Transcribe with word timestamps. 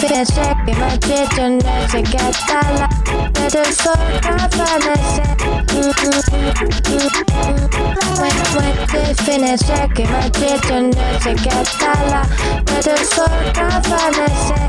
gelecek 0.00 0.56
Kıymet 0.66 1.36
dönmeze 1.36 2.00
gaddala 2.00 2.88
Ve 3.36 3.52
de 3.52 3.64
sor 3.72 3.98
kafana 4.22 4.94
sen 5.16 5.36
Kıymet 5.66 6.04
kıymet 9.94 10.68
dönmeze 10.68 11.32
gaddala 11.32 12.22
Ve 12.70 12.84
de 12.84 12.96
sor 13.04 13.32
kafana 13.54 14.28
sen 14.48 14.68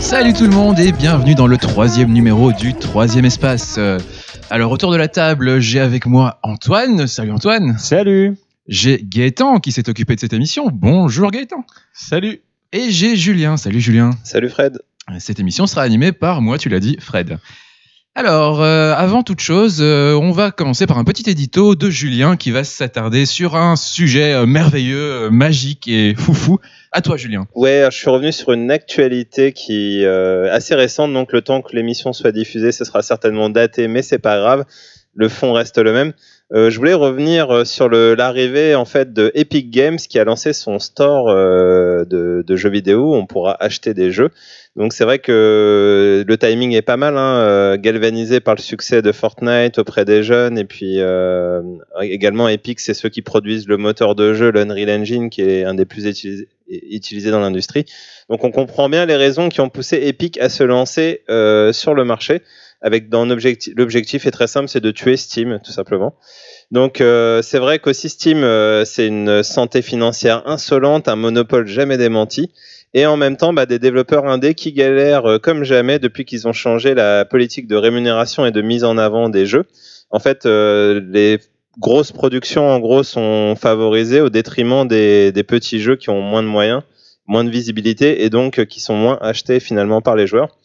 Salut 0.00 0.32
tout 0.32 0.44
le 0.44 0.50
monde 0.50 0.78
et 0.78 0.92
bienvenue 0.92 1.34
dans 1.34 1.46
le 1.46 1.56
troisième 1.56 2.12
numéro 2.12 2.52
du 2.52 2.74
troisième 2.74 3.24
espace. 3.24 3.76
Euh, 3.78 3.98
Alors 4.50 4.70
autour 4.70 4.92
de 4.92 4.96
la 4.96 5.08
table, 5.08 5.60
j'ai 5.60 5.80
avec 5.80 6.06
moi 6.06 6.38
Antoine. 6.42 7.06
Salut 7.06 7.32
Antoine. 7.32 7.76
Salut 7.78 8.36
J'ai 8.68 9.00
Gaëtan 9.02 9.60
qui 9.60 9.72
s'est 9.72 9.88
occupé 9.88 10.14
de 10.14 10.20
cette 10.20 10.32
émission. 10.32 10.70
Bonjour 10.72 11.30
Gaëtan. 11.30 11.64
Salut 11.92 12.40
Et 12.72 12.90
j'ai 12.90 13.16
Julien. 13.16 13.56
Salut 13.56 13.80
Julien. 13.80 14.10
Salut 14.22 14.48
Fred. 14.48 14.80
Cette 15.18 15.40
émission 15.40 15.66
sera 15.66 15.82
animée 15.82 16.12
par 16.12 16.40
moi, 16.40 16.56
tu 16.56 16.68
l'as 16.68 16.80
dit, 16.80 16.96
Fred. 16.98 17.38
Alors, 18.16 18.62
euh, 18.62 18.94
avant 18.94 19.24
toute 19.24 19.40
chose, 19.40 19.78
euh, 19.80 20.14
on 20.14 20.30
va 20.30 20.52
commencer 20.52 20.86
par 20.86 20.98
un 20.98 21.04
petit 21.04 21.28
édito 21.28 21.74
de 21.74 21.90
Julien 21.90 22.36
qui 22.36 22.52
va 22.52 22.62
s'attarder 22.62 23.26
sur 23.26 23.56
un 23.56 23.74
sujet 23.74 24.32
euh, 24.32 24.46
merveilleux, 24.46 25.24
euh, 25.24 25.30
magique 25.30 25.88
et 25.88 26.14
foufou. 26.14 26.60
À 26.96 27.00
toi, 27.00 27.16
Julien. 27.16 27.48
Ouais, 27.56 27.88
je 27.90 27.96
suis 27.96 28.08
revenu 28.08 28.30
sur 28.30 28.52
une 28.52 28.70
actualité 28.70 29.52
qui 29.52 30.04
euh, 30.04 30.48
assez 30.52 30.76
récente, 30.76 31.12
donc 31.12 31.32
le 31.32 31.42
temps 31.42 31.60
que 31.60 31.74
l'émission 31.74 32.12
soit 32.12 32.30
diffusée, 32.30 32.70
ce 32.70 32.84
sera 32.84 33.02
certainement 33.02 33.50
daté, 33.50 33.88
mais 33.88 34.00
c'est 34.00 34.20
pas 34.20 34.38
grave. 34.38 34.64
Le 35.12 35.28
fond 35.28 35.52
reste 35.52 35.78
le 35.78 35.92
même. 35.92 36.12
Euh, 36.52 36.68
je 36.68 36.78
voulais 36.78 36.94
revenir 36.94 37.50
euh, 37.50 37.64
sur 37.64 37.88
l'arrivée 37.88 38.74
en 38.74 38.84
fait 38.84 39.14
de 39.14 39.32
Epic 39.34 39.70
Games 39.70 39.96
qui 39.96 40.18
a 40.18 40.24
lancé 40.24 40.52
son 40.52 40.78
store 40.78 41.30
euh, 41.30 42.04
de, 42.04 42.44
de 42.46 42.56
jeux 42.56 42.68
vidéo. 42.68 43.14
On 43.14 43.26
pourra 43.26 43.56
acheter 43.60 43.94
des 43.94 44.12
jeux. 44.12 44.30
Donc 44.76 44.92
c'est 44.92 45.04
vrai 45.04 45.20
que 45.20 46.24
le 46.26 46.36
timing 46.36 46.72
est 46.72 46.82
pas 46.82 46.96
mal, 46.96 47.16
hein, 47.16 47.38
euh, 47.38 47.76
galvanisé 47.76 48.40
par 48.40 48.56
le 48.56 48.60
succès 48.60 49.02
de 49.02 49.12
Fortnite 49.12 49.78
auprès 49.78 50.04
des 50.04 50.22
jeunes 50.24 50.58
et 50.58 50.64
puis 50.64 50.96
euh, 50.98 51.62
également 52.02 52.48
Epic, 52.48 52.80
c'est 52.80 52.94
ceux 52.94 53.08
qui 53.08 53.22
produisent 53.22 53.68
le 53.68 53.76
moteur 53.76 54.16
de 54.16 54.34
jeu, 54.34 54.50
l'Unreal 54.50 54.90
Engine, 54.90 55.30
qui 55.30 55.42
est 55.42 55.64
un 55.64 55.74
des 55.74 55.84
plus 55.84 56.06
utilisés, 56.06 56.48
utilisés 56.68 57.30
dans 57.30 57.40
l'industrie. 57.40 57.84
Donc 58.28 58.42
on 58.42 58.50
comprend 58.50 58.88
bien 58.88 59.06
les 59.06 59.16
raisons 59.16 59.48
qui 59.48 59.60
ont 59.60 59.68
poussé 59.68 59.96
Epic 60.08 60.38
à 60.38 60.48
se 60.48 60.64
lancer 60.64 61.22
euh, 61.30 61.72
sur 61.72 61.94
le 61.94 62.04
marché. 62.04 62.42
Avec 62.86 63.08
dans 63.08 63.24
l'objectif, 63.24 63.72
l'objectif 63.78 64.26
est 64.26 64.30
très 64.30 64.46
simple, 64.46 64.68
c'est 64.68 64.82
de 64.82 64.90
tuer 64.90 65.16
Steam 65.16 65.58
tout 65.64 65.72
simplement. 65.72 66.14
Donc 66.70 67.00
euh, 67.00 67.40
c'est 67.40 67.58
vrai 67.58 67.78
qu'aussi 67.78 68.10
Steam, 68.10 68.44
euh, 68.44 68.84
c'est 68.84 69.06
une 69.06 69.42
santé 69.42 69.80
financière 69.80 70.42
insolente, 70.46 71.08
un 71.08 71.16
monopole 71.16 71.66
jamais 71.66 71.96
démenti, 71.96 72.50
et 72.92 73.06
en 73.06 73.16
même 73.16 73.38
temps 73.38 73.54
bah, 73.54 73.64
des 73.64 73.78
développeurs 73.78 74.26
indés 74.26 74.54
qui 74.54 74.74
galèrent 74.74 75.24
euh, 75.24 75.38
comme 75.38 75.64
jamais 75.64 75.98
depuis 75.98 76.26
qu'ils 76.26 76.46
ont 76.46 76.52
changé 76.52 76.94
la 76.94 77.24
politique 77.24 77.66
de 77.66 77.76
rémunération 77.76 78.44
et 78.44 78.52
de 78.52 78.60
mise 78.60 78.84
en 78.84 78.98
avant 78.98 79.30
des 79.30 79.46
jeux. 79.46 79.64
En 80.10 80.20
fait, 80.20 80.44
euh, 80.44 81.00
les 81.10 81.40
grosses 81.78 82.12
productions 82.12 82.68
en 82.68 82.78
gros 82.80 83.02
sont 83.02 83.56
favorisées 83.56 84.20
au 84.20 84.28
détriment 84.28 84.86
des, 84.86 85.32
des 85.32 85.42
petits 85.42 85.80
jeux 85.80 85.96
qui 85.96 86.10
ont 86.10 86.20
moins 86.20 86.42
de 86.42 86.48
moyens, 86.48 86.82
moins 87.26 87.44
de 87.44 87.50
visibilité 87.50 88.24
et 88.24 88.30
donc 88.30 88.58
euh, 88.58 88.66
qui 88.66 88.80
sont 88.80 88.94
moins 88.94 89.18
achetés 89.22 89.58
finalement 89.58 90.02
par 90.02 90.16
les 90.16 90.26
joueurs. 90.26 90.56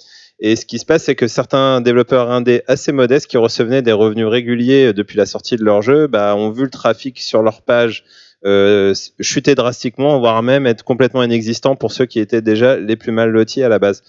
Et 0.42 0.56
ce 0.56 0.66
qui 0.66 0.80
se 0.80 0.86
passe, 0.86 1.04
c'est 1.04 1.16
que 1.16 1.28
certains 1.28 1.82
développeurs 1.82 2.32
indés 2.32 2.64
assez 2.68 2.92
modestes 2.92 3.28
qui 3.28 3.38
recevaient 3.38 3.82
des 3.82 3.92
revenus 3.92 4.28
réguliers 4.28 4.88
euh, 4.88 4.94
depuis 4.94 5.18
la 5.18 5.26
sortie 5.26 5.58
de 5.58 5.64
leur 5.64 5.82
jeu, 5.82 6.08
bah, 6.08 6.36
ont 6.36 6.50
vu 6.50 6.64
le 6.64 6.70
trafic 6.70 7.20
sur 7.20 7.42
leur 7.44 7.62
page 7.62 8.06
euh, 8.46 8.94
chuter 9.20 9.54
drastiquement, 9.54 10.18
voire 10.18 10.42
même 10.42 10.66
être 10.66 10.84
complètement 10.84 11.24
inexistant 11.24 11.76
pour 11.76 11.92
ceux 11.92 12.06
qui 12.06 12.20
étaient 12.20 12.42
déjà 12.42 12.78
les 12.78 12.96
plus 12.96 13.12
mal 13.12 13.32
lotis 13.32 13.64
à 13.64 13.70
la 13.70 13.80
base. 13.80 14.02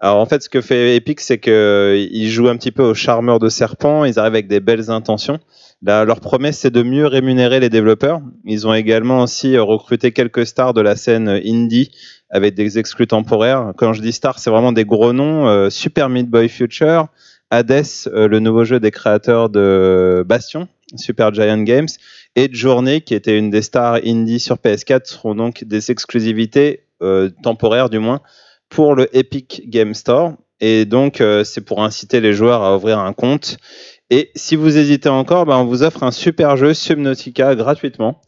Alors 0.00 0.18
en 0.18 0.26
fait, 0.26 0.42
ce 0.42 0.48
que 0.48 0.60
fait 0.60 0.96
Epic, 0.96 1.20
c'est 1.20 1.38
qu'ils 1.38 2.28
jouent 2.28 2.48
un 2.48 2.56
petit 2.56 2.72
peu 2.72 2.82
au 2.82 2.94
charmeur 2.94 3.38
de 3.38 3.48
serpent, 3.48 4.04
ils 4.04 4.18
arrivent 4.18 4.34
avec 4.34 4.48
des 4.48 4.60
belles 4.60 4.90
intentions. 4.90 5.38
Là, 5.82 6.04
leur 6.04 6.20
promesse, 6.20 6.58
c'est 6.58 6.70
de 6.70 6.82
mieux 6.82 7.06
rémunérer 7.06 7.60
les 7.60 7.68
développeurs. 7.68 8.20
Ils 8.44 8.66
ont 8.66 8.74
également 8.74 9.20
aussi 9.20 9.54
euh, 9.54 9.62
recruté 9.62 10.12
quelques 10.12 10.46
stars 10.46 10.72
de 10.72 10.80
la 10.80 10.96
scène 10.96 11.28
indie 11.28 11.90
avec 12.30 12.54
des 12.54 12.78
exclus 12.78 13.06
temporaires. 13.06 13.72
Quand 13.76 13.92
je 13.92 14.00
dis 14.00 14.12
stars, 14.12 14.38
c'est 14.38 14.50
vraiment 14.50 14.72
des 14.72 14.84
gros 14.84 15.12
noms. 15.12 15.46
euh, 15.46 15.70
Super 15.70 16.08
Meat 16.08 16.28
Boy 16.28 16.48
Future, 16.48 17.08
Hades, 17.50 17.84
euh, 18.06 18.28
le 18.28 18.40
nouveau 18.40 18.64
jeu 18.64 18.80
des 18.80 18.90
créateurs 18.90 19.50
de 19.50 20.24
Bastion, 20.26 20.68
Super 20.96 21.32
Giant 21.34 21.62
Games, 21.62 21.88
et 22.34 22.48
Journey, 22.50 23.02
qui 23.02 23.14
était 23.14 23.38
une 23.38 23.50
des 23.50 23.62
stars 23.62 24.00
indie 24.04 24.40
sur 24.40 24.56
PS4, 24.56 25.04
seront 25.04 25.34
donc 25.34 25.64
des 25.64 25.90
exclusivités 25.90 26.86
euh, 27.02 27.30
temporaires 27.42 27.90
du 27.90 27.98
moins 27.98 28.20
pour 28.68 28.94
le 28.94 29.14
Epic 29.16 29.68
Game 29.68 29.94
Store. 29.94 30.34
Et 30.60 30.84
donc, 30.84 31.20
euh, 31.20 31.44
c'est 31.44 31.60
pour 31.60 31.82
inciter 31.82 32.20
les 32.20 32.32
joueurs 32.32 32.62
à 32.62 32.76
ouvrir 32.76 32.98
un 32.98 33.12
compte. 33.12 33.56
Et 34.10 34.30
si 34.34 34.56
vous 34.56 34.76
hésitez 34.78 35.08
encore, 35.08 35.46
ben, 35.46 35.56
on 35.56 35.64
vous 35.64 35.82
offre 35.82 36.02
un 36.02 36.10
super 36.10 36.56
jeu 36.56 36.74
Subnautica 36.74 37.54
gratuitement. 37.54 38.20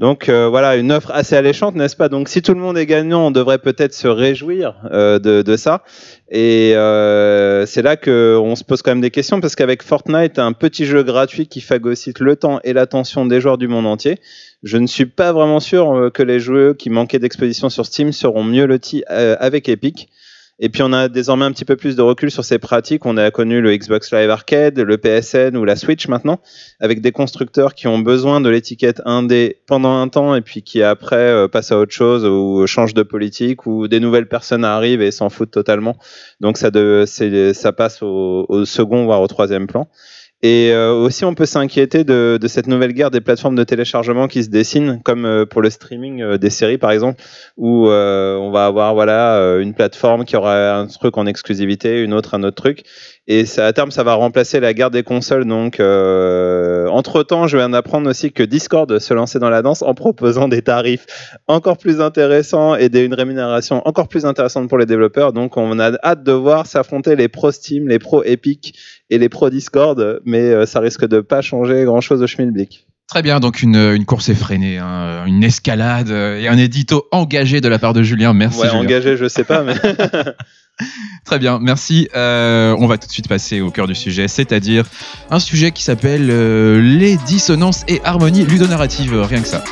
Donc 0.00 0.28
euh, 0.28 0.48
voilà, 0.48 0.76
une 0.76 0.90
offre 0.90 1.12
assez 1.12 1.36
alléchante, 1.36 1.76
n'est-ce 1.76 1.94
pas? 1.94 2.08
Donc 2.08 2.28
si 2.28 2.42
tout 2.42 2.52
le 2.52 2.60
monde 2.60 2.76
est 2.76 2.86
gagnant, 2.86 3.28
on 3.28 3.30
devrait 3.30 3.58
peut-être 3.58 3.94
se 3.94 4.08
réjouir 4.08 4.74
euh, 4.90 5.20
de, 5.20 5.56
ça. 5.56 5.84
Et 6.30 6.72
euh, 6.74 7.64
c'est 7.64 7.82
là 7.82 7.96
qu'on 7.96 8.56
se 8.56 8.64
pose 8.64 8.82
quand 8.82 8.90
même 8.90 9.00
des 9.00 9.12
questions, 9.12 9.40
parce 9.40 9.54
qu'avec 9.54 9.84
Fortnite, 9.84 10.40
un 10.40 10.52
petit 10.52 10.84
jeu 10.84 11.04
gratuit 11.04 11.46
qui 11.46 11.60
phagocyte 11.60 12.18
le 12.18 12.34
temps 12.34 12.58
et 12.64 12.72
l'attention 12.72 13.24
des 13.24 13.40
joueurs 13.40 13.58
du 13.58 13.68
monde 13.68 13.86
entier, 13.86 14.18
je 14.64 14.78
ne 14.78 14.86
suis 14.88 15.06
pas 15.06 15.32
vraiment 15.32 15.60
sûr 15.60 16.10
que 16.12 16.22
les 16.22 16.40
jeux 16.40 16.74
qui 16.74 16.90
manquaient 16.90 17.18
d'exposition 17.20 17.68
sur 17.68 17.86
Steam 17.86 18.12
seront 18.12 18.42
mieux 18.42 18.66
lotis 18.66 19.04
avec 19.06 19.68
Epic. 19.68 20.08
Et 20.60 20.68
puis 20.68 20.82
on 20.82 20.92
a 20.92 21.08
désormais 21.08 21.44
un 21.44 21.52
petit 21.52 21.64
peu 21.64 21.76
plus 21.76 21.96
de 21.96 22.02
recul 22.02 22.30
sur 22.30 22.44
ces 22.44 22.58
pratiques. 22.58 23.06
On 23.06 23.16
a 23.16 23.30
connu 23.30 23.60
le 23.60 23.76
Xbox 23.76 24.12
Live 24.12 24.30
Arcade, 24.30 24.78
le 24.78 24.96
PSN 24.98 25.56
ou 25.56 25.64
la 25.64 25.74
Switch 25.74 26.06
maintenant, 26.06 26.40
avec 26.80 27.00
des 27.00 27.10
constructeurs 27.10 27.74
qui 27.74 27.88
ont 27.88 27.98
besoin 27.98 28.40
de 28.40 28.48
l'étiquette 28.48 29.02
indé 29.04 29.58
pendant 29.66 30.00
un 30.00 30.08
temps 30.08 30.34
et 30.34 30.42
puis 30.42 30.62
qui 30.62 30.82
après 30.82 31.16
euh, 31.16 31.48
passent 31.48 31.72
à 31.72 31.78
autre 31.78 31.92
chose 31.92 32.24
ou 32.24 32.66
changent 32.66 32.94
de 32.94 33.02
politique 33.02 33.66
ou 33.66 33.88
des 33.88 33.98
nouvelles 33.98 34.28
personnes 34.28 34.64
arrivent 34.64 35.02
et 35.02 35.10
s'en 35.10 35.28
foutent 35.28 35.50
totalement. 35.50 35.96
Donc 36.40 36.56
ça, 36.56 36.70
de, 36.70 37.04
ça 37.06 37.72
passe 37.72 38.02
au, 38.02 38.46
au 38.48 38.64
second 38.64 39.04
voire 39.04 39.20
au 39.20 39.26
troisième 39.26 39.66
plan. 39.66 39.88
Et 40.46 40.72
euh, 40.74 40.92
aussi, 40.92 41.24
on 41.24 41.34
peut 41.34 41.46
s'inquiéter 41.46 42.04
de, 42.04 42.38
de 42.38 42.48
cette 42.48 42.66
nouvelle 42.66 42.92
guerre 42.92 43.10
des 43.10 43.22
plateformes 43.22 43.54
de 43.54 43.64
téléchargement 43.64 44.28
qui 44.28 44.44
se 44.44 44.50
dessine, 44.50 45.00
comme 45.02 45.24
euh, 45.24 45.46
pour 45.46 45.62
le 45.62 45.70
streaming 45.70 46.20
euh, 46.20 46.36
des 46.36 46.50
séries, 46.50 46.76
par 46.76 46.90
exemple, 46.90 47.22
où 47.56 47.88
euh, 47.88 48.36
on 48.36 48.50
va 48.50 48.66
avoir 48.66 48.92
voilà 48.92 49.38
euh, 49.38 49.60
une 49.60 49.72
plateforme 49.72 50.26
qui 50.26 50.36
aura 50.36 50.76
un 50.76 50.86
truc 50.86 51.16
en 51.16 51.24
exclusivité, 51.24 52.02
une 52.02 52.12
autre 52.12 52.34
un 52.34 52.42
autre 52.42 52.56
truc, 52.56 52.82
et 53.26 53.46
ça, 53.46 53.66
à 53.66 53.72
terme, 53.72 53.90
ça 53.90 54.02
va 54.02 54.14
remplacer 54.14 54.60
la 54.60 54.74
guerre 54.74 54.90
des 54.90 55.02
consoles. 55.02 55.46
Donc, 55.46 55.80
euh, 55.80 56.86
entre 56.88 57.22
temps, 57.22 57.46
je 57.46 57.56
viens 57.56 57.70
d'apprendre 57.70 58.08
aussi 58.10 58.32
que 58.32 58.42
Discord 58.42 58.98
se 58.98 59.14
lançait 59.14 59.38
dans 59.38 59.48
la 59.48 59.62
danse 59.62 59.80
en 59.80 59.94
proposant 59.94 60.46
des 60.46 60.60
tarifs 60.60 61.06
encore 61.46 61.78
plus 61.78 62.02
intéressants 62.02 62.74
et 62.74 62.90
des, 62.90 63.02
une 63.02 63.14
rémunération 63.14 63.80
encore 63.88 64.08
plus 64.08 64.26
intéressante 64.26 64.68
pour 64.68 64.76
les 64.76 64.84
développeurs. 64.84 65.32
Donc, 65.32 65.56
on 65.56 65.78
a 65.78 65.92
hâte 66.04 66.22
de 66.22 66.32
voir 66.32 66.66
s'affronter 66.66 67.16
les 67.16 67.28
pro 67.28 67.50
Steam, 67.50 67.88
les 67.88 67.98
pro 67.98 68.22
Epic 68.24 68.78
et 69.08 69.16
les 69.16 69.30
pro 69.30 69.48
Discord, 69.48 70.20
mais 70.26 70.42
euh, 70.42 70.66
ça 70.66 70.80
risque 70.80 71.06
de 71.08 71.20
pas 71.20 71.40
changer 71.40 71.84
grand 71.84 72.02
chose 72.02 72.22
au 72.22 72.26
schmilblick. 72.26 72.86
Très 73.06 73.22
bien, 73.22 73.38
donc 73.38 73.62
une, 73.62 73.76
une 73.76 74.06
course 74.06 74.30
effrénée, 74.30 74.78
hein, 74.78 75.24
une 75.26 75.44
escalade 75.44 76.08
et 76.08 76.48
un 76.48 76.56
édito 76.56 77.06
engagé 77.12 77.60
de 77.60 77.68
la 77.68 77.78
part 77.78 77.92
de 77.92 78.02
Julien. 78.02 78.32
Merci. 78.32 78.60
Ouais, 78.60 78.68
Julien. 78.68 78.80
engagé, 78.80 79.16
je 79.18 79.28
sais 79.28 79.44
pas, 79.44 79.62
mais 79.62 79.74
Très 81.24 81.38
bien, 81.38 81.58
merci. 81.60 82.08
Euh, 82.14 82.76
on 82.78 82.86
va 82.86 82.98
tout 82.98 83.06
de 83.06 83.12
suite 83.12 83.28
passer 83.28 83.60
au 83.60 83.70
cœur 83.70 83.86
du 83.86 83.94
sujet, 83.94 84.28
c'est-à-dire 84.28 84.84
un 85.30 85.38
sujet 85.38 85.70
qui 85.70 85.82
s'appelle 85.82 86.30
euh, 86.30 86.80
les 86.80 87.16
dissonances 87.16 87.84
et 87.88 88.00
harmonies 88.04 88.44
ludonarratives, 88.44 89.14
rien 89.20 89.40
que 89.40 89.48
ça. 89.48 89.62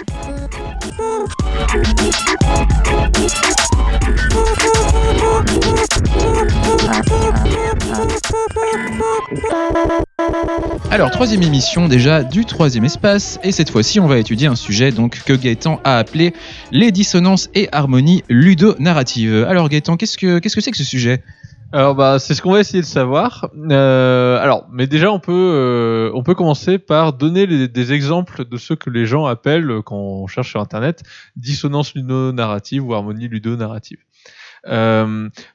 Alors, 10.90 11.10
troisième 11.10 11.42
émission 11.42 11.88
déjà 11.88 12.22
du 12.22 12.44
troisième 12.44 12.84
espace, 12.84 13.38
et 13.42 13.52
cette 13.52 13.70
fois-ci, 13.70 14.00
on 14.00 14.06
va 14.06 14.18
étudier 14.18 14.46
un 14.46 14.54
sujet 14.56 14.90
donc 14.90 15.22
que 15.24 15.32
Gaëtan 15.32 15.80
a 15.84 15.98
appelé 15.98 16.32
les 16.70 16.90
dissonances 16.90 17.50
et 17.54 17.68
harmonies 17.72 18.22
ludonarratives. 18.28 19.46
Alors, 19.48 19.68
Gaëtan, 19.68 19.96
qu'est-ce 19.96 20.16
que 20.16 20.38
qu'est-ce 20.38 20.54
que 20.54 20.60
c'est 20.60 20.70
que 20.70 20.76
ce 20.76 20.84
sujet? 20.84 21.22
Alors 21.74 21.94
bah 21.94 22.18
c'est 22.18 22.34
ce 22.34 22.42
qu'on 22.42 22.52
va 22.52 22.60
essayer 22.60 22.82
de 22.82 22.86
savoir. 22.86 23.48
Euh, 23.56 24.38
alors 24.38 24.66
mais 24.70 24.86
déjà 24.86 25.10
on 25.10 25.20
peut 25.20 25.32
euh, 25.32 26.34
commencer 26.34 26.78
par 26.78 27.14
donner 27.14 27.46
des 27.46 27.92
exemples 27.94 28.44
de 28.44 28.56
ce 28.58 28.74
que 28.74 28.90
les 28.90 29.06
gens 29.06 29.24
appellent 29.24 29.70
euh, 29.70 29.80
quand 29.80 29.96
on 29.96 30.26
cherche 30.26 30.50
sur 30.50 30.60
internet 30.60 31.02
dissonance 31.36 31.94
ludonarrative 31.94 32.86
ou 32.86 32.92
harmonie 32.92 33.26
ludonarrative. 33.26 33.98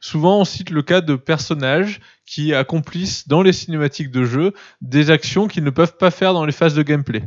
Souvent, 0.02 0.42
on 0.42 0.46
cite 0.46 0.72
le 0.72 0.82
cas 0.82 1.02
de 1.02 1.16
personnages 1.16 2.02
qui 2.28 2.54
accomplissent 2.54 3.28
dans 3.28 3.42
les 3.42 3.54
cinématiques 3.54 4.12
de 4.12 4.26
jeu 4.26 4.54
des 4.82 5.10
actions 5.10 5.48
qu'ils 5.48 5.64
ne 5.64 5.72
peuvent 5.72 5.98
pas 5.98 6.12
faire 6.12 6.34
dans 6.34 6.46
les 6.46 6.52
phases 6.52 6.76
de 6.76 6.84
gameplay. 6.84 7.24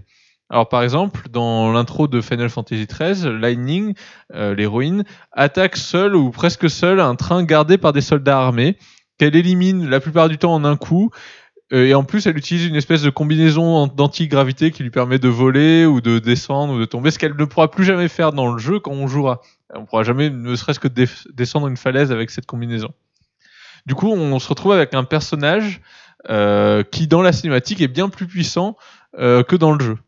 Alors 0.50 0.68
par 0.68 0.82
exemple, 0.82 1.28
dans 1.30 1.72
l'intro 1.72 2.06
de 2.08 2.20
Final 2.20 2.50
Fantasy 2.50 2.86
XIII, 2.86 3.38
Lightning, 3.40 3.94
euh, 4.34 4.54
l'héroïne, 4.54 5.04
attaque 5.32 5.76
seule 5.76 6.14
ou 6.14 6.30
presque 6.30 6.68
seule 6.68 7.00
un 7.00 7.14
train 7.14 7.42
gardé 7.44 7.78
par 7.78 7.92
des 7.92 8.00
soldats 8.00 8.38
armés 8.38 8.76
qu'elle 9.18 9.36
élimine 9.36 9.88
la 9.88 10.00
plupart 10.00 10.28
du 10.28 10.38
temps 10.38 10.54
en 10.54 10.64
un 10.64 10.76
coup. 10.76 11.10
Euh, 11.72 11.86
Et 11.86 11.94
en 11.94 12.02
plus, 12.02 12.26
elle 12.26 12.36
utilise 12.36 12.66
une 12.66 12.74
espèce 12.74 13.02
de 13.02 13.10
combinaison 13.10 13.86
d'antigravité 13.86 14.72
qui 14.72 14.82
lui 14.82 14.90
permet 14.90 15.20
de 15.20 15.28
voler 15.28 15.86
ou 15.86 16.00
de 16.00 16.18
descendre 16.18 16.74
ou 16.74 16.80
de 16.80 16.84
tomber, 16.84 17.12
ce 17.12 17.18
qu'elle 17.18 17.36
ne 17.36 17.44
pourra 17.44 17.70
plus 17.70 17.84
jamais 17.84 18.08
faire 18.08 18.32
dans 18.32 18.52
le 18.52 18.58
jeu 18.58 18.80
quand 18.80 18.92
on 18.92 19.06
jouera. 19.06 19.40
On 19.72 19.84
pourra 19.84 20.02
jamais, 20.02 20.30
ne 20.30 20.56
serait-ce 20.56 20.80
que 20.80 20.88
descendre 21.32 21.68
une 21.68 21.76
falaise 21.76 22.10
avec 22.10 22.30
cette 22.30 22.46
combinaison. 22.46 22.92
Du 23.86 23.94
coup, 23.94 24.08
on 24.08 24.38
se 24.38 24.48
retrouve 24.48 24.72
avec 24.72 24.94
un 24.94 25.04
personnage 25.04 25.80
euh, 26.28 26.82
qui, 26.82 27.06
dans 27.06 27.22
la 27.22 27.32
cinématique, 27.32 27.80
est 27.80 27.88
bien 27.88 28.08
plus 28.08 28.26
puissant 28.26 28.76
euh, 29.18 29.42
que 29.42 29.56
dans 29.56 29.72
le 29.72 29.82
jeu. 29.82 29.98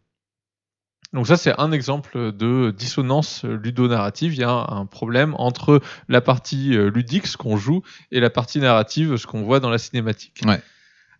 Donc 1.12 1.26
ça, 1.26 1.36
c'est 1.36 1.58
un 1.58 1.72
exemple 1.72 2.32
de 2.32 2.72
dissonance 2.76 3.44
ludonarrative. 3.44 4.32
Il 4.34 4.40
y 4.40 4.44
a 4.44 4.50
un, 4.50 4.86
problème 4.86 5.34
entre 5.38 5.80
la 6.08 6.20
partie 6.20 6.76
euh, 6.76 6.90
ludique, 6.90 7.26
ce 7.26 7.36
qu'on 7.36 7.56
joue, 7.56 7.82
et 8.10 8.20
la 8.20 8.30
partie 8.30 8.60
narrative, 8.60 9.16
ce 9.16 9.26
qu'on 9.26 9.42
voit 9.42 9.60
dans 9.60 9.70
la 9.70 9.78
cinématique. 9.78 10.42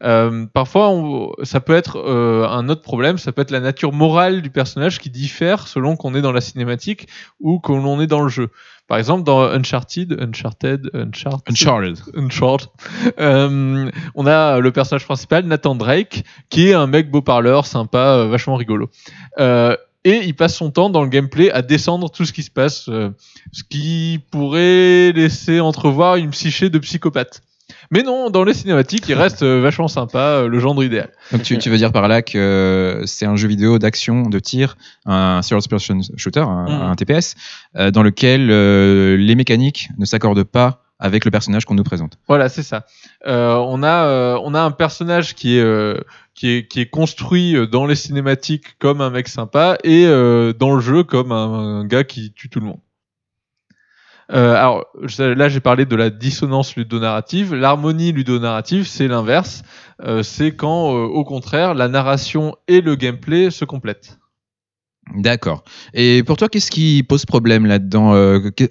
Euh, 0.03 0.47
parfois, 0.53 0.91
on- 0.91 1.33
ça 1.45 1.61
peut 1.61 1.75
être 1.75 1.97
euh, 1.99 2.47
un 2.49 2.69
autre 2.69 2.83
problème, 2.83 3.19
ça 3.19 3.31
peut 3.33 3.43
être 3.43 3.51
la 3.53 3.61
nature 3.61 3.93
morale 3.93 4.43
du 4.43 4.51
personnage 4.51 4.99
qui 4.99 5.11
diffère 5.11 5.69
selon 5.69 5.97
qu'on 5.97 6.15
est 6.15 6.23
dans 6.23 6.33
la 6.33 6.41
cinématique 6.41 7.07
ou 7.41 7.61
que 7.61 7.73
l'on 7.73 8.01
est 8.01 8.07
dans 8.09 8.23
le 8.23 8.29
jeu. 8.29 8.49
Par 8.89 8.99
exemple, 8.99 9.23
dans 9.25 9.43
Uncharted, 9.43 10.19
Uncharted, 10.21 10.91
Uncharted, 10.93 11.49
Uncharted. 11.49 11.99
Uncharted, 12.17 12.69
euh, 13.21 13.91
on 14.15 14.27
a 14.27 14.59
le 14.59 14.73
personnage 14.73 15.05
principal, 15.05 15.45
Nathan 15.47 15.75
Drake, 15.77 16.25
qui 16.51 16.69
est 16.69 16.75
un 16.75 16.87
mec 16.89 17.11
beau 17.11 17.23
parleur, 17.23 17.65
sympa, 17.65 17.99
euh, 18.17 18.27
vachement 18.27 18.57
rigolo. 18.57 18.91
Euh, 19.39 19.77
et 20.05 20.17
il 20.25 20.35
passe 20.35 20.57
son 20.57 20.73
temps 20.73 20.91
dans 20.91 21.03
le 21.03 21.09
gameplay 21.09 21.51
à 21.53 21.63
descendre 21.63 22.11
tout 22.11 22.25
ce 22.25 22.33
qui 22.33 22.43
se 22.43 22.51
passe, 22.51 22.89
euh, 22.89 23.11
ce 23.53 23.63
qui 23.63 24.21
pourrait 24.33 25.13
laisser 25.13 25.61
entrevoir 25.61 26.17
une 26.17 26.31
psyché 26.31 26.69
de 26.71 26.79
psychopathe. 26.81 27.43
Mais 27.91 28.03
non, 28.03 28.31
dans 28.31 28.45
les 28.45 28.55
cinématiques, 28.55 29.09
il 29.09 29.15
reste 29.15 29.43
euh, 29.43 29.61
vachement 29.61 29.89
sympa, 29.89 30.19
euh, 30.19 30.49
le 30.49 30.59
genre 30.61 30.83
idéal. 30.83 31.11
Donc 31.33 31.43
tu, 31.43 31.59
tu 31.59 31.69
veux 31.71 31.77
dire 31.77 31.93
par 31.93 32.09
là 32.09 32.23
que 32.23 32.39
euh, 32.39 33.07
c'est 33.07 33.27
un 33.27 33.37
jeu 33.37 33.49
vidéo 33.49 33.79
d'action, 33.79 34.23
de 34.23 34.39
tir, 34.39 34.77
un 35.07 35.41
third 35.43 35.69
person 35.69 36.01
shooter, 36.17 36.41
un, 36.41 36.65
Mhm. 36.65 36.83
un 36.91 36.95
TPS, 36.95 37.35
dans 37.93 38.03
lequel 38.03 38.47
les 39.17 39.35
mécaniques 39.35 39.89
ne 39.99 40.05
s'accordent 40.05 40.45
pas 40.45 40.83
avec 40.99 41.25
le 41.25 41.33
personnage 41.33 41.65
qu'on 41.65 41.75
nous 41.75 41.83
présente. 41.83 42.17
Voilà, 42.29 42.49
c'est 42.49 42.63
ça. 42.63 42.87
Euh, 43.27 43.57
on 43.57 43.83
a 43.83 44.05
euh, 44.07 44.39
on 44.45 44.55
a 44.55 44.61
un 44.61 44.71
personnage 44.71 45.35
qui 45.35 45.59
est 45.59 45.61
euh, 45.61 45.97
qui 46.35 46.49
est 46.51 46.69
qui 46.69 46.81
est 46.81 46.87
construit 46.89 47.57
dans 47.69 47.87
les 47.87 47.97
cinématiques 47.97 48.79
comme 48.79 49.01
un 49.01 49.11
mec 49.11 49.27
sympa 49.27 49.77
et 49.83 50.07
dans 50.07 50.73
le 50.75 50.81
jeu 50.81 51.03
comme 51.03 51.33
un, 51.33 51.81
un 51.81 51.85
gars 51.85 52.05
qui 52.05 52.33
tue 52.33 52.49
tout 52.49 52.61
le 52.61 52.67
monde. 52.67 52.79
Euh, 54.31 54.55
alors 54.55 54.87
là 55.19 55.49
j'ai 55.49 55.61
parlé 55.61 55.85
de 55.85 55.97
la 55.97 56.11
dissonance 56.11 56.77
ludonarrative. 56.77 57.55
L'harmonie 57.55 58.13
ludonarrative 58.13 58.87
c'est 58.87 59.09
l'inverse. 59.09 59.63
Euh, 60.03 60.23
c'est 60.23 60.55
quand 60.55 60.95
euh, 60.95 61.05
au 61.05 61.25
contraire 61.25 61.75
la 61.75 61.89
narration 61.89 62.57
et 62.69 62.81
le 62.81 62.95
gameplay 62.95 63.51
se 63.51 63.65
complètent. 63.65 64.19
D'accord. 65.17 65.65
Et 65.95 66.23
pour 66.23 66.37
toi, 66.37 66.49
qu'est-ce 66.49 66.71
qui 66.71 67.03
pose 67.03 67.27
problème 67.27 67.67
là-dedans 67.67 68.15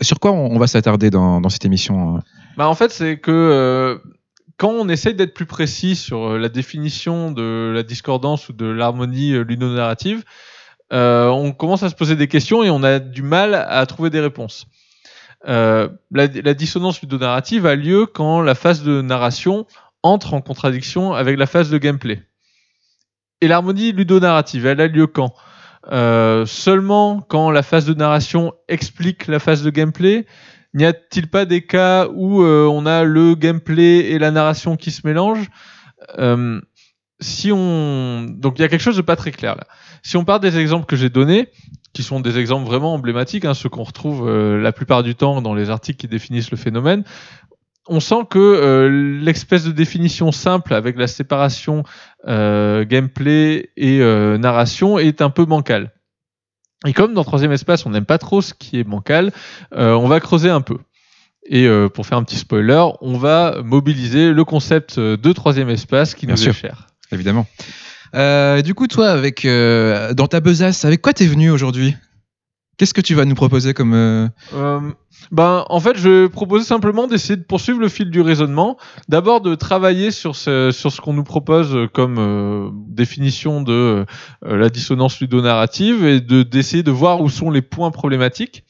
Sur 0.01 0.19
quoi 0.21 0.31
on, 0.31 0.57
va 0.57 0.65
s'attarder 0.65 1.09
dans, 1.09 1.41
dans 1.41 1.49
cette 1.49 1.65
émission 1.65 2.19
Bah 2.55 2.69
en 2.69 2.73
fait, 2.73 2.89
c'est 2.89 3.17
que 3.17 4.01
quand 4.55 4.69
on 4.69 4.87
essaye 4.87 5.13
d'être 5.13 5.33
plus 5.33 5.45
précis 5.45 5.97
sur 5.97 6.37
la 6.37 6.47
définition 6.47 7.31
de 7.31 7.73
la 7.75 7.83
discordance 7.83 8.47
ou 8.47 8.53
de 8.53 8.65
l'harmonie 8.65 9.33
ludonarrative, 9.43 10.23
on 10.91 11.51
commence 11.51 11.83
à 11.83 11.89
se 11.89 11.95
poser 11.95 12.15
des 12.15 12.29
questions 12.29 12.63
et 12.63 12.69
on 12.69 12.81
a 12.81 12.99
du 12.99 13.23
mal 13.23 13.53
à 13.53 13.85
trouver 13.85 14.09
des 14.09 14.21
réponses. 14.21 14.67
Euh, 15.47 15.89
la, 16.11 16.27
dissonance 16.27 17.01
ludonarrative 17.01 17.65
a 17.65 17.75
lieu 17.75 18.05
quand 18.05 18.41
la 18.41 18.53
phase 18.53 18.83
de 18.83 19.01
narration 19.01 19.65
entre 20.03 20.35
en 20.35 20.41
contradiction 20.41 21.13
avec 21.13 21.37
la 21.37 21.47
phase 21.47 21.69
de 21.69 21.77
gameplay. 21.77 22.21
Et 23.41 23.47
l'harmonie 23.47 23.91
ludonarrative, 23.91 24.65
elle 24.65 24.81
a 24.81 24.87
lieu 24.87 25.07
quand? 25.07 25.33
Euh, 25.91 26.45
Seulement 26.45 27.21
quand 27.21 27.49
la 27.49 27.63
phase 27.63 27.85
de 27.85 27.93
narration 27.93 28.53
explique 28.67 29.27
la 29.27 29.39
phase 29.39 29.63
de 29.63 29.71
gameplay? 29.71 30.27
N'y 30.73 30.85
a-t-il 30.85 31.27
pas 31.27 31.45
des 31.45 31.65
cas 31.65 32.07
où 32.13 32.43
euh, 32.43 32.65
on 32.65 32.85
a 32.85 33.03
le 33.03 33.35
gameplay 33.35 34.11
et 34.11 34.19
la 34.19 34.31
narration 34.31 34.77
qui 34.77 34.91
se 34.91 35.05
mélangent? 35.05 35.49
Donc 36.17 36.63
il 38.57 38.61
y 38.61 38.63
a 38.63 38.67
quelque 38.67 38.79
chose 38.79 38.97
de 38.97 39.01
pas 39.01 39.15
très 39.15 39.31
clair 39.31 39.55
là. 39.55 39.65
Si 40.03 40.17
on 40.17 40.25
part 40.25 40.39
des 40.39 40.57
exemples 40.57 40.85
que 40.85 40.95
j'ai 40.95 41.09
donnés, 41.09 41.49
qui 41.93 42.03
sont 42.03 42.19
des 42.19 42.37
exemples 42.37 42.65
vraiment 42.65 42.93
emblématiques, 42.93 43.45
hein, 43.45 43.53
ceux 43.53 43.69
qu'on 43.69 43.83
retrouve 43.83 44.27
euh, 44.27 44.61
la 44.61 44.71
plupart 44.71 45.03
du 45.03 45.15
temps 45.15 45.41
dans 45.41 45.53
les 45.53 45.69
articles 45.69 45.99
qui 45.99 46.07
définissent 46.07 46.51
le 46.51 46.57
phénomène, 46.57 47.03
on 47.87 47.99
sent 47.99 48.25
que 48.29 48.39
euh, 48.39 49.19
l'espèce 49.21 49.65
de 49.65 49.71
définition 49.71 50.31
simple 50.31 50.73
avec 50.73 50.97
la 50.97 51.07
séparation 51.07 51.83
euh, 52.27 52.85
gameplay 52.85 53.69
et 53.75 53.99
narration 54.37 54.99
est 54.99 55.21
un 55.21 55.29
peu 55.29 55.45
bancale. 55.45 55.91
Et 56.85 56.93
comme 56.93 57.13
dans 57.13 57.23
troisième 57.23 57.51
espace, 57.51 57.85
on 57.85 57.91
n'aime 57.91 58.05
pas 58.05 58.17
trop 58.17 58.41
ce 58.41 58.55
qui 58.55 58.79
est 58.79 58.83
bancal, 58.83 59.31
on 59.71 60.07
va 60.07 60.19
creuser 60.19 60.49
un 60.49 60.61
peu. 60.61 60.77
Et 61.47 61.67
pour 61.93 62.07
faire 62.07 62.17
un 62.17 62.23
petit 62.23 62.37
spoiler, 62.37 62.83
on 63.01 63.17
va 63.17 63.61
mobiliser 63.63 64.31
le 64.31 64.43
concept 64.45 64.99
de 64.99 65.33
troisième 65.33 65.69
espace 65.69 66.15
qui 66.15 66.25
Bien 66.25 66.35
nous 66.35 66.41
sûr. 66.41 66.51
est 66.51 66.53
cher. 66.53 66.87
Évidemment. 67.11 67.45
Euh, 68.15 68.61
du 68.61 68.73
coup, 68.73 68.87
toi, 68.87 69.09
avec 69.09 69.45
euh, 69.45 70.13
dans 70.13 70.27
ta 70.27 70.39
besace, 70.39 70.85
avec 70.85 71.01
quoi 71.01 71.13
t'es 71.13 71.27
venu 71.27 71.49
aujourd'hui? 71.49 71.95
Qu'est-ce 72.77 72.93
que 72.93 73.01
tu 73.01 73.13
vas 73.13 73.25
nous 73.25 73.35
proposer 73.35 73.75
comme 73.75 73.93
euh, 73.93 74.27
ben, 75.29 75.65
en 75.69 75.79
fait, 75.79 75.97
je 75.97 76.25
proposais 76.25 76.65
simplement 76.65 77.05
d'essayer 77.05 77.37
de 77.37 77.43
poursuivre 77.43 77.79
le 77.79 77.89
fil 77.89 78.09
du 78.09 78.21
raisonnement. 78.21 78.77
D'abord, 79.07 79.41
de 79.41 79.53
travailler 79.53 80.09
sur 80.09 80.35
ce, 80.35 80.71
sur 80.71 80.91
ce 80.91 80.99
qu'on 80.99 81.13
nous 81.13 81.23
propose 81.23 81.77
comme 81.93 82.85
définition 82.87 83.61
de 83.61 84.05
la 84.41 84.69
dissonance 84.69 85.19
ludonarrative 85.19 86.05
et 86.05 86.21
de 86.21 86.41
d'essayer 86.41 86.81
de 86.81 86.89
voir 86.89 87.21
où 87.21 87.29
sont 87.29 87.51
les 87.51 87.61
points 87.61 87.91
problématiques. 87.91 88.63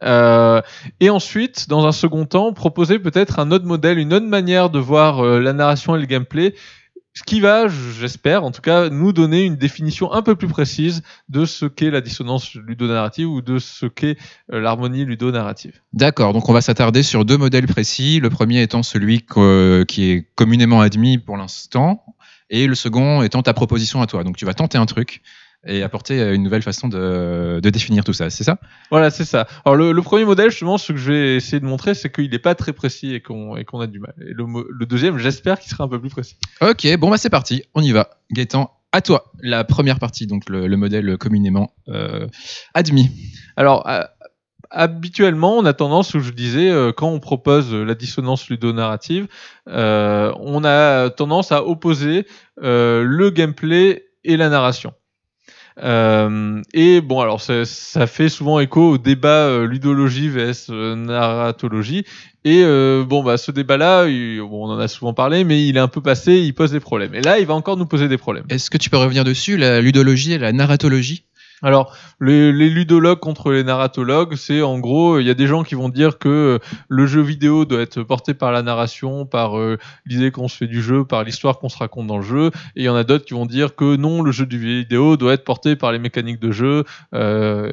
Et 0.00 1.10
ensuite, 1.10 1.68
dans 1.68 1.86
un 1.86 1.92
second 1.92 2.24
temps, 2.24 2.52
proposer 2.52 3.00
peut-être 3.00 3.40
un 3.40 3.50
autre 3.50 3.64
modèle, 3.64 3.98
une 3.98 4.14
autre 4.14 4.26
manière 4.26 4.70
de 4.70 4.78
voir 4.78 5.24
la 5.24 5.52
narration 5.52 5.96
et 5.96 5.98
le 5.98 6.06
gameplay, 6.06 6.54
ce 7.16 7.22
qui 7.22 7.40
va, 7.40 7.66
j'espère, 7.66 8.44
en 8.44 8.50
tout 8.50 8.60
cas, 8.60 8.90
nous 8.90 9.14
donner 9.14 9.44
une 9.44 9.56
définition 9.56 10.12
un 10.12 10.20
peu 10.20 10.36
plus 10.36 10.48
précise 10.48 11.02
de 11.30 11.46
ce 11.46 11.64
qu'est 11.64 11.90
la 11.90 12.02
dissonance 12.02 12.52
ludonarrative 12.52 13.30
ou 13.30 13.40
de 13.40 13.58
ce 13.58 13.86
qu'est 13.86 14.18
euh, 14.52 14.60
l'harmonie 14.60 15.06
ludonarrative. 15.06 15.80
D'accord, 15.94 16.34
donc 16.34 16.50
on 16.50 16.52
va 16.52 16.60
s'attarder 16.60 17.02
sur 17.02 17.24
deux 17.24 17.38
modèles 17.38 17.66
précis. 17.66 18.20
Le 18.20 18.28
premier 18.28 18.60
étant 18.60 18.82
celui 18.82 19.22
que- 19.24 19.86
qui 19.88 20.10
est 20.10 20.28
communément 20.34 20.82
admis 20.82 21.16
pour 21.16 21.38
l'instant, 21.38 22.04
et 22.50 22.66
le 22.66 22.74
second 22.74 23.22
étant 23.22 23.42
ta 23.42 23.54
proposition 23.54 24.02
à 24.02 24.06
toi. 24.06 24.22
Donc 24.22 24.36
tu 24.36 24.44
vas 24.44 24.52
tenter 24.52 24.76
un 24.76 24.86
truc 24.86 25.22
et 25.66 25.82
apporter 25.82 26.20
euh, 26.20 26.34
une 26.34 26.42
nouvelle 26.42 26.62
façon 26.62 26.88
de, 26.88 27.60
de 27.60 27.70
définir 27.70 28.04
tout 28.04 28.12
ça, 28.12 28.30
c'est 28.30 28.44
ça? 28.44 28.58
Voilà, 28.90 29.10
c'est 29.10 29.24
ça. 29.24 29.46
Alors 29.64 29.76
le, 29.76 29.92
le 29.92 30.02
premier 30.02 30.24
modèle, 30.24 30.50
justement, 30.50 30.78
ce 30.78 30.92
que 30.92 30.98
je 30.98 31.12
vais 31.12 31.36
essayer 31.36 31.60
de 31.60 31.66
montrer, 31.66 31.94
c'est 31.94 32.10
qu'il 32.10 32.30
n'est 32.30 32.38
pas 32.38 32.54
très 32.54 32.72
précis 32.72 33.14
et 33.14 33.20
qu'on 33.20 33.54
a 33.54 33.86
du 33.86 34.00
mal. 34.00 34.14
Et 34.20 34.32
le, 34.32 34.86
deuxième, 34.86 35.18
j'espère 35.18 35.58
qu'il 35.58 35.70
sera 35.70 35.84
un 35.84 35.88
peu 35.88 36.00
plus 36.00 36.10
précis. 36.10 36.36
Ok, 36.60 36.86
bon 36.96 37.10
bah 37.10 37.18
c'est 37.18 37.30
parti, 37.30 37.64
on 37.74 37.82
y 37.82 37.92
va. 37.92 38.10
Gaëtan, 38.30 38.70
à 38.92 39.00
toi. 39.02 39.32
La 39.40 39.64
première 39.64 39.98
partie, 39.98 40.26
donc 40.26 40.48
le, 40.48 40.66
le 40.66 40.76
modèle 40.76 41.18
communément 41.18 41.72
euh, 41.88 42.26
admis. 42.74 43.10
Alors, 43.56 43.88
euh, 43.88 44.02
habituellement, 44.70 45.58
on 45.58 45.64
a 45.64 45.72
tendance, 45.72 46.14
où 46.14 46.20
je 46.20 46.30
disais, 46.30 46.70
euh, 46.70 46.92
quand 46.92 47.08
on 47.08 47.20
propose 47.20 47.74
la 47.74 47.94
dissonance 47.94 48.48
ludonarrative, 48.48 49.28
on 49.66 50.64
a 50.64 51.10
tendance 51.10 51.52
à 51.52 51.64
opposer 51.64 52.26
le 52.56 53.30
gameplay 53.30 54.06
et 54.24 54.36
la 54.36 54.48
narration. 54.48 54.92
Euh, 55.82 56.62
et 56.72 57.00
bon, 57.00 57.20
alors 57.20 57.40
ça, 57.40 58.06
fait 58.06 58.28
souvent 58.28 58.60
écho 58.60 58.92
au 58.92 58.98
débat 58.98 59.46
euh, 59.46 59.66
ludologie 59.66 60.28
vs 60.28 60.70
euh, 60.70 60.96
narratologie. 60.96 62.04
Et 62.44 62.62
bon, 62.62 63.24
bah 63.24 63.38
ce 63.38 63.50
débat-là, 63.50 64.04
bon, 64.04 64.68
on 64.68 64.70
en 64.70 64.78
a 64.78 64.86
souvent 64.86 65.12
parlé, 65.12 65.42
mais 65.42 65.66
il 65.66 65.76
est 65.76 65.80
un 65.80 65.88
peu 65.88 66.00
passé, 66.00 66.34
il 66.34 66.54
pose 66.54 66.70
des 66.70 66.78
problèmes. 66.78 67.12
Et 67.12 67.20
là, 67.20 67.40
il 67.40 67.46
va 67.46 67.54
encore 67.54 67.76
nous 67.76 67.86
poser 67.86 68.06
des 68.06 68.18
problèmes. 68.18 68.44
Est-ce 68.48 68.70
que 68.70 68.78
tu 68.78 68.88
peux 68.88 68.96
revenir 68.96 69.24
dessus, 69.24 69.56
la 69.56 69.80
ludologie 69.80 70.32
et 70.32 70.38
la 70.38 70.52
narratologie? 70.52 71.24
Alors, 71.62 71.96
les, 72.20 72.52
ludologues 72.52 73.18
contre 73.18 73.50
les 73.50 73.64
narratologues, 73.64 74.36
c'est 74.36 74.60
en 74.60 74.78
gros, 74.78 75.18
il 75.18 75.26
y 75.26 75.30
a 75.30 75.34
des 75.34 75.46
gens 75.46 75.62
qui 75.62 75.74
vont 75.74 75.88
dire 75.88 76.18
que 76.18 76.28
euh, 76.28 76.58
le 76.88 77.06
jeu 77.06 77.22
vidéo 77.22 77.64
doit 77.64 77.80
être 77.80 78.02
porté 78.02 78.34
par 78.34 78.52
la 78.52 78.62
narration, 78.62 79.24
par 79.24 79.58
euh, 79.58 79.78
l'idée 80.04 80.30
qu'on 80.30 80.48
se 80.48 80.56
fait 80.58 80.66
du 80.66 80.82
jeu, 80.82 81.04
par 81.04 81.24
l'histoire 81.24 81.58
qu'on 81.58 81.70
se 81.70 81.78
raconte 81.78 82.08
dans 82.08 82.18
le 82.18 82.24
jeu, 82.24 82.50
et 82.76 82.82
il 82.82 82.84
y 82.84 82.88
en 82.90 82.94
a 82.94 83.04
d'autres 83.04 83.24
qui 83.24 83.32
vont 83.32 83.46
dire 83.46 83.74
que 83.74 83.96
non, 83.96 84.20
le 84.20 84.32
jeu 84.32 84.46
vidéo 84.46 85.16
doit 85.16 85.32
être 85.32 85.44
porté 85.44 85.76
par 85.76 85.92
les 85.92 85.98
mécaniques 85.98 86.40
de 86.40 86.52
jeu. 86.52 86.84
euh, 87.14 87.72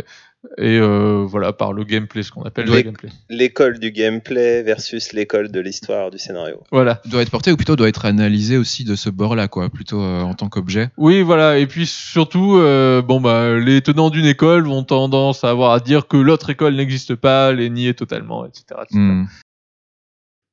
et 0.58 0.78
euh, 0.78 1.26
voilà 1.26 1.54
par 1.54 1.74
le 1.74 1.84
gameplay, 1.84 2.22
ce 2.22 2.32
qu'on 2.32 2.44
appelle 2.44 2.66
le 2.66 2.82
gameplay. 2.82 3.10
L'école 3.30 3.80
du 3.80 3.92
gameplay 3.92 4.62
versus 4.62 5.14
l'école 5.14 5.52
de 5.52 5.60
l'histoire 5.60 6.12
du 6.12 6.20
scénario. 6.20 6.62
Voilà. 6.72 7.02
Doit 7.06 7.22
être 7.22 7.32
porté 7.32 7.52
ou 7.52 7.56
plutôt 7.56 7.76
doit 7.76 7.88
être 7.88 8.06
analysé 8.06 8.58
aussi 8.58 8.84
de 8.84 8.96
ce 8.96 9.10
bord-là, 9.10 9.48
quoi, 9.48 9.70
plutôt 9.70 10.02
euh, 10.02 10.22
en 10.22 10.34
tant 10.34 10.50
qu'objet. 10.50 10.90
Oui, 10.98 11.22
voilà. 11.22 11.58
Et 11.60 11.66
puis 11.66 11.86
surtout, 11.86 12.58
euh, 12.58 13.02
bon 13.02 13.22
bah, 13.22 13.58
les 13.58 13.82
tenants 13.82 14.10
d'une 14.10 14.26
école 14.26 14.68
vont 14.68 14.84
tendance 14.84 15.44
à 15.44 15.50
avoir 15.50 15.72
à 15.72 15.80
dire 15.80 16.08
que 16.08 16.18
l'autre 16.18 16.50
école 16.50 16.76
n'existe 16.76 17.16
pas, 17.16 17.54
les 17.54 17.70
nier 17.70 17.94
totalement, 17.94 18.46
etc. 18.46 18.64
etc. 18.84 19.00
Hmm. 19.00 19.26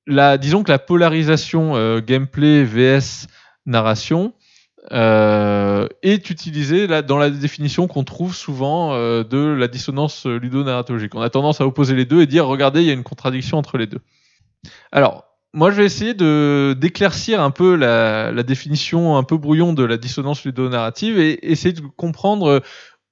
La, 0.07 0.39
disons 0.39 0.63
que 0.63 0.71
la 0.71 0.79
polarisation 0.79 1.77
euh, 1.77 2.01
gameplay 2.01 2.65
vs 2.65 3.27
narration 3.67 4.33
euh, 4.93 5.87
est 6.03 6.31
utilisée 6.31 6.87
là 6.87 7.03
dans 7.03 7.19
la 7.19 7.31
définition 7.31 7.87
qu'on 7.87 8.05
trouve 8.05 8.35
souvent 8.35 8.93
euh, 8.95 9.23
de 9.23 9.39
la 9.39 9.69
dissonance 9.69 10.27
euh, 10.27 10.39
ludonarratologique. 10.39 11.15
On 11.15 11.21
a 11.21 11.31
tendance 11.31 11.61
à 11.61 11.67
opposer 11.67 11.95
les 11.95 12.05
deux 12.05 12.23
et 12.23 12.27
dire 12.27 12.47
regardez, 12.47 12.81
il 12.81 12.87
y 12.87 12.91
a 12.91 12.95
une 12.95 13.05
contradiction 13.05 13.59
entre 13.59 13.79
les 13.79 13.87
deux. 13.87 14.01
Alors, 14.93 15.25
moi, 15.53 15.71
je 15.71 15.77
vais 15.77 15.85
essayer 15.85 16.15
de 16.15 16.77
d'éclaircir 16.79 17.41
un 17.41 17.51
peu 17.51 17.75
la, 17.75 18.31
la 18.33 18.43
définition 18.43 19.17
un 19.17 19.25
peu 19.25 19.37
brouillon 19.37 19.73
de 19.73 19.85
la 19.85 19.97
dissonance 19.97 20.45
ludonarrative 20.45 21.19
et 21.19 21.51
essayer 21.51 21.73
de 21.73 21.81
comprendre 21.81 22.63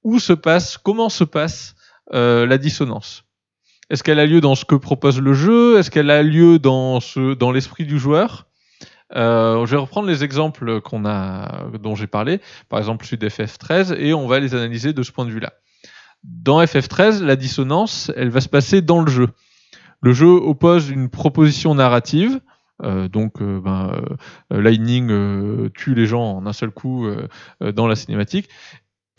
où 0.03 0.19
se 0.19 0.33
passe, 0.33 0.77
comment 0.77 1.09
se 1.09 1.23
passe 1.23 1.75
euh, 2.13 2.45
la 2.45 2.57
dissonance. 2.57 3.25
Est-ce 3.89 4.03
qu'elle 4.03 4.19
a 4.19 4.25
lieu 4.25 4.41
dans 4.41 4.55
ce 4.55 4.65
que 4.65 4.75
propose 4.75 5.19
le 5.19 5.33
jeu? 5.33 5.79
Est-ce 5.79 5.91
qu'elle 5.91 6.11
a 6.11 6.23
lieu 6.23 6.59
dans 6.59 6.99
ce 6.99 7.33
dans 7.33 7.51
l'esprit 7.51 7.85
du 7.85 7.99
joueur? 7.99 8.47
Euh, 9.15 9.65
Je 9.65 9.71
vais 9.71 9.77
reprendre 9.77 10.07
les 10.07 10.23
exemples 10.23 10.81
dont 11.79 11.95
j'ai 11.95 12.07
parlé, 12.07 12.41
par 12.69 12.79
exemple 12.79 13.05
celui 13.05 13.17
d'FF13, 13.17 13.95
et 13.97 14.13
on 14.13 14.27
va 14.27 14.39
les 14.39 14.55
analyser 14.55 14.93
de 14.93 15.03
ce 15.03 15.11
point 15.11 15.25
de 15.25 15.31
vue-là. 15.31 15.53
Dans 16.23 16.61
FF13, 16.61 17.23
la 17.23 17.35
dissonance, 17.35 18.11
elle 18.15 18.29
va 18.29 18.41
se 18.41 18.49
passer 18.49 18.81
dans 18.81 19.01
le 19.01 19.09
jeu. 19.09 19.29
Le 20.01 20.13
jeu 20.13 20.27
oppose 20.27 20.89
une 20.89 21.09
proposition 21.09 21.75
narrative, 21.75 22.39
euh, 22.83 23.07
donc 23.07 23.41
euh, 23.41 23.59
ben, 23.59 23.93
Lightning 24.49 25.69
tue 25.71 25.95
les 25.95 26.05
gens 26.05 26.37
en 26.37 26.45
un 26.45 26.53
seul 26.53 26.71
coup 26.71 27.07
dans 27.61 27.87
la 27.87 27.95
cinématique, 27.95 28.49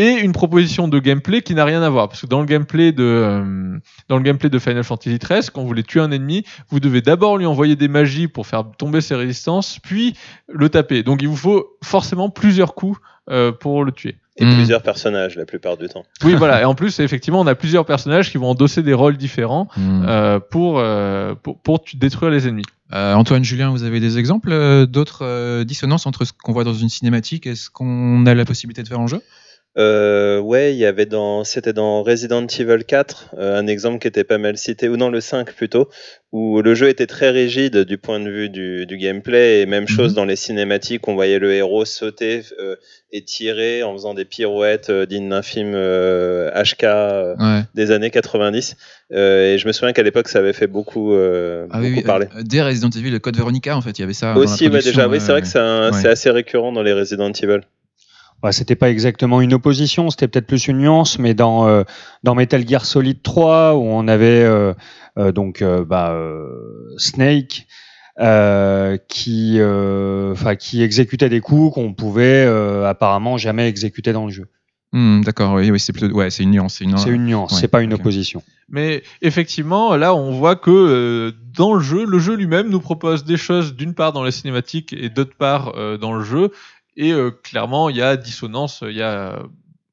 et 0.00 0.20
une 0.20 0.32
proposition 0.32 0.88
de 0.88 0.98
gameplay 0.98 1.42
qui 1.42 1.54
n'a 1.54 1.64
rien 1.64 1.82
à 1.82 1.90
voir, 1.90 2.08
parce 2.08 2.22
que 2.22 2.26
dans 2.26 2.40
le 2.40 2.46
gameplay 2.46 2.92
de 2.92 3.02
euh, 3.04 3.78
dans 4.08 4.16
le 4.16 4.22
gameplay 4.22 4.48
de 4.48 4.58
Final 4.58 4.82
Fantasy 4.82 5.18
XIII, 5.18 5.50
quand 5.52 5.60
vous 5.60 5.66
voulez 5.68 5.82
tuer 5.82 6.00
un 6.00 6.10
ennemi, 6.10 6.44
vous 6.70 6.80
devez 6.80 7.02
d'abord 7.02 7.36
lui 7.36 7.44
envoyer 7.46 7.76
des 7.76 7.88
magies 7.88 8.26
pour 8.26 8.46
faire 8.46 8.64
tomber 8.78 9.00
ses 9.02 9.14
résistances, 9.14 9.78
puis 9.82 10.14
le 10.48 10.68
taper. 10.70 11.02
Donc 11.02 11.20
il 11.22 11.28
vous 11.28 11.36
faut 11.36 11.76
forcément 11.84 12.30
plusieurs 12.30 12.74
coups 12.74 12.98
euh, 13.30 13.52
pour 13.52 13.84
le 13.84 13.92
tuer. 13.92 14.16
Et 14.36 14.44
Hmm. 14.46 14.54
plusieurs 14.54 14.82
personnages 14.82 15.36
la 15.36 15.44
plupart 15.44 15.76
du 15.76 15.86
temps. 15.88 16.04
Oui, 16.24 16.34
voilà. 16.34 16.60
Et 16.62 16.64
en 16.64 16.74
plus, 16.74 16.98
effectivement, 17.00 17.40
on 17.40 17.46
a 17.46 17.54
plusieurs 17.54 17.84
personnages 17.84 18.30
qui 18.30 18.38
vont 18.38 18.48
endosser 18.48 18.82
des 18.82 18.94
rôles 18.94 19.18
différents 19.18 19.68
Hmm. 19.76 20.04
euh, 20.08 20.40
pour, 20.40 20.78
euh, 20.78 21.34
pour 21.34 21.58
pour 21.60 21.84
détruire 21.94 22.30
les 22.30 22.48
ennemis. 22.48 22.64
Euh, 22.94 23.14
Antoine, 23.14 23.44
Julien, 23.44 23.68
vous 23.70 23.84
avez 23.84 24.00
des 24.00 24.18
exemples 24.18 24.50
euh, 24.52 24.86
d'autres 24.86 25.24
euh, 25.26 25.64
dissonances 25.64 26.06
entre 26.06 26.24
ce 26.24 26.32
qu'on 26.32 26.52
voit 26.52 26.64
dans 26.64 26.72
une 26.74 26.88
cinématique 26.88 27.46
et 27.46 27.54
ce 27.54 27.68
qu'on 27.70 28.24
a 28.26 28.34
la 28.34 28.44
possibilité 28.46 28.82
de 28.82 28.88
faire 28.88 28.98
en 29.00 29.06
jeu? 29.06 29.20
Euh, 29.78 30.40
ouais, 30.40 30.72
il 30.74 30.78
y 30.78 30.84
avait 30.84 31.06
dans, 31.06 31.44
c'était 31.44 31.72
dans 31.72 32.02
Resident 32.02 32.44
Evil 32.46 32.84
4, 32.84 33.34
euh, 33.38 33.56
un 33.56 33.68
exemple 33.68 34.00
qui 34.00 34.08
était 34.08 34.24
pas 34.24 34.36
mal 34.38 34.58
cité, 34.58 34.88
ou 34.88 34.96
dans 34.96 35.10
le 35.10 35.20
5 35.20 35.52
plutôt, 35.52 35.88
où 36.32 36.60
le 36.60 36.74
jeu 36.74 36.88
était 36.88 37.06
très 37.06 37.30
rigide 37.30 37.78
du 37.84 37.96
point 37.96 38.18
de 38.18 38.28
vue 38.28 38.48
du, 38.48 38.84
du 38.86 38.96
gameplay, 38.98 39.60
et 39.60 39.66
même 39.66 39.86
chose 39.86 40.10
Mhm. 40.10 40.16
dans 40.16 40.24
les 40.24 40.34
cinématiques, 40.34 41.06
on 41.06 41.14
voyait 41.14 41.38
le 41.38 41.52
héros 41.52 41.84
sauter 41.84 42.42
euh, 42.58 42.74
et 43.12 43.22
tirer 43.22 43.84
en 43.84 43.92
faisant 43.92 44.14
des 44.14 44.24
pirouettes 44.24 44.90
euh, 44.90 45.06
dignes 45.06 45.28
d'un 45.28 45.42
film 45.42 45.72
euh, 45.76 46.50
HK 46.50 46.82
euh, 46.84 47.36
Ouais. 47.38 47.62
des 47.76 47.92
années 47.92 48.10
90. 48.10 48.76
Euh, 49.12 49.54
et 49.54 49.58
je 49.58 49.68
me 49.68 49.72
souviens 49.72 49.92
qu'à 49.92 50.02
l'époque, 50.02 50.26
ça 50.28 50.40
avait 50.40 50.52
fait 50.52 50.66
beaucoup, 50.66 51.14
euh, 51.14 51.66
Ah 51.70 51.78
beaucoup 51.78 51.90
oui, 51.90 51.94
oui, 51.98 52.02
parler. 52.02 52.26
euh, 52.36 52.42
dès 52.44 52.60
Resident 52.62 52.90
Evil, 52.90 53.10
le 53.12 53.20
code 53.20 53.36
Veronica, 53.36 53.76
en 53.76 53.80
fait, 53.82 53.98
il 53.98 54.02
y 54.02 54.04
avait 54.04 54.14
ça. 54.14 54.34
dans 54.34 54.40
la 54.40 54.46
Aussi, 54.46 54.64
production, 54.68 54.90
déjà, 54.90 55.08
oui, 55.08 55.20
c'est 55.20 55.30
vrai 55.30 55.42
que 55.42 55.46
c'est 55.46 55.58
un- 55.60 55.92
Ouais. 55.92 55.98
c'est 56.00 56.08
assez 56.08 56.30
récurrent 56.30 56.72
dans 56.72 56.82
les 56.82 56.92
Resident 56.92 57.30
Evil. 57.32 57.60
C'était 58.50 58.76
pas 58.76 58.90
exactement 58.90 59.40
une 59.40 59.52
opposition, 59.54 60.10
c'était 60.10 60.28
peut-être 60.28 60.46
plus 60.46 60.66
une 60.68 60.78
nuance, 60.78 61.18
mais 61.18 61.34
dans 61.34 61.68
euh, 61.68 61.82
dans 62.22 62.34
Metal 62.34 62.66
Gear 62.66 62.84
Solid 62.86 63.22
3 63.22 63.74
où 63.74 63.82
on 63.82 64.08
avait 64.08 64.42
euh, 64.42 64.72
euh, 65.18 65.32
donc 65.32 65.62
euh, 65.62 65.84
bah, 65.84 66.12
euh, 66.12 66.46
Snake 66.96 67.66
euh, 68.18 68.98
qui 69.08 69.56
euh, 69.58 70.34
exécutait 70.74 71.28
des 71.28 71.40
coups 71.40 71.74
qu'on 71.74 71.94
pouvait 71.94 72.44
euh, 72.46 72.88
apparemment 72.88 73.36
jamais 73.38 73.68
exécuter 73.68 74.12
dans 74.12 74.26
le 74.26 74.30
jeu. 74.30 74.46
Hmm, 74.92 75.20
D'accord, 75.20 75.54
oui, 75.54 75.70
oui, 75.70 75.78
c'est 75.78 75.92
plutôt, 75.92 76.12
ouais, 76.16 76.30
c'est 76.30 76.42
une 76.42 76.50
nuance, 76.50 76.74
c'est 76.78 76.84
une. 76.84 77.24
Nuance, 77.24 77.52
ouais, 77.52 77.58
c'est 77.60 77.68
pas 77.68 77.80
une 77.80 77.94
opposition. 77.94 78.42
Mais 78.68 79.04
effectivement, 79.22 79.96
là, 79.96 80.14
on 80.14 80.32
voit 80.32 80.56
que 80.56 80.70
euh, 80.70 81.32
dans 81.56 81.74
le 81.74 81.80
jeu, 81.80 82.04
le 82.04 82.18
jeu 82.18 82.34
lui-même 82.34 82.68
nous 82.68 82.80
propose 82.80 83.24
des 83.24 83.36
choses 83.36 83.76
d'une 83.76 83.94
part 83.94 84.12
dans 84.12 84.24
les 84.24 84.32
cinématiques 84.32 84.92
et 84.92 85.08
d'autre 85.08 85.36
part 85.38 85.74
euh, 85.76 85.96
dans 85.96 86.12
le 86.12 86.24
jeu. 86.24 86.50
Et 87.00 87.12
euh, 87.12 87.30
clairement, 87.30 87.88
il 87.88 87.96
y 87.96 88.02
a 88.02 88.18
dissonance, 88.18 88.84
il 88.86 88.94
y 88.94 89.02
a, 89.02 89.38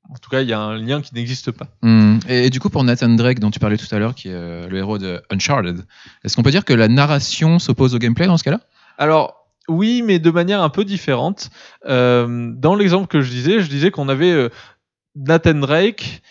en 0.09 0.15
tout 0.21 0.29
cas, 0.29 0.41
il 0.41 0.49
y 0.49 0.51
a 0.51 0.59
un 0.59 0.77
lien 0.77 1.01
qui 1.01 1.15
n'existe 1.15 1.51
pas. 1.51 1.67
Hmm. 1.81 2.19
Et, 2.27 2.47
et 2.47 2.49
du 2.49 2.59
coup, 2.59 2.69
pour 2.69 2.83
Nathan 2.83 3.07
Drake, 3.07 3.39
dont 3.39 3.49
tu 3.49 3.59
parlais 3.59 3.77
tout 3.77 3.87
à 3.95 3.97
l'heure, 3.97 4.13
qui 4.13 4.27
est 4.27 4.33
euh, 4.33 4.67
le 4.67 4.77
héros 4.77 4.97
de 4.97 5.21
Uncharted, 5.31 5.85
est-ce 6.25 6.35
qu'on 6.35 6.43
peut 6.43 6.51
dire 6.51 6.65
que 6.65 6.73
la 6.73 6.89
narration 6.89 7.59
s'oppose 7.59 7.95
au 7.95 7.97
gameplay 7.97 8.27
dans 8.27 8.35
ce 8.35 8.43
cas-là? 8.43 8.59
Alors, 8.97 9.47
oui, 9.69 10.03
mais 10.05 10.19
de 10.19 10.29
manière 10.31 10.61
un 10.61 10.67
peu 10.67 10.83
différente. 10.83 11.49
Euh, 11.85 12.51
dans 12.53 12.75
l'exemple 12.75 13.07
que 13.07 13.21
je 13.21 13.29
disais, 13.29 13.61
je 13.61 13.69
disais 13.69 13.89
qu'on 13.89 14.09
avait 14.09 14.33
euh, 14.33 14.49
Nathan 15.15 15.53
Drake, 15.53 16.21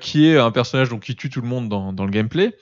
qui 0.00 0.26
est 0.26 0.36
un 0.36 0.50
personnage 0.50 0.88
donc, 0.88 1.02
qui 1.02 1.14
tue 1.14 1.30
tout 1.30 1.42
le 1.42 1.48
monde 1.48 1.68
dans, 1.68 1.92
dans 1.92 2.04
le 2.04 2.10
gameplay, 2.10 2.56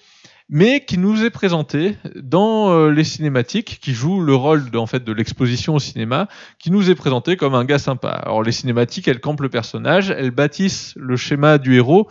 mais 0.49 0.85
qui 0.85 0.99
nous 0.99 1.25
est 1.25 1.31
présenté 1.31 1.97
dans 2.15 2.71
euh, 2.71 2.91
les 2.91 3.03
cinématiques, 3.03 3.81
qui 3.81 3.93
joue 3.93 4.21
le 4.21 4.35
rôle 4.35 4.71
de, 4.71 4.79
en 4.79 4.87
fait, 4.87 5.03
de 5.03 5.13
l'exposition 5.13 5.75
au 5.75 5.81
cinéma, 5.81 6.29
qui 6.59 6.71
nous 6.71 6.89
est 6.89 6.95
présenté 6.95 7.37
comme 7.37 7.55
un 7.55 7.65
gars 7.65 7.79
sympa. 7.79 8.11
Alors, 8.11 8.43
les 8.43 8.53
cinématiques, 8.53 9.09
elles 9.09 9.21
campent 9.21 9.41
le 9.41 9.49
personnage, 9.49 10.11
elles 10.11 10.31
bâtissent 10.31 10.95
le 10.97 11.17
schéma 11.17 11.59
du 11.59 11.75
héros, 11.75 12.09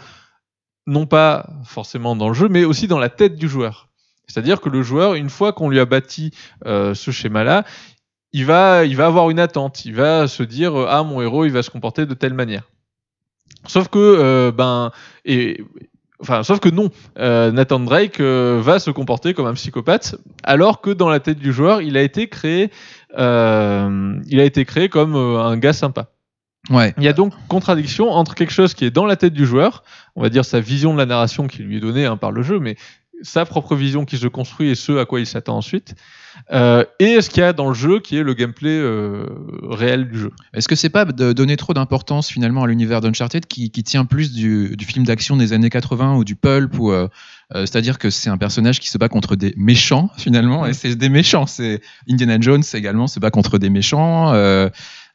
non 0.86 1.06
pas 1.06 1.50
forcément 1.64 2.16
dans 2.16 2.28
le 2.28 2.34
jeu, 2.34 2.50
mais 2.50 2.66
aussi 2.66 2.88
dans 2.88 3.00
la 3.00 3.10
tête 3.10 3.36
du 3.36 3.48
joueur. 3.48 3.88
C'est-à-dire 4.28 4.60
que 4.60 4.70
le 4.70 4.82
joueur, 4.82 5.14
une 5.14 5.30
fois 5.30 5.54
qu'on 5.54 5.70
lui 5.70 5.80
a 5.80 5.86
bâti 5.86 6.32
euh, 6.66 6.94
ce 6.94 7.12
schéma-là, 7.12 7.64
il 8.34 8.46
va, 8.46 8.84
il 8.84 8.98
va 8.98 9.06
avoir 9.06 9.30
une 9.30 9.40
attente. 9.40 9.86
Il 9.86 9.96
va 9.96 10.28
se 10.28 10.44
dire 10.44 10.78
euh, 10.78 10.88
ah 10.90 11.04
mon 11.04 11.22
héros, 11.22 11.46
il 11.46 11.52
va 11.52 11.64
se 11.64 11.70
comporter 11.70 12.06
de 12.06 12.14
telle 12.14 12.34
manière. 12.34 12.64
Sauf 13.68 13.88
que 13.88 14.52
ben 14.52 14.92
et 15.24 15.64
enfin 16.22 16.44
sauf 16.44 16.60
que 16.60 16.70
non, 16.70 16.90
Euh, 17.18 17.52
Nathan 17.52 17.80
Drake 17.80 18.20
euh, 18.20 18.60
va 18.62 18.80
se 18.80 18.92
comporter 18.92 19.34
comme 19.34 19.48
un 19.48 19.54
psychopathe, 19.54 20.16
alors 20.44 20.82
que 20.82 20.90
dans 20.92 21.10
la 21.10 21.20
tête 21.20 21.40
du 21.40 21.54
joueur, 21.54 21.82
il 21.82 21.98
a 21.98 22.02
été 22.02 22.28
créé, 22.28 22.72
euh, 23.18 24.16
il 24.28 24.40
a 24.40 24.44
été 24.44 24.66
créé 24.66 24.90
comme 24.90 25.16
un 25.16 25.58
gars 25.58 25.74
sympa. 25.74 26.08
Ouais. 26.70 26.94
Il 26.98 27.04
y 27.04 27.08
a 27.08 27.14
donc 27.14 27.34
contradiction 27.48 28.10
entre 28.10 28.34
quelque 28.34 28.52
chose 28.52 28.74
qui 28.74 28.86
est 28.86 28.92
dans 28.92 29.06
la 29.06 29.16
tête 29.16 29.34
du 29.34 29.46
joueur, 29.46 29.84
on 30.16 30.22
va 30.22 30.30
dire 30.30 30.46
sa 30.46 30.60
vision 30.60 30.94
de 30.94 30.98
la 30.98 31.06
narration 31.06 31.48
qui 31.48 31.62
lui 31.62 31.78
est 31.78 31.80
donnée 31.80 32.06
hein, 32.06 32.18
par 32.18 32.32
le 32.32 32.42
jeu, 32.42 32.60
mais 32.60 32.76
sa 33.22 33.46
propre 33.46 33.76
vision 33.76 34.06
qui 34.06 34.18
se 34.18 34.28
construit 34.28 34.70
et 34.70 34.76
ce 34.76 34.94
à 34.98 35.06
quoi 35.06 35.20
il 35.20 35.26
s'attend 35.26 35.58
ensuite, 35.58 35.96
euh, 36.52 36.84
et 37.00 37.22
ce 37.22 37.30
qu'il 37.30 37.42
y 37.42 37.44
a 37.44 37.54
dans 37.54 37.68
le 37.68 37.74
jeu 37.74 38.00
qui 38.00 38.18
est 38.18 38.24
le 38.24 38.34
gameplay 38.34 38.78
euh, 38.78 39.26
réel 39.64 40.10
du 40.10 40.20
jeu. 40.20 40.32
Est-ce 40.54 40.68
que 40.68 40.76
c'est 40.76 40.90
pas 40.90 41.06
de 41.06 41.34
donner 41.34 41.58
trop 41.58 41.74
d'importance 41.74 42.30
finalement 42.30 42.64
à 42.64 42.68
l'univers 42.68 43.02
d'Uncharted 43.02 43.46
qui, 43.46 43.72
qui 43.72 43.84
tient 43.84 44.06
plus 44.06 44.34
du, 44.34 44.76
du 44.76 44.86
film 44.86 45.06
d'action 45.06 45.38
des 45.38 45.54
années 45.54 45.70
80 45.70 46.16
ou 46.16 46.24
du 46.24 46.36
pulp 46.36 46.78
ou 46.78 46.92
euh, 46.92 47.08
euh, 47.54 47.62
c'est-à-dire 47.62 48.00
que 48.00 48.10
c'est 48.10 48.30
un 48.30 48.38
personnage 48.38 48.80
qui 48.80 48.90
se 48.90 48.98
bat 48.98 49.08
contre 49.08 49.36
des 49.36 49.54
méchants 49.56 50.10
finalement 50.18 50.66
et 50.66 50.74
c'est 50.74 50.96
des 50.96 51.10
méchants. 51.10 51.46
C'est 51.46 51.82
Indiana 52.10 52.38
Jones 52.40 52.64
également 52.74 53.08
se 53.08 53.20
bat 53.20 53.32
contre 53.32 53.58
des 53.58 53.70
méchants. 53.70 54.34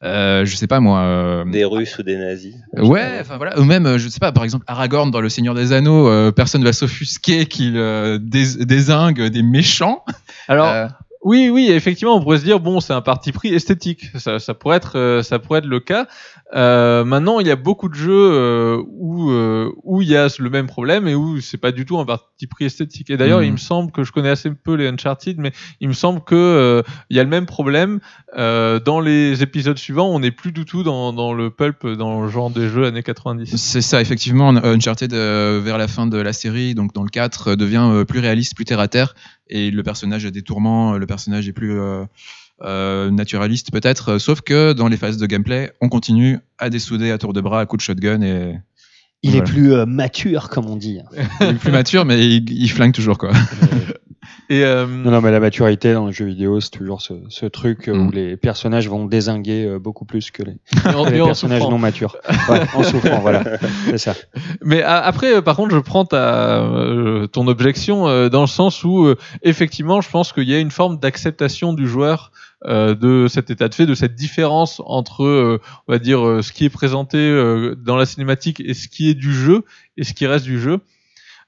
Euh, 0.03 0.45
je 0.47 0.57
sais 0.57 0.67
pas 0.67 0.81
moi. 0.81 1.01
euh, 1.01 1.45
Des 1.45 1.65
Russes 1.65 1.99
ou 1.99 2.03
des 2.03 2.17
nazis. 2.17 2.55
Ouais, 2.77 3.19
enfin 3.21 3.37
voilà, 3.37 3.59
ou 3.61 3.65
même, 3.65 3.85
euh, 3.87 3.99
je 3.99 4.09
sais 4.09 4.19
pas, 4.19 4.33
par 4.33 4.45
exemple, 4.45 4.65
Aragorn 4.67 5.11
dans 5.11 5.21
Le 5.21 5.29
Seigneur 5.29 5.55
des 5.55 5.73
Anneaux, 5.73 6.09
euh, 6.09 6.33
personne 6.33 6.65
va 6.65 6.73
s'offusquer 6.73 7.45
qu'il 7.47 7.77
euh, 7.77 8.19
dés- 8.19 8.65
désingue 8.65 9.23
des 9.29 9.43
méchants. 9.43 10.03
Alors 10.49 10.69
Euh, 10.69 10.89
oui, 11.23 11.51
oui, 11.51 11.71
effectivement, 11.71 12.17
on 12.17 12.23
pourrait 12.23 12.39
se 12.39 12.45
dire 12.45 12.61
bon, 12.61 12.81
c'est 12.81 12.95
un 12.95 13.03
parti 13.03 13.31
pris 13.33 13.53
esthétique. 13.55 14.07
Ça, 14.17 14.39
ça 14.39 14.55
pourrait 14.55 14.79
être, 14.79 14.97
euh, 14.97 15.23
ça 15.23 15.39
pourrait 15.39 15.59
être 15.59 15.67
le 15.67 15.81
cas. 15.81 16.07
Euh, 16.55 17.05
maintenant, 17.05 17.41
il 17.41 17.47
y 17.47 17.51
a 17.51 17.57
beaucoup 17.57 17.89
de 17.89 17.95
jeux 17.95 18.33
euh, 18.33 18.83
où 18.89 19.31
euh, 19.31 19.71
où 19.85 20.01
il 20.03 20.09
y 20.09 20.17
a 20.17 20.29
le 20.39 20.51
même 20.51 20.67
problème 20.67 21.07
et 21.07 21.15
où 21.15 21.41
c'est 21.41 21.59
pas 21.59 21.73
du 21.73 21.85
tout 21.85 21.99
un 21.99 22.07
parti 22.07 22.47
pris 22.47 22.65
esthétique. 22.65 23.11
Et 23.11 23.17
d'ailleurs, 23.17 23.43
il 23.43 23.53
me 23.53 23.59
semble 23.59 23.93
que 23.93 24.03
je 24.03 24.13
connais 24.13 24.31
assez 24.31 24.51
peu 24.51 24.75
les 24.75 24.89
Uncharted, 24.89 25.39
mais 25.39 25.53
il 25.81 25.89
me 25.89 25.93
semble 25.93 26.23
que 26.23 26.83
il 27.11 27.17
y 27.17 27.21
a 27.21 27.23
le 27.23 27.29
même 27.29 27.47
problème 27.47 28.01
euh, 28.39 28.81
dans 28.81 29.01
les 29.01 29.43
épisodes 29.43 29.79
suivants. 29.79 30.09
On 30.09 30.21
n'est 30.21 30.31
plus 30.31 30.53
du 30.53 30.65
tout 30.65 30.83
dans 30.83 31.13
dans 31.13 31.35
le 31.35 31.51
pulp, 31.51 31.87
dans 31.87 32.23
le 32.23 32.29
genre 32.29 32.51
des 32.51 32.69
jeux 32.69 32.87
années 32.87 33.03
90. 33.03 33.57
C'est 33.57 33.83
ça, 33.83 34.01
effectivement, 34.01 34.49
Uncharted, 34.49 35.13
vers 35.13 35.79
la 35.79 35.89
fin 35.89 36.07
de 36.07 36.19
la 36.19 36.33
série, 36.33 36.75
donc 36.75 36.95
dans 36.95 37.03
le 37.03 37.11
4, 37.11 37.49
euh, 37.49 37.57
devient 37.57 38.05
plus 38.07 38.21
réaliste, 38.21 38.55
plus 38.55 38.65
terre 38.65 38.81
à 38.81 38.89
terre, 38.89 39.15
et 39.51 39.71
le 39.71 39.83
personnage 39.83 40.25
a 40.27 40.31
des 40.31 40.43
tourments, 40.43 40.97
le 40.97 41.07
personnage 41.07 41.49
est 41.49 41.53
plus 41.53 41.79
euh, 41.79 42.05
euh, 42.63 43.11
naturaliste 43.11 43.71
peut-être, 43.73 44.13
euh, 44.13 44.19
sauf 44.19 44.41
que 44.41 44.73
dans 44.73 44.89
les 44.89 44.97
phases 44.97 45.17
de 45.19 45.27
gameplay, 45.27 45.73
on 45.81 45.89
continue 45.89 46.39
à 46.59 46.71
dessouder 46.71 47.11
à 47.11 47.19
tour 47.19 47.33
de 47.33 47.41
bras, 47.41 47.61
à 47.61 47.67
coups 47.67 47.81
de 47.83 47.85
shotgun, 47.85 48.23
et, 48.23 48.55
Il 49.23 49.31
Voilà. 49.33 49.45
est 49.45 49.51
plus 49.53 49.87
mature, 49.87 50.49
comme 50.49 50.67
on 50.67 50.77
dit. 50.77 51.01
Il 51.41 51.47
est 51.49 51.55
plus 51.55 51.73
mature, 51.73 52.05
mais 52.07 52.27
il, 52.27 52.51
il 52.51 52.71
flingue 52.71 52.93
toujours, 52.95 53.19
quoi. 53.19 53.33
Et 54.51 54.65
euh, 54.65 54.85
Non, 54.85 55.13
non, 55.13 55.21
mais 55.21 55.31
la 55.31 55.39
maturité 55.39 55.93
dans 55.95 56.09
les 56.09 56.13
jeux 56.13 56.25
vidéo, 56.27 56.61
c'est 56.61 56.71
toujours 56.71 57.01
ce, 57.03 57.15
ce 57.29 57.47
truc 57.47 57.89
euh, 57.89 57.95
Mm. 57.95 58.07
où 58.07 58.11
les 58.11 58.37
personnages 58.37 58.89
vont 58.89 59.07
désinguer 59.07 59.65
euh, 59.65 59.79
beaucoup 59.79 60.05
plus 60.05 60.33
que 60.33 60.43
les, 60.43 60.57
en- 60.93 61.05
les 61.09 61.23
personnages 61.23 61.63
non 61.63 61.79
matures. 61.79 62.17
Ouais, 62.49 62.61
en 62.75 62.83
souffrant, 62.83 63.21
voilà. 63.21 63.45
C'est 63.87 63.99
ça. 63.99 64.15
Mais 64.63 64.83
a- 64.83 64.99
après, 64.99 65.37
euh, 65.37 65.41
par 65.41 65.55
contre, 65.55 65.73
je 65.73 65.79
prends 65.79 66.05
ta, 66.05 66.67
ton 67.33 67.47
objection 67.47 68.29
dans 68.29 68.41
le 68.41 68.47
sens 68.49 68.83
où, 68.83 69.15
effectivement, 69.43 70.01
je 70.01 70.11
pense 70.11 70.33
qu'il 70.33 70.49
y 70.49 70.55
a 70.55 70.59
une 70.59 70.73
forme 70.73 70.99
d'acceptation 70.99 71.73
du 71.73 71.87
joueur 71.87 72.33
de 72.67 73.27
cet 73.29 73.51
état 73.51 73.69
de 73.69 73.75
fait, 73.75 73.87
de 73.87 73.95
cette 73.95 74.15
différence 74.17 74.83
entre, 74.85 75.61
on 75.89 75.93
va 75.93 75.99
dire, 76.01 76.41
ce 76.43 76.53
qui 76.53 76.65
est 76.65 76.71
présenté 76.71 77.19
dans 77.79 77.97
la 77.97 78.05
cinématique 78.05 78.61
et 78.61 78.75
ce 78.75 78.89
qui 78.89 79.09
est 79.11 79.15
du 79.15 79.33
jeu 79.33 79.63
et 79.97 80.03
ce 80.05 80.13
qui 80.13 80.27
reste 80.27 80.45
du 80.45 80.61
jeu. 80.61 80.81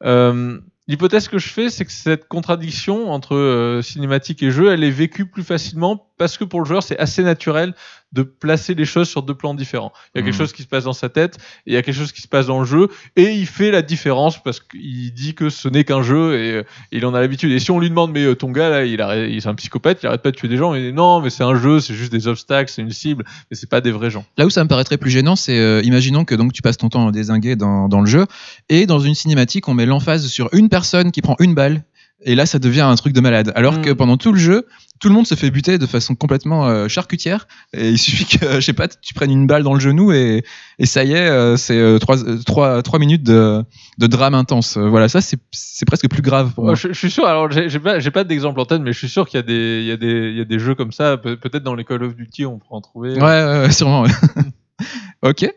Euh, 0.05 0.59
L'hypothèse 0.89 1.29
que 1.29 1.39
je 1.39 1.49
fais, 1.49 1.71
c'est 1.71 1.85
que 1.85 1.93
cette 1.93 2.27
contradiction 2.27 3.13
entre 3.13 3.37
euh, 3.37 3.83
cinématique 3.83 4.43
et 4.43 4.51
jeu, 4.51 4.73
elle 4.73 4.83
est 4.83 4.91
vécue 4.91 5.27
plus 5.27 5.45
facilement 5.45 6.11
parce 6.19 6.37
que 6.37 6.45
pour 6.45 6.61
le 6.61 6.67
joueur, 6.67 6.83
c'est 6.83 6.99
assez 6.99 7.23
naturel 7.23 7.75
de 8.13 8.23
placer 8.23 8.75
les 8.75 8.85
choses 8.85 9.09
sur 9.09 9.23
deux 9.23 9.35
plans 9.35 9.55
différents. 9.55 9.93
Il 10.15 10.19
y 10.19 10.21
a 10.21 10.25
quelque 10.25 10.35
Mhm. 10.35 10.39
chose 10.39 10.53
qui 10.53 10.63
se 10.63 10.69
passe 10.69 10.85
dans 10.85 10.93
sa 10.93 11.09
tête 11.09 11.37
et 11.67 11.71
il 11.71 11.75
y 11.75 11.77
a 11.77 11.83
quelque 11.83 11.95
chose 11.97 12.13
qui 12.13 12.21
se 12.23 12.29
passe 12.29 12.47
dans 12.47 12.59
le 12.61 12.67
jeu 12.67 12.89
et 13.17 13.33
il 13.33 13.47
fait 13.47 13.71
la 13.71 13.83
différence 13.83 14.43
parce 14.43 14.61
qu'il 14.61 15.13
dit 15.15 15.35
que 15.35 15.49
ce 15.49 15.69
n'est 15.69 15.85
qu'un 15.85 16.03
jeu 16.03 16.39
et 16.39 16.53
euh, 16.57 16.63
il 16.91 17.07
en 17.07 17.15
a 17.15 17.21
l'habitude. 17.21 17.51
Et 17.53 17.59
si 17.59 17.71
on 17.71 17.79
lui 17.81 17.89
demande 17.89 18.13
mais 18.13 18.25
euh, 18.25 18.35
ton 18.35 18.51
gars 18.51 18.69
là, 18.69 18.85
il, 18.85 19.01
arrête, 19.01 19.29
il 19.31 19.37
est 19.39 19.47
un 19.47 19.55
psychopathe, 19.55 19.99
il 20.03 20.07
arrête 20.07 20.23
pas 20.23 20.31
de 20.31 20.37
tuer 20.37 20.49
des 20.49 20.57
gens, 20.59 20.75
et 20.75 20.93
non 20.93 21.21
mais 21.21 21.31
c'est 21.31 21.45
un 21.45 21.55
jeu, 21.55 21.81
c'est 21.81 21.95
juste 21.95 22.13
des 22.13 22.29
obstacles, 22.29 22.71
c'est 22.71 22.83
une 22.83 22.91
cible, 22.91 23.25
mais 23.51 23.57
c'est 23.57 23.69
pas 23.71 23.81
des 23.81 23.91
vrais 23.93 24.11
gens. 24.11 24.25
Là 24.37 24.45
où 24.47 24.51
ça 24.51 24.63
me 24.63 24.69
paraîtrait 24.69 24.99
plus 24.99 25.11
gênant, 25.11 25.37
c'est 25.37 25.59
euh, 25.59 25.81
imaginons 25.85 26.25
que 26.25 26.35
donc 26.35 26.53
tu 26.53 26.61
passes 26.63 26.77
ton 26.77 26.89
temps 26.91 27.09
à 27.09 27.13
désinguer 27.13 27.57
dans, 27.57 27.89
dans 27.89 28.01
le 28.01 28.07
jeu 28.07 28.27
et 28.69 28.87
dans 28.87 28.99
une 29.01 29.15
cinématique, 29.15 29.69
on 29.69 29.75
met 29.75 29.87
l'emphase 29.87 30.27
sur 30.27 30.49
une 30.53 30.69
personne 30.69 31.13
qui 31.13 31.23
prend 31.23 31.37
une 31.41 31.55
balle 31.55 31.83
et 32.25 32.35
là 32.35 32.47
ça 32.47 32.59
devient 32.59 32.83
un 32.83 32.95
truc 32.95 33.13
de 33.15 33.21
malade. 33.21 33.53
Alors 33.57 33.79
Mm. 33.79 33.83
que 33.83 33.91
pendant 33.91 34.17
tout 34.17 34.33
le 34.33 34.39
jeu, 34.39 34.67
tout 35.03 35.09
le 35.09 35.15
monde 35.15 35.27
se 35.27 35.35
fait 35.35 35.51
buter 35.51 35.79
de 35.79 35.87
façon 35.87 36.15
complètement 36.15 36.69
euh, 36.69 36.87
charcutière 36.87 37.49
et 37.75 37.91
il 37.91 37.99
suffit 37.99 38.25
que 38.39 38.55
je 38.55 38.61
sais 38.61 38.73
pas, 38.73 38.87
tu 38.87 39.13
prennes 39.15 39.33
une 39.33 39.47
balle 39.49 39.65
dans 39.65 39.75
le 39.75 39.81
genou 39.81 40.13
et, 40.13 40.45
et 40.79 40.87
ça 40.87 41.03
y 41.03 41.13
est, 41.13 41.29
euh, 41.29 41.57
c'est 41.57 41.77
euh, 41.77 41.99
trois, 41.99 42.17
trois, 42.47 42.83
trois 42.83 42.99
minutes 43.01 43.25
de, 43.25 43.65
de 43.99 44.07
drame 44.07 44.35
intense. 44.35 44.77
Voilà, 44.79 45.09
ça 45.09 45.21
c'est 45.21 45.85
presque 45.87 46.09
plus 46.09 46.23
grave 46.23 46.53
pour 46.55 46.65
moi. 46.65 46.75
Je, 46.77 46.89
je 46.89 46.93
suis 46.99 47.11
sûr, 47.11 47.27
alors 47.27 47.51
j'ai 47.51 47.79
pas, 47.81 47.99
j'ai 47.99 48.11
pas 48.13 48.23
d'exemple 48.23 48.61
en 48.61 48.65
tête, 48.65 48.81
mais 48.81 48.93
je 48.93 48.99
suis 48.99 49.09
sûr 49.09 49.29
qu'il 49.29 49.39
y 49.39 49.43
a 49.43 49.43
des, 49.43 49.81
il 49.81 49.87
y 49.87 50.39
y 50.39 50.41
a 50.41 50.45
des 50.45 50.59
jeux 50.61 50.75
comme 50.77 50.93
ça. 50.93 51.17
Pe- 51.17 51.35
Peut-être 51.35 51.65
dans 51.65 51.75
les 51.75 51.85
Call 51.85 52.05
of 52.05 52.15
Duty, 52.15 52.47
on 52.47 52.59
pourra 52.61 52.77
en 52.77 52.81
trouver. 52.81 53.15
Ouais, 53.15 53.21
ouais, 53.21 53.61
ouais, 53.63 53.71
sûrement. 53.73 54.03
ouais. 54.03 54.11
ok. 55.23 55.51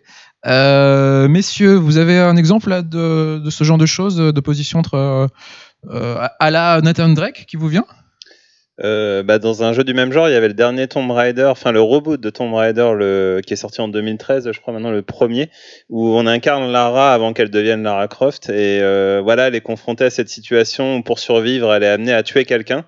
Euh, 0.47 1.27
messieurs, 1.27 1.75
vous 1.75 1.97
avez 1.97 2.19
un 2.19 2.35
exemple 2.35 2.69
là, 2.69 2.81
de, 2.81 3.39
de 3.43 3.49
ce 3.49 3.63
genre 3.63 3.77
de 3.77 3.85
choses, 3.85 4.15
de 4.17 4.39
position 4.39 4.79
entre 4.79 5.29
euh, 5.89 6.27
à 6.39 6.51
la 6.51 6.81
Nathan 6.81 7.09
Drake 7.09 7.45
qui 7.47 7.57
vous 7.57 7.67
vient? 7.67 7.85
Euh, 8.83 9.23
bah, 9.23 9.39
dans 9.39 9.63
un 9.63 9.71
jeu 9.71 9.83
du 9.85 9.93
même 9.93 10.11
genre, 10.11 10.27
il 10.27 10.33
y 10.33 10.35
avait 10.35 10.49
le 10.49 10.53
dernier 10.53 10.87
Tomb 10.87 11.09
Raider, 11.09 11.45
enfin 11.45 11.71
le 11.71 11.81
reboot 11.81 12.19
de 12.19 12.29
Tomb 12.29 12.53
Raider 12.53 12.91
le, 12.95 13.41
qui 13.45 13.53
est 13.53 13.57
sorti 13.57 13.79
en 13.79 13.87
2013, 13.87 14.51
je 14.51 14.59
crois 14.59 14.73
maintenant 14.73 14.91
le 14.91 15.01
premier, 15.01 15.49
où 15.89 16.09
on 16.09 16.27
incarne 16.27 16.71
Lara 16.71 17.13
avant 17.13 17.31
qu'elle 17.31 17.49
devienne 17.49 17.83
Lara 17.83 18.07
Croft. 18.07 18.49
Et 18.49 18.81
euh, 18.81 19.21
voilà, 19.23 19.47
elle 19.47 19.55
est 19.55 19.61
confrontée 19.61 20.05
à 20.05 20.09
cette 20.09 20.29
situation 20.29 20.97
où 20.97 21.03
pour 21.03 21.19
survivre, 21.19 21.73
elle 21.73 21.83
est 21.83 21.87
amenée 21.87 22.13
à 22.13 22.23
tuer 22.23 22.43
quelqu'un. 22.43 22.85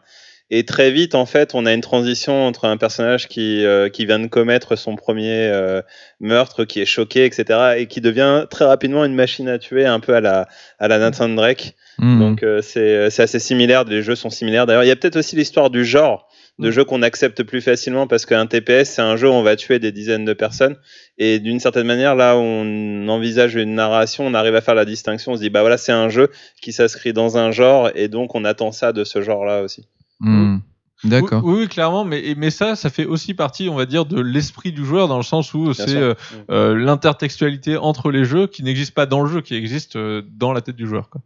Et 0.50 0.64
très 0.66 0.92
vite, 0.92 1.14
en 1.14 1.26
fait, 1.26 1.56
on 1.56 1.66
a 1.66 1.74
une 1.74 1.82
transition 1.82 2.46
entre 2.46 2.66
un 2.66 2.78
personnage 2.78 3.28
qui, 3.28 3.66
euh, 3.66 3.90
qui 3.90 4.06
vient 4.06 4.20
de 4.20 4.28
commettre 4.28 4.78
son 4.78 4.96
premier 4.96 5.50
euh, 5.52 5.82
meurtre, 6.20 6.64
qui 6.64 6.80
est 6.80 6.86
choqué, 6.86 7.26
etc., 7.26 7.76
et 7.78 7.88
qui 7.88 8.00
devient 8.00 8.46
très 8.50 8.66
rapidement 8.66 9.04
une 9.04 9.16
machine 9.16 9.50
à 9.50 9.60
tuer, 9.60 9.86
un 9.86 10.00
peu 10.00 10.16
à 10.16 10.22
la, 10.22 10.48
à 10.80 10.88
la 10.88 11.00
Nathan 11.00 11.30
Drake. 11.30 11.76
Hmm. 11.98 12.20
Donc 12.20 12.44
euh, 12.44 12.62
c'est 12.62 13.10
c'est 13.10 13.24
assez 13.24 13.40
similaire, 13.40 13.84
les 13.84 14.02
jeux 14.02 14.16
sont 14.16 14.30
similaires. 14.30 14.66
D'ailleurs, 14.66 14.84
il 14.84 14.88
y 14.88 14.92
a 14.92 14.96
peut-être 14.96 15.18
aussi 15.18 15.36
l'histoire 15.36 15.70
du 15.70 15.84
genre 15.84 16.28
de 16.60 16.70
Mm. 16.70 16.72
jeu 16.72 16.86
qu'on 16.86 17.02
accepte 17.02 17.44
plus 17.44 17.62
facilement 17.62 18.08
parce 18.08 18.26
qu'un 18.26 18.48
TPS, 18.48 18.90
c'est 18.90 19.02
un 19.02 19.16
jeu 19.16 19.30
où 19.30 19.34
on 19.34 19.44
va 19.44 19.56
tuer 19.56 19.80
des 19.80 19.92
dizaines 19.92 20.26
de 20.26 20.34
personnes. 20.34 20.76
Et 21.18 21.40
d'une 21.40 21.60
certaine 21.60 21.86
manière, 21.86 22.16
là 22.16 22.36
où 22.36 22.40
on 22.40 23.08
envisage 23.10 23.56
une 23.56 23.76
narration, 23.76 24.26
on 24.26 24.34
arrive 24.34 24.56
à 24.56 24.62
faire 24.62 24.76
la 24.76 24.86
distinction. 24.86 25.34
On 25.34 25.36
se 25.36 25.42
dit, 25.42 25.50
bah 25.50 25.62
voilà, 25.62 25.78
c'est 25.78 25.92
un 25.92 26.10
jeu 26.10 26.30
qui 26.62 26.74
s'inscrit 26.74 27.14
dans 27.14 27.38
un 27.38 27.52
genre 27.52 27.90
et 27.96 28.08
donc 28.08 28.36
on 28.36 28.44
attend 28.44 28.72
ça 28.72 28.92
de 28.92 29.04
ce 29.04 29.22
genre-là 29.22 29.62
aussi. 29.62 29.88
Hmm. 30.20 30.58
D'accord. 31.04 31.44
Oui, 31.44 31.60
oui, 31.60 31.68
clairement, 31.68 32.06
mais, 32.06 32.50
ça, 32.50 32.76
ça 32.76 32.90
fait 32.90 33.06
aussi 33.06 33.34
partie, 33.34 33.70
on 33.70 33.76
va 33.76 33.86
dire, 33.86 34.06
de 34.06 34.20
l'esprit 34.20 34.72
du 34.72 34.84
joueur, 34.84 35.08
dans 35.08 35.18
le 35.18 35.24
sens 35.24 35.54
où 35.54 35.74
c'est 35.74 35.96
euh, 35.96 36.16
euh, 36.50 36.76
l'intertextualité 36.76 37.78
entre 37.78 38.10
les 38.10 38.26
jeux 38.26 38.48
qui 38.48 38.64
n'existe 38.64 38.94
pas 38.94 39.06
dans 39.06 39.22
le 39.22 39.30
jeu, 39.30 39.42
qui 39.42 39.54
existe 39.54 39.96
euh, 39.96 40.24
dans 40.28 40.54
la 40.54 40.62
tête 40.62 40.76
du 40.76 40.88
joueur. 40.88 41.10
Quoi. 41.10 41.22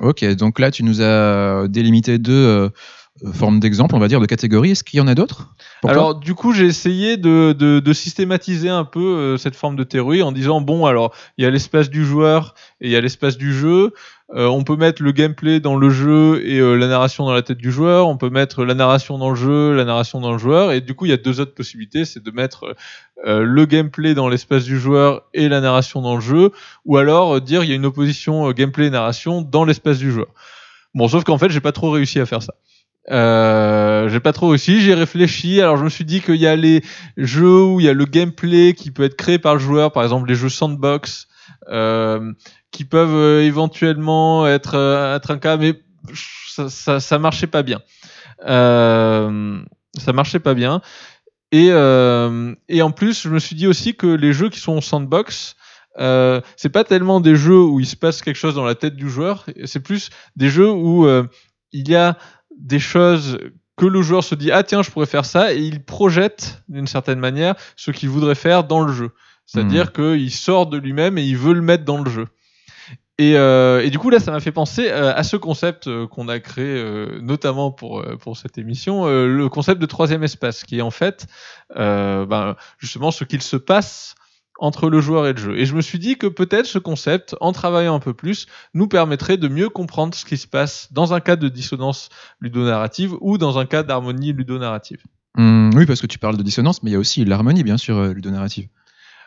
Ok, 0.00 0.24
donc 0.34 0.58
là 0.58 0.70
tu 0.70 0.82
nous 0.82 1.00
as 1.00 1.68
délimité 1.68 2.18
deux 2.18 2.70
formes 3.32 3.60
d'exemples, 3.60 3.94
on 3.94 3.98
va 3.98 4.08
dire, 4.08 4.20
de 4.20 4.26
catégories. 4.26 4.72
Est-ce 4.72 4.84
qu'il 4.84 4.98
y 4.98 5.00
en 5.00 5.06
a 5.06 5.14
d'autres? 5.14 5.54
Alors, 5.84 6.14
du 6.14 6.34
coup, 6.34 6.52
j'ai 6.52 6.66
essayé 6.66 7.16
de, 7.16 7.92
systématiser 7.92 8.68
un 8.68 8.84
peu 8.84 9.00
euh, 9.00 9.36
cette 9.36 9.56
forme 9.56 9.76
de 9.76 9.84
théorie 9.84 10.22
en 10.22 10.32
disant 10.32 10.60
bon, 10.60 10.86
alors 10.86 11.14
il 11.38 11.44
y 11.44 11.46
a 11.46 11.50
l'espace 11.50 11.88
du 11.88 12.04
joueur 12.04 12.54
et 12.80 12.88
il 12.88 12.92
y 12.92 12.96
a 12.96 13.00
l'espace 13.00 13.36
du 13.36 13.54
jeu. 13.54 13.92
Euh, 14.34 14.46
on 14.46 14.64
peut 14.64 14.76
mettre 14.76 15.02
le 15.02 15.12
gameplay 15.12 15.60
dans 15.60 15.76
le 15.76 15.88
jeu 15.88 16.42
et 16.44 16.58
euh, 16.58 16.74
la 16.74 16.88
narration 16.88 17.24
dans 17.24 17.32
la 17.32 17.42
tête 17.42 17.58
du 17.58 17.70
joueur. 17.70 18.08
On 18.08 18.16
peut 18.16 18.28
mettre 18.28 18.64
la 18.64 18.74
narration 18.74 19.18
dans 19.18 19.30
le 19.30 19.36
jeu, 19.36 19.74
la 19.74 19.84
narration 19.84 20.20
dans 20.20 20.32
le 20.32 20.38
joueur. 20.38 20.72
Et 20.72 20.80
du 20.80 20.94
coup, 20.94 21.06
il 21.06 21.10
y 21.10 21.14
a 21.14 21.16
deux 21.16 21.40
autres 21.40 21.54
possibilités, 21.54 22.04
c'est 22.04 22.22
de 22.22 22.30
mettre 22.30 22.74
le 23.24 23.64
gameplay 23.64 24.14
dans 24.14 24.28
l'espace 24.28 24.64
du 24.64 24.78
joueur 24.78 25.22
et 25.32 25.48
la 25.48 25.60
narration 25.60 26.02
dans 26.02 26.16
le 26.16 26.20
jeu, 26.20 26.52
ou 26.84 26.96
alors 26.96 27.40
dire 27.40 27.64
il 27.64 27.70
y 27.70 27.72
a 27.72 27.76
une 27.76 27.86
opposition 27.86 28.48
euh, 28.48 28.52
gameplay 28.52 28.86
et 28.86 28.90
narration 28.90 29.42
dans 29.42 29.64
l'espace 29.64 29.98
du 29.98 30.10
joueur. 30.10 30.28
Bon, 30.94 31.08
sauf 31.08 31.24
qu'en 31.24 31.38
fait, 31.38 31.50
j'ai 31.50 31.60
pas 31.60 31.72
trop 31.72 31.90
réussi 31.90 32.20
à 32.20 32.26
faire 32.26 32.42
ça. 32.42 32.54
Euh, 33.10 34.08
j'ai 34.08 34.20
pas 34.20 34.32
trop 34.32 34.48
réussi, 34.48 34.80
j'ai 34.80 34.94
réfléchi. 34.94 35.60
Alors 35.60 35.76
je 35.76 35.84
me 35.84 35.88
suis 35.88 36.04
dit 36.04 36.20
qu'il 36.20 36.36
y 36.36 36.46
a 36.46 36.56
les 36.56 36.82
jeux 37.16 37.62
où 37.62 37.80
il 37.80 37.86
y 37.86 37.88
a 37.88 37.92
le 37.92 38.04
gameplay 38.04 38.74
qui 38.74 38.90
peut 38.90 39.04
être 39.04 39.16
créé 39.16 39.38
par 39.38 39.54
le 39.54 39.60
joueur, 39.60 39.92
par 39.92 40.02
exemple 40.02 40.28
les 40.28 40.34
jeux 40.34 40.48
sandbox, 40.48 41.28
euh, 41.68 42.32
qui 42.70 42.84
peuvent 42.84 43.14
euh, 43.14 43.42
éventuellement 43.42 44.46
être, 44.46 44.74
euh, 44.74 45.16
être 45.16 45.30
un 45.30 45.38
cas, 45.38 45.56
mais 45.56 45.80
ça, 46.14 46.68
ça, 46.68 47.00
ça 47.00 47.18
marchait 47.18 47.46
pas 47.46 47.62
bien. 47.62 47.80
Euh, 48.46 49.60
ça 49.96 50.12
marchait 50.12 50.40
pas 50.40 50.54
bien. 50.54 50.80
Et, 51.52 51.68
et 51.68 52.82
en 52.82 52.90
plus, 52.90 53.22
je 53.22 53.30
me 53.30 53.38
suis 53.38 53.56
dit 53.56 53.66
aussi 53.66 53.94
que 53.94 54.08
les 54.08 54.32
jeux 54.32 54.50
qui 54.50 54.58
sont 54.58 54.80
sandbox, 54.80 55.54
euh, 55.98 56.40
c'est 56.56 56.68
pas 56.68 56.84
tellement 56.84 57.20
des 57.20 57.36
jeux 57.36 57.62
où 57.62 57.80
il 57.80 57.86
se 57.86 57.96
passe 57.96 58.20
quelque 58.20 58.36
chose 58.36 58.56
dans 58.56 58.64
la 58.64 58.74
tête 58.74 58.96
du 58.96 59.08
joueur, 59.08 59.46
c'est 59.64 59.80
plus 59.80 60.10
des 60.34 60.50
jeux 60.50 60.70
où 60.70 61.08
il 61.72 61.88
y 61.88 61.94
a 61.94 62.18
des 62.56 62.78
choses 62.78 63.38
que 63.76 63.86
le 63.86 64.02
joueur 64.02 64.24
se 64.24 64.34
dit 64.34 64.50
ah 64.50 64.62
tiens 64.62 64.82
je 64.82 64.90
pourrais 64.90 65.06
faire 65.06 65.24
ça 65.24 65.52
et 65.52 65.58
il 65.58 65.84
projette 65.84 66.62
d'une 66.68 66.86
certaine 66.86 67.18
manière 67.18 67.54
ce 67.76 67.90
qu'il 67.90 68.08
voudrait 68.08 68.34
faire 68.34 68.64
dans 68.64 68.80
le 68.80 68.92
jeu. 68.92 69.10
C'est-à-dire 69.44 69.92
qu'il 69.92 70.32
sort 70.32 70.66
de 70.66 70.76
lui-même 70.76 71.18
et 71.18 71.22
il 71.22 71.36
veut 71.36 71.54
le 71.54 71.60
mettre 71.60 71.84
dans 71.84 72.02
le 72.02 72.10
jeu. 72.10 72.26
Et, 73.18 73.36
euh, 73.36 73.82
et 73.82 73.88
du 73.88 73.98
coup 73.98 74.10
là 74.10 74.18
ça 74.18 74.30
m'a 74.30 74.40
fait 74.40 74.52
penser 74.52 74.90
euh, 74.90 75.14
à 75.14 75.22
ce 75.22 75.36
concept 75.36 75.86
euh, 75.86 76.06
qu'on 76.06 76.28
a 76.28 76.38
créé 76.38 76.66
euh, 76.66 77.18
notamment 77.22 77.70
pour 77.70 78.04
pour 78.20 78.36
cette 78.36 78.58
émission, 78.58 79.06
euh, 79.06 79.26
le 79.26 79.48
concept 79.48 79.80
de 79.80 79.86
troisième 79.86 80.22
espace 80.22 80.64
qui 80.64 80.78
est 80.78 80.82
en 80.82 80.90
fait 80.90 81.26
ben, 81.74 82.56
justement 82.78 83.10
ce 83.10 83.24
qu'il 83.24 83.40
se 83.40 83.56
passe 83.56 84.16
entre 84.58 84.88
le 84.88 85.00
joueur 85.00 85.26
et 85.26 85.32
le 85.32 85.38
jeu. 85.38 85.58
Et 85.58 85.66
je 85.66 85.74
me 85.74 85.80
suis 85.82 85.98
dit 85.98 86.16
que 86.16 86.26
peut-être 86.26 86.66
ce 86.66 86.78
concept, 86.78 87.36
en 87.40 87.52
travaillant 87.52 87.94
un 87.94 88.00
peu 88.00 88.14
plus, 88.14 88.46
nous 88.74 88.88
permettrait 88.88 89.36
de 89.36 89.48
mieux 89.48 89.68
comprendre 89.68 90.14
ce 90.14 90.24
qui 90.24 90.36
se 90.36 90.46
passe 90.46 90.88
dans 90.92 91.14
un 91.14 91.20
cas 91.20 91.36
de 91.36 91.48
dissonance 91.48 92.08
ludonarrative 92.40 93.14
ou 93.20 93.38
dans 93.38 93.58
un 93.58 93.66
cas 93.66 93.82
d'harmonie 93.82 94.32
ludonarrative. 94.32 95.02
Hmm, 95.36 95.70
Oui, 95.74 95.84
parce 95.86 96.00
que 96.00 96.06
tu 96.06 96.18
parles 96.18 96.36
de 96.36 96.42
dissonance, 96.42 96.82
mais 96.82 96.90
il 96.90 96.92
y 96.94 96.96
a 96.96 96.98
aussi 96.98 97.24
l'harmonie, 97.24 97.62
bien 97.62 97.76
sûr, 97.76 97.96
euh, 97.98 98.12
ludonarrative. 98.12 98.68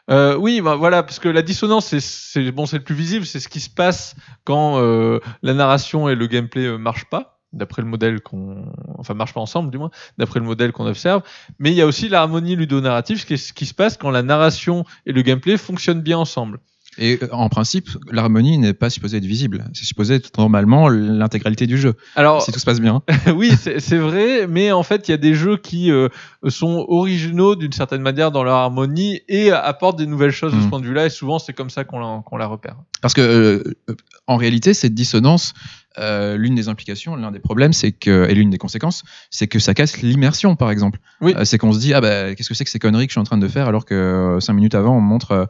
Euh, 0.09 0.35
oui, 0.35 0.59
bah, 0.61 0.75
voilà, 0.75 1.03
parce 1.03 1.19
que 1.19 1.29
la 1.29 1.43
dissonance, 1.43 1.95
c'est- 1.95 2.51
bon, 2.51 2.65
c'est 2.65 2.77
le 2.79 2.83
plus 2.83 2.95
visible, 2.95 3.25
c'est 3.27 3.39
ce 3.39 3.47
qui 3.47 3.59
se 3.59 3.69
passe 3.69 4.15
quand 4.43 4.79
euh, 4.79 5.19
la 5.43 5.53
narration 5.53 6.09
et 6.09 6.15
le 6.15 6.25
gameplay 6.25 6.65
euh, 6.65 6.77
marchent 6.79 7.05
pas, 7.11 7.38
d'après 7.53 7.81
le 7.81 7.87
modèle 7.87 8.21
qu'on, 8.21 8.65
enfin, 8.97 9.13
marchent 9.13 9.33
pas 9.33 9.41
ensemble, 9.41 9.71
du 9.71 9.77
moins, 9.77 9.91
d'après 10.17 10.39
le 10.39 10.45
modèle 10.45 10.71
qu'on 10.71 10.85
observe. 10.85 11.23
Mais 11.57 11.71
il 11.71 11.75
y 11.75 11.81
a 11.81 11.87
aussi 11.87 12.09
l'harmonie 12.09 12.55
ludonarrative, 12.55 13.19
ce 13.19 13.25
qui, 13.25 13.37
ce 13.37 13.53
qui 13.53 13.65
se 13.65 13.73
passe 13.73 13.97
quand 13.97 14.11
la 14.11 14.23
narration 14.23 14.85
et 15.05 15.11
le 15.11 15.21
gameplay 15.21 15.57
fonctionnent 15.57 16.01
bien 16.01 16.17
ensemble. 16.17 16.59
Et 16.99 17.19
euh, 17.21 17.27
en 17.31 17.49
principe, 17.49 17.89
l'harmonie 18.11 18.57
n'est 18.57 18.73
pas 18.73 18.89
supposée 18.89 19.17
être 19.17 19.25
visible. 19.25 19.65
C'est 19.73 19.85
supposé 19.85 20.15
être 20.15 20.37
normalement 20.37 20.87
l'intégralité 20.89 21.67
du 21.67 21.77
jeu, 21.77 21.95
Alors, 22.15 22.41
si 22.41 22.51
tout 22.51 22.59
se 22.59 22.65
passe 22.65 22.79
bien. 22.79 23.01
oui, 23.35 23.51
c'est 23.57 23.97
vrai, 23.97 24.47
mais 24.47 24.71
en 24.71 24.83
fait, 24.83 25.07
il 25.07 25.11
y 25.11 25.13
a 25.13 25.17
des 25.17 25.33
jeux 25.33 25.57
qui 25.57 25.91
euh, 25.91 26.09
sont 26.47 26.85
originaux 26.87 27.55
d'une 27.55 27.73
certaine 27.73 28.01
manière 28.01 28.31
dans 28.31 28.43
leur 28.43 28.55
harmonie 28.55 29.21
et 29.27 29.51
apportent 29.51 29.97
des 29.97 30.07
nouvelles 30.07 30.31
choses 30.31 30.53
de 30.53 30.59
ce 30.61 30.65
Mm. 30.65 30.69
point 30.69 30.79
de 30.79 30.85
vue-là, 30.85 31.05
et 31.05 31.09
souvent, 31.09 31.39
c'est 31.39 31.53
comme 31.53 31.69
ça 31.69 31.83
qu'on 31.83 31.99
la, 31.99 32.45
repère. 32.45 32.75
Parce 33.01 33.13
que, 33.13 33.21
euh, 33.21 33.95
en 34.27 34.37
réalité, 34.37 34.73
cette 34.73 34.93
dissonance, 34.93 35.53
euh, 35.97 36.37
l'une 36.37 36.55
des 36.55 36.69
implications, 36.69 37.15
l'un 37.15 37.31
des 37.31 37.39
problèmes, 37.39 37.73
c'est 37.73 37.91
que, 37.91 38.27
et 38.29 38.35
l'une 38.35 38.49
des 38.49 38.57
conséquences, 38.57 39.03
c'est 39.31 39.47
que 39.47 39.59
ça 39.59 39.73
casse 39.73 40.01
l'immersion, 40.01 40.55
par 40.55 40.71
exemple. 40.71 40.99
Oui. 41.21 41.33
Euh, 41.35 41.45
c'est 41.45 41.57
qu'on 41.57 41.73
se 41.73 41.79
dit, 41.79 41.93
ah 41.93 42.01
bah, 42.01 42.35
qu'est-ce 42.35 42.49
que 42.49 42.55
c'est 42.55 42.63
que 42.63 42.69
ces 42.69 42.79
conneries 42.79 43.07
que 43.07 43.11
je 43.11 43.15
suis 43.15 43.19
en 43.19 43.25
train 43.25 43.37
de 43.37 43.47
faire 43.47 43.67
alors 43.67 43.85
que 43.85 43.95
euh, 43.95 44.39
cinq 44.39 44.53
minutes 44.53 44.75
avant, 44.75 44.95
on 44.95 45.01
montre, 45.01 45.47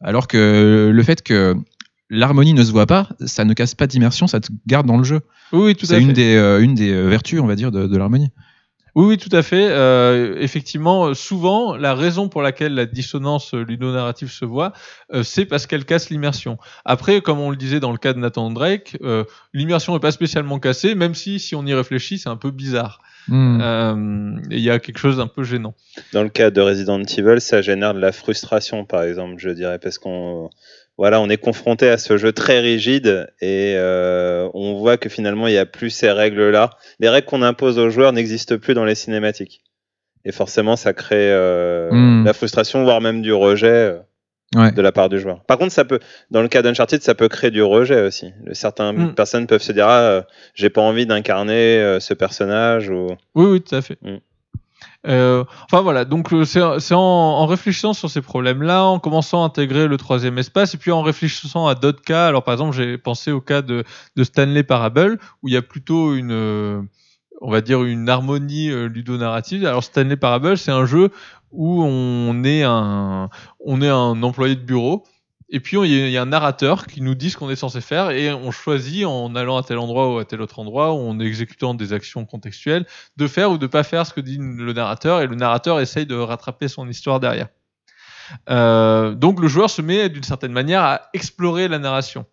alors 0.00 0.28
que 0.28 0.90
le 0.92 1.02
fait 1.02 1.22
que 1.22 1.54
l'harmonie 2.08 2.54
ne 2.54 2.62
se 2.64 2.72
voit 2.72 2.86
pas, 2.86 3.08
ça 3.24 3.44
ne 3.44 3.54
casse 3.54 3.74
pas 3.74 3.86
d'immersion, 3.86 4.26
ça 4.26 4.40
te 4.40 4.48
garde 4.66 4.86
dans 4.86 4.98
le 4.98 5.04
jeu. 5.04 5.20
Oui, 5.52 5.74
tout 5.76 5.84
à 5.86 5.88
C'est 5.88 5.94
fait. 5.96 6.02
une 6.02 6.12
des, 6.12 6.34
euh, 6.36 6.60
une 6.62 6.74
des 6.74 6.90
euh, 6.92 7.08
vertus, 7.08 7.40
on 7.40 7.46
va 7.46 7.56
dire, 7.56 7.70
de, 7.70 7.86
de 7.86 7.96
l'harmonie. 7.96 8.30
Oui, 8.96 9.06
oui, 9.06 9.18
tout 9.18 9.34
à 9.34 9.42
fait. 9.42 9.68
Euh, 9.70 10.36
effectivement, 10.40 11.14
souvent, 11.14 11.76
la 11.76 11.94
raison 11.94 12.28
pour 12.28 12.42
laquelle 12.42 12.74
la 12.74 12.86
dissonance 12.86 13.54
ludonarrative 13.54 14.32
se 14.32 14.44
voit, 14.44 14.72
euh, 15.14 15.22
c'est 15.22 15.44
parce 15.44 15.68
qu'elle 15.68 15.84
casse 15.84 16.10
l'immersion. 16.10 16.58
Après, 16.84 17.20
comme 17.20 17.38
on 17.38 17.50
le 17.50 17.56
disait 17.56 17.78
dans 17.78 17.92
le 17.92 17.98
cas 17.98 18.12
de 18.12 18.18
Nathan 18.18 18.50
Drake, 18.50 18.96
euh, 19.02 19.22
l'immersion 19.54 19.92
n'est 19.94 20.00
pas 20.00 20.10
spécialement 20.10 20.58
cassée, 20.58 20.96
même 20.96 21.14
si, 21.14 21.38
si 21.38 21.54
on 21.54 21.64
y 21.66 21.72
réfléchit, 21.74 22.18
c'est 22.18 22.28
un 22.28 22.36
peu 22.36 22.50
bizarre. 22.50 23.00
Hmm. 23.28 23.60
Euh, 23.60 24.40
et 24.50 24.56
Il 24.56 24.62
y 24.62 24.70
a 24.70 24.78
quelque 24.78 24.98
chose 24.98 25.18
d'un 25.18 25.26
peu 25.26 25.42
gênant. 25.44 25.74
Dans 26.12 26.22
le 26.22 26.28
cas 26.28 26.50
de 26.50 26.60
Resident 26.60 27.02
Evil, 27.02 27.40
ça 27.40 27.62
génère 27.62 27.94
de 27.94 28.00
la 28.00 28.12
frustration, 28.12 28.84
par 28.84 29.02
exemple, 29.02 29.34
je 29.38 29.50
dirais, 29.50 29.78
parce 29.78 29.98
qu'on 29.98 30.50
voilà, 30.98 31.20
on 31.20 31.30
est 31.30 31.38
confronté 31.38 31.88
à 31.88 31.96
ce 31.96 32.18
jeu 32.18 32.32
très 32.32 32.60
rigide 32.60 33.32
et 33.40 33.74
euh, 33.76 34.50
on 34.52 34.74
voit 34.74 34.98
que 34.98 35.08
finalement 35.08 35.48
il 35.48 35.52
n'y 35.52 35.58
a 35.58 35.64
plus 35.64 35.88
ces 35.88 36.10
règles-là. 36.10 36.70
Les 36.98 37.08
règles 37.08 37.26
qu'on 37.26 37.40
impose 37.40 37.78
aux 37.78 37.88
joueurs 37.88 38.12
n'existent 38.12 38.58
plus 38.58 38.74
dans 38.74 38.84
les 38.84 38.94
cinématiques. 38.94 39.62
Et 40.26 40.32
forcément, 40.32 40.76
ça 40.76 40.92
crée 40.92 41.32
euh, 41.32 41.88
Hmm. 41.90 42.24
la 42.24 42.34
frustration, 42.34 42.84
voire 42.84 43.00
même 43.00 43.22
du 43.22 43.32
rejet 43.32 43.68
euh, 43.68 43.98
Ouais. 44.56 44.72
de 44.72 44.82
la 44.82 44.90
part 44.90 45.08
du 45.08 45.20
joueur. 45.20 45.44
Par 45.44 45.58
contre, 45.58 45.72
ça 45.72 45.84
peut, 45.84 46.00
dans 46.32 46.42
le 46.42 46.48
cas 46.48 46.60
d'Uncharted, 46.62 47.00
ça 47.02 47.14
peut 47.14 47.28
créer 47.28 47.52
du 47.52 47.62
rejet 47.62 48.02
aussi. 48.06 48.32
Certaines 48.52 48.96
Hmm. 49.10 49.14
personnes 49.14 49.46
peuvent 49.46 49.62
se 49.62 49.70
dire, 49.70 49.86
ah, 49.86 50.00
euh, 50.00 50.22
j'ai 50.54 50.70
pas 50.70 50.80
envie 50.80 51.06
d'incarner 51.06 51.78
euh, 51.78 52.00
ce 52.00 52.14
personnage 52.14 52.88
ou. 52.90 53.10
Oui, 53.36 53.46
oui, 53.46 53.60
tout 53.60 53.76
à 53.76 53.80
fait. 53.80 53.96
Mm. 54.02 54.16
Euh, 55.06 55.44
enfin 55.70 55.82
voilà, 55.82 56.04
donc 56.04 56.28
c'est 56.44 56.60
en, 56.62 56.98
en 57.00 57.46
réfléchissant 57.46 57.92
sur 57.92 58.10
ces 58.10 58.20
problèmes-là, 58.22 58.84
en 58.84 58.98
commençant 58.98 59.42
à 59.42 59.46
intégrer 59.46 59.86
le 59.86 59.96
troisième 59.96 60.36
espace, 60.36 60.74
et 60.74 60.78
puis 60.78 60.90
en 60.90 61.02
réfléchissant 61.02 61.66
à 61.68 61.74
d'autres 61.74 62.02
cas. 62.02 62.26
Alors 62.26 62.42
par 62.42 62.52
exemple, 62.54 62.74
j'ai 62.76 62.98
pensé 62.98 63.30
au 63.30 63.40
cas 63.40 63.62
de, 63.62 63.84
de 64.16 64.24
Stanley 64.24 64.62
Parable, 64.62 65.18
où 65.42 65.48
il 65.48 65.54
y 65.54 65.56
a 65.56 65.62
plutôt 65.62 66.14
une, 66.14 66.88
on 67.40 67.50
va 67.50 67.60
dire 67.60 67.82
une 67.82 68.08
harmonie 68.08 68.70
euh, 68.70 68.86
ludonarrative. 68.86 69.64
Alors 69.66 69.82
Stanley 69.82 70.16
Parable, 70.16 70.56
c'est 70.58 70.70
un 70.70 70.86
jeu 70.86 71.10
où 71.50 71.82
on 71.82 72.44
est 72.44 72.62
un, 72.62 73.28
on 73.60 73.82
est 73.82 73.88
un 73.88 74.22
employé 74.22 74.54
de 74.54 74.60
bureau. 74.60 75.04
Et 75.52 75.58
puis 75.58 75.76
il 75.78 76.10
y, 76.10 76.16
a- 76.16 76.22
un 76.22 76.26
narrateur 76.26 76.86
qui 76.86 77.00
nous 77.02 77.16
dit 77.16 77.30
ce 77.30 77.36
qu'on 77.36 77.50
est 77.50 77.56
censé 77.56 77.80
faire 77.80 78.10
et 78.10 78.32
on 78.32 78.52
choisit 78.52 79.04
en 79.04 79.34
allant 79.34 79.56
à 79.56 79.64
tel 79.64 79.78
endroit 79.78 80.14
ou 80.14 80.18
à 80.18 80.24
tel 80.24 80.40
autre 80.42 80.60
endroit 80.60 80.92
ou 80.92 81.08
en 81.08 81.18
exécutant 81.18 81.74
des 81.74 81.92
actions 81.92 82.24
contextuelles 82.24 82.86
de 83.16 83.26
faire 83.26 83.50
ou 83.50 83.58
de 83.58 83.66
pas 83.66 83.82
faire 83.82 84.06
ce 84.06 84.12
que 84.14 84.20
dit 84.20 84.38
le 84.38 84.72
narrateur 84.72 85.22
et 85.22 85.26
le 85.26 85.34
narrateur 85.34 85.80
essaye 85.80 86.06
de 86.06 86.14
rattraper 86.14 86.68
son 86.68 86.88
histoire 86.88 87.18
derrière. 87.18 87.48
Euh, 88.48 89.14
donc 89.14 89.40
le 89.40 89.48
joueur 89.48 89.70
se 89.70 89.82
met 89.82 90.08
d'une 90.08 90.22
certaine 90.22 90.52
manière 90.52 90.82
à 90.82 91.08
explorer 91.14 91.66
la 91.66 91.80
narration. 91.80 92.26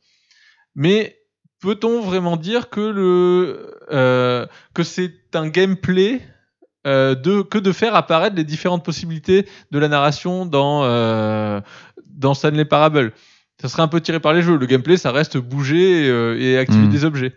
Mais 0.75 1.16
peut-on 1.59 2.01
vraiment 2.01 2.37
dire 2.37 2.69
que 2.69 2.81
le 2.81 3.75
euh, 3.91 4.45
que 4.73 4.83
c'est 4.83 5.13
un 5.33 5.47
gameplay 5.47 6.21
euh, 6.85 7.15
de 7.15 7.41
que 7.41 7.57
de 7.57 7.71
faire 7.71 7.95
apparaître 7.95 8.35
les 8.35 8.43
différentes 8.43 8.85
possibilités 8.85 9.47
de 9.71 9.79
la 9.79 9.87
narration 9.87 10.45
dans 10.45 10.83
euh, 10.83 11.61
dans 12.05 12.33
Stanley 12.33 12.65
Parable? 12.65 13.13
Ça 13.59 13.69
serait 13.69 13.81
un 13.81 13.87
peu 13.87 13.99
tiré 14.01 14.19
par 14.19 14.33
les 14.33 14.43
jeux. 14.43 14.55
Le 14.57 14.65
gameplay, 14.67 14.97
ça 14.97 15.11
reste 15.11 15.37
bouger 15.37 16.07
euh, 16.07 16.39
et 16.39 16.57
activer 16.59 16.85
Mm. 16.85 16.89
des 16.91 17.05
objets. 17.05 17.33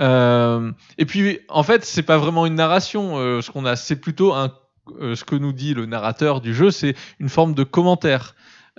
Euh, 0.00 0.72
et 0.98 1.06
puis, 1.06 1.38
en 1.48 1.62
fait, 1.62 1.84
c'est 1.84 2.02
pas 2.02 2.18
vraiment 2.18 2.46
une 2.46 2.56
narration. 2.56 3.16
euh, 3.18 3.40
ce 3.40 3.52
qu'on 3.52 3.66
a, 3.66 3.76
c'est 3.76 3.96
plutôt 3.96 4.32
un, 4.32 4.52
euh, 5.00 5.14
ce 5.14 5.24
que 5.24 5.36
nous 5.36 5.52
dit 5.52 5.74
le 5.74 5.86
narrateur 5.86 6.40
du 6.40 6.52
jeu, 6.54 6.72
c'est 6.72 6.96
une 7.20 7.28
forme 7.28 7.54
de 7.54 7.62
commentaire. 7.62 8.34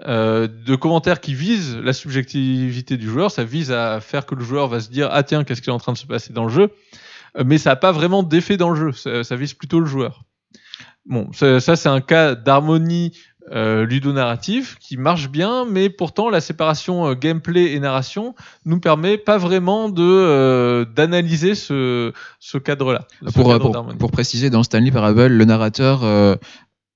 Euh, 0.06 0.48
de 0.48 0.76
commentaires 0.76 1.22
qui 1.22 1.34
vise 1.34 1.78
la 1.78 1.94
subjectivité 1.94 2.98
du 2.98 3.08
joueur, 3.08 3.32
ça 3.32 3.46
vise 3.46 3.72
à 3.72 4.02
faire 4.02 4.26
que 4.26 4.36
le 4.36 4.44
joueur 4.44 4.68
va 4.68 4.82
se 4.82 4.90
dire 4.90 5.08
ah 5.12 5.24
tiens 5.24 5.46
qu'est-ce 5.46 5.62
qui 5.62 5.70
est 5.70 5.74
en 5.74 5.78
train 5.78 5.94
de 5.94 5.98
se 5.98 6.06
passer 6.06 6.34
dans 6.34 6.44
le 6.44 6.50
jeu, 6.50 6.72
Euh, 7.38 7.44
mais 7.46 7.58
ça 7.58 7.70
n'a 7.72 7.76
pas 7.78 7.94
vraiment 7.94 8.22
d'effet 8.22 8.58
dans 8.58 8.70
le 8.70 8.76
jeu, 8.76 8.92
ça, 8.92 9.24
ça 9.24 9.36
vise 9.38 9.54
plutôt 9.54 9.80
le 9.80 9.86
joueur. 9.86 10.24
Bon, 11.06 11.32
ça, 11.34 11.60
ça, 11.60 11.76
c'est 11.76 11.90
un 11.90 12.02
cas 12.02 12.36
d'harmonie 12.36 13.14
euh, 13.52 13.86
ludonarrative 13.86 14.78
qui 14.80 14.98
marche 14.98 15.30
bien, 15.30 15.66
mais 15.66 15.92
pourtant 15.92 16.32
la 16.32 16.42
séparation 16.42 17.08
euh, 17.08 17.14
gameplay 17.14 17.74
et 17.74 17.80
narration 17.80 18.34
nous 18.66 18.80
permet 18.80 19.20
pas 19.20 19.38
vraiment 19.38 19.90
de 19.90 20.02
euh, 20.02 20.84
d'analyser 20.84 21.54
ce, 21.54 22.12
ce 22.40 22.58
cadre-là. 22.58 23.08
Pour, 23.36 23.48
cadre 23.50 23.96
pour, 24.00 24.12
préciser, 24.12 24.50
dans 24.50 24.64
Stanley 24.64 24.90
Parable, 24.90 25.28
le 25.28 25.46
narrateur 25.46 26.04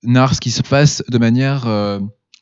narre 0.01 0.33
ce 0.33 0.41
qui 0.41 0.49
se 0.49 0.63
passe 0.63 1.03
de 1.07 1.17
manière 1.19 1.67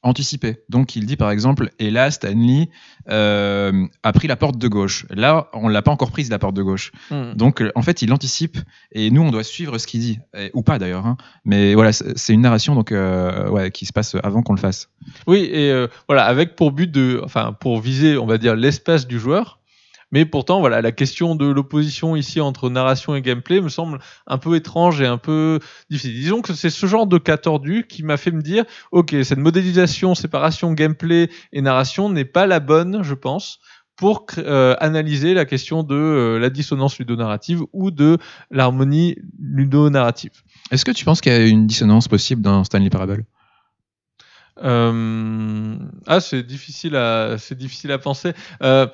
anticipée. 0.07 0.61
Donc, 0.69 0.95
il 0.95 1.05
dit 1.05 1.15
par 1.17 1.29
exemple, 1.31 1.69
et 1.79 1.91
là, 1.91 2.09
Stanley 2.11 2.69
euh, 3.09 3.85
a 4.03 4.13
pris 4.13 4.27
la 4.27 4.35
porte 4.35 4.57
de 4.57 4.67
gauche. 4.67 5.05
Là, 5.09 5.49
on 5.53 5.67
l'a 5.67 5.81
pas 5.81 5.91
encore 5.91 6.11
prise 6.11 6.29
la 6.29 6.39
porte 6.39 6.55
de 6.55 6.63
gauche. 6.63 6.91
Hmm. 7.11 7.33
Donc, 7.35 7.63
en 7.75 7.81
fait, 7.81 8.01
il 8.01 8.11
anticipe 8.11 8.57
et 8.91 9.11
nous, 9.11 9.21
on 9.21 9.31
doit 9.31 9.43
suivre 9.43 9.77
ce 9.77 9.87
qu'il 9.87 9.99
dit, 10.01 10.19
Et- 10.37 10.51
ou 10.53 10.63
pas 10.63 10.79
d'ailleurs. 10.79 11.05
hein. 11.05 11.17
Mais 11.45 11.73
voilà, 11.75 11.91
c'est 11.93 12.17
c'est 12.17 12.33
une 12.33 12.41
narration 12.41 12.75
donc 12.75 12.91
euh, 12.91 13.49
ouais, 13.49 13.71
qui 13.71 13.85
se 13.85 13.93
passe 13.93 14.15
avant 14.23 14.41
qu'on 14.43 14.53
le 14.53 14.59
fasse. 14.59 14.89
Oui, 15.27 15.49
et 15.51 15.71
euh, 15.71 15.87
voilà, 16.07 16.25
avec 16.25 16.55
pour 16.55 16.71
but 16.71 16.89
de, 16.91 17.21
enfin, 17.23 17.53
pour 17.59 17.79
viser, 17.79 18.17
on 18.17 18.25
va 18.25 18.37
dire, 18.37 18.55
l'espace 18.55 19.07
du 19.07 19.19
joueur. 19.19 19.56
Mais 20.11 20.25
pourtant, 20.25 20.59
voilà, 20.59 20.81
la 20.81 20.91
question 20.91 21.35
de 21.35 21.45
l'opposition 21.45 22.15
ici 22.15 22.39
entre 22.39 22.69
narration 22.69 23.15
et 23.15 23.21
gameplay 23.21 23.59
me 23.59 23.69
semble 23.69 23.99
un 24.25 24.37
peu 24.37 24.55
étrange 24.55 25.01
et 25.01 25.05
un 25.05 25.17
peu 25.17 25.59
difficile. 25.89 26.13
Disons 26.13 26.41
que 26.41 26.53
c'est 26.53 26.69
ce 26.69 26.85
genre 26.85 27.07
de 27.07 27.17
cas 27.17 27.37
tordu 27.37 27.85
qui 27.87 28.03
m'a 28.03 28.17
fait 28.17 28.31
me 28.31 28.41
dire, 28.41 28.63
ok, 28.91 29.15
cette 29.23 29.39
modélisation, 29.39 30.15
séparation 30.15 30.71
gameplay 30.71 31.29
et 31.51 31.61
narration 31.61 32.09
n'est 32.09 32.25
pas 32.25 32.47
la 32.47 32.59
bonne, 32.59 33.03
je 33.03 33.13
pense, 33.13 33.59
pour 33.97 34.27
euh, 34.37 34.75
analyser 34.79 35.33
la 35.33 35.45
question 35.45 35.83
de 35.83 35.95
euh, 35.95 36.39
la 36.39 36.49
dissonance 36.49 36.99
ludonarrative 36.99 37.63
ou 37.73 37.91
de 37.91 38.17
l'harmonie 38.51 39.17
ludonarrative. 39.39 40.31
Est-ce 40.71 40.85
que 40.85 40.91
tu 40.91 41.03
penses 41.03 41.19
qu'il 41.19 41.31
y 41.31 41.35
a 41.35 41.45
une 41.45 41.67
dissonance 41.67 42.07
possible 42.07 42.41
dans 42.41 42.63
Stanley 42.63 42.89
Parable? 42.89 43.25
Euh, 44.63 45.77
Ah, 46.05 46.19
c'est 46.19 46.43
difficile 46.43 46.95
à, 46.95 47.37
c'est 47.37 47.57
difficile 47.57 47.91
à 47.91 47.97
penser. 47.97 48.33
Euh, 48.61 48.87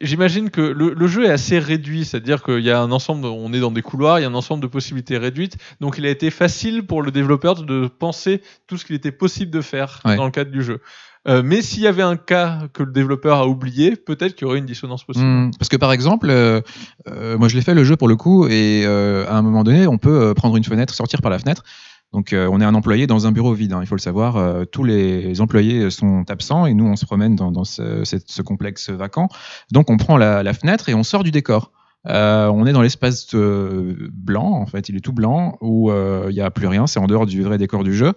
J'imagine 0.00 0.50
que 0.50 0.60
le, 0.60 0.94
le 0.94 1.06
jeu 1.06 1.24
est 1.24 1.30
assez 1.30 1.58
réduit, 1.58 2.04
c'est-à-dire 2.04 2.42
qu'il 2.42 2.60
y 2.60 2.70
a 2.70 2.80
un 2.80 2.90
ensemble, 2.92 3.26
on 3.26 3.52
est 3.52 3.60
dans 3.60 3.70
des 3.70 3.82
couloirs, 3.82 4.18
il 4.18 4.22
y 4.22 4.24
a 4.24 4.28
un 4.28 4.34
ensemble 4.34 4.62
de 4.62 4.66
possibilités 4.68 5.18
réduites, 5.18 5.56
donc 5.80 5.96
il 5.98 6.06
a 6.06 6.10
été 6.10 6.30
facile 6.30 6.84
pour 6.86 7.02
le 7.02 7.10
développeur 7.10 7.54
de 7.62 7.86
penser 7.88 8.42
tout 8.66 8.76
ce 8.78 8.84
qu'il 8.84 8.96
était 8.96 9.12
possible 9.12 9.50
de 9.50 9.60
faire 9.60 10.00
Ouais. 10.04 10.16
dans 10.16 10.24
le 10.24 10.30
cadre 10.30 10.50
du 10.50 10.62
jeu. 10.62 10.80
Euh, 11.28 11.42
mais 11.44 11.60
s'il 11.60 11.82
y 11.82 11.88
avait 11.88 12.02
un 12.04 12.16
cas 12.16 12.60
que 12.72 12.84
le 12.84 12.92
développeur 12.92 13.38
a 13.38 13.48
oublié, 13.48 13.96
peut-être 13.96 14.36
qu'il 14.36 14.46
y 14.46 14.48
aurait 14.48 14.58
une 14.60 14.66
dissonance 14.66 15.02
possible. 15.02 15.26
Hmm, 15.26 15.50
Parce 15.58 15.68
que 15.68 15.76
par 15.76 15.90
exemple, 15.92 16.28
euh, 16.30 16.60
euh, 17.08 17.36
moi 17.36 17.48
je 17.48 17.56
l'ai 17.56 17.62
fait 17.62 17.74
le 17.74 17.82
jeu 17.82 17.96
pour 17.96 18.06
le 18.06 18.14
coup, 18.14 18.46
et 18.48 18.86
à 18.86 19.34
un 19.36 19.42
moment 19.42 19.64
donné, 19.64 19.88
on 19.88 19.98
peut 19.98 20.34
prendre 20.34 20.56
une 20.56 20.62
fenêtre, 20.64 20.94
sortir 20.94 21.20
par 21.20 21.30
la 21.32 21.40
fenêtre. 21.40 21.64
Donc 22.12 22.32
euh, 22.32 22.48
on 22.50 22.60
est 22.60 22.64
un 22.64 22.74
employé 22.74 23.06
dans 23.06 23.26
un 23.26 23.32
bureau 23.32 23.52
vide, 23.52 23.72
hein, 23.72 23.80
il 23.82 23.86
faut 23.86 23.94
le 23.94 24.00
savoir. 24.00 24.36
euh, 24.36 24.64
tous 24.64 24.84
les 24.84 25.40
employés 25.40 25.90
sont 25.90 26.24
absents 26.28 26.66
et 26.66 26.74
nous 26.74 26.86
on 26.86 26.96
se 26.96 27.04
promène 27.04 27.36
dans, 27.36 27.64
ce, 27.64 28.42
complexe 28.42 28.90
vacant. 28.90 29.28
Donc 29.72 29.90
on 29.90 29.96
prend 29.96 30.16
la, 30.16 30.52
fenêtre 30.54 30.88
et 30.88 30.94
on 30.94 31.02
sort 31.02 31.24
du 31.24 31.30
décor. 31.30 31.72
Euh, 32.08 32.46
on 32.48 32.66
est 32.66 32.72
dans 32.72 32.82
l'espace 32.82 33.34
blanc, 33.34 34.52
en 34.52 34.66
fait, 34.66 34.88
il 34.88 34.96
est 34.96 35.00
tout 35.00 35.12
blanc, 35.12 35.58
où 35.60 35.90
il 35.92 36.34
n'y 36.34 36.40
a 36.40 36.50
plus 36.50 36.68
rien, 36.68 36.86
c'est 36.86 37.00
en 37.00 37.06
dehors 37.06 37.26
du 37.26 37.42
vrai 37.42 37.58
décor 37.58 37.84
du 37.84 37.94
jeu. 37.94 38.14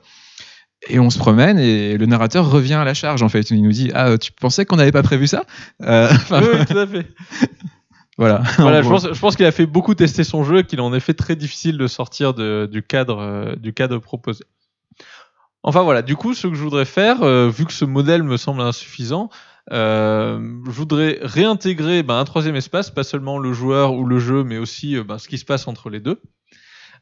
Et 0.88 0.98
on 0.98 1.10
se 1.10 1.18
promène 1.20 1.60
et 1.60 1.98
le 1.98 2.06
narrateur 2.06 2.50
revient 2.50 2.76
à 2.76 2.86
la 2.86 2.94
charge, 2.94 3.22
en 3.22 3.28
fait. 3.28 3.52
Il 3.52 3.62
nous 3.62 3.72
dit 3.72 3.92
Ah, 3.94 4.18
tu 4.18 4.32
pensais 4.32 4.64
qu'on 4.64 4.78
n'avait 4.78 4.94
pas 4.94 5.04
prévu 5.04 5.28
ça? 5.28 5.44
Oui, 5.82 6.66
tout 6.68 6.78
à 6.78 6.88
fait. 6.88 7.06
Voilà. 8.20 8.42
Voilà, 8.58 8.80
En 8.80 8.84
je 8.84 8.90
pense, 8.90 9.14
je 9.14 9.20
pense 9.20 9.36
qu'il 9.38 9.46
a 9.46 9.52
fait 9.54 9.66
beaucoup 9.66 9.96
tester 9.96 10.26
son 10.26 10.44
jeu 10.44 10.60
et 10.60 10.64
qu'il 10.66 10.82
en 10.82 10.94
est 10.94 11.00
fait 11.00 11.14
très 11.14 11.38
difficile 11.38 11.78
de 11.78 11.88
sortir 11.88 12.34
de- 12.34 12.68
du, 12.70 12.84
cadre, 12.84 13.20
euh, 13.20 13.56
du 13.56 13.74
cadre 13.74 13.98
proposé. 13.98 14.44
Enfin 15.64 15.84
voilà, 15.84 16.02
du 16.02 16.16
coup, 16.18 16.34
ce 16.34 16.48
que 16.48 16.54
je 16.54 16.62
voudrais 16.62 16.86
faire, 16.86 17.24
euh, 17.24 17.50
vu 17.50 17.66
que 17.66 17.72
ce 17.74 17.86
modèle 17.86 18.24
me 18.24 18.36
semble 18.36 18.62
insuffisant, 18.62 19.30
euh, 19.72 20.38
je 20.66 20.72
voudrais 20.72 21.20
réintégrer 21.22 22.04
ben, 22.04 22.18
un 22.18 22.26
troisième 22.26 22.56
espace, 22.58 22.92
pas 22.92 23.04
seulement 23.04 23.40
le 23.40 23.54
joueur 23.54 23.94
ou 23.94 24.06
le 24.06 24.20
jeu, 24.20 24.44
mais 24.44 24.58
aussi 24.58 24.98
ben, 25.02 25.18
ce 25.18 25.28
qui 25.30 25.38
se 25.38 25.46
passe 25.46 25.68
entre 25.68 25.90
les 25.90 26.00
deux. 26.02 26.22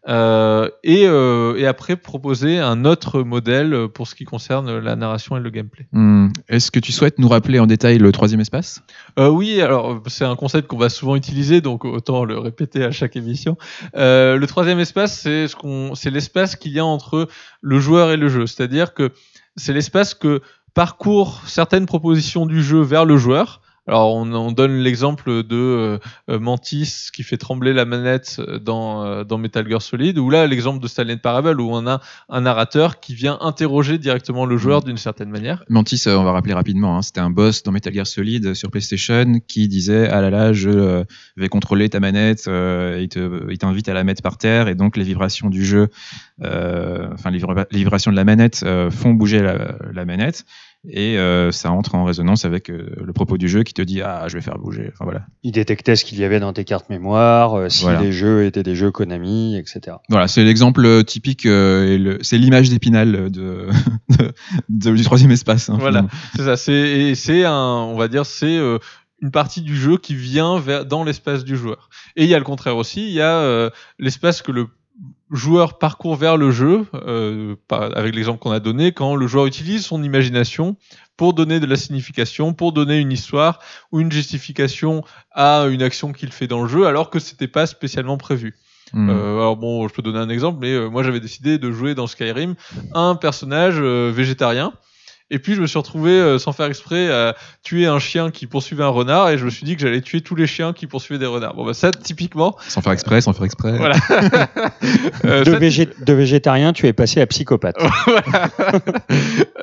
Euh, 0.08 0.70
et, 0.84 1.06
euh, 1.06 1.58
et 1.58 1.66
après 1.66 1.98
proposer 1.98 2.60
un 2.60 2.86
autre 2.86 3.24
modèle 3.24 3.88
pour 3.94 4.08
ce 4.08 4.16
qui 4.16 4.24
concerne 4.24 4.78
la 4.78 4.96
narration 4.96 5.36
et 5.38 5.40
le 5.40 5.50
gameplay. 5.50 5.88
Hmm. 5.92 6.30
Est-ce 6.48 6.72
que 6.72 6.80
tu 6.80 6.92
souhaites 6.92 7.20
nous 7.20 7.28
rappeler 7.28 7.60
en 7.60 7.68
détail 7.68 7.98
le 7.98 8.12
troisième 8.12 8.40
espace? 8.40 8.82
Euh, 9.20 9.28
oui, 9.28 9.62
alors 9.62 10.02
c'est 10.08 10.26
un 10.26 10.36
concept 10.36 10.68
qu'on 10.68 10.78
va 10.78 10.90
souvent 10.90 11.16
utiliser, 11.16 11.60
donc 11.62 11.84
autant 11.84 12.24
le 12.24 12.38
répéter 12.38 12.84
à 12.84 12.92
chaque 12.92 13.16
émission. 13.16 13.58
Le 13.94 14.46
troisième 14.46 14.80
espace, 14.80 15.20
c'est 15.20 15.48
ce 15.48 15.56
qu'on, 15.56 15.96
c'est 15.96 16.12
l'espace 16.12 16.56
qu'il 16.56 16.72
y 16.72 16.80
a 16.80 16.86
entre 16.86 17.28
le 17.62 17.80
joueur 17.80 18.12
et 18.12 18.18
le 18.18 18.30
jeu, 18.30 18.48
c'est-à-dire 18.48 18.94
que 18.94 19.12
c'est 19.56 19.74
l'espace 19.74 20.14
que 20.14 20.42
parcourent 20.74 21.42
certaines 21.48 21.86
propositions 21.88 22.46
du 22.46 22.62
jeu 22.62 22.82
vers 22.82 23.04
le 23.04 23.18
joueur 23.18 23.62
Alors 23.88 24.14
on, 24.16 24.32
on 24.34 24.52
donne 24.52 24.78
l'exemple 24.80 25.44
de 25.44 25.56
euh, 25.56 25.98
euh, 26.30 26.40
Mantis 26.40 27.08
qui 27.14 27.24
fait 27.24 27.38
trembler 27.38 27.72
la 27.74 27.86
manette 27.86 28.42
dans, 28.62 29.06
euh, 29.06 29.24
dans 29.24 29.38
Metal 29.38 29.68
Gear 29.70 29.82
Solid, 29.82 30.18
ou 30.18 30.30
là 30.30 30.46
l'exemple 30.46 30.82
de 30.84 30.88
Stanley 30.88 31.18
Parable 31.18 31.62
où 31.62 31.70
on 31.72 31.88
a 31.88 32.02
un 32.30 32.42
narrateur 32.42 33.00
qui 33.00 33.16
vient 33.16 33.38
interroger 33.40 33.98
directement 33.98 34.46
le 34.46 34.58
joueur 34.58 34.84
d'une 34.84 34.98
certaine 34.98 35.30
manière. 35.30 35.64
Mantis, 35.70 36.04
euh, 36.08 36.18
on 36.18 36.24
va 36.24 36.34
rappeler 36.34 36.54
rapidement, 36.54 36.98
hein, 36.98 37.02
c'était 37.02 37.22
un 37.22 37.30
boss 37.30 37.64
dans 37.64 37.72
Metal 37.72 37.94
Gear 37.94 38.06
Solid 38.06 38.54
sur 38.54 38.70
PlayStation 38.72 39.40
qui 39.48 39.68
disait 39.70 40.10
ah 40.10 40.20
là 40.22 40.30
là, 40.30 40.52
je 40.54 41.04
vais 41.38 41.48
contrôler 41.50 41.88
ta 41.90 42.00
manette, 42.02 42.46
euh, 42.48 43.00
il 43.02 43.08
te- 43.10 43.50
il 43.50 43.58
t'invite 43.58 43.88
à 43.88 43.94
la 43.94 44.04
mettre 44.04 44.22
par 44.22 44.38
terre 44.38 44.68
et 44.68 44.76
donc 44.76 44.98
les 44.98 45.04
vibrations 45.04 45.50
du 45.50 45.64
jeu, 45.66 45.88
euh, 46.44 47.08
enfin 47.14 47.32
les, 47.32 47.40
vibra- 47.40 47.66
les 47.72 47.80
vibrations 47.80 48.12
de 48.12 48.16
la 48.18 48.24
manette 48.26 48.64
euh, 48.66 48.92
font 48.92 49.12
bouger 49.14 49.42
la, 49.42 49.76
la 49.94 50.06
manette 50.06 50.46
et 50.90 51.18
euh, 51.18 51.52
ça 51.52 51.72
entre 51.72 51.96
en 51.96 52.04
résonance 52.06 52.46
avec 52.46 52.70
euh, 52.70 52.90
le 53.04 53.14
propos 53.14 53.38
du 53.38 53.48
jeu 53.48 53.64
qui 53.64 53.74
te 53.74 53.82
dit 53.82 54.02
ah 54.02 54.26
je 54.28 54.34
vais 54.36 54.42
faire 54.42 54.58
bouger. 54.58 54.90
Enfin 54.94 55.04
voilà. 55.06 55.26
Il 55.44 55.52
détectait 55.52 55.96
ce 55.96 56.06
qu'il 56.06 56.18
y 56.20 56.24
avait 56.24 56.40
dans 56.40 56.54
tes 56.54 56.64
cartes 56.64 56.90
mémoire, 56.90 57.56
euh, 57.56 57.70
si 57.70 57.84
Voilà. 57.84 58.02
les 58.02 58.12
jeux 58.12 58.46
étaient 58.46 58.64
des 58.64 58.76
jeux 58.76 58.92
Konami, 58.92 59.58
etc. 59.58 59.98
Voilà, 60.10 60.28
c'est 60.28 60.44
l'exemple 60.44 61.04
typique 61.04 61.46
euh, 61.46 61.88
et 61.88 61.98
le- 61.98 62.18
c'est 62.22 62.38
l'image 62.38 62.70
d'Épinal 62.70 63.30
de, 63.32 63.68
de- 64.18 64.34
de- 64.70 64.96
du 64.96 65.04
troisième 65.04 65.32
espace. 65.32 65.70
hein, 65.70 65.78
Voilà. 65.80 66.06
C'est 66.36 66.44
ça, 66.44 66.56
c'est 66.58 66.74
et 66.74 67.16
c'est 67.16 67.44
un, 67.46 67.54
on 67.54 67.98
va 67.98 68.08
dire, 68.08 68.26
c'est 68.26 68.58
euh, 68.58 68.78
une 69.22 69.32
partie 69.32 69.62
du 69.62 69.76
jeu 69.76 69.98
qui 69.98 70.16
vient 70.16 70.60
vers, 70.60 70.86
dans 70.86 71.04
l'espace 71.04 71.44
du 71.44 71.58
joueur. 71.58 71.90
Et 72.16 72.24
il 72.24 72.30
y 72.30 72.36
a 72.36 72.38
le 72.38 72.44
contraire 72.46 72.78
aussi, 72.78 73.08
il 73.08 73.14
y 73.14 73.22
a 73.22 73.38
euh, 73.40 73.70
l'espace 74.00 74.42
que 74.42 74.52
le 74.52 74.68
joueur 75.32 75.78
parcourt 75.78 76.16
vers 76.16 76.38
le 76.38 76.52
jeu, 76.52 76.86
euh, 76.94 77.56
avec 77.72 78.16
l'exemple 78.16 78.40
qu'on 78.40 78.52
a 78.52 78.60
donné, 78.60 78.92
quand 78.92 79.16
le 79.16 79.28
joueur 79.28 79.46
utilise 79.46 79.86
son 79.86 80.04
imagination 80.04 80.78
pour 81.18 81.34
donner 81.34 81.60
de 81.60 81.66
la 81.66 81.76
signification, 81.76 82.54
pour 82.54 82.72
donner 82.72 82.98
une 83.00 83.12
histoire 83.12 83.60
ou 83.92 84.00
une 84.00 84.12
justification 84.12 85.04
à 85.32 85.66
une 85.70 85.82
action 85.82 86.14
qu'il 86.14 86.32
fait 86.32 86.48
dans 86.48 86.62
le 86.62 86.70
jeu, 86.70 86.88
alors 86.88 87.10
que 87.10 87.20
c'était 87.20 87.48
pas 87.48 87.66
spécialement 87.66 88.18
prévu. 88.18 88.56
Hmm. 88.94 89.10
Euh, 89.10 89.40
alors 89.40 89.58
bon, 89.58 89.88
je 89.88 89.94
peux 89.94 90.02
donner 90.02 90.20
un 90.20 90.30
exemple, 90.30 90.60
mais 90.62 90.72
euh, 90.72 90.88
moi 90.88 91.04
j'avais 91.04 91.20
décidé 91.20 91.58
de 91.58 91.72
jouer 91.72 91.94
dans 91.94 92.08
Skyrim 92.08 92.56
un 92.94 93.16
personnage 93.16 93.80
végétarien. 93.80 94.74
Et 95.30 95.40
puis 95.40 95.56
je 95.56 95.62
me 95.62 95.68
suis 95.68 95.78
retrouvé 95.78 96.12
euh, 96.12 96.40
sans 96.40 96.54
faire 96.54 96.68
exprès 96.68 97.12
à 97.12 97.36
tuer 97.62 97.86
un 97.86 98.00
chien 98.00 98.32
qui 98.32 98.48
poursuivait 98.48 98.84
un 98.86 98.88
renard 98.90 99.30
et 99.30 99.38
je 99.38 99.44
me 99.44 99.50
suis 99.50 99.66
dit 99.66 99.76
que 99.76 99.82
j'allais 99.82 100.00
tuer 100.00 100.22
tous 100.22 100.36
les 100.36 100.48
chiens 100.48 100.72
qui 100.72 100.88
poursuivaient 100.88 101.20
des 101.20 101.26
renards. 101.26 101.54
Bon 101.54 101.66
bah 101.66 101.74
ça 101.74 101.92
typiquement, 101.92 102.56
Sans 102.70 102.80
faire 102.82 102.94
exprès, 102.94 103.20
sans 103.20 103.34
faire 103.34 103.44
exprès. 103.46 103.78
voilà. 103.78 103.96
Euh, 105.26 105.44
De, 105.44 105.52
ça, 105.52 105.60
végé- 105.60 105.90
de 106.04 106.14
végétarien, 106.14 106.72
tu 106.72 106.88
es 106.88 106.94
passé 106.94 107.20
à 107.22 107.28
psychopathe. 107.28 107.76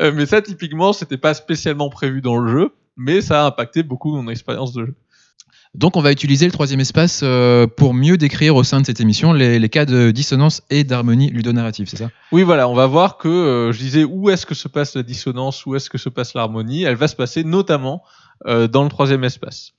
Euh, 0.01 0.13
mais 0.15 0.27
ça 0.27 0.43
typiquement 0.43 0.93
c'était 0.93 1.17
pas 1.17 1.35
spécialement 1.35 1.89
prévu 1.89 2.21
dans 2.21 2.37
le 2.37 2.51
jeu, 2.51 2.71
mais 2.97 3.21
ça 3.21 3.43
a 3.45 3.47
impacté 3.47 3.83
beaucoup 3.83 4.15
mon 4.15 4.29
expérience 4.31 4.73
de 4.73 4.87
jeu. 4.87 4.95
Donc 5.75 5.97
on 5.97 6.01
va 6.01 6.13
utiliser 6.13 6.47
le 6.47 6.53
troisième 6.53 6.79
espace 6.79 7.23
euh, 7.25 7.67
pour 7.67 7.95
mieux 7.95 8.17
décrire 8.17 8.55
au 8.55 8.63
sein 8.63 8.81
de 8.81 8.87
cette 8.87 9.01
émission 9.01 9.33
les, 9.33 9.69
cas 9.69 9.85
de 9.85 10.13
dissonance 10.13 10.63
et 10.71 10.85
d'harmonie 10.85 11.31
ludonarrative, 11.31 11.89
c'est 11.89 11.97
ça? 11.97 12.11
Oui, 12.31 12.45
voilà, 12.45 12.69
on 12.69 12.75
va 12.75 12.87
voir 12.87 13.19
que 13.19 13.29
euh, 13.29 13.73
je 13.73 13.79
disais 13.79 14.05
où 14.05 14.31
est-ce 14.31 14.47
que 14.47 14.55
se 14.55 14.69
passe 14.69 14.95
la 14.95 15.03
dissonance, 15.03 15.67
où 15.67 15.75
est-ce 15.75 15.91
que 15.91 15.99
se 15.99 16.09
passe 16.09 16.35
l'harmonie? 16.35 16.85
Elle 16.85 16.95
va 16.95 17.09
se 17.09 17.17
passer 17.17 17.43
notamment 17.43 18.03
euh, 18.47 18.69
dans 18.69 18.85
le 18.85 18.89
troisième 18.89 19.25
espace. 19.25 19.73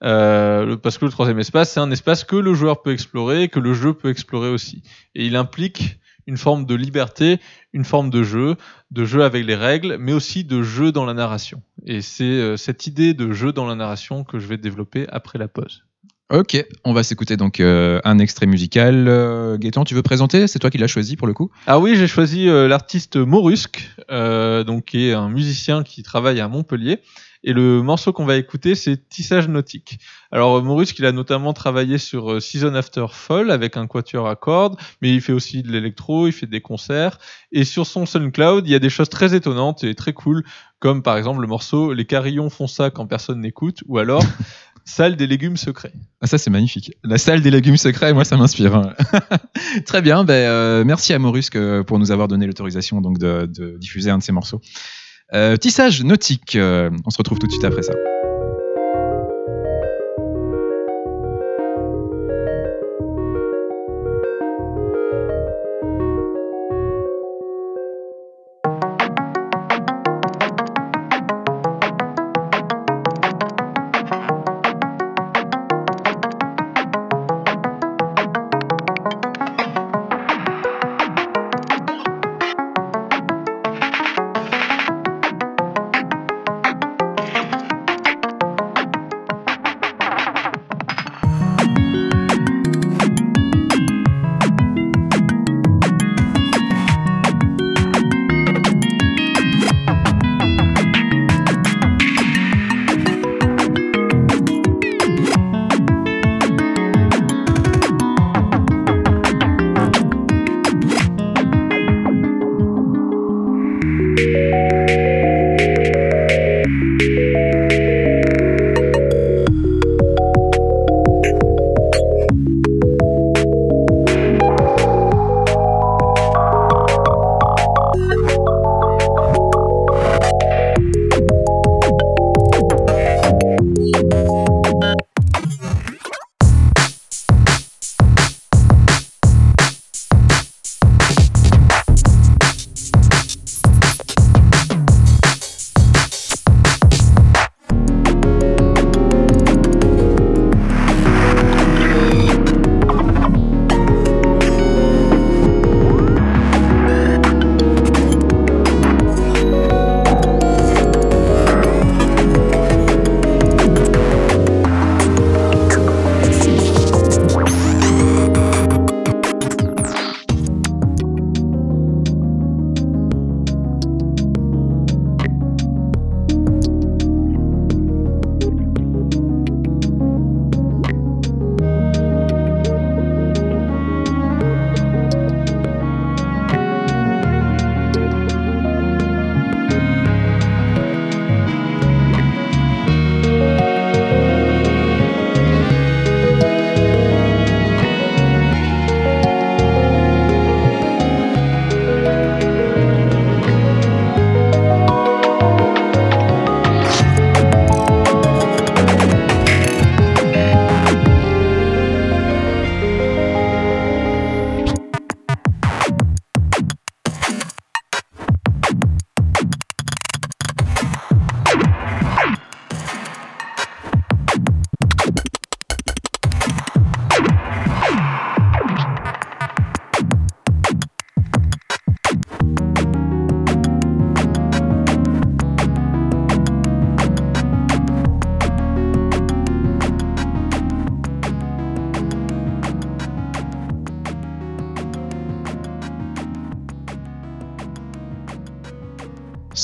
Parce 0.00 0.98
que 0.98 1.06
le 1.06 1.10
troisième 1.10 1.40
espace, 1.40 1.72
c'est 1.72 1.80
un 1.80 1.90
espace 1.90 2.22
que 2.22 2.36
le 2.36 2.54
joueur 2.54 2.82
peut 2.82 2.92
explorer, 2.92 3.48
que 3.48 3.58
le 3.58 3.74
jeu 3.74 3.94
peut 3.94 4.10
explorer 4.10 4.50
aussi. 4.50 4.82
Et 5.16 5.26
il 5.26 5.34
implique 5.34 5.98
une 6.26 6.36
forme 6.36 6.66
de 6.66 6.74
liberté, 6.74 7.38
une 7.72 7.84
forme 7.84 8.10
de 8.10 8.22
jeu, 8.22 8.56
de 8.90 9.04
jeu 9.04 9.22
avec 9.22 9.44
les 9.44 9.54
règles, 9.54 9.96
mais 9.98 10.12
aussi 10.12 10.44
de 10.44 10.62
jeu 10.62 10.92
dans 10.92 11.04
la 11.04 11.14
narration. 11.14 11.62
Et 11.84 12.02
c'est 12.02 12.24
euh, 12.24 12.56
cette 12.56 12.86
idée 12.86 13.14
de 13.14 13.32
jeu 13.32 13.52
dans 13.52 13.66
la 13.66 13.74
narration 13.74 14.24
que 14.24 14.38
je 14.38 14.46
vais 14.46 14.58
développer 14.58 15.06
après 15.10 15.38
la 15.38 15.48
pause. 15.48 15.86
Ok, 16.32 16.56
on 16.84 16.92
va 16.92 17.04
s'écouter 17.04 17.36
donc 17.36 17.60
euh, 17.60 18.00
un 18.02 18.18
extrait 18.18 18.46
musical. 18.46 19.06
Euh, 19.06 19.56
Gaëtan, 19.58 19.84
tu 19.84 19.94
veux 19.94 20.02
présenter? 20.02 20.48
C'est 20.48 20.58
toi 20.58 20.70
qui 20.70 20.78
l'as 20.78 20.88
choisi 20.88 21.14
pour 21.14 21.28
le 21.28 21.34
coup 21.34 21.52
Ah 21.68 21.78
oui, 21.78 21.94
j'ai 21.94 22.08
choisi 22.08 22.48
euh, 22.48 22.66
l'artiste 22.66 23.16
Morusque, 23.16 23.88
donc 24.08 24.86
qui 24.86 25.06
est 25.06 25.12
un 25.12 25.28
musicien 25.28 25.84
qui 25.84 26.02
travaille 26.02 26.40
à 26.40 26.48
Montpellier. 26.48 26.98
Et 27.44 27.52
le 27.52 27.82
morceau 27.82 28.12
qu'on 28.12 28.24
va 28.24 28.36
écouter, 28.36 28.74
c'est 28.74 29.08
Tissage 29.08 29.48
nautique. 29.48 29.98
Alors 30.32 30.56
euh, 30.56 30.62
Morusque, 30.62 30.98
il 30.98 31.06
a 31.06 31.12
notamment 31.12 31.52
travaillé 31.52 31.98
sur 31.98 32.32
euh, 32.32 32.40
Season 32.40 32.74
After 32.74 33.06
Fall 33.10 33.50
avec 33.50 33.76
un 33.76 33.86
quatuor 33.86 34.28
à 34.28 34.36
cordes, 34.36 34.76
mais 35.02 35.14
il 35.14 35.20
fait 35.20 35.32
aussi 35.32 35.62
de 35.62 35.70
l'électro, 35.70 36.26
il 36.26 36.32
fait 36.32 36.46
des 36.46 36.60
concerts. 36.60 37.18
Et 37.52 37.64
sur 37.64 37.86
son 37.86 38.06
SoundCloud, 38.06 38.66
il 38.66 38.70
y 38.70 38.74
a 38.74 38.78
des 38.80 38.90
choses 38.90 39.08
très 39.08 39.34
étonnantes 39.34 39.84
et 39.84 39.94
très 39.94 40.12
cool, 40.12 40.44
comme 40.78 41.02
par 41.02 41.16
exemple 41.16 41.40
le 41.40 41.46
morceau 41.46 41.92
Les 41.92 42.04
carillons 42.04 42.50
font 42.50 42.66
ça 42.66 42.90
quand 42.90 43.06
personne 43.06 43.40
n'écoute, 43.40 43.82
ou 43.86 43.98
alors 43.98 44.22
Salle 44.88 45.16
des 45.16 45.26
légumes 45.26 45.56
secrets. 45.56 45.92
Ah 46.20 46.28
ça 46.28 46.38
c'est 46.38 46.48
magnifique. 46.50 46.92
La 47.02 47.18
salle 47.18 47.40
des 47.42 47.50
légumes 47.50 47.76
secrets, 47.76 48.14
moi 48.14 48.24
ça 48.24 48.36
m'inspire. 48.36 48.76
hein. 48.76 48.94
Très 49.86 50.00
bien, 50.00 50.22
ben, 50.22 50.34
euh, 50.34 50.84
merci 50.84 51.12
à 51.12 51.18
Morusque 51.18 51.58
pour 51.82 51.98
nous 51.98 52.12
avoir 52.12 52.28
donné 52.28 52.46
l'autorisation 52.46 53.00
donc 53.00 53.18
de, 53.18 53.46
de 53.46 53.76
diffuser 53.78 54.10
un 54.10 54.18
de 54.18 54.22
ces 54.22 54.30
morceaux. 54.30 54.60
Euh, 55.34 55.56
tissage 55.56 56.04
nautique, 56.04 56.54
euh, 56.54 56.90
on 57.04 57.10
se 57.10 57.18
retrouve 57.18 57.38
tout 57.38 57.46
de 57.46 57.52
suite 57.52 57.64
après 57.64 57.82
ça. 57.82 57.92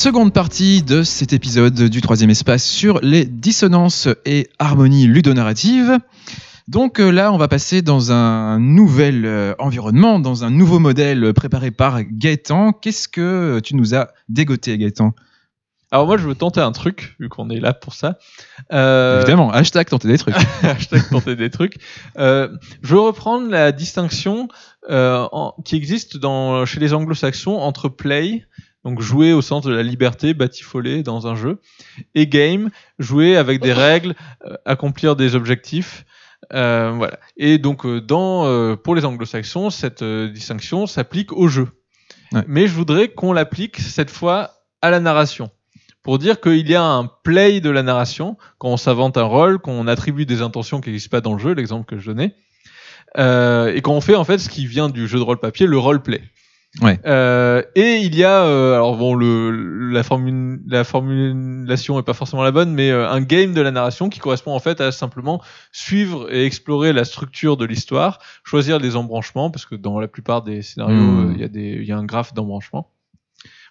Seconde 0.02 0.32
partie 0.32 0.82
de 0.82 1.04
cet 1.04 1.32
épisode 1.32 1.74
du 1.88 2.00
troisième 2.00 2.28
espace 2.28 2.64
sur 2.64 2.98
les 3.02 3.24
dissonances 3.24 4.08
et 4.24 4.48
harmonies 4.58 5.06
ludonarratives. 5.06 5.96
Donc 6.66 6.98
euh, 6.98 7.10
là, 7.12 7.32
on 7.32 7.36
va 7.38 7.46
passer 7.46 7.82
dans 7.82 8.10
un 8.10 8.58
nouvel 8.58 9.24
euh, 9.24 9.54
environnement, 9.60 10.18
dans 10.18 10.42
un 10.42 10.50
nouveau 10.50 10.80
modèle 10.80 11.32
préparé 11.34 11.70
par 11.70 12.02
Gaëtan. 12.02 12.72
Qu'est-ce 12.72 13.06
que 13.06 13.60
tu 13.62 13.76
nous 13.76 13.94
as 13.94 14.08
dégoté, 14.28 14.76
Gaëtan? 14.76 15.14
Alors 15.92 16.06
moi, 16.06 16.16
je 16.16 16.26
veux 16.26 16.34
tenter 16.34 16.58
un 16.60 16.72
truc, 16.72 17.14
vu 17.20 17.28
qu'on 17.28 17.48
est 17.48 17.60
là 17.60 17.72
pour 17.72 17.94
ça. 17.94 18.18
Euh, 18.72 19.18
Évidemment, 19.20 19.52
hashtag 19.52 19.88
tenter 19.88 20.08
des 20.08 20.18
trucs. 20.18 20.34
hashtag 20.64 21.08
tenter 21.10 21.36
des 21.36 21.50
trucs. 21.50 21.76
Euh, 22.18 22.48
je 22.82 22.94
veux 22.94 23.00
reprendre 23.02 23.48
la 23.48 23.70
distinction 23.70 24.48
euh, 24.90 25.28
en- 25.30 25.54
qui 25.64 25.76
existe 25.76 26.16
dans, 26.16 26.64
chez 26.64 26.80
les 26.80 26.92
anglo-saxons 26.92 27.56
entre 27.56 27.88
play, 27.88 28.46
donc 28.84 29.00
jouer 29.00 29.32
au 29.32 29.42
sens 29.42 29.64
de 29.64 29.72
la 29.72 29.82
liberté, 29.82 30.34
batifoler 30.34 31.02
dans 31.02 31.26
un 31.26 31.34
jeu, 31.34 31.60
et 32.14 32.26
game, 32.26 32.70
jouer 32.98 33.36
avec 33.36 33.60
des 33.60 33.72
règles, 33.72 34.14
euh, 34.46 34.56
accomplir 34.64 35.16
des 35.16 35.34
objectifs. 35.34 36.04
Euh, 36.52 36.92
voilà. 36.96 37.18
Et 37.36 37.58
donc, 37.58 37.86
euh, 37.86 38.00
dans, 38.00 38.46
euh, 38.46 38.76
pour 38.76 38.94
les 38.94 39.04
anglo-saxons, 39.04 39.70
cette 39.70 40.02
euh, 40.02 40.28
distinction 40.28 40.86
s'applique 40.86 41.32
au 41.32 41.48
jeu. 41.48 41.68
Ouais. 42.32 42.42
Mais 42.48 42.66
je 42.66 42.72
voudrais 42.72 43.08
qu'on 43.08 43.32
l'applique 43.32 43.78
cette 43.78 44.10
fois 44.10 44.64
à 44.80 44.90
la 44.90 45.00
narration. 45.00 45.50
Pour 46.02 46.18
dire 46.18 46.40
qu'il 46.40 46.68
y 46.68 46.74
a 46.74 46.82
un 46.82 47.08
play 47.22 47.60
de 47.60 47.70
la 47.70 47.84
narration, 47.84 48.36
quand 48.58 48.68
on 48.68 48.76
s'invente 48.76 49.16
un 49.16 49.22
rôle, 49.22 49.60
qu'on 49.60 49.86
attribue 49.86 50.26
des 50.26 50.42
intentions 50.42 50.80
qui 50.80 50.90
n'existent 50.90 51.16
pas 51.16 51.20
dans 51.20 51.34
le 51.34 51.38
jeu, 51.38 51.52
l'exemple 51.52 51.86
que 51.86 52.00
je 52.00 52.06
donnais, 52.06 52.34
euh, 53.18 53.72
et 53.72 53.82
qu'on 53.82 54.00
fait 54.00 54.16
en 54.16 54.24
fait 54.24 54.38
ce 54.38 54.48
qui 54.48 54.66
vient 54.66 54.88
du 54.88 55.06
jeu 55.06 55.18
de 55.18 55.22
rôle 55.22 55.38
papier, 55.38 55.66
le 55.66 55.78
roleplay. 55.78 56.22
Ouais. 56.80 56.98
Euh, 57.04 57.62
et 57.74 57.96
il 57.98 58.14
y 58.16 58.24
a, 58.24 58.44
euh, 58.44 58.74
alors 58.74 58.96
bon, 58.96 59.14
le, 59.14 59.90
la, 59.92 60.02
formule, 60.02 60.58
la 60.66 60.85
formulation 60.85 61.98
est 61.98 62.02
pas 62.02 62.14
forcément 62.14 62.42
la 62.42 62.50
bonne, 62.50 62.72
mais 62.72 62.90
euh, 62.90 63.06
un 63.11 63.20
game 63.20 63.52
de 63.52 63.61
la 63.61 63.70
narration 63.70 64.08
qui 64.08 64.20
correspond 64.20 64.54
en 64.54 64.58
fait 64.58 64.80
à 64.80 64.90
simplement 64.90 65.42
suivre 65.70 66.32
et 66.32 66.46
explorer 66.46 66.94
la 66.94 67.04
structure 67.04 67.58
de 67.58 67.66
l'histoire, 67.66 68.20
choisir 68.42 68.78
les 68.78 68.96
embranchements, 68.96 69.50
parce 69.50 69.66
que 69.66 69.74
dans 69.74 70.00
la 70.00 70.08
plupart 70.08 70.42
des 70.42 70.62
scénarios, 70.62 70.94
Hmm. 70.96 71.28
euh, 71.28 71.32
il 71.35 71.40
y 71.40 71.44
a 71.44 71.48
des, 71.48 71.78
il 71.80 71.85
y 71.85 71.92
a 71.92 71.98
un 71.98 72.04
graphe 72.04 72.32
d'embranchement. 72.32 72.88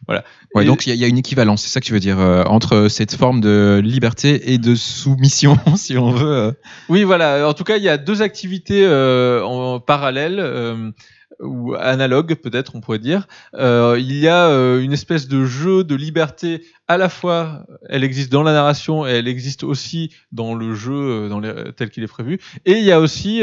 Ouais, 0.08 0.20
Et- 0.60 0.66
donc 0.66 0.88
il 0.88 0.94
y, 0.94 0.98
y 0.98 1.04
a 1.04 1.08
une 1.08 1.18
équivalence, 1.20 1.62
c'est 1.62 1.70
ça 1.70 1.80
que 1.80 1.86
tu 1.86 1.94
veux 1.94 2.00
dire, 2.00 2.20
euh, 2.20 2.44
entre 2.46 2.88
cette 2.88 3.16
forme 3.16 3.40
de 3.40 3.80
liberté 3.84 4.52
et 4.52 4.58
de 4.58 4.74
soumission, 4.76 5.58
si 5.76 5.98
on 5.98 6.10
veut. 6.12 6.28
euh. 6.36 6.52
Oui, 6.90 7.04
voilà. 7.04 7.48
En 7.48 7.54
tout 7.54 7.64
cas, 7.64 7.78
il 7.78 7.84
y 7.84 7.90
a 7.90 7.98
deux 7.98 8.22
activités 8.24 8.84
euh, 8.86 9.44
en 9.44 9.80
parallèle 9.80 10.38
euh, 10.40 10.92
ou 11.40 11.76
analogues, 11.76 12.36
peut-être, 12.36 12.76
on 12.76 12.82
pourrait 12.82 13.00
dire. 13.00 13.28
Euh, 13.56 13.98
il 14.00 14.14
y 14.14 14.28
a 14.28 14.48
euh, 14.48 14.82
une 14.82 14.94
espèce 14.94 15.28
de 15.28 15.46
jeu 15.46 15.84
de 15.84 15.96
liberté. 15.96 16.64
À 16.88 16.98
la 16.98 17.10
fois, 17.10 17.66
elle 17.90 18.04
existe 18.04 18.32
dans 18.32 18.44
la 18.44 18.54
narration 18.54 19.08
et 19.08 19.12
elle 19.12 19.28
existe 19.28 19.64
aussi 19.64 20.14
dans 20.32 20.56
le 20.56 20.74
jeu 20.74 20.94
euh, 20.94 21.30
dans 21.30 21.42
tel 21.74 21.90
qu'il 21.90 22.04
est 22.04 22.08
prévu. 22.08 22.40
Et 22.66 22.74
il 22.74 22.84
y 22.84 22.92
a 22.92 23.00
aussi 23.00 23.42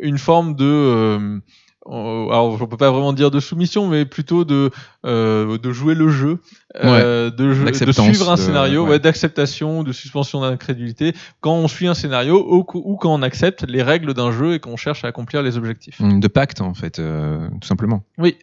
une 0.00 0.18
forme 0.18 0.54
de 0.54 1.40
alors 1.86 2.58
on 2.60 2.66
peut 2.66 2.76
pas 2.76 2.90
vraiment 2.90 3.12
dire 3.12 3.30
de 3.30 3.40
soumission, 3.40 3.86
mais 3.88 4.04
plutôt 4.06 4.44
de 4.44 4.70
euh, 5.04 5.58
de 5.58 5.70
jouer 5.72 5.94
le 5.94 6.08
jeu, 6.08 6.38
euh, 6.82 7.30
de, 7.30 7.52
jeu- 7.52 7.60
de 7.60 7.64
D'acceptance, 7.66 8.04
suivre 8.06 8.30
un 8.30 8.36
de- 8.36 8.40
scénario, 8.40 8.84
ouais. 8.84 8.90
ouais, 8.90 8.98
d'acceptation, 8.98 9.82
de 9.82 9.92
suspension 9.92 10.40
d'incrédulité 10.40 11.12
quand 11.40 11.54
on 11.54 11.68
suit 11.68 11.86
un 11.86 11.94
scénario 11.94 12.44
ou, 12.48 12.64
quand 12.64 13.12
on 13.14 13.22
accepte 13.22 13.64
les 13.68 13.82
règles 13.82 14.14
d'un 14.14 14.32
jeu 14.32 14.54
et 14.54 14.60
qu'on 14.60 14.76
cherche 14.76 15.04
à 15.04 15.08
accomplir 15.08 15.42
les 15.42 15.56
objectifs. 15.56 16.00
de 16.00 16.28
pacte, 16.28 16.60
en 16.60 16.74
fait, 16.74 16.98
euh, 16.98 17.48
tout 17.60 17.68
simplement. 17.68 18.02
Oui. 18.18 18.36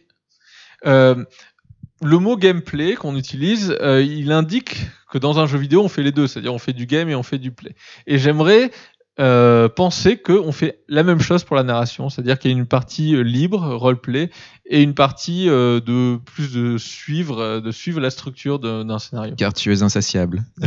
Euh, 0.86 1.24
le 2.04 2.18
mot 2.18 2.36
gameplay 2.36 2.94
qu'on 2.96 3.14
utilise, 3.16 3.76
euh, 3.80 4.02
il 4.02 4.32
indique 4.32 4.86
que 5.12 5.18
dans 5.18 5.38
un 5.38 5.46
jeu 5.46 5.58
vidéo, 5.58 5.82
on 5.84 5.88
fait 5.88 6.02
les 6.02 6.10
deux, 6.10 6.26
c'est-à-dire 6.26 6.52
on 6.52 6.58
fait 6.58 6.72
du 6.72 6.86
game 6.86 7.08
et 7.08 7.14
on 7.14 7.22
fait 7.22 7.38
du 7.38 7.52
play. 7.52 7.74
Et 8.08 8.18
j'aimerais 8.18 8.70
euh, 9.20 9.68
penser 9.68 10.16
qu'on 10.16 10.52
fait 10.52 10.82
la 10.88 11.02
même 11.02 11.20
chose 11.20 11.44
pour 11.44 11.56
la 11.56 11.62
narration, 11.62 12.08
c'est-à-dire 12.08 12.38
qu'il 12.38 12.50
y 12.50 12.54
a 12.54 12.56
une 12.56 12.66
partie 12.66 13.14
euh, 13.14 13.22
libre, 13.22 13.74
roleplay, 13.74 14.30
et 14.66 14.82
une 14.82 14.94
partie 14.94 15.48
euh, 15.48 15.80
de 15.80 16.16
plus 16.16 16.54
de 16.54 16.78
suivre, 16.78 17.40
euh, 17.40 17.60
de 17.60 17.70
suivre 17.70 18.00
la 18.00 18.10
structure 18.10 18.58
d'un 18.58 18.98
scénario. 18.98 19.34
Car 19.36 19.52
tu 19.52 19.72
es 19.72 19.82
insatiable. 19.82 20.42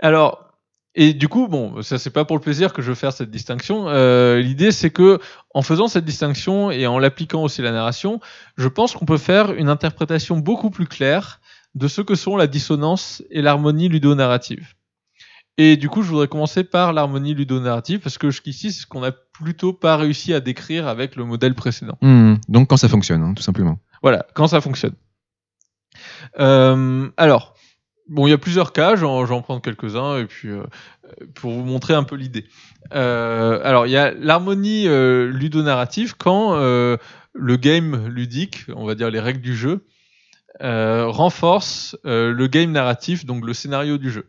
Alors, 0.00 0.48
et 0.94 1.14
du 1.14 1.28
coup, 1.28 1.48
bon, 1.48 1.80
ça 1.82 1.96
c'est 1.98 2.10
pas 2.10 2.24
pour 2.24 2.36
le 2.36 2.42
plaisir 2.42 2.72
que 2.72 2.82
je 2.82 2.88
veux 2.88 2.94
faire 2.94 3.12
cette 3.12 3.30
distinction. 3.30 3.88
Euh, 3.88 4.40
L'idée 4.40 4.72
c'est 4.72 4.90
que, 4.90 5.20
en 5.54 5.62
faisant 5.62 5.88
cette 5.88 6.04
distinction 6.04 6.70
et 6.70 6.86
en 6.86 6.98
l'appliquant 6.98 7.42
aussi 7.42 7.60
à 7.60 7.64
la 7.64 7.72
narration, 7.72 8.20
je 8.56 8.68
pense 8.68 8.94
qu'on 8.94 9.06
peut 9.06 9.18
faire 9.18 9.52
une 9.52 9.68
interprétation 9.68 10.38
beaucoup 10.38 10.70
plus 10.70 10.86
claire 10.86 11.40
de 11.74 11.88
ce 11.88 12.00
que 12.00 12.14
sont 12.14 12.36
la 12.36 12.46
dissonance 12.46 13.22
et 13.30 13.42
l'harmonie 13.42 13.88
ludonarrative. 13.88 14.74
Et 15.60 15.76
du 15.76 15.88
coup, 15.88 16.02
je 16.02 16.08
voudrais 16.08 16.28
commencer 16.28 16.62
par 16.62 16.92
l'harmonie 16.92 17.34
ludonarrative 17.34 17.98
parce 17.98 18.16
que 18.16 18.30
jusqu'ici, 18.30 18.70
c'est 18.70 18.82
ce 18.82 18.86
qu'on 18.86 19.02
a 19.02 19.10
plutôt 19.10 19.72
pas 19.72 19.96
réussi 19.96 20.32
à 20.32 20.38
décrire 20.38 20.86
avec 20.86 21.16
le 21.16 21.24
modèle 21.24 21.54
précédent. 21.54 21.98
Hmm, 22.00 22.34
donc 22.46 22.68
quand 22.68 22.76
ça 22.76 22.88
fonctionne, 22.88 23.22
hein, 23.22 23.34
tout 23.34 23.42
simplement. 23.42 23.80
Voilà, 24.00 24.24
quand 24.34 24.46
ça 24.46 24.60
fonctionne. 24.60 24.94
Euh, 26.38 27.08
alors, 27.16 27.56
bon, 28.08 28.28
il 28.28 28.30
y 28.30 28.32
a 28.32 28.38
plusieurs 28.38 28.72
cas, 28.72 28.94
j'en 28.94 29.42
prends 29.42 29.58
quelques-uns 29.58 30.18
et 30.18 30.26
puis 30.26 30.48
euh, 30.48 30.62
pour 31.34 31.50
vous 31.50 31.64
montrer 31.64 31.94
un 31.94 32.04
peu 32.04 32.14
l'idée. 32.14 32.46
Euh, 32.94 33.60
alors, 33.64 33.86
il 33.86 33.90
y 33.90 33.96
a 33.96 34.12
l'harmonie 34.12 34.86
ludonarrative 34.86 36.14
quand 36.16 36.54
le 36.54 37.56
game 37.56 38.06
ludique, 38.06 38.66
on 38.76 38.86
va 38.86 38.94
dire 38.94 39.10
les 39.10 39.20
règles 39.20 39.40
du 39.40 39.56
jeu, 39.56 39.84
renforce 40.60 41.96
le 42.04 42.46
game 42.46 42.70
narratif, 42.70 43.26
donc 43.26 43.44
le 43.44 43.54
scénario 43.54 43.98
du 43.98 44.12
jeu. 44.12 44.26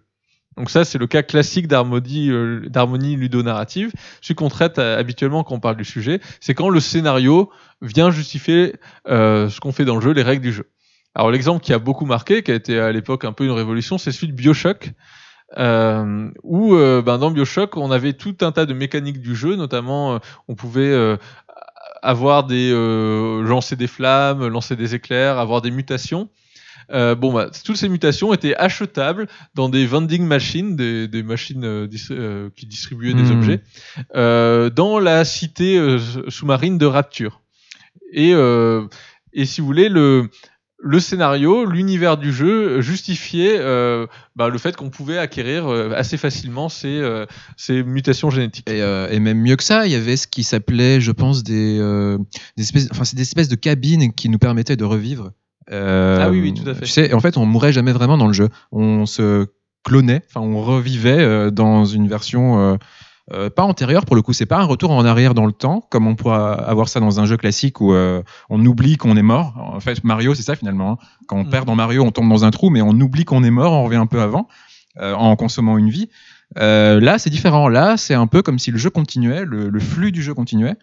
Donc 0.57 0.69
ça, 0.69 0.83
c'est 0.83 0.97
le 0.97 1.07
cas 1.07 1.23
classique 1.23 1.67
d'harmonie 1.67 2.29
euh, 2.29 2.67
d'harmonie 2.67 3.15
ludonarrative. 3.15 3.91
Celui 4.21 4.35
qu'on 4.35 4.49
traite 4.49 4.79
euh, 4.79 4.99
habituellement 4.99 5.43
quand 5.43 5.55
on 5.55 5.59
parle 5.59 5.77
du 5.77 5.85
sujet, 5.85 6.19
c'est 6.41 6.53
quand 6.53 6.69
le 6.69 6.79
scénario 6.79 7.49
vient 7.81 8.11
justifier 8.11 8.75
euh, 9.07 9.49
ce 9.49 9.59
qu'on 9.59 9.71
fait 9.71 9.85
dans 9.85 9.95
le 9.95 10.01
jeu, 10.01 10.11
les 10.11 10.23
règles 10.23 10.43
du 10.43 10.51
jeu. 10.51 10.69
Alors 11.15 11.31
l'exemple 11.31 11.63
qui 11.63 11.73
a 11.73 11.79
beaucoup 11.79 12.05
marqué, 12.05 12.43
qui 12.43 12.51
a 12.51 12.55
été 12.55 12.79
à 12.79 12.91
l'époque 12.91 13.25
un 13.25 13.31
peu 13.31 13.45
une 13.45 13.51
révolution, 13.51 13.97
c'est 13.97 14.11
celui 14.11 14.27
de 14.27 14.33
Bioshock, 14.33 14.91
où 15.57 16.75
ben, 16.75 17.17
dans 17.17 17.31
Bioshock, 17.31 17.77
on 17.77 17.89
avait 17.89 18.13
tout 18.13 18.37
un 18.41 18.51
tas 18.51 18.65
de 18.65 18.73
mécaniques 18.73 19.19
du 19.19 19.35
jeu, 19.35 19.55
notamment 19.55 20.19
on 20.47 20.55
pouvait 20.55 21.17
avoir 22.03 22.43
des 22.43 22.71
lancer 22.71 23.75
des 23.75 23.87
flammes, 23.87 24.47
lancer 24.47 24.75
des 24.75 24.93
éclairs, 24.93 25.39
avoir 25.39 25.61
des 25.61 25.71
mutations. 25.71 26.29
Euh, 26.91 27.15
bon, 27.15 27.31
bah, 27.31 27.49
toutes 27.63 27.77
ces 27.77 27.89
mutations 27.89 28.33
étaient 28.33 28.55
achetables 28.55 29.27
dans 29.53 29.69
des 29.69 29.85
vending 29.85 30.25
machines, 30.25 30.75
des, 30.75 31.07
des 31.07 31.23
machines 31.23 31.63
euh, 31.63 31.87
euh, 32.11 32.49
qui 32.55 32.65
distribuaient 32.65 33.13
des 33.13 33.29
Hmm. 33.29 33.37
objets, 33.37 33.61
dans 34.75 34.99
la 34.99 35.23
cité 35.25 35.97
sous-marine 36.27 36.77
de 36.77 36.85
Rapture. 36.85 37.41
Et, 38.11 38.31
et 39.33 39.45
si 39.45 39.61
vous 39.61 39.67
voulez, 39.67 39.89
le, 39.89 40.29
le 40.81 40.99
scénario, 40.99 41.65
l'univers 41.65 42.17
du 42.17 42.33
jeu 42.33 42.81
justifiait 42.81 43.57
euh, 43.59 44.07
bah, 44.35 44.49
le 44.49 44.57
fait 44.57 44.75
qu'on 44.75 44.89
pouvait 44.89 45.17
acquérir 45.19 45.67
euh, 45.67 45.91
assez 45.95 46.17
facilement 46.17 46.69
ces, 46.69 46.87
euh, 46.87 47.25
ces 47.57 47.83
mutations 47.83 48.31
génétiques. 48.31 48.67
Et, 48.69 48.79
et 48.79 49.19
même 49.19 49.39
mieux 49.39 49.57
que 49.57 49.63
ça, 49.63 49.85
il 49.85 49.91
y 49.91 49.95
avait 49.95 50.17
ce 50.17 50.25
qui 50.25 50.43
s'appelait, 50.43 51.01
je 51.01 51.11
pense, 51.11 51.43
des, 51.43 51.77
des 52.57 52.63
espèces, 52.63 52.87
enfin, 52.91 53.03
des 53.13 53.21
espèces 53.21 53.49
de 53.49 53.55
cabines 53.55 54.13
qui 54.13 54.29
nous 54.29 54.39
permettaient 54.39 54.77
de 54.77 54.85
revivre. 54.85 55.31
Euh, 55.71 56.19
Ah 56.21 56.29
oui, 56.29 56.41
oui, 56.41 56.53
tout 56.53 56.67
à 56.69 56.73
fait. 56.73 56.85
Tu 56.85 56.91
sais, 56.91 57.13
en 57.13 57.19
fait, 57.19 57.37
on 57.37 57.45
mourait 57.45 57.73
jamais 57.73 57.91
vraiment 57.91 58.17
dans 58.17 58.27
le 58.27 58.33
jeu. 58.33 58.49
On 58.71 59.05
se 59.05 59.47
clonait, 59.83 60.21
enfin, 60.29 60.41
on 60.45 60.61
revivait 60.61 61.19
euh, 61.19 61.51
dans 61.51 61.85
une 61.85 62.07
version 62.07 62.77
euh, 63.31 63.49
pas 63.51 63.63
antérieure 63.63 64.05
pour 64.05 64.15
le 64.15 64.21
coup. 64.23 64.33
C'est 64.33 64.45
pas 64.47 64.57
un 64.57 64.65
retour 64.65 64.89
en 64.91 65.05
arrière 65.05 65.33
dans 65.35 65.45
le 65.45 65.51
temps, 65.51 65.85
comme 65.91 66.07
on 66.07 66.15
pourrait 66.15 66.35
avoir 66.35 66.89
ça 66.89 66.99
dans 66.99 67.19
un 67.19 67.25
jeu 67.25 67.37
classique 67.37 67.79
où 67.79 67.93
euh, 67.93 68.23
on 68.49 68.65
oublie 68.65 68.97
qu'on 68.97 69.15
est 69.15 69.21
mort. 69.21 69.53
En 69.57 69.79
fait, 69.79 70.03
Mario, 70.03 70.33
c'est 70.33 70.41
ça 70.43 70.55
finalement. 70.55 70.93
hein. 70.93 70.97
Quand 71.27 71.37
on 71.37 71.43
Mm. 71.43 71.49
perd 71.49 71.65
dans 71.67 71.75
Mario, 71.75 72.03
on 72.03 72.11
tombe 72.11 72.27
dans 72.29 72.43
un 72.45 72.51
trou, 72.51 72.69
mais 72.71 72.81
on 72.81 72.89
oublie 72.99 73.25
qu'on 73.25 73.43
est 73.43 73.51
mort, 73.51 73.73
on 73.73 73.83
revient 73.83 73.97
un 73.97 74.07
peu 74.07 74.19
avant, 74.21 74.47
euh, 74.99 75.13
en 75.13 75.35
consommant 75.35 75.77
une 75.77 75.89
vie. 75.91 76.09
Euh, 76.57 76.99
là, 76.99 77.19
c'est 77.19 77.29
différent. 77.29 77.67
Là, 77.69 77.95
c'est 77.95 78.15
un 78.15 78.25
peu 78.25 78.41
comme 78.41 78.57
si 78.57 78.71
le 78.71 78.77
jeu 78.79 78.89
continuait, 78.89 79.45
le, 79.45 79.69
le 79.69 79.79
flux 79.79 80.11
du 80.11 80.23
jeu 80.23 80.33
continuait, 80.33 80.75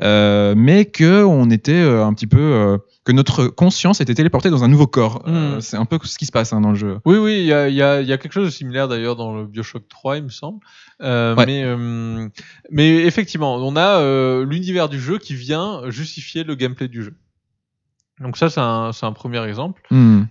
euh, 0.00 0.54
mais 0.56 0.86
que 0.86 1.22
on 1.24 1.50
était 1.50 1.72
euh, 1.72 2.04
un 2.06 2.14
petit 2.14 2.26
peu, 2.26 2.78
que 3.04 3.12
notre 3.12 3.46
conscience 3.48 4.00
était 4.00 4.14
téléportée 4.14 4.48
dans 4.48 4.64
un 4.64 4.68
nouveau 4.68 4.86
corps. 4.86 5.22
Euh, 5.26 5.56
Mm. 5.56 5.60
c'est 5.60 5.76
un 5.76 5.84
peu 5.84 5.98
ce 6.04 6.16
qui 6.16 6.24
se 6.26 6.32
passe 6.32 6.52
hein, 6.54 6.60
dans 6.62 6.70
le 6.70 6.74
jeu. 6.76 6.98
Oui, 7.04 7.18
oui, 7.18 7.40
il 7.40 7.46
y 7.46 7.52
a, 7.52 7.68
il 7.68 7.74
y, 7.74 7.82
a, 7.82 8.00
il 8.00 8.08
y 8.08 8.12
a 8.12 8.18
quelque 8.18 8.32
chose 8.32 8.46
de 8.46 8.50
similaire 8.50 8.88
d'ailleurs 8.88 9.16
dans 9.16 9.34
le 9.36 9.44
Bioshock 9.46 9.86
3, 9.88 10.16
il 10.18 10.24
me 10.24 10.28
semble. 10.30 10.60
Euh, 11.02 11.34
Ouais. 11.36 11.44
mais, 11.46 11.64
euh, 11.64 12.28
mais 12.70 12.88
effectivement, 13.04 13.56
on 13.56 13.76
a 13.76 13.98
euh, 14.00 14.44
l'univers 14.46 14.88
du 14.88 14.98
jeu 15.00 15.18
qui 15.18 15.34
vient 15.34 15.82
justifier 15.90 16.44
le 16.44 16.54
gameplay 16.54 16.88
du 16.88 17.02
jeu. 17.04 17.14
Donc 18.20 18.36
ça, 18.36 18.50
c'est 18.50 18.60
un, 18.60 18.92
c'est 18.92 19.06
un 19.06 19.12
premier 19.12 19.42
exemple. 19.46 19.80
Hmm. 19.90 20.24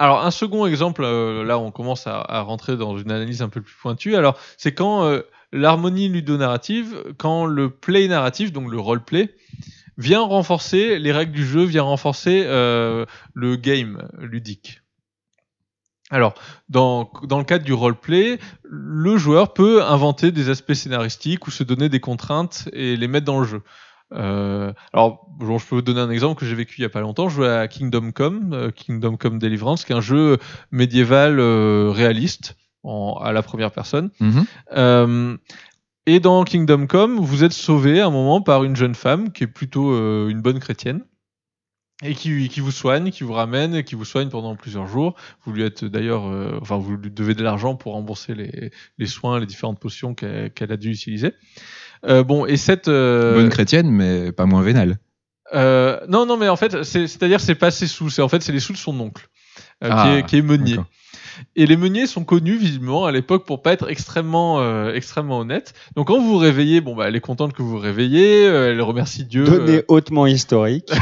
Alors 0.00 0.24
un 0.24 0.30
second 0.30 0.64
exemple, 0.64 1.02
euh, 1.04 1.44
là 1.44 1.58
on 1.58 1.70
commence 1.70 2.06
à, 2.06 2.20
à 2.20 2.40
rentrer 2.40 2.78
dans 2.78 2.96
une 2.96 3.12
analyse 3.12 3.42
un 3.42 3.50
peu 3.50 3.60
plus 3.60 3.76
pointue. 3.82 4.16
Alors 4.16 4.38
c'est 4.56 4.72
quand 4.72 5.04
euh, 5.04 5.20
l'harmonie 5.52 6.08
ludonarrative, 6.08 7.04
quand 7.18 7.44
le 7.44 7.68
play 7.68 8.08
narratif, 8.08 8.50
donc 8.50 8.70
le 8.70 8.80
roleplay, 8.80 9.34
vient 9.98 10.22
renforcer 10.22 10.98
les 10.98 11.12
règles 11.12 11.32
du 11.32 11.44
jeu, 11.44 11.64
vient 11.64 11.82
renforcer 11.82 12.44
euh, 12.46 13.04
le 13.34 13.56
game 13.56 14.08
ludique. 14.18 14.80
Alors, 16.08 16.32
dans, 16.70 17.12
dans 17.24 17.38
le 17.38 17.44
cadre 17.44 17.64
du 17.66 17.74
roleplay, 17.74 18.38
le 18.64 19.18
joueur 19.18 19.52
peut 19.52 19.82
inventer 19.84 20.32
des 20.32 20.48
aspects 20.48 20.72
scénaristiques 20.72 21.46
ou 21.46 21.50
se 21.50 21.62
donner 21.62 21.90
des 21.90 22.00
contraintes 22.00 22.70
et 22.72 22.96
les 22.96 23.06
mettre 23.06 23.26
dans 23.26 23.38
le 23.38 23.46
jeu. 23.46 23.62
Euh, 24.12 24.72
alors, 24.92 25.26
bon, 25.38 25.58
je 25.58 25.66
peux 25.66 25.76
vous 25.76 25.82
donner 25.82 26.00
un 26.00 26.10
exemple 26.10 26.38
que 26.38 26.46
j'ai 26.46 26.54
vécu 26.54 26.76
il 26.78 26.82
y 26.82 26.86
a 26.86 26.90
pas 26.90 27.00
longtemps. 27.00 27.28
Je 27.28 27.36
jouais 27.36 27.48
à 27.48 27.68
Kingdom 27.68 28.12
Come, 28.12 28.52
euh, 28.52 28.70
Kingdom 28.70 29.16
Come 29.16 29.38
Deliverance, 29.38 29.84
qui 29.84 29.92
est 29.92 29.96
un 29.96 30.00
jeu 30.00 30.38
médiéval 30.70 31.38
euh, 31.38 31.90
réaliste 31.90 32.56
en, 32.82 33.18
à 33.22 33.32
la 33.32 33.42
première 33.42 33.70
personne. 33.70 34.10
Mhm. 34.20 35.38
Et 36.06 36.18
dans 36.18 36.42
Kingdom 36.44 36.86
Come, 36.86 37.20
vous 37.20 37.44
êtes 37.44 37.52
sauvé 37.52 38.00
à 38.00 38.06
un 38.06 38.10
moment 38.10 38.40
par 38.40 38.64
une 38.64 38.74
jeune 38.74 38.94
femme 38.94 39.32
qui 39.32 39.44
est 39.44 39.46
plutôt 39.46 39.94
une 40.28 40.40
bonne 40.40 40.58
chrétienne 40.58 41.04
et 42.02 42.14
qui, 42.14 42.48
qui 42.48 42.60
vous 42.60 42.72
soigne, 42.72 43.10
qui 43.10 43.22
vous 43.22 43.34
ramène, 43.34 43.74
et 43.74 43.84
qui 43.84 43.94
vous 43.94 44.06
soigne 44.06 44.30
pendant 44.30 44.56
plusieurs 44.56 44.86
jours. 44.88 45.14
Vous 45.44 45.52
lui 45.52 45.62
êtes 45.62 45.84
d'ailleurs, 45.84 46.24
enfin, 46.60 46.78
vous 46.78 46.96
lui 46.96 47.10
devez 47.10 47.34
de 47.34 47.44
l'argent 47.44 47.76
pour 47.76 47.92
rembourser 47.92 48.34
les, 48.34 48.72
les 48.96 49.06
soins, 49.06 49.38
les 49.38 49.46
différentes 49.46 49.78
potions 49.78 50.14
qu'elle 50.14 50.50
qu'elle 50.52 50.72
a 50.72 50.78
dû 50.78 50.90
utiliser. 50.90 51.34
Euh, 52.06 52.22
bon, 52.22 52.46
et 52.46 52.56
cette 52.56 52.88
euh, 52.88 53.34
Bonne 53.34 53.48
chrétienne, 53.50 53.90
mais 53.90 54.32
pas 54.32 54.46
moins 54.46 54.62
vénale. 54.62 54.98
euh, 55.54 55.98
non, 56.08 56.26
non, 56.26 56.36
mais 56.36 56.48
en 56.48 56.56
fait, 56.56 56.82
c'est- 56.84 57.06
c'est-à-dire 57.06 57.40
c'est 57.40 57.54
pas 57.54 57.70
ses 57.70 57.86
sous, 57.86 58.08
c'est 58.10 58.22
en 58.22 58.28
fait 58.28 58.42
c'est 58.42 58.52
les 58.52 58.60
sous 58.60 58.72
de 58.72 58.78
son 58.78 58.98
oncle, 59.00 59.28
euh, 59.84 59.88
Ah, 59.90 60.02
qui, 60.04 60.08
est, 60.18 60.22
qui 60.26 60.36
est 60.38 60.42
meunier. 60.42 60.78
Et 61.56 61.66
les 61.66 61.76
meuniers 61.76 62.06
sont 62.06 62.24
connus 62.24 62.56
visiblement 62.56 63.06
à 63.06 63.12
l'époque 63.12 63.44
pour 63.44 63.62
pas 63.62 63.72
être 63.72 63.90
extrêmement, 63.90 64.60
euh, 64.60 64.92
extrêmement 64.94 65.40
honnêtes. 65.40 65.74
Donc 65.96 66.08
quand 66.08 66.18
vous 66.18 66.28
vous 66.28 66.38
réveillez, 66.38 66.80
bon 66.80 66.94
bah 66.94 67.06
elle 67.08 67.16
est 67.16 67.20
contente 67.20 67.52
que 67.52 67.62
vous 67.62 67.70
vous 67.70 67.78
réveillez, 67.78 68.46
euh, 68.46 68.72
elle 68.72 68.80
remercie 68.82 69.24
Dieu. 69.24 69.44
Données 69.44 69.78
euh. 69.78 69.84
hautement. 69.88 70.26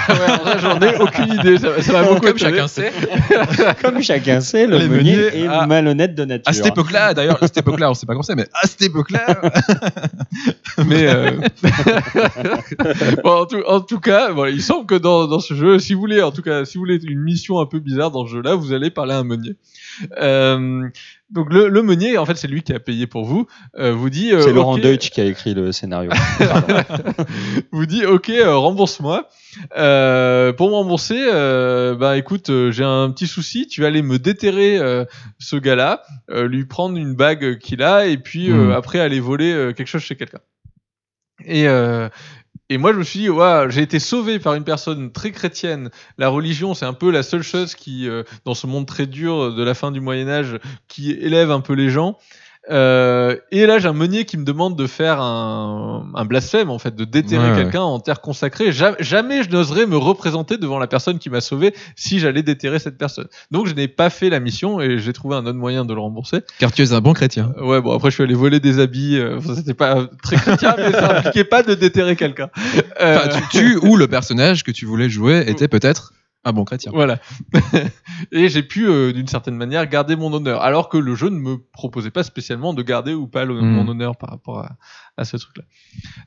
Ouais, 0.08 0.26
là, 0.44 0.58
j'en 0.58 0.80
ai 0.80 0.96
aucune 0.96 1.34
idée. 1.34 1.58
Ça, 1.58 1.82
ça 1.82 2.02
beaucoup 2.02 2.20
Comme 2.20 2.36
étonné. 2.36 2.56
chacun 2.56 2.68
sait. 2.68 2.92
Comme 3.82 4.02
chacun 4.02 4.40
sait, 4.40 4.66
le 4.66 4.78
Les 4.78 4.88
meunier 4.88 5.14
est 5.14 5.46
ah. 5.48 5.66
malhonnête 5.66 6.14
de 6.14 6.24
nature. 6.24 6.44
À 6.46 6.52
cette 6.52 6.66
époque-là, 6.66 7.14
d'ailleurs, 7.14 7.42
à 7.42 7.46
cette 7.46 7.58
époque-là, 7.58 7.90
on 7.90 7.94
sait 7.94 8.06
pas 8.06 8.14
comment 8.14 8.22
c'est, 8.22 8.34
mais 8.34 8.48
à 8.54 8.66
cette 8.66 8.82
époque-là. 8.82 9.40
Mais 10.86 11.08
euh, 11.08 11.32
bon, 13.24 13.30
en, 13.30 13.46
tout, 13.46 13.62
en 13.66 13.80
tout 13.80 14.00
cas, 14.00 14.30
il 14.48 14.62
semble 14.62 14.86
que 14.86 14.94
dans, 14.94 15.26
dans 15.26 15.40
ce 15.40 15.54
jeu, 15.54 15.78
si 15.78 15.94
vous 15.94 16.00
voulez, 16.00 16.22
en 16.22 16.30
tout 16.30 16.42
cas, 16.42 16.64
si 16.64 16.78
vous 16.78 16.82
voulez 16.82 17.00
une 17.02 17.20
mission 17.20 17.58
un 17.58 17.66
peu 17.66 17.78
bizarre 17.80 18.10
dans 18.10 18.26
ce 18.26 18.32
jeu-là, 18.32 18.54
vous 18.54 18.72
allez 18.72 18.90
parler 18.90 19.14
à 19.14 19.18
un 19.18 19.24
meunier. 19.24 19.56
Euh, 20.20 20.88
donc 21.30 21.52
le, 21.52 21.68
le 21.68 21.82
meunier, 21.82 22.16
en 22.18 22.24
fait, 22.24 22.36
c'est 22.36 22.48
lui 22.48 22.62
qui 22.62 22.72
a 22.72 22.78
payé 22.80 23.06
pour 23.06 23.24
vous. 23.24 23.46
euh, 23.78 23.92
vous 23.92 24.10
dit. 24.10 24.32
euh, 24.32 24.40
C'est 24.40 24.52
Laurent 24.52 24.78
Deutsch 24.78 25.10
qui 25.10 25.20
a 25.20 25.24
écrit 25.24 25.54
le 25.54 25.72
scénario. 25.72 26.10
vous 27.72 27.86
dit 27.86 28.04
ok 28.06 28.30
rembourse-moi 28.44 29.28
pour 29.70 29.76
me 30.68 30.74
rembourser 30.74 31.26
bah 31.98 32.16
écoute 32.16 32.50
j'ai 32.70 32.84
un 32.84 33.10
petit 33.10 33.26
souci 33.26 33.66
tu 33.66 33.80
vas 33.80 33.88
aller 33.88 34.02
me 34.02 34.18
déterrer 34.18 34.78
ce 35.38 35.56
gars-là 35.56 36.02
lui 36.30 36.64
prendre 36.64 36.96
une 36.96 37.14
bague 37.14 37.58
qu'il 37.58 37.82
a 37.82 38.06
et 38.06 38.18
puis 38.18 38.50
euh, 38.50 38.68
Mm. 38.68 38.70
après 38.72 39.00
aller 39.00 39.20
voler 39.20 39.72
quelque 39.76 39.86
chose 39.86 40.02
chez 40.02 40.16
quelqu'un 40.16 40.40
et 41.44 41.68
euh, 41.68 42.08
et 42.70 42.76
moi, 42.76 42.92
je 42.92 42.98
me 42.98 43.02
suis 43.02 43.20
dit, 43.20 43.30
ouais, 43.30 43.66
j'ai 43.70 43.80
été 43.80 43.98
sauvé 43.98 44.38
par 44.38 44.54
une 44.54 44.64
personne 44.64 45.10
très 45.10 45.32
chrétienne. 45.32 45.90
La 46.18 46.28
religion, 46.28 46.74
c'est 46.74 46.84
un 46.84 46.92
peu 46.92 47.10
la 47.10 47.22
seule 47.22 47.42
chose 47.42 47.74
qui, 47.74 48.08
euh, 48.08 48.24
dans 48.44 48.54
ce 48.54 48.66
monde 48.66 48.86
très 48.86 49.06
dur 49.06 49.54
de 49.54 49.62
la 49.62 49.72
fin 49.72 49.90
du 49.90 50.00
Moyen 50.00 50.28
Âge, 50.28 50.58
qui 50.86 51.12
élève 51.12 51.50
un 51.50 51.60
peu 51.60 51.72
les 51.72 51.88
gens. 51.88 52.18
Euh, 52.70 53.36
et 53.50 53.66
là, 53.66 53.78
j'ai 53.78 53.88
un 53.88 53.92
meunier 53.92 54.24
qui 54.24 54.36
me 54.36 54.44
demande 54.44 54.76
de 54.76 54.86
faire 54.86 55.20
un, 55.20 56.06
un 56.14 56.24
blasphème, 56.24 56.70
en 56.70 56.78
fait, 56.78 56.94
de 56.94 57.04
déterrer 57.04 57.44
Ouais, 57.50 57.56
ouais. 57.56 57.62
quelqu'un 57.62 57.80
en 57.82 57.98
terre 58.00 58.20
consacrée. 58.20 58.72
Ja- 58.72 58.94
jamais 59.00 59.42
je 59.42 59.50
n'oserais 59.50 59.86
me 59.86 59.96
représenter 59.96 60.58
devant 60.58 60.78
la 60.78 60.86
personne 60.86 61.18
qui 61.18 61.30
m'a 61.30 61.40
sauvé 61.40 61.74
si 61.96 62.18
j'allais 62.18 62.42
déterrer 62.42 62.78
cette 62.78 62.98
personne. 62.98 63.26
Donc, 63.50 63.66
je 63.66 63.74
n'ai 63.74 63.88
pas 63.88 64.10
fait 64.10 64.28
la 64.30 64.40
mission 64.40 64.80
et 64.80 64.98
j'ai 64.98 65.12
trouvé 65.12 65.36
un 65.36 65.46
autre 65.46 65.58
moyen 65.58 65.84
de 65.84 65.94
le 65.94 66.00
rembourser. 66.00 66.40
Car 66.58 66.72
tu 66.72 66.82
es 66.82 66.92
un 66.92 67.00
bon 67.00 67.12
chrétien. 67.14 67.52
Euh, 67.58 67.64
ouais, 67.64 67.80
bon, 67.80 67.92
après, 67.94 68.10
je 68.10 68.14
suis 68.16 68.22
allé 68.24 68.34
voler 68.34 68.60
des 68.60 68.80
habits. 68.80 69.16
euh, 69.18 69.38
enfin, 69.38 69.54
C'était 69.54 69.74
pas 69.74 70.06
très 70.22 70.36
chrétien, 70.36 70.74
mais 70.76 70.92
ça 70.92 71.18
impliquait 71.18 71.44
pas 71.44 71.62
de 71.62 71.74
déterrer 71.74 72.16
quelqu'un. 72.16 72.50
Euh, 73.00 73.18
Enfin, 73.26 73.40
tu, 73.50 73.58
tu 73.80 73.86
ou 73.86 73.96
le 73.96 74.06
personnage 74.08 74.62
que 74.64 74.70
tu 74.70 74.84
voulais 74.84 75.08
jouer 75.08 75.44
était 75.46 75.68
peut-être 75.68 76.12
un 76.44 76.52
bon 76.52 76.64
chrétien. 76.64 76.92
Voilà. 76.94 77.18
et 78.32 78.48
j'ai 78.48 78.62
pu, 78.62 78.86
euh, 78.88 79.12
d'une 79.12 79.26
certaine 79.26 79.56
manière, 79.56 79.86
garder 79.88 80.16
mon 80.16 80.32
honneur. 80.32 80.62
Alors 80.62 80.88
que 80.88 80.96
le 80.96 81.14
jeu 81.14 81.28
ne 81.28 81.38
me 81.38 81.58
proposait 81.58 82.10
pas 82.10 82.22
spécialement 82.22 82.72
de 82.74 82.82
garder 82.82 83.12
ou 83.14 83.26
pas 83.26 83.44
le- 83.44 83.60
Mm. 83.60 83.66
mon 83.72 83.88
honneur 83.88 84.16
par 84.16 84.30
rapport 84.30 84.60
à, 84.60 84.76
à 85.16 85.24
ce 85.24 85.36
truc-là. 85.36 85.64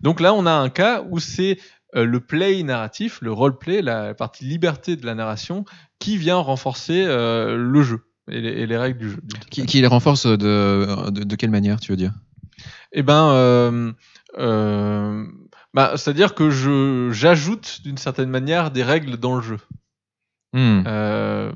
Donc 0.02 0.20
là, 0.20 0.34
on 0.34 0.46
a 0.46 0.52
un 0.52 0.70
cas 0.70 1.04
où 1.10 1.20
c'est 1.20 1.58
euh, 1.96 2.06
le 2.06 2.20
play 2.20 2.62
narratif, 2.64 3.20
le 3.22 3.32
roleplay, 3.32 3.82
la 3.82 4.14
partie 4.14 4.46
liberté 4.46 4.96
de 4.96 5.06
la 5.06 5.16
narration, 5.16 5.66
qui 6.00 6.18
vient 6.18 6.38
renforcer 6.38 7.04
euh, 7.06 7.56
le 7.58 7.82
jeu 7.82 8.06
et 8.30 8.40
les, 8.42 8.50
et 8.50 8.68
les 8.68 8.78
règles 8.78 9.00
du 9.00 9.10
jeu. 9.10 9.22
Qui, 9.50 9.66
qui 9.66 9.82
les 9.82 9.88
renforce 9.88 10.26
de, 10.26 11.10
de, 11.10 11.24
de 11.24 11.36
quelle 11.36 11.50
manière, 11.52 11.80
tu 11.80 11.92
veux 11.92 11.98
dire? 11.98 12.14
Eh 12.94 13.02
ben, 13.04 13.94
bah, 15.74 15.94
c'est-à-dire 15.96 16.36
que 16.36 16.50
je 16.50 17.10
j'ajoute 17.12 17.82
d'une 17.84 17.98
certaine 17.98 18.30
manière 18.30 18.72
des 18.72 18.84
règles 18.84 19.18
dans 19.18 19.36
le 19.36 19.42
jeu. 19.42 19.58
Hmm. 20.54 20.84
Euh, 20.88 21.52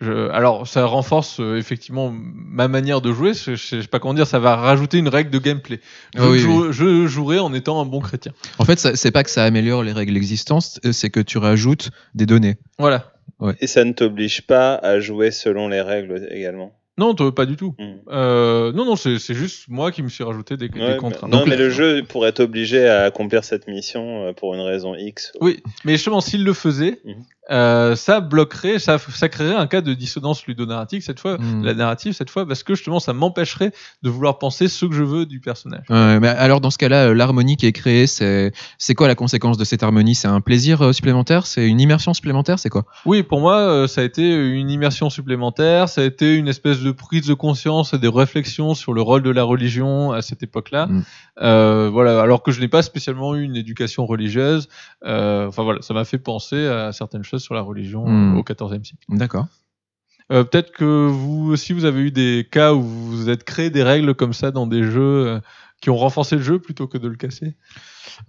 je- 0.00 0.28
alors, 0.30 0.66
ça 0.66 0.84
renforce 0.84 1.40
euh, 1.40 1.56
effectivement 1.56 2.12
ma 2.12 2.68
manière 2.68 3.00
de 3.00 3.12
jouer. 3.12 3.32
Je, 3.34 3.54
je 3.54 3.80
sais 3.82 3.88
pas 3.88 3.98
comment 3.98 4.14
dire. 4.14 4.26
Ça 4.26 4.38
va 4.38 4.56
rajouter 4.56 4.98
une 4.98 5.08
règle 5.08 5.30
de 5.30 5.38
gameplay. 5.38 5.80
Je, 6.14 6.22
oui, 6.22 6.38
jou- 6.38 6.72
je 6.72 7.06
jouerai 7.06 7.38
en 7.38 7.54
étant 7.54 7.80
un 7.80 7.86
bon 7.86 8.00
chrétien. 8.00 8.32
En 8.58 8.64
fait, 8.64 8.78
c'est 8.78 9.10
pas 9.10 9.22
que 9.24 9.30
ça 9.30 9.44
améliore 9.44 9.82
les 9.82 9.92
règles 9.92 10.16
existantes, 10.16 10.80
c'est 10.92 11.10
que 11.10 11.20
tu 11.20 11.38
rajoutes 11.38 11.90
des 12.14 12.26
données. 12.26 12.56
Voilà. 12.78 13.12
Et 13.60 13.66
ça 13.66 13.84
ne 13.84 13.92
t'oblige 13.92 14.42
pas 14.46 14.74
à 14.76 14.98
jouer 15.00 15.30
selon 15.30 15.68
les 15.68 15.80
règles 15.80 16.26
également. 16.30 16.72
Non, 16.98 17.14
pas 17.14 17.44
du 17.44 17.56
tout. 17.56 17.74
Hmm. 17.78 17.96
Euh, 18.10 18.72
non, 18.72 18.86
non, 18.86 18.96
c'est 18.96 19.18
c'est 19.18 19.34
juste 19.34 19.66
moi 19.68 19.92
qui 19.92 20.02
me 20.02 20.08
suis 20.08 20.24
rajouté 20.24 20.56
des, 20.56 20.68
des 20.70 20.80
Ouais, 20.80 20.96
contraintes. 20.96 21.22
bah, 21.30 21.36
non, 21.36 21.38
Donc, 21.40 21.48
mais 21.48 21.56
le 21.56 21.68
jeu 21.68 22.02
pourrait 22.08 22.32
t'obliger 22.32 22.88
à 22.88 23.02
accomplir 23.02 23.44
cette 23.44 23.68
mission 23.68 24.24
euh, 24.28 24.32
pour 24.32 24.54
une 24.54 24.60
raison 24.60 24.94
X. 24.94 25.32
Oui, 25.42 25.62
mais 25.84 25.92
justement, 25.92 26.20
s'il 26.22 26.42
le 26.42 26.54
faisait, 26.54 27.00
Mhm. 27.04 27.14
euh, 27.50 27.96
ça 27.96 28.20
bloquerait, 28.20 28.78
ça, 28.78 28.96
ça 28.98 29.28
créerait 29.28 29.54
un 29.54 29.66
cas 29.66 29.82
de 29.82 29.92
dissonance 29.92 30.46
ludonarrative 30.46 31.02
cette 31.02 31.20
fois, 31.20 31.36
Mhm. 31.38 31.64
la 31.64 31.74
narrative 31.74 32.14
cette 32.14 32.30
fois, 32.30 32.46
parce 32.46 32.62
que 32.62 32.74
justement, 32.74 32.98
ça 32.98 33.12
m'empêcherait 33.12 33.72
de 34.02 34.08
vouloir 34.08 34.38
penser 34.38 34.66
ce 34.68 34.86
que 34.86 34.94
je 34.94 35.02
veux 35.04 35.26
du 35.26 35.38
personnage. 35.40 35.84
Ouais, 35.90 36.18
mais 36.18 36.28
alors 36.28 36.62
dans 36.62 36.70
ce 36.70 36.78
cas-là, 36.78 37.12
l'harmonie 37.12 37.58
qui 37.58 37.66
est 37.66 37.72
créée, 37.72 38.06
c'est 38.06 38.52
c'est 38.78 38.94
quoi 38.94 39.06
la 39.06 39.14
conséquence 39.14 39.58
de 39.58 39.64
cette 39.64 39.82
harmonie? 39.82 40.14
C'est 40.14 40.28
un 40.28 40.40
plaisir 40.40 40.94
supplémentaire? 40.94 41.46
C'est 41.46 41.66
une 41.68 41.80
immersion 41.80 42.14
supplémentaire? 42.14 42.58
C'est 42.58 42.70
quoi? 42.70 42.86
Oui, 43.04 43.22
pour 43.22 43.40
moi, 43.40 43.86
ça 43.86 44.00
a 44.00 44.04
été 44.04 44.22
une 44.34 44.70
immersion 44.70 45.10
supplémentaire, 45.10 45.90
ça 45.90 46.00
a 46.00 46.04
été 46.04 46.34
une 46.34 46.48
espèce 46.48 46.80
de 46.80 46.85
prise 46.90 47.26
de 47.26 47.34
conscience 47.34 47.94
et 47.94 47.98
des 47.98 48.08
réflexions 48.08 48.74
sur 48.74 48.92
le 48.92 49.02
rôle 49.02 49.22
de 49.22 49.30
la 49.30 49.42
religion 49.42 50.12
à 50.12 50.22
cette 50.22 50.42
époque-là. 50.42 50.86
Mhm. 50.86 51.04
Euh, 51.42 51.90
voilà, 51.90 52.20
alors 52.20 52.42
que 52.42 52.52
je 52.52 52.60
n'ai 52.60 52.68
pas 52.68 52.82
spécialement 52.82 53.34
eu 53.34 53.42
une 53.42 53.56
éducation 53.56 54.06
religieuse. 54.06 54.68
Euh, 55.04 55.46
enfin 55.48 55.62
voilà, 55.62 55.82
ça 55.82 55.94
m'a 55.94 56.04
fait 56.04 56.18
penser 56.18 56.66
à 56.66 56.92
certaines 56.92 57.24
choses 57.24 57.42
sur 57.42 57.54
la 57.54 57.60
religion 57.60 58.06
euh, 58.08 58.38
au 58.38 58.42
XIVe 58.42 58.84
siècle. 58.84 59.04
D'accord. 59.08 59.46
Euh, 60.32 60.44
Peut-être 60.44 60.72
que 60.72 61.06
vous 61.06 61.52
aussi, 61.52 61.72
vous 61.72 61.84
avez 61.84 62.00
eu 62.00 62.10
des 62.10 62.48
cas 62.50 62.72
où 62.74 62.82
vous 62.82 63.10
vous 63.10 63.30
êtes 63.30 63.44
créé 63.44 63.70
des 63.70 63.82
règles 63.82 64.14
comme 64.14 64.32
ça 64.32 64.50
dans 64.50 64.66
des 64.66 64.82
jeux 64.82 65.40
qui 65.80 65.90
ont 65.90 65.96
renforcé 65.96 66.36
le 66.36 66.42
jeu 66.42 66.58
plutôt 66.58 66.86
que 66.86 66.98
de 66.98 67.08
le 67.08 67.16
casser? 67.16 67.54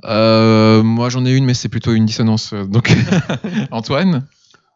Euh, 0.05 0.83
moi, 0.83 1.09
j'en 1.09 1.25
ai 1.25 1.31
une, 1.35 1.45
mais 1.45 1.53
c'est 1.53 1.69
plutôt 1.69 1.93
une 1.93 2.05
dissonance. 2.05 2.53
Donc, 2.53 2.93
Antoine? 3.71 4.27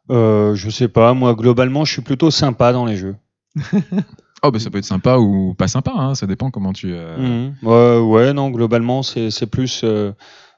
Euh, 0.10 0.56
je 0.56 0.70
sais 0.70 0.88
pas, 0.88 1.14
moi 1.14 1.36
globalement, 1.36 1.86
je 1.86 1.94
suis 1.94 2.02
plutôt 2.02 2.32
sympa 2.32 2.74
dans 2.74 2.86
les 2.86 2.98
jeux. 2.98 3.16
Oh, 4.43 4.49
bah, 4.49 4.58
ça 4.60 4.70
peut 4.72 4.80
être 4.80 4.86
sympa 4.86 5.18
ou 5.18 5.54
pas 5.54 5.68
sympa, 5.68 5.91
hein, 5.95 6.16
ça 6.16 6.26
dépend 6.26 6.49
comment 6.49 6.74
tu. 6.74 6.91
euh, 6.93 7.18
Mhm. 7.18 7.54
Ouais, 7.62 7.99
ouais, 7.99 8.34
non, 8.34 8.49
globalement, 8.49 9.04
c'est 9.04 9.30
c'est 9.30 9.45
plus 9.45 9.82
euh, 9.84 10.14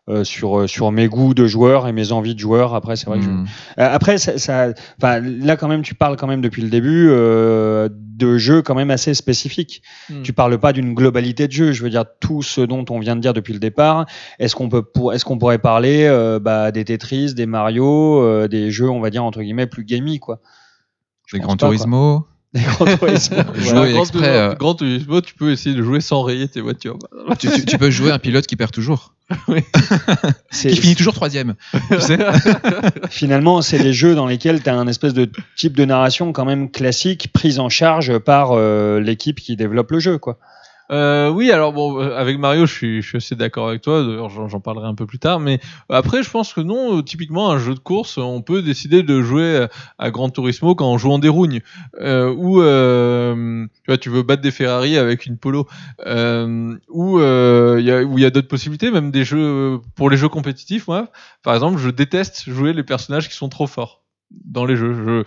euh, 0.09 0.23
sur, 0.23 0.69
sur 0.69 0.91
mes 0.91 1.07
goûts 1.07 1.33
de 1.33 1.45
joueur 1.47 1.87
et 1.87 1.91
mes 1.93 2.11
envies 2.13 2.33
de 2.35 2.39
joueur. 2.39 2.75
Après, 2.75 2.95
c'est 2.95 3.07
vrai 3.07 3.19
que 3.19 3.25
je-. 3.25 3.29
Euh, 3.29 3.45
Après, 3.93 4.17
ça, 4.17 4.37
ça- 4.37 4.69
enfin, 5.01 5.19
là 5.19 5.57
quand 5.57 5.67
même, 5.67 5.81
tu 5.81 5.95
parles 5.95 6.15
quand 6.17 6.27
même 6.27 6.39
depuis 6.41 6.61
le 6.61 6.69
début 6.69 7.07
euh, 7.09 7.89
de 7.91 8.37
jeux 8.37 8.61
quand 8.61 8.75
même 8.75 8.91
assez 8.91 9.13
spécifiques. 9.13 9.81
Hmm. 10.09 10.21
Tu 10.23 10.31
parles 10.31 10.57
pas 10.59 10.71
d'une 10.71 10.93
globalité 10.93 11.47
de 11.47 11.51
jeu. 11.53 11.71
Je 11.73 11.83
veux 11.83 11.89
dire 11.89 12.05
tout 12.21 12.41
ce 12.41 12.61
dont 12.61 12.85
on 12.89 12.99
vient 12.99 13.15
de 13.17 13.21
dire 13.21 13.33
depuis 13.33 13.53
le 13.53 13.59
départ. 13.59 14.05
Est-ce 14.39 14.55
qu'on 14.55 14.69
peut, 14.69 14.81
pour- 14.83 15.13
est-ce 15.13 15.25
qu'on 15.25 15.37
pourrait 15.37 15.57
parler 15.57 16.05
euh, 16.05 16.39
bah, 16.39 16.71
des 16.71 16.85
Tetris, 16.85 17.33
des 17.33 17.45
Mario, 17.47 18.21
euh, 18.21 18.47
des 18.47 18.71
jeux, 18.71 18.89
on 18.89 19.01
va 19.01 19.09
dire 19.09 19.23
entre 19.25 19.41
guillemets 19.41 19.67
plus 19.67 19.83
gamey 19.83 20.19
quoi? 20.19 20.39
Je 21.27 21.35
Des 21.37 21.41
Gran 21.43 21.57
pas, 21.57 21.67
Turismo. 22.99 23.37
Jouer. 23.55 23.91
Grand 23.93 24.01
exprès, 24.01 24.19
Turismo- 24.19 24.23
euh, 24.25 24.53
Grand 24.55 24.75
Turismo, 24.75 25.21
tu 25.21 25.33
peux 25.33 25.51
essayer 25.51 25.75
de 25.75 25.81
jouer 25.81 26.01
sans 26.01 26.21
rayer 26.23 26.47
tes 26.47 26.61
voitures. 26.61 26.97
tu, 27.39 27.49
tu- 27.49 27.65
tu 27.65 27.77
peux 27.77 27.89
jouer 27.89 28.11
un 28.11 28.19
pilote 28.19 28.45
qui 28.45 28.55
perd 28.55 28.71
toujours. 28.71 29.13
C'est- 30.51 30.69
Qui 30.69 30.77
finit 30.77 30.95
toujours 30.95 31.13
troisième. 31.13 31.55
Tu 31.91 31.99
sais 32.01 32.17
Finalement, 33.09 33.61
c'est 33.61 33.79
des 33.79 33.93
jeux 33.93 34.15
dans 34.15 34.27
lesquels 34.27 34.61
tu 34.61 34.69
as 34.69 34.75
un 34.75 34.87
espèce 34.87 35.13
de 35.13 35.29
type 35.55 35.75
de 35.75 35.85
narration 35.85 36.31
quand 36.33 36.45
même 36.45 36.69
classique 36.69 37.31
prise 37.33 37.59
en 37.59 37.69
charge 37.69 38.17
par 38.19 38.51
euh, 38.51 38.99
l'équipe 38.99 39.39
qui 39.39 39.55
développe 39.55 39.91
le 39.91 39.99
jeu 39.99 40.17
quoi. 40.17 40.37
Euh, 40.91 41.29
oui, 41.29 41.51
alors 41.51 41.73
bon, 41.73 41.99
euh, 41.99 42.15
avec 42.15 42.38
Mario, 42.38 42.65
je 42.65 43.01
suis, 43.01 43.17
assez 43.17 43.36
d'accord 43.36 43.69
avec 43.69 43.81
toi. 43.81 44.03
J'en 44.29 44.59
parlerai 44.59 44.88
un 44.88 44.95
peu 44.95 45.05
plus 45.05 45.19
tard. 45.19 45.39
Mais 45.39 45.59
après, 45.89 46.23
je 46.23 46.29
pense 46.29 46.53
que 46.53 46.61
non. 46.61 46.97
euh, 46.97 47.01
Typiquement, 47.01 47.51
un 47.51 47.57
jeu 47.57 47.73
de 47.73 47.79
course, 47.79 48.17
on 48.17 48.41
peut 48.41 48.61
décider 48.61 49.03
de 49.03 49.21
jouer 49.21 49.43
euh, 49.43 49.67
à 49.97 50.11
Gran 50.11 50.29
Turismo 50.29 50.75
quand 50.75 50.91
on 50.91 50.97
joue 50.97 51.11
en 51.11 51.19
dérougne, 51.19 51.61
euh, 51.99 52.34
ou 52.34 52.61
euh, 52.61 53.65
tu 53.84 53.91
vois, 53.91 53.97
tu 53.97 54.09
veux 54.09 54.23
battre 54.23 54.41
des 54.41 54.51
Ferrari 54.51 54.97
avec 54.97 55.25
une 55.25 55.38
Polo, 55.38 55.67
euh, 56.05 56.75
ou 56.89 57.19
euh, 57.19 57.77
il 57.79 58.19
y 58.19 58.25
a, 58.25 58.29
d'autres 58.29 58.47
possibilités, 58.47 58.91
même 58.91 59.11
des 59.11 59.23
jeux 59.23 59.79
pour 59.95 60.09
les 60.09 60.17
jeux 60.17 60.29
compétitifs. 60.29 60.88
Moi, 60.88 61.09
par 61.43 61.53
exemple, 61.53 61.77
je 61.77 61.89
déteste 61.89 62.49
jouer 62.49 62.73
les 62.73 62.84
personnages 62.84 63.29
qui 63.29 63.36
sont 63.36 63.49
trop 63.49 63.67
forts 63.67 64.03
dans 64.45 64.65
les 64.65 64.75
jeux. 64.75 64.93
Je, 64.93 65.23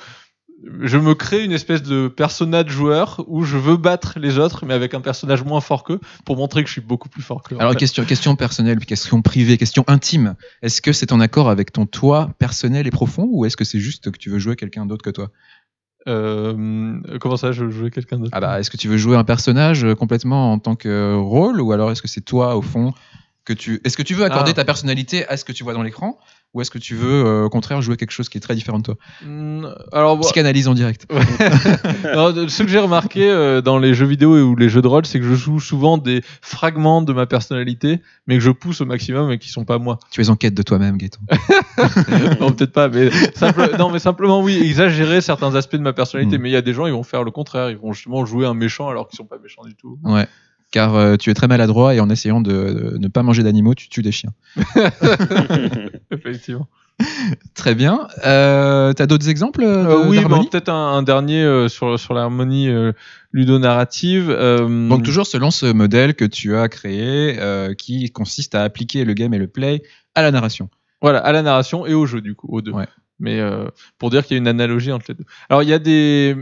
je 0.81 0.97
me 0.97 1.15
crée 1.15 1.45
une 1.45 1.53
espèce 1.53 1.83
de 1.83 2.09
personnage 2.09 2.69
joueur 2.69 3.23
où 3.29 3.45
je 3.45 3.57
veux 3.59 3.77
battre 3.77 4.19
les 4.19 4.39
autres, 4.39 4.65
mais 4.65 4.75
avec 4.75 4.95
un 4.95 5.01
personnage 5.01 5.45
moins 5.45 5.61
fort 5.61 5.85
qu'eux, 5.85 6.01
pour 6.25 6.37
montrer 6.37 6.63
que 6.63 6.69
je 6.69 6.73
suis 6.73 6.81
beaucoup 6.81 7.09
plus 7.09 7.23
fort 7.23 7.43
qu'eux. 7.43 7.57
en 7.57 7.61
Alors, 7.61 7.73
fait. 7.73 7.79
question, 7.79 8.05
question 8.05 8.37
personnelle, 8.37 8.79
question 8.85 9.21
privée, 9.23 9.59
question 9.59 9.85
intime. 9.87 10.35
Est-ce 10.63 10.81
que 10.81 10.93
c'est 10.93 11.13
en 11.13 11.21
accord 11.21 11.51
avec 11.51 11.73
ton 11.73 11.85
toi 11.87 12.31
personnel 12.39 12.87
et 12.87 12.91
profond 12.91 13.29
ou 13.31 13.45
est-ce 13.45 13.57
que 13.57 13.65
c'est 13.65 13.81
juste 13.81 14.11
que 14.11 14.19
tu 14.19 14.31
veux 14.31 14.39
jouer 14.39 14.57
quelqu'un 14.57 14.87
d'autre 14.87 15.03
que 15.05 15.11
toi? 15.11 15.31
Euh, 16.09 17.01
comment 17.21 17.37
ça, 17.37 17.53
je 17.53 17.65
veux 17.65 17.71
jouer 17.71 17.91
quelqu'un 17.91 18.19
d'autre? 18.19 18.31
Ah 18.33 18.41
bah, 18.41 18.61
est-ce 18.61 18.71
que 18.71 18.77
tu 18.77 18.89
veux 18.89 18.97
jouer 18.97 19.17
un 19.17 19.25
personnage 19.25 19.85
euh, 19.85 19.95
complètement 19.95 20.53
en 20.53 20.59
tant 20.59 20.77
que 20.77 21.15
rôle 21.17 21.61
ou 21.61 21.73
alors 21.73 21.91
est-ce 21.91 22.03
que 22.03 22.09
c'est 22.09 22.21
toi 22.21 22.57
au 22.57 22.63
fond 22.63 22.95
que 23.45 23.53
tu 23.53 23.81
est-ce 23.85 23.97
que 23.97 24.03
tu 24.03 24.15
veux 24.15 24.25
accorder 24.25 24.53
Ah. 24.53 24.55
ta 24.55 24.65
personnalité 24.65 25.27
à 25.29 25.37
ce 25.37 25.45
que 25.45 25.53
tu 25.53 25.65
vois 25.65 25.73
dans 25.75 25.83
l'écran? 25.83 26.19
Ou 26.57 26.63
est-ce 26.63 26.71
que 26.71 26.79
tu 26.79 26.95
veux 26.95 27.27
euh, 27.27 27.45
au 27.45 27.51
contraire 27.51 27.83
jouer 27.83 27.99
quelque 27.99 28.13
chose 28.13 28.31
qui 28.31 28.39
est 28.39 28.41
très 28.41 28.55
différent 28.55 28.79
de 28.79 28.83
toi? 28.85 28.95
Hmm, 29.23 29.67
Alors, 29.93 30.19
Psychanalyse 30.21 30.69
en 30.69 30.75
direct. 30.75 31.07
non, 32.15 32.49
ce 32.49 32.63
que 32.63 32.69
j'ai 32.69 32.79
remarqué 32.79 33.29
euh, 33.31 33.61
dans 33.61 33.77
les 33.79 33.93
jeux 33.93 34.07
vidéo 34.07 34.39
ou 34.43 34.57
les 34.57 34.71
jeux 34.71 34.81
de 34.81 34.89
rôle, 34.89 35.05
c'est 35.05 35.21
que 35.21 35.27
je 35.27 35.35
joue 35.35 35.61
souvent 35.61 35.99
des 35.99 36.23
fragments 36.41 37.03
de 37.03 37.13
ma 37.13 37.27
personnalité, 37.27 38.01
mais 38.27 38.37
que 38.37 38.41
je 38.43 38.51
pousse 38.51 38.81
au 38.81 38.87
maximum 38.87 39.31
et 39.31 39.39
qui 39.39 39.51
sont 39.51 39.67
pas 39.67 39.79
moi. 39.79 39.99
Tu 40.11 40.23
es 40.23 40.31
en 40.31 40.37
quête 40.37 40.55
de 40.55 40.63
toi-même, 40.63 40.97
Gaëtan. 40.97 41.21
non, 42.41 42.53
peut-être 42.53 42.73
pas, 42.73 42.89
mais 42.89 43.11
simple- 43.35 43.77
non, 43.79 43.91
mais 43.91 43.99
simplement 43.99 44.41
oui, 44.41 44.57
exagérer 44.63 45.21
certains 45.21 45.55
aspects 45.55 45.77
de 45.77 45.83
ma 45.83 45.93
personnalité. 45.93 46.39
Mm. 46.39 46.41
Mais 46.41 46.49
il 46.49 46.53
y 46.53 46.57
a 46.57 46.63
des 46.63 46.73
gens, 46.73 46.87
ils 46.87 46.93
vont 46.95 47.03
faire 47.03 47.23
le 47.23 47.31
contraire, 47.31 47.69
ils 47.71 47.77
vont 47.77 47.93
justement 47.93 48.25
jouer 48.25 48.47
un 48.47 48.55
méchant 48.55 48.89
alors 48.89 49.09
qu'ils 49.09 49.19
sont 49.19 49.27
pas 49.27 49.37
méchants 49.43 49.65
du 49.67 49.75
tout. 49.75 49.99
Ouais. 50.05 50.27
Car 50.73 50.95
euh, 50.97 51.17
tu 51.17 51.31
es 51.31 51.35
très 51.35 51.47
maladroit 51.47 51.95
et 51.95 52.01
en 52.01 52.11
essayant 52.11 52.41
de, 52.41 52.91
de 52.93 52.99
ne 52.99 53.09
pas 53.09 53.23
manger 53.23 53.43
d'animaux, 53.43 53.75
tu 53.75 53.89
tues 53.89 54.03
des 54.03 54.13
chiens. 54.13 54.33
Effectivement. 56.11 56.69
Très 57.55 57.75
bien. 57.75 58.09
Euh, 58.25 58.93
T'as 58.95 59.07
d'autres 59.07 59.29
exemples 59.29 59.63
euh, 59.63 59.85
de- 60.05 60.09
oui, 60.09 60.25
bon, 60.25 60.43
peut-être 60.45 60.71
un, 60.71 60.95
un 60.97 61.03
dernier 61.03 61.43
euh, 61.43 61.69
sur 61.69 61.99
sur 62.01 62.15
l'harmonie 62.15 62.69
euh, 62.71 62.93
ludonarrative. 63.33 64.31
euh, 64.31 64.89
Donc 64.89 65.03
toujours 65.05 65.27
selon 65.27 65.51
ce 65.51 65.67
modèle 65.67 66.15
que 66.15 66.25
tu 66.25 66.57
as 66.57 66.69
créé, 66.69 67.37
euh, 67.39 67.75
qui 67.75 68.11
consiste 68.11 68.55
à 68.55 68.63
appliquer 68.63 69.05
le 69.05 69.13
game 69.13 69.35
et 69.35 69.39
le 69.39 69.47
play 69.47 69.83
à 70.15 70.23
la 70.23 70.31
narration. 70.31 70.71
Voilà, 71.03 71.19
à 71.19 71.33
la 71.33 71.43
narration 71.43 71.87
et 71.87 71.93
au 71.93 72.07
jeu, 72.07 72.23
du 72.23 72.35
coup, 72.35 72.49
aux 72.51 72.63
deux. 72.63 72.73
Ouais. 72.73 72.87
Mais 73.21 73.41
euh, 73.41 73.67
pour 73.99 74.09
dire 74.11 74.25
qu'il 74.25 74.35
y 74.35 74.39
a 74.39 74.41
une 74.41 74.49
analogie 74.49 74.93
entre 74.93 75.07
les 75.09 75.15
deux. 75.15 75.25
Alors, 75.51 75.63
il 75.63 75.69
y 75.69 75.75
a 75.75 75.79
des. 75.79 76.35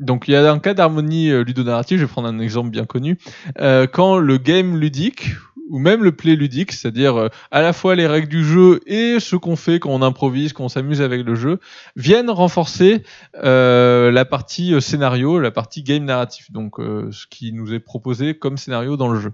Donc, 0.00 0.26
il 0.26 0.32
y 0.32 0.36
a 0.36 0.50
un 0.50 0.58
cas 0.58 0.74
d'harmonie 0.74 1.30
euh, 1.30 1.44
ludonarrative, 1.44 1.98
je 1.98 2.04
vais 2.04 2.10
prendre 2.10 2.28
un 2.28 2.38
exemple 2.38 2.70
bien 2.70 2.86
connu. 2.86 3.18
Euh, 3.60 3.86
quand 3.86 4.18
le 4.18 4.38
game 4.38 4.78
ludique, 4.78 5.30
ou 5.68 5.78
même 5.78 6.02
le 6.02 6.12
play 6.12 6.36
ludique, 6.36 6.72
c'est-à-dire 6.72 7.16
euh, 7.16 7.28
à 7.50 7.62
la 7.62 7.72
fois 7.72 7.94
les 7.94 8.06
règles 8.06 8.28
du 8.28 8.44
jeu 8.44 8.80
et 8.86 9.20
ce 9.20 9.36
qu'on 9.36 9.56
fait 9.56 9.78
quand 9.78 9.90
on 9.90 10.02
improvise, 10.02 10.52
quand 10.52 10.64
on 10.64 10.68
s'amuse 10.68 11.00
avec 11.00 11.24
le 11.24 11.34
jeu, 11.36 11.60
viennent 11.96 12.30
renforcer 12.30 13.04
euh, 13.44 14.10
la 14.10 14.24
partie 14.24 14.74
euh, 14.74 14.80
scénario, 14.80 15.38
la 15.38 15.52
partie 15.52 15.82
game 15.82 16.04
narratif. 16.04 16.50
Donc, 16.50 16.80
euh, 16.80 17.08
ce 17.12 17.26
qui 17.28 17.52
nous 17.52 17.72
est 17.72 17.78
proposé 17.78 18.34
comme 18.34 18.56
scénario 18.56 18.96
dans 18.96 19.08
le 19.08 19.20
jeu. 19.20 19.32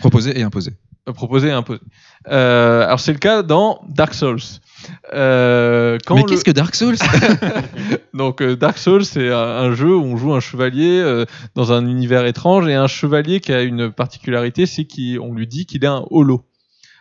Proposer 0.00 0.38
et 0.38 0.42
imposer. 0.42 0.72
Euh, 1.08 1.12
proposé 1.12 1.48
et 1.48 1.52
imposé. 1.52 1.80
Euh, 2.28 2.84
alors 2.84 3.00
c'est 3.00 3.12
le 3.12 3.18
cas 3.18 3.42
dans 3.42 3.80
Dark 3.88 4.14
Souls. 4.14 4.40
Euh, 5.14 5.98
quand 6.06 6.14
Mais 6.14 6.22
le- 6.22 6.26
qu'est-ce 6.28 6.44
que 6.44 6.50
Dark 6.50 6.74
Souls 6.74 6.96
Donc 8.14 8.40
euh, 8.42 8.56
Dark 8.56 8.78
Souls 8.78 9.04
c'est 9.04 9.30
un, 9.32 9.72
jeu 9.74 9.94
où 9.96 10.02
on 10.04 10.16
joue 10.16 10.34
un 10.34 10.40
chevalier 10.40 11.00
euh, 11.00 11.24
dans 11.54 11.72
un 11.72 11.86
univers 11.86 12.26
étrange 12.26 12.68
et 12.68 12.74
un 12.74 12.86
chevalier 12.86 13.40
qui 13.40 13.52
a 13.52 13.62
une 13.62 13.90
particularité, 13.90 14.66
c'est 14.66 14.84
qu'on 14.86 15.32
lui 15.34 15.46
dit 15.46 15.66
qu'il 15.66 15.84
est 15.84 15.88
un 15.88 16.04
holo, 16.10 16.44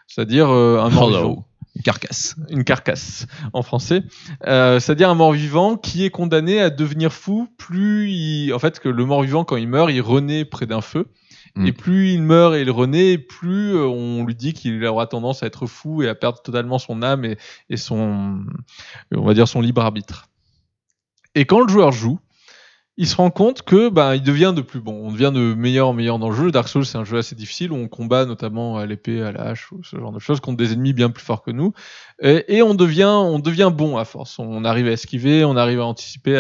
c'est-à-dire 0.08 0.50
un 0.50 0.90
mort 0.90 1.46
Une 1.76 1.82
carcasse. 1.84 2.36
une 2.50 2.64
carcasse 2.64 3.28
en 3.54 3.62
français, 3.62 4.04
Euh, 4.48 4.80
c'est-à-dire 4.80 5.10
un 5.10 5.16
mort-vivant 5.16 5.78
qui 5.78 6.06
est 6.06 6.10
condamné 6.10 6.60
à 6.60 6.70
devenir 6.70 7.14
fou. 7.14 7.48
Plus 7.58 8.10
il... 8.10 8.54
en 8.54 8.60
fait 8.60 8.80
que 8.80 8.90
le 8.90 9.06
mort-vivant 9.06 9.44
quand 9.44 9.58
il 9.58 9.68
meurt, 9.68 9.92
il 9.92 10.02
renaît 10.02 10.44
près 10.46 10.66
d'un 10.66 10.82
feu. 10.82 11.06
Mm. 11.58 11.68
Et 11.68 11.72
plus 11.74 12.10
il 12.12 12.22
meurt 12.22 12.56
et 12.56 12.62
il 12.62 12.70
renaît, 12.70 13.18
plus 13.18 13.76
euh, 13.76 13.88
on 13.88 14.24
lui 14.24 14.36
dit 14.36 14.54
qu'il 14.54 14.84
aura 14.86 15.08
tendance 15.08 15.42
à 15.42 15.48
être 15.48 15.66
fou 15.66 16.04
et 16.04 16.08
à 16.08 16.14
perdre 16.14 16.40
totalement 16.42 16.78
son 16.78 17.02
âme 17.02 17.26
et, 17.70 17.78
son, 17.78 18.46
on 19.14 19.26
va 19.26 19.34
dire 19.34 19.48
son 19.48 19.62
libre 19.62 19.82
arbitre. 19.82 20.30
Et 21.34 21.46
quand 21.46 21.60
le 21.60 21.68
joueur 21.68 21.92
joue, 21.92 22.20
il 23.00 23.08
se 23.08 23.16
rend 23.16 23.30
compte 23.30 23.62
que 23.62 23.90
ben 23.90 24.16
il 24.16 24.24
devient 24.24 24.54
de 24.56 24.62
plus 24.62 24.80
bon, 24.80 25.08
on 25.08 25.12
devient 25.12 25.32
de 25.34 25.54
meilleur 25.54 25.88
en 25.88 25.94
meilleur 25.94 26.20
dans 26.20 26.30
le 26.30 26.36
jeu. 26.36 26.52
Dark 26.52 26.68
Souls 26.68 26.86
c'est 26.86 26.98
un 26.98 27.04
jeu 27.04 27.18
assez 27.18 27.36
difficile 27.36 27.72
où 27.72 27.76
on 27.76 27.88
combat 27.88 28.26
notamment 28.26 28.78
à 28.78 28.86
l'épée, 28.88 29.22
à 29.22 29.32
la 29.32 29.42
hache 29.42 29.72
ou 29.72 29.84
ce 29.84 29.98
genre 29.98 30.12
de 30.12 30.20
choses 30.20 30.40
contre 30.40 30.58
des 30.58 30.74
ennemis 30.74 30.94
bien 30.94 31.10
plus 31.12 31.24
forts 31.24 31.44
que 31.44 31.52
nous. 31.52 31.74
Et, 32.22 32.62
on 32.64 32.74
devient 32.74 33.06
on 33.06 33.40
devient 33.40 33.72
bon 33.74 33.98
à 33.98 34.06
force. 34.06 34.40
On 34.40 34.64
arrive 34.66 34.88
à 34.88 34.92
esquiver, 34.92 35.46
on 35.46 35.58
arrive 35.58 35.80
à 35.80 35.86
anticiper, 35.86 36.38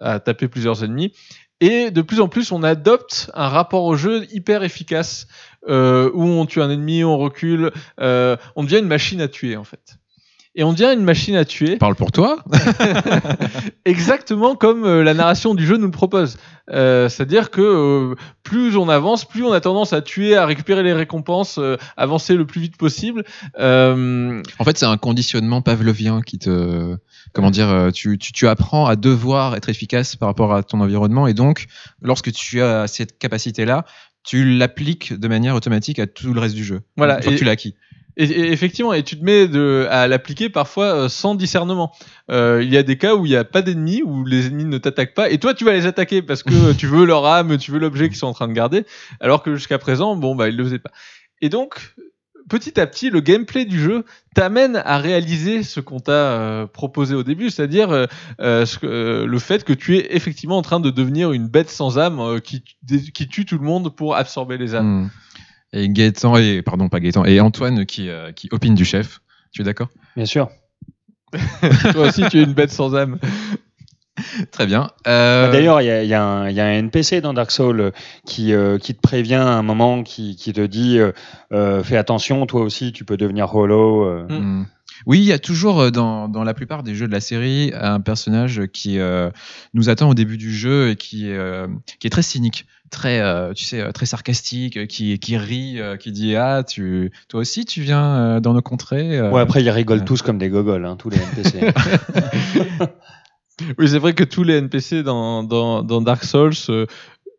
à 0.00 0.20
taper 0.20 0.48
plusieurs 0.48 0.82
ennemis. 0.82 1.12
Et 1.60 1.90
de 1.90 2.02
plus 2.02 2.20
en 2.20 2.28
plus, 2.28 2.52
on 2.52 2.62
adopte 2.62 3.30
un 3.34 3.48
rapport 3.48 3.84
au 3.84 3.96
jeu 3.96 4.26
hyper 4.32 4.62
efficace, 4.62 5.26
euh, 5.68 6.10
où 6.12 6.22
on 6.22 6.46
tue 6.46 6.60
un 6.60 6.70
ennemi, 6.70 7.02
on 7.02 7.16
recule, 7.16 7.72
euh, 8.00 8.36
on 8.56 8.64
devient 8.64 8.78
une 8.78 8.86
machine 8.86 9.20
à 9.20 9.28
tuer 9.28 9.56
en 9.56 9.64
fait. 9.64 9.96
Et 10.58 10.64
on 10.64 10.72
devient 10.72 10.90
une 10.94 11.04
machine 11.04 11.36
à 11.36 11.44
tuer 11.44 11.76
Parle 11.76 11.94
pour 11.94 12.12
toi. 12.12 12.42
exactement 13.84 14.56
comme 14.56 14.84
euh, 14.86 15.04
la 15.04 15.12
narration 15.12 15.54
du 15.54 15.66
jeu 15.66 15.76
nous 15.76 15.84
le 15.84 15.90
propose. 15.90 16.38
Euh, 16.70 17.10
C'est-à-dire 17.10 17.50
que 17.50 17.60
euh, 17.60 18.14
plus 18.42 18.78
on 18.78 18.88
avance, 18.88 19.26
plus 19.26 19.44
on 19.44 19.52
a 19.52 19.60
tendance 19.60 19.92
à 19.92 20.00
tuer, 20.00 20.34
à 20.34 20.46
récupérer 20.46 20.82
les 20.82 20.94
récompenses, 20.94 21.58
euh, 21.58 21.76
avancer 21.98 22.34
le 22.36 22.46
plus 22.46 22.62
vite 22.62 22.78
possible. 22.78 23.24
En 23.58 24.64
fait, 24.64 24.78
c'est 24.78 24.86
un 24.86 24.96
conditionnement 24.96 25.60
pavlovien 25.60 26.22
qui 26.22 26.38
te, 26.38 26.96
comment 27.34 27.50
dire, 27.50 27.90
tu, 27.92 28.16
tu, 28.16 28.32
tu 28.32 28.48
apprends 28.48 28.86
à 28.86 28.96
devoir 28.96 29.56
être 29.56 29.68
efficace 29.68 30.16
par 30.16 30.28
rapport 30.28 30.54
à 30.54 30.62
ton 30.62 30.80
environnement 30.80 31.26
et 31.26 31.34
donc, 31.34 31.66
lorsque 32.00 32.32
tu 32.32 32.62
as 32.62 32.86
cette 32.86 33.18
capacité-là, 33.18 33.84
tu 34.26 34.56
l'appliques 34.56 35.12
de 35.12 35.28
manière 35.28 35.54
automatique 35.54 35.98
à 35.98 36.06
tout 36.06 36.34
le 36.34 36.40
reste 36.40 36.56
du 36.56 36.64
jeu. 36.64 36.80
Voilà, 36.96 37.18
Une 37.18 37.22
fois 37.22 37.32
que 37.32 37.38
tu 37.38 37.44
l'as 37.44 37.52
acquis. 37.52 37.74
Et, 38.16 38.24
et 38.24 38.52
effectivement, 38.52 38.92
et 38.92 39.02
tu 39.02 39.18
te 39.18 39.24
mets 39.24 39.46
de, 39.48 39.86
à 39.90 40.08
l'appliquer 40.08 40.48
parfois 40.48 40.86
euh, 40.86 41.08
sans 41.08 41.34
discernement. 41.34 41.92
Euh, 42.30 42.62
il 42.62 42.72
y 42.72 42.76
a 42.76 42.82
des 42.82 42.96
cas 42.96 43.14
où 43.14 43.26
il 43.26 43.30
n'y 43.30 43.36
a 43.36 43.44
pas 43.44 43.62
d'ennemis, 43.62 44.02
où 44.02 44.24
les 44.24 44.46
ennemis 44.46 44.64
ne 44.64 44.78
t'attaquent 44.78 45.14
pas, 45.14 45.30
et 45.30 45.38
toi 45.38 45.54
tu 45.54 45.64
vas 45.64 45.72
les 45.72 45.86
attaquer 45.86 46.22
parce 46.22 46.42
que 46.42 46.72
tu 46.76 46.86
veux 46.86 47.04
leur 47.04 47.26
âme, 47.26 47.58
tu 47.58 47.70
veux 47.70 47.78
l'objet 47.78 48.08
qu'ils 48.08 48.18
sont 48.18 48.26
en 48.26 48.32
train 48.32 48.48
de 48.48 48.52
garder, 48.52 48.84
alors 49.20 49.42
que 49.42 49.54
jusqu'à 49.54 49.78
présent, 49.78 50.16
bon 50.16 50.34
bah 50.34 50.48
ils 50.48 50.56
le 50.56 50.64
faisaient 50.64 50.78
pas. 50.78 50.92
Et 51.42 51.48
donc, 51.50 51.94
petit 52.48 52.78
à 52.80 52.86
petit, 52.86 53.10
le 53.10 53.20
gameplay 53.20 53.64
du 53.64 53.80
jeu 53.80 54.04
t'amène 54.34 54.76
à 54.84 54.98
réaliser 54.98 55.62
ce 55.62 55.80
qu'on 55.80 56.00
t'a 56.00 56.12
euh, 56.12 56.66
proposé 56.66 57.14
au 57.14 57.22
début, 57.22 57.50
c'est-à-dire 57.50 57.90
euh, 57.90 58.06
euh, 58.40 58.64
euh, 58.84 59.26
le 59.26 59.38
fait 59.38 59.64
que 59.64 59.72
tu 59.72 59.96
es 59.96 60.14
effectivement 60.14 60.58
en 60.58 60.62
train 60.62 60.80
de 60.80 60.90
devenir 60.90 61.32
une 61.32 61.48
bête 61.48 61.70
sans 61.70 61.98
âme 61.98 62.20
euh, 62.20 62.38
qui, 62.38 62.62
qui 62.62 63.28
tue 63.28 63.44
tout 63.44 63.58
le 63.58 63.64
monde 63.64 63.94
pour 63.94 64.16
absorber 64.16 64.58
les 64.58 64.74
âmes. 64.74 65.04
Hmm. 65.04 65.10
Et 65.72 65.88
Gaëtan, 65.88 66.36
et, 66.36 66.62
pardon, 66.62 66.88
pas 66.88 67.00
Gaëtan, 67.00 67.24
et 67.24 67.40
Antoine 67.40 67.86
qui, 67.86 68.08
euh, 68.08 68.32
qui 68.32 68.48
opine 68.52 68.74
du 68.74 68.84
chef. 68.84 69.20
Tu 69.52 69.62
es 69.62 69.64
d'accord? 69.64 69.88
Bien 70.16 70.26
sûr. 70.26 70.48
Toi 71.92 72.08
aussi, 72.08 72.22
tu 72.30 72.38
es 72.38 72.42
une 72.44 72.54
bête 72.54 72.70
sans 72.70 72.94
âme. 72.94 73.18
Très 74.50 74.66
bien. 74.66 74.90
Euh, 75.06 75.46
Bah, 75.46 75.52
D'ailleurs, 75.52 75.82
il 75.82 75.84
y 76.04 76.06
y 76.08 76.14
a 76.14 76.24
un 76.24 76.48
il 76.48 76.56
y 76.56 76.60
a 76.60 76.64
un 76.66 76.72
NPC 76.72 77.20
dans 77.20 77.34
Dark 77.34 77.50
Souls 77.50 77.92
qui, 78.26 78.54
euh, 78.54 78.78
qui 78.78 78.94
te 78.94 79.00
prévient 79.00 79.34
à 79.34 79.48
un 79.48 79.62
moment, 79.62 80.02
qui, 80.02 80.36
qui 80.36 80.52
te 80.54 80.62
dit 80.64 80.98
euh, 80.98 81.12
euh, 81.52 81.82
fais 81.82 81.96
attention, 81.98 82.46
toi 82.46 82.62
aussi, 82.62 82.92
tu 82.92 83.04
peux 83.04 83.16
devenir 83.18 83.54
hollow. 83.54 84.04
euh. 84.06 84.26
Hmm. 84.28 84.66
Oui, 85.04 85.18
il 85.18 85.24
y 85.24 85.32
a 85.32 85.38
toujours 85.38 85.92
dans, 85.92 86.26
dans 86.28 86.42
la 86.42 86.54
plupart 86.54 86.82
des 86.82 86.94
jeux 86.94 87.06
de 87.06 87.12
la 87.12 87.20
série 87.20 87.70
un 87.78 88.00
personnage 88.00 88.62
qui 88.72 88.98
euh, 88.98 89.28
nous 89.74 89.90
attend 89.90 90.08
au 90.08 90.14
début 90.14 90.38
du 90.38 90.50
jeu 90.54 90.88
et 90.90 90.96
qui, 90.96 91.30
euh, 91.30 91.66
qui 92.00 92.06
est 92.06 92.10
très 92.10 92.22
cynique, 92.22 92.66
très, 92.90 93.20
euh, 93.20 93.52
tu 93.52 93.64
sais, 93.64 93.80
euh, 93.80 93.92
très 93.92 94.06
sarcastique, 94.06 94.86
qui, 94.86 95.18
qui 95.18 95.36
rit, 95.36 95.80
euh, 95.80 95.96
qui 95.96 96.12
dit 96.12 96.36
ah 96.36 96.62
tu, 96.66 97.10
toi 97.28 97.40
aussi 97.40 97.64
tu 97.64 97.80
viens 97.82 98.16
euh, 98.16 98.40
dans 98.40 98.52
nos 98.54 98.62
contrées. 98.62 99.18
euh. 99.18 99.30
Ouais, 99.30 99.40
après, 99.40 99.62
ils 99.62 99.70
rigolent 99.70 100.00
euh. 100.02 100.04
tous 100.04 100.22
comme 100.22 100.38
des 100.38 100.48
gogoles, 100.48 100.84
hein, 100.84 100.96
tous 100.96 101.10
les 101.10 101.18
NPC. 101.18 101.60
Oui, 103.78 103.88
c'est 103.88 103.98
vrai 103.98 104.12
que 104.12 104.22
tous 104.22 104.42
les 104.42 104.56
NPC 104.58 105.02
dans, 105.02 105.42
dans, 105.42 105.82
dans 105.82 106.02
Dark 106.02 106.24
Souls, 106.24 106.52
euh, 106.68 106.84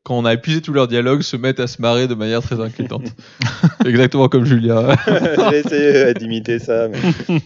quand 0.02 0.18
on 0.18 0.26
a 0.26 0.34
épuisé 0.34 0.62
tous 0.62 0.74
leurs 0.74 0.88
dialogues, 0.88 1.22
se 1.22 1.38
mettent 1.38 1.60
à 1.60 1.68
se 1.68 1.80
marrer 1.80 2.08
de 2.08 2.16
manière 2.16 2.41
très 2.41 2.60
inquiétante. 2.60 3.06
Exactement 3.86 4.28
comme 4.28 4.43
Julia. 4.43 4.95
J'ai 5.52 5.58
essayé 5.60 5.95
euh, 5.95 6.14
d'imiter 6.14 6.58
ça. 6.58 6.88
Mais... 6.88 7.38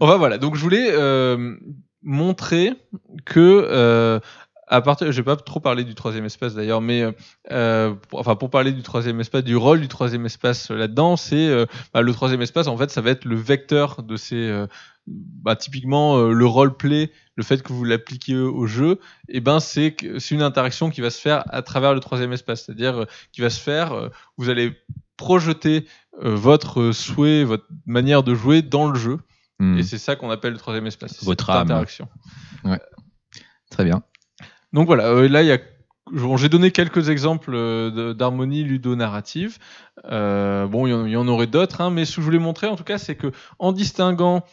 Enfin 0.00 0.16
voilà, 0.16 0.38
donc 0.38 0.56
je 0.56 0.62
voulais 0.62 0.88
euh, 0.92 1.56
montrer 2.02 2.72
que 3.26 3.66
euh, 3.70 4.18
à 4.66 4.80
partir, 4.80 5.10
je 5.10 5.16
vais 5.16 5.24
pas 5.24 5.36
trop 5.36 5.60
parler 5.60 5.84
du 5.84 5.94
troisième 5.94 6.24
espace 6.24 6.54
d'ailleurs, 6.54 6.80
mais 6.80 7.02
euh, 7.02 7.12
euh, 7.50 7.94
pour, 8.08 8.18
enfin 8.18 8.36
pour 8.36 8.50
parler 8.50 8.72
du 8.72 8.82
troisième 8.82 9.20
espace, 9.20 9.44
du 9.44 9.56
rôle 9.56 9.80
du 9.80 9.88
troisième 9.88 10.26
espace 10.26 10.70
euh, 10.70 10.76
là-dedans, 10.76 11.16
c'est 11.16 11.48
euh, 11.48 11.66
bah, 11.92 12.02
le 12.02 12.12
troisième 12.12 12.42
espace 12.42 12.66
en 12.66 12.76
fait, 12.76 12.90
ça 12.90 13.00
va 13.00 13.10
être 13.10 13.24
le 13.24 13.36
vecteur 13.36 14.02
de 14.02 14.16
ces, 14.16 14.36
euh, 14.36 14.66
bah, 15.06 15.56
typiquement 15.56 16.22
le 16.22 16.46
roleplay, 16.46 17.10
le 17.36 17.42
fait 17.42 17.62
que 17.62 17.72
vous 17.72 17.84
l'appliquiez 17.84 18.36
au 18.36 18.66
jeu, 18.66 19.00
et 19.28 19.40
ben 19.40 19.60
c'est 19.60 19.96
une 20.30 20.42
interaction 20.42 20.90
qui 20.90 21.00
va 21.00 21.10
se 21.10 21.20
faire 21.20 21.44
à 21.48 21.62
travers 21.62 21.94
le 21.94 22.00
troisième 22.00 22.32
espace, 22.32 22.64
c'est-à-dire 22.64 23.06
qui 23.32 23.40
va 23.40 23.50
se 23.50 23.60
faire, 23.60 24.10
vous 24.38 24.48
allez 24.48 24.72
projeter 25.16 25.86
votre 26.20 26.92
souhait, 26.92 27.44
votre 27.44 27.66
manière 27.86 28.22
de 28.22 28.34
jouer 28.34 28.62
dans 28.62 28.88
le 28.88 28.98
jeu, 28.98 29.18
Hmm, 29.58 29.78
et 29.78 29.82
c'est 29.82 29.98
ça 29.98 30.16
qu'on 30.16 30.30
appelle 30.30 30.52
le 30.52 30.58
troisième 30.58 30.86
espace, 30.86 31.22
Votre 31.22 31.50
interaction. 31.50 32.08
Très 33.70 33.84
bien. 33.84 34.02
Donc 34.74 34.86
voilà, 34.86 35.06
euh, 35.06 35.28
là 35.28 35.42
j'ai 36.36 36.48
donné 36.50 36.70
quelques 36.70 37.08
exemples 37.08 37.52
euh, 37.54 38.12
d'harmonie 38.12 38.62
ludonarrative. 38.64 39.58
Euh, 40.10 40.66
bon, 40.66 40.86
il 40.86 41.10
y 41.10 41.16
en- 41.16 41.28
aurait 41.28 41.46
d'autres, 41.46 41.80
hein, 41.80 41.90
mais 41.90 42.04
ce 42.04 42.16
que 42.16 42.20
je 42.20 42.26
voulais 42.26 42.38
montrer 42.38 42.66
en 42.66 42.76
tout 42.76 42.84
cas, 42.84 42.98
c'est 42.98 43.14
que 43.14 43.32
en 43.58 43.72
distinguant 43.72 44.44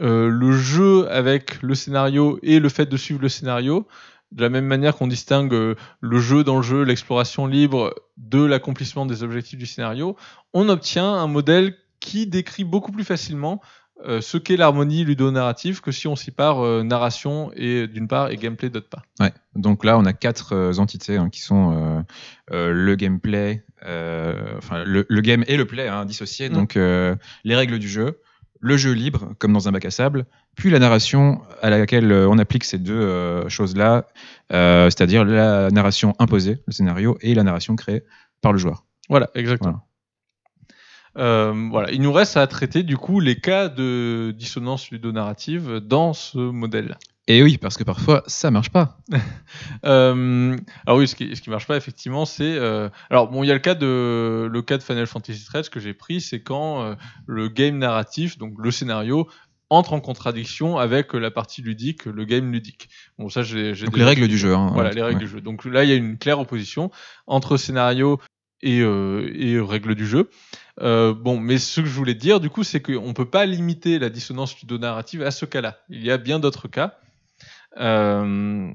le 0.00 0.52
jeu 0.52 1.10
avec 1.10 1.60
le 1.62 1.74
scénario 1.74 2.38
et 2.44 2.60
le 2.60 2.68
fait 2.68 2.86
de 2.86 2.96
suivre 2.96 3.20
le 3.20 3.28
scénario, 3.28 3.88
de 4.30 4.42
la 4.42 4.48
même 4.48 4.66
manière 4.66 4.94
qu'on 4.94 5.08
distingue 5.08 5.74
le 6.00 6.18
jeu 6.20 6.44
dans 6.44 6.56
le 6.56 6.62
jeu, 6.62 6.82
l'exploration 6.82 7.46
libre 7.46 7.94
de 8.16 8.44
l'accomplissement 8.44 9.06
des 9.06 9.24
objectifs 9.24 9.58
du 9.58 9.66
scénario, 9.66 10.14
on 10.52 10.68
obtient 10.68 11.14
un 11.14 11.26
modèle 11.26 11.74
qui 12.00 12.26
décrit 12.28 12.64
beaucoup 12.64 12.92
plus 12.92 13.02
facilement 13.04 13.60
euh, 14.06 14.20
ce 14.20 14.38
qu'est 14.38 14.56
l'harmonie 14.56 15.04
ludonarrative 15.04 15.80
que 15.80 15.90
si 15.90 16.06
on 16.06 16.14
sépare 16.14 16.64
euh, 16.64 16.82
narration 16.84 17.50
et 17.56 17.88
d'une 17.88 18.06
part 18.06 18.30
et 18.30 18.36
gameplay 18.36 18.70
d'autre 18.70 18.88
part. 18.88 19.02
Ouais. 19.18 19.32
Donc 19.56 19.84
là, 19.84 19.98
on 19.98 20.04
a 20.04 20.12
quatre 20.12 20.54
euh, 20.54 20.78
entités 20.78 21.16
hein, 21.16 21.30
qui 21.30 21.40
sont 21.40 22.04
euh, 22.52 22.72
le 22.72 22.94
gameplay, 22.94 23.64
enfin 23.82 24.84
le, 24.84 25.04
le 25.08 25.20
game 25.20 25.44
et 25.48 25.56
le 25.56 25.64
play 25.64 25.88
hein, 25.88 26.04
dissociés. 26.04 26.48
Mm. 26.48 26.52
Donc 26.52 26.74
les 26.76 27.54
règles 27.56 27.78
du 27.78 27.88
jeu, 27.88 28.20
le 28.60 28.76
jeu 28.76 28.92
libre 28.92 29.32
comme 29.38 29.52
dans 29.52 29.68
un 29.68 29.72
bac 29.72 29.84
à 29.84 29.90
sable, 29.90 30.26
puis 30.54 30.70
la 30.70 30.78
narration 30.78 31.42
à 31.60 31.70
laquelle 31.70 32.12
on 32.12 32.38
applique 32.38 32.64
ces 32.64 32.78
deux 32.78 33.48
choses-là, 33.48 34.06
c'est-à-dire 34.50 35.24
la 35.24 35.70
narration 35.70 36.14
imposée, 36.18 36.58
le 36.66 36.72
scénario, 36.72 37.18
et 37.20 37.34
la 37.34 37.42
narration 37.42 37.76
créée 37.76 38.04
par 38.40 38.52
le 38.52 38.58
joueur. 38.58 38.84
Voilà, 39.08 39.30
exactement. 39.34 39.87
Euh, 41.18 41.52
voilà, 41.70 41.90
il 41.90 42.00
nous 42.00 42.12
reste 42.12 42.36
à 42.36 42.46
traiter 42.46 42.82
du 42.82 42.96
coup 42.96 43.20
les 43.20 43.36
cas 43.40 43.68
de 43.68 44.32
dissonance 44.36 44.90
ludonarrative 44.90 45.80
dans 45.80 46.12
ce 46.12 46.38
modèle. 46.38 46.96
Et 47.30 47.42
oui, 47.42 47.58
parce 47.58 47.76
que 47.76 47.84
parfois 47.84 48.22
ça 48.26 48.50
marche 48.50 48.70
pas. 48.70 48.98
Euh, 49.84 50.56
alors 50.86 50.98
oui, 50.98 51.06
ce 51.06 51.14
qui, 51.14 51.34
ce 51.36 51.40
qui 51.40 51.50
marche 51.50 51.66
pas 51.66 51.76
effectivement, 51.76 52.24
c'est 52.24 52.56
euh, 52.56 52.88
alors 53.10 53.28
bon, 53.28 53.44
il 53.44 53.46
y 53.46 53.50
a 53.50 53.54
le 53.54 53.60
cas 53.60 53.74
de 53.74 54.48
le 54.50 54.62
cas 54.62 54.76
de 54.76 54.82
Final 54.82 55.06
Fantasy 55.06 55.46
XIII 55.52 55.68
que 55.70 55.78
j'ai 55.78 55.94
pris, 55.94 56.20
c'est 56.20 56.40
quand 56.42 56.96
le 57.26 57.48
game 57.48 57.78
narratif, 57.78 58.38
donc 58.38 58.54
le 58.58 58.70
scénario, 58.70 59.28
entre 59.70 59.92
en 59.92 60.00
contradiction 60.00 60.78
avec 60.78 61.12
la 61.12 61.30
partie 61.30 61.62
ludique, 61.62 62.06
le 62.06 62.24
game 62.24 62.50
ludique. 62.50 62.88
Bon, 63.18 63.28
ça, 63.28 63.42
j'ai 63.42 63.74
j'ai 63.74 63.86
Donc 63.86 63.96
les 63.96 64.04
règles 64.04 64.28
du 64.28 64.38
jeu. 64.38 64.54
hein. 64.54 64.70
Voilà, 64.72 64.90
les 64.90 65.02
règles 65.02 65.20
du 65.20 65.28
jeu. 65.28 65.40
Donc 65.40 65.64
là, 65.64 65.84
il 65.84 65.90
y 65.90 65.92
a 65.92 65.96
une 65.96 66.18
claire 66.18 66.40
opposition 66.40 66.90
entre 67.26 67.56
scénario 67.56 68.18
et, 68.62 68.80
euh, 68.80 69.30
et 69.34 69.60
règles 69.60 69.94
du 69.94 70.06
jeu. 70.06 70.30
Euh, 70.80 71.12
bon, 71.14 71.38
mais 71.38 71.58
ce 71.58 71.80
que 71.80 71.86
je 71.86 71.92
voulais 71.94 72.14
dire, 72.14 72.40
du 72.40 72.50
coup, 72.50 72.62
c'est 72.62 72.80
qu'on 72.80 73.08
ne 73.08 73.12
peut 73.12 73.28
pas 73.28 73.46
limiter 73.46 73.98
la 73.98 74.10
dissonance 74.10 74.58
ludonarrative 74.60 75.22
à 75.22 75.30
ce 75.30 75.44
cas-là. 75.44 75.78
Il 75.88 76.04
y 76.04 76.10
a 76.10 76.18
bien 76.18 76.38
d'autres 76.38 76.68
cas. 76.68 76.98
Euh, 77.78 78.70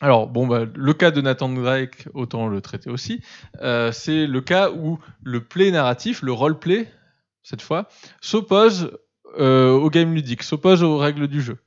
alors, 0.00 0.28
bon, 0.28 0.46
bah, 0.46 0.64
le 0.72 0.92
cas 0.94 1.10
de 1.10 1.20
Nathan 1.20 1.48
Drake, 1.48 2.08
autant 2.14 2.46
le 2.46 2.60
traiter 2.60 2.90
aussi. 2.90 3.22
Euh, 3.62 3.92
c'est 3.92 4.26
le 4.26 4.40
cas 4.40 4.70
où 4.70 4.98
le 5.22 5.42
play 5.42 5.70
narratif, 5.70 6.22
le 6.22 6.32
roleplay, 6.32 6.88
cette 7.42 7.62
fois, 7.62 7.88
s'oppose 8.20 8.98
au 9.38 9.90
game 9.90 10.14
ludique, 10.14 10.42
s'oppose 10.42 10.82
aux 10.82 10.96
règles 10.96 11.28
du 11.28 11.42
jeu. 11.42 11.58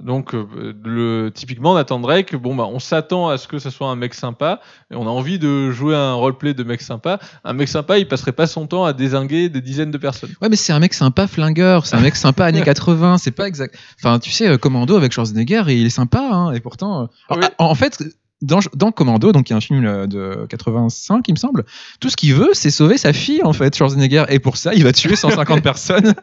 Donc, 0.00 0.34
euh, 0.34 0.74
le, 0.84 1.30
typiquement, 1.34 1.74
Nathan 1.74 2.00
Drake, 2.00 2.34
bon, 2.34 2.54
bah, 2.56 2.64
on 2.66 2.78
s'attend 2.78 3.28
à 3.28 3.36
ce 3.36 3.46
que 3.46 3.58
ce 3.58 3.68
soit 3.68 3.88
un 3.88 3.94
mec 3.94 4.14
sympa, 4.14 4.60
et 4.90 4.96
on 4.96 5.02
a 5.02 5.10
envie 5.10 5.38
de 5.38 5.70
jouer 5.70 5.94
un 5.94 6.14
roleplay 6.14 6.54
de 6.54 6.64
mec 6.64 6.80
sympa. 6.80 7.18
Un 7.44 7.52
mec 7.52 7.68
sympa, 7.68 7.98
il 7.98 8.08
passerait 8.08 8.32
pas 8.32 8.46
son 8.46 8.66
temps 8.66 8.84
à 8.86 8.94
désinguer 8.94 9.50
des 9.50 9.60
dizaines 9.60 9.90
de 9.90 9.98
personnes. 9.98 10.30
Ouais, 10.40 10.48
mais 10.48 10.56
c'est 10.56 10.72
un 10.72 10.78
mec 10.80 10.94
sympa 10.94 11.26
flingueur, 11.26 11.84
c'est 11.84 11.96
un 11.96 12.00
mec 12.00 12.16
sympa 12.16 12.46
années 12.46 12.62
80, 12.64 13.18
c'est 13.18 13.32
pas 13.32 13.46
exact. 13.46 13.76
Enfin, 13.98 14.18
tu 14.18 14.30
sais, 14.30 14.48
euh, 14.48 14.56
Commando 14.56 14.96
avec 14.96 15.12
Schwarzenegger, 15.12 15.64
il 15.68 15.84
est 15.86 15.90
sympa, 15.90 16.20
hein, 16.20 16.52
et 16.52 16.60
pourtant. 16.60 17.02
euh, 17.02 17.36
Oui. 17.36 17.44
En 17.58 17.74
fait, 17.74 18.02
dans, 18.42 18.58
dans 18.74 18.92
Commando, 18.92 19.32
donc 19.32 19.48
il 19.48 19.52
y 19.52 19.54
a 19.54 19.56
un 19.56 19.60
film 19.60 19.84
euh, 19.84 20.06
de 20.06 20.46
85, 20.48 21.26
il 21.28 21.32
me 21.32 21.36
semble, 21.38 21.64
tout 22.00 22.10
ce 22.10 22.16
qu'il 22.16 22.34
veut, 22.34 22.50
c'est 22.52 22.70
sauver 22.70 22.98
sa 22.98 23.12
fille, 23.12 23.42
en 23.42 23.52
fait, 23.52 23.74
Schwarzenegger, 23.76 24.24
et 24.28 24.38
pour 24.40 24.56
ça, 24.56 24.74
il 24.74 24.84
va 24.84 24.92
tuer 24.92 25.16
150 25.16 25.62
personnes. 25.62 26.14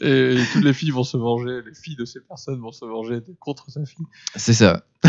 Et, 0.00 0.34
et 0.34 0.38
toutes 0.52 0.64
les 0.64 0.72
filles 0.72 0.90
vont 0.90 1.04
se 1.04 1.16
venger, 1.16 1.60
les 1.66 1.74
filles 1.74 1.96
de 1.96 2.04
ces 2.04 2.20
personnes 2.20 2.60
vont 2.60 2.72
se 2.72 2.84
venger 2.84 3.20
contre 3.40 3.70
sa 3.70 3.84
fille. 3.84 4.04
C'est 4.36 4.52
ça. 4.54 4.82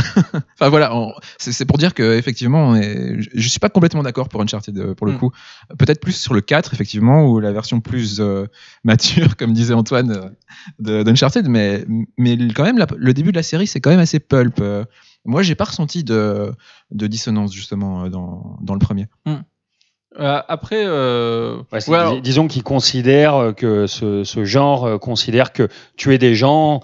enfin 0.53 0.69
voilà, 0.69 0.93
c'est 1.39 1.65
pour 1.65 1.79
dire 1.79 1.95
que 1.95 2.15
effectivement, 2.15 2.75
est- 2.75 3.19
je, 3.21 3.29
je 3.33 3.47
suis 3.49 3.59
pas 3.59 3.69
complètement 3.69 4.03
d'accord 4.03 4.29
pour 4.29 4.39
Uncharted 4.41 4.77
euh, 4.77 4.93
pour 4.93 5.07
le 5.07 5.13
Mm. 5.13 5.17
coup. 5.17 5.31
Peut-être 5.79 5.99
plus 5.99 6.11
sur 6.15 6.35
le 6.35 6.41
4 6.41 6.75
effectivement 6.75 7.25
ou 7.25 7.39
la 7.39 7.51
version 7.51 7.81
plus 7.81 8.19
euh, 8.19 8.45
mature 8.83 9.35
comme 9.35 9.51
disait 9.53 9.73
Antoine 9.73 10.31
d'Uncharted, 10.79 11.47
mais 11.47 11.85
mais 12.19 12.37
quand 12.53 12.63
même 12.63 12.77
la- 12.77 12.85
le 12.95 13.13
début 13.15 13.31
de 13.31 13.37
la 13.37 13.43
série 13.43 13.65
c'est 13.65 13.81
quand 13.81 13.89
même 13.89 13.99
assez 13.99 14.19
pulp. 14.19 14.59
Euh, 14.61 14.85
Moi 15.25 15.41
j'ai 15.43 15.55
pas 15.55 15.65
ressenti 15.65 16.03
de, 16.03 16.51
de 16.91 17.07
dissonance 17.07 17.53
justement 17.53 18.05
euh, 18.05 18.09
dans, 18.09 18.57
dans 18.61 18.73
le 18.73 18.79
premier. 18.79 19.07
Euh, 20.17 20.41
après, 20.47 20.83
euh, 20.85 21.57
Ouais, 21.71 21.79
c'est- 21.81 21.91
ouais, 21.91 21.97
alors- 21.99 22.15
dis- 22.15 22.21
disons 22.21 22.47
qu'ils 22.47 22.63
considèrent 22.63 23.53
que 23.55 23.85
ce, 23.85 24.23
ce 24.23 24.43
genre 24.43 24.85
euh, 24.85 24.97
considère 24.97 25.53
que 25.53 25.67
tuer 25.97 26.17
des 26.17 26.33
gens, 26.33 26.81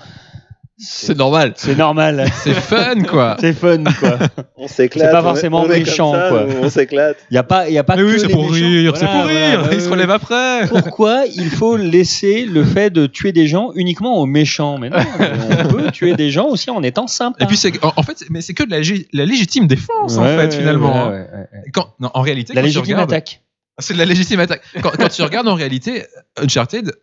c'est 0.77 1.17
normal. 1.17 1.53
c'est 1.55 1.75
normal. 1.75 2.25
C'est 2.43 2.53
fun 2.53 3.01
quoi. 3.03 3.37
c'est 3.39 3.53
fun, 3.53 3.83
quoi. 3.83 4.17
On 4.57 4.67
s'éclate. 4.67 5.07
C'est 5.07 5.11
pas 5.11 5.19
on 5.19 5.21
est- 5.21 5.23
forcément 5.23 5.61
on 5.61 5.63
est 5.65 5.67
comme 5.69 5.79
méchant, 5.79 6.11
ça, 6.13 6.27
quoi. 6.29 6.45
On 6.61 6.69
s'éclate. 6.69 7.17
Il 7.31 7.33
n'y 7.33 7.37
a 7.37 7.43
pas, 7.43 7.69
y 7.69 7.77
a 7.77 7.83
pas 7.83 7.95
Mais 7.95 8.01
que 8.01 8.07
oui, 8.07 8.19
c'est 8.19 8.27
pour 8.29 8.49
méchants. 8.51 8.53
rire, 8.67 8.97
c'est 8.97 9.05
pour 9.05 9.13
voilà, 9.23 9.61
rire. 9.61 9.69
Il 9.71 9.81
se 9.81 9.89
relève 9.89 10.09
après. 10.11 10.67
Pourquoi 10.67 11.23
il 11.33 11.49
faut 11.49 11.77
laisser 11.77 12.45
le 12.45 12.63
fait 12.65 12.89
de 12.89 13.05
tuer 13.07 13.31
des 13.31 13.47
gens 13.47 13.71
uniquement 13.75 14.17
aux 14.19 14.25
méchants? 14.25 14.77
Mais 14.77 14.89
non, 14.89 14.97
on 15.59 15.67
peut 15.67 15.91
tuer 15.91 16.15
des 16.15 16.29
gens 16.31 16.47
aussi 16.47 16.69
en 16.69 16.83
étant 16.83 17.07
sympa. 17.07 17.37
Et 17.43 17.47
puis 17.47 17.57
c'est 17.57 17.71
en, 17.83 18.03
fait 18.03 18.25
mais 18.29 18.41
c'est 18.41 18.53
que 18.53 18.63
de 18.63 18.71
la, 18.71 19.25
légitime 19.25 19.67
défense 19.67 20.17
en 20.17 20.25
fait 20.25 20.53
finalement. 20.53 21.09
ouais, 21.09 21.17
hein. 21.17 21.27
ouais, 21.33 21.59
ouais. 21.63 21.71
Quand, 21.73 21.93
non, 21.99 22.11
en 22.13 22.21
réalité, 22.21 22.53
La 22.53 22.61
quand 22.61 22.67
tu 22.67 22.73
légitime 22.73 22.95
regardes- 22.95 23.11
attaque. 23.13 23.41
C'est 23.79 23.93
de 23.93 23.99
la 23.99 24.05
légitime 24.05 24.39
attaque. 24.39 24.61
Quand, 24.81 24.91
quand 24.91 25.09
tu 25.09 25.21
regardes 25.21 25.49
en 25.49 25.53
réalité, 25.55 26.03
Uncharted, 26.41 26.93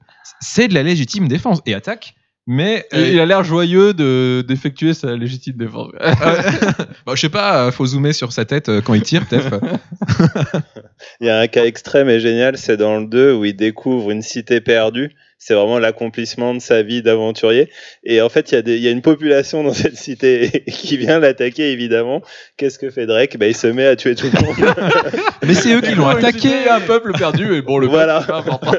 c'est 0.41 0.69
de 0.69 0.75
la 0.75 0.83
légitime 0.83 1.29
défense 1.29 1.61
et 1.67 1.75
attaque, 1.75 2.15
mais 2.47 2.87
Et 2.93 2.97
euh, 2.97 3.09
il 3.09 3.21
a 3.21 3.27
l'air 3.27 3.45
joyeux 3.45 3.95
de 3.95 4.45
d'effectuer 4.47 4.95
sa 4.95 5.15
légitime 5.17 5.57
défense. 5.57 5.93
bah, 6.01 7.15
je 7.15 7.21
sais 7.21 7.29
pas, 7.29 7.67
euh, 7.67 7.71
faut 7.71 7.87
zoomer 7.87 8.13
sur 8.13 8.33
sa 8.33 8.45
tête 8.45 8.69
euh, 8.69 8.81
quand 8.81 8.95
il 8.95 9.03
tire, 9.03 9.27
peut-être. 9.27 9.61
Il 11.21 11.27
y 11.29 11.31
a 11.31 11.39
un 11.39 11.47
cas 11.47 11.65
extrême 11.65 12.09
et 12.09 12.19
génial, 12.19 12.59
c'est 12.59 12.77
dans 12.77 12.99
le 12.99 13.07
2 13.07 13.33
où 13.35 13.45
il 13.45 13.55
découvre 13.55 14.11
une 14.11 14.23
cité 14.23 14.61
perdue. 14.61 15.13
C'est 15.45 15.55
vraiment 15.55 15.81
l'accomplissement 15.81 16.55
de 16.55 16.61
sa 16.61 16.83
vie 16.85 17.03
d'aventurier. 17.03 17.69
Et 18.05 18.21
en 18.21 18.29
fait, 18.29 18.53
il 18.53 18.69
y, 18.69 18.87
a 18.87 18.91
y 18.91 18.93
une 18.93 19.03
population 19.03 19.65
dans 19.65 19.73
cette 19.75 19.97
cité 19.97 20.63
qui 20.69 20.97
vient 20.97 21.19
l'attaquer, 21.19 21.73
évidemment. 21.73 22.23
Qu'est-ce 22.57 22.79
que 22.79 22.91
fait 22.91 23.07
Drake? 23.07 23.37
Bah, 23.39 23.49
Il 23.49 23.57
se 23.57 23.67
met 23.67 23.87
à 23.87 23.97
tuer 23.97 24.15
tout 24.15 24.29
le 24.33 24.41
monde. 24.41 24.75
mais 25.43 25.55
c'est 25.55 25.75
eux 25.75 25.81
qui 25.81 25.97
l'ont 25.97 26.07
attaqué. 26.07 26.69
un 26.71 26.79
peuple 26.79 27.11
perdu 27.19 27.57
et 27.57 27.61
bon 27.61 27.79
le 27.79 27.89
Voilà. 27.89 28.21
peuple, 28.21 28.25
c'est 28.25 28.33
pas 28.33 28.39
important. 28.39 28.73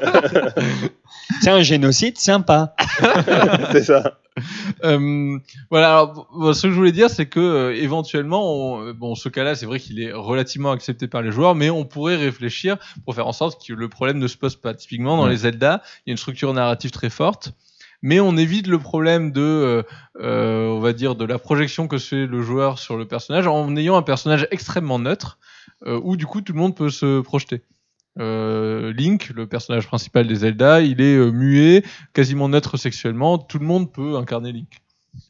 C'est 1.41 1.49
un 1.49 1.63
génocide 1.63 2.17
sympa. 2.17 2.73
c'est 3.73 3.83
ça. 3.83 4.19
Euh, 4.83 5.37
voilà. 5.69 5.89
Alors, 5.89 6.27
bon, 6.33 6.53
ce 6.53 6.63
que 6.63 6.69
je 6.69 6.75
voulais 6.75 6.91
dire, 6.91 7.09
c'est 7.09 7.25
que 7.27 7.39
euh, 7.39 7.75
éventuellement, 7.75 8.43
on- 8.75 8.87
euh, 8.87 8.93
bon, 8.93 9.15
ce 9.15 9.29
cas-là, 9.29 9.55
c'est 9.55 9.65
vrai 9.65 9.79
qu'il 9.79 10.01
est 10.01 10.11
relativement 10.11 10.71
accepté 10.71 11.07
par 11.07 11.21
les 11.21 11.31
joueurs, 11.31 11.55
mais 11.55 11.69
on 11.69 11.85
pourrait 11.85 12.15
réfléchir 12.17 12.77
pour 13.05 13.15
faire 13.15 13.27
en 13.27 13.31
sorte 13.33 13.65
que 13.65 13.73
le 13.73 13.87
problème 13.89 14.17
ne 14.19 14.27
se 14.27 14.37
pose 14.37 14.55
pas. 14.55 14.73
Typiquement, 14.73 15.17
dans 15.17 15.23
Ouais. 15.25 15.29
les 15.29 15.37
Zelda, 15.37 15.81
il 16.05 16.09
y 16.09 16.11
a 16.11 16.13
une 16.13 16.17
structure 16.17 16.53
narrative 16.53 16.91
très 16.91 17.09
forte. 17.09 17.53
Mais 18.01 18.19
on 18.19 18.35
évite 18.35 18.67
le 18.67 18.79
problème 18.79 19.31
de, 19.31 19.85
euh, 20.19 20.67
on 20.67 20.79
va 20.81 20.91
dire, 20.91 21.15
de 21.15 21.23
la 21.23 21.39
projection 21.39 21.87
que 21.87 21.97
fait 21.97 22.25
le 22.25 22.41
joueur 22.41 22.77
sur 22.79 22.97
le 22.97 23.05
personnage 23.05 23.47
en 23.47 23.73
ayant 23.77 23.95
un 23.95 24.01
personnage 24.01 24.45
extrêmement 24.51 24.99
neutre, 24.99 25.37
euh, 25.87 25.99
où 26.03 26.17
du 26.17 26.25
coup 26.25 26.41
tout 26.41 26.51
le 26.51 26.59
monde 26.59 26.75
peut 26.75 26.89
se 26.89 27.21
projeter. 27.21 27.61
Euh, 28.19 28.93
Link, 28.93 29.31
le 29.35 29.47
personnage 29.47 29.87
principal 29.87 30.27
des 30.27 30.35
Zelda, 30.35 30.81
il 30.81 31.01
est 31.01 31.15
euh, 31.15 31.31
muet, 31.31 31.83
quasiment 32.13 32.47
neutre 32.47 32.77
sexuellement. 32.77 33.37
Tout 33.37 33.59
le 33.59 33.65
monde 33.65 33.91
peut 33.91 34.17
incarner 34.17 34.51
Link. 34.51 34.67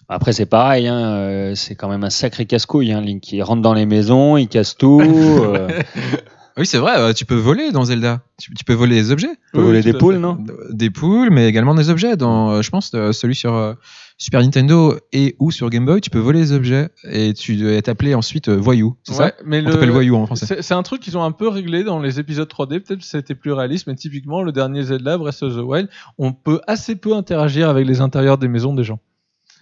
Après, 0.09 0.33
c'est 0.33 0.45
pareil, 0.45 0.87
hein, 0.87 1.15
euh, 1.15 1.55
c'est 1.55 1.75
quand 1.75 1.87
même 1.89 2.03
un 2.03 2.09
sacré 2.09 2.45
casse-couille. 2.45 2.91
Hein, 2.91 3.01
Link, 3.01 3.31
il 3.31 3.41
rentre 3.41 3.61
dans 3.61 3.73
les 3.73 3.85
maisons, 3.85 4.37
il 4.37 4.47
casse 4.47 4.75
tout. 4.77 5.01
euh, 6.57 6.61
Oui, 6.61 6.65
c'est 6.65 6.77
vrai, 6.77 6.97
euh, 6.97 7.13
tu 7.13 7.25
peux 7.25 7.35
voler 7.35 7.71
dans 7.71 7.83
Zelda. 7.85 8.21
Tu, 8.39 8.53
tu 8.53 8.63
peux 8.63 8.73
voler 8.73 8.95
des 8.95 9.11
objets. 9.11 9.29
Tu 9.29 9.35
peux 9.53 9.59
Oui, 9.59 9.65
voler 9.65 9.81
des 9.81 9.93
poules, 9.93 10.17
non 10.17 10.37
Des 10.69 10.89
poules, 10.89 11.29
mais 11.31 11.47
également 11.47 11.75
des 11.75 11.89
objets. 11.89 12.15
Dans, 12.17 12.51
euh, 12.51 12.61
je 12.61 12.69
pense, 12.69 12.91
euh, 12.93 13.11
celui 13.11 13.35
sur 13.35 13.53
euh, 13.55 13.73
Super 14.17 14.41
Nintendo 14.41 14.95
et 15.11 15.35
ou 15.39 15.51
sur 15.51 15.69
Game 15.69 15.85
Boy, 15.85 15.99
tu 16.01 16.09
peux 16.09 16.19
voler 16.19 16.39
des 16.41 16.51
objets 16.51 16.89
et 17.09 17.33
tu 17.33 17.55
dois 17.55 17.71
être 17.71 17.89
appelé 17.89 18.13
ensuite 18.15 18.49
euh, 18.49 18.55
voyou. 18.55 18.95
C'est 19.03 19.13
Ouais, 19.13 19.29
ça 19.29 19.33
mais 19.45 19.59
On 19.61 19.65
le- 19.65 19.71
t'appelle 19.71 19.89
voyou 19.91 20.15
en 20.15 20.25
français. 20.27 20.57
C'est 20.61 20.73
un 20.73 20.83
truc 20.83 21.01
qu'ils 21.01 21.17
ont 21.17 21.23
un 21.23 21.31
peu 21.31 21.47
réglé 21.47 21.83
dans 21.83 21.99
les 21.99 22.19
épisodes 22.19 22.47
3D. 22.47 22.79
Peut-être 22.81 22.99
que 22.99 23.05
c'était 23.05 23.35
plus 23.35 23.51
réaliste, 23.51 23.87
mais 23.87 23.95
typiquement, 23.95 24.43
le 24.43 24.51
dernier 24.51 24.83
Zelda, 24.83 25.17
Breath 25.17 25.41
of 25.43 25.53
the 25.55 25.61
Wild, 25.61 25.89
on 26.17 26.33
peut 26.33 26.61
assez 26.67 26.95
peu 26.95 27.15
interagir 27.15 27.69
avec 27.69 27.87
les 27.87 28.01
intérieurs 28.01 28.37
des 28.37 28.47
maisons 28.47 28.73
des 28.73 28.83
gens. 28.83 28.99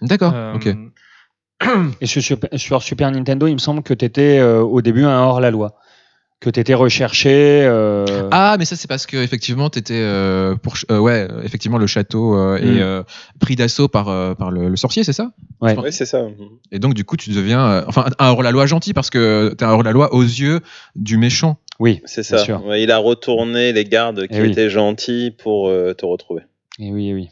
D'accord, 0.02 0.32
Euh, 0.34 0.54
ok. 0.56 0.76
Et 2.00 2.06
sur, 2.06 2.20
Super- 2.20 2.50
sur 2.58 2.82
Super 2.82 3.10
Nintendo, 3.12 3.46
il 3.46 3.52
me 3.54 3.58
semble 3.58 3.82
que 3.84 3.94
tu 3.94 4.04
étais 4.04 4.42
au 4.42 4.82
début 4.82 5.04
un 5.04 5.20
hors-la-loi. 5.20 5.76
Que 6.42 6.50
tu 6.50 6.58
étais 6.58 6.74
recherché. 6.74 7.30
euh, 7.64 8.28
Ah, 8.32 8.56
mais 8.58 8.64
ça, 8.64 8.74
c'est 8.74 8.88
parce 8.88 9.06
que 9.06 9.16
effectivement, 9.16 9.70
t'étais 9.70 9.94
euh, 10.00 10.56
pour, 10.56 10.74
euh, 10.90 10.98
ouais, 10.98 11.28
effectivement, 11.44 11.78
le 11.78 11.86
château 11.86 12.36
euh, 12.36 12.58
Mm. 12.60 12.64
est 12.64 12.80
euh, 12.82 13.02
pris 13.38 13.54
d'assaut 13.54 13.86
par 13.86 14.06
par, 14.06 14.36
par 14.36 14.50
le, 14.50 14.68
le 14.68 14.76
sorcier, 14.76 15.04
c'est 15.04 15.12
ça? 15.12 15.30
Ouais. 15.60 15.76
Oui, 15.78 15.92
c'est 15.92 16.04
ça. 16.04 16.26
Et 16.72 16.80
donc, 16.80 16.94
du 16.94 17.04
coup, 17.04 17.16
tu 17.16 17.30
deviens, 17.30 17.64
euh, 17.70 17.84
enfin, 17.86 18.06
un 18.18 18.28
hors-la-loi 18.30 18.66
gentil 18.66 18.92
parce 18.92 19.08
que 19.08 19.54
t'es 19.56 19.64
un 19.64 19.70
hors-la-loi 19.70 20.12
aux 20.14 20.22
yeux 20.22 20.58
du 20.96 21.16
méchant. 21.16 21.58
Oui, 21.78 22.00
C'est 22.06 22.24
ça. 22.24 22.38
sûr. 22.38 22.64
Ouais, 22.66 22.82
il 22.82 22.90
a 22.90 22.98
retourné 22.98 23.72
les 23.72 23.84
gardes 23.84 24.26
qui 24.26 24.38
Eh 24.38 24.40
oui. 24.42 24.50
étaient 24.50 24.68
gentils 24.68 25.30
pour 25.30 25.68
euh, 25.68 25.94
te 25.94 26.04
retrouver. 26.04 26.42
et 26.80 26.90
oui, 26.90 27.08
et 27.10 27.14
oui. 27.14 27.28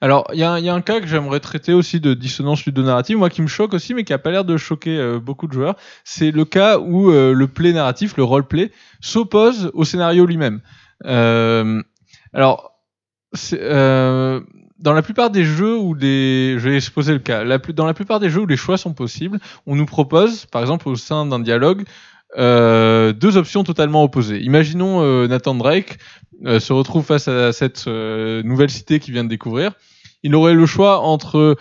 Alors, 0.00 0.26
il 0.32 0.38
y, 0.38 0.44
a 0.44 0.52
un- 0.52 0.80
cas 0.82 1.00
que 1.00 1.06
j'aimerais 1.06 1.40
traiter 1.40 1.72
aussi 1.72 2.00
de 2.00 2.14
dissonance 2.14 2.64
ludonarrative, 2.66 3.16
moi 3.16 3.30
qui 3.30 3.42
me 3.42 3.46
choque 3.46 3.72
aussi, 3.74 3.94
mais 3.94 4.04
qui 4.04 4.12
a 4.12 4.18
pas 4.18 4.30
l'air 4.30 4.44
de 4.44 4.56
choquer 4.56 4.96
euh, 4.98 5.18
beaucoup 5.18 5.46
de 5.46 5.52
joueurs. 5.52 5.76
C'est 6.04 6.30
le 6.30 6.44
cas 6.44 6.78
où 6.78 7.10
euh, 7.10 7.32
le 7.32 7.48
play 7.48 7.72
narratif, 7.72 8.16
le 8.16 8.24
roleplay, 8.24 8.72
s'oppose 9.00 9.70
au 9.74 9.84
scénario 9.84 10.26
lui-même. 10.26 10.60
Euh, 11.06 11.82
alors, 12.32 12.72
dans 14.78 14.92
la 14.92 15.02
plupart 15.02 15.30
des 15.30 15.44
jeux 15.44 15.76
où 15.76 15.96
des, 15.96 16.56
je 16.58 16.68
vais 16.68 16.76
exposer 16.76 17.12
le 17.12 17.18
cas. 17.18 17.44
Dans 17.72 17.86
la 17.86 17.94
plupart 17.94 18.20
des 18.20 18.30
jeux 18.30 18.42
où 18.42 18.46
les 18.46 18.56
choix 18.56 18.76
sont 18.76 18.92
possibles, 18.92 19.38
on 19.66 19.76
nous 19.76 19.86
propose, 19.86 20.46
par 20.46 20.60
exemple 20.60 20.88
au 20.88 20.96
sein 20.96 21.26
d'un 21.26 21.40
dialogue, 21.40 21.84
euh, 22.36 23.12
deux 23.12 23.36
options 23.36 23.64
totalement 23.64 24.02
opposées. 24.02 24.40
Imaginons 24.40 25.02
euh, 25.02 25.26
Nathan 25.26 25.54
Drake 25.54 25.98
euh, 26.44 26.60
se 26.60 26.72
retrouve 26.72 27.04
face 27.04 27.28
à 27.28 27.52
cette 27.52 27.86
nouvelle 27.86 28.70
cité 28.70 29.00
qu'il 29.00 29.14
vient 29.14 29.24
de 29.24 29.28
découvrir. 29.28 29.72
Il 30.22 30.34
aurait 30.34 30.54
le 30.54 30.66
choix 30.66 31.00
entre 31.00 31.56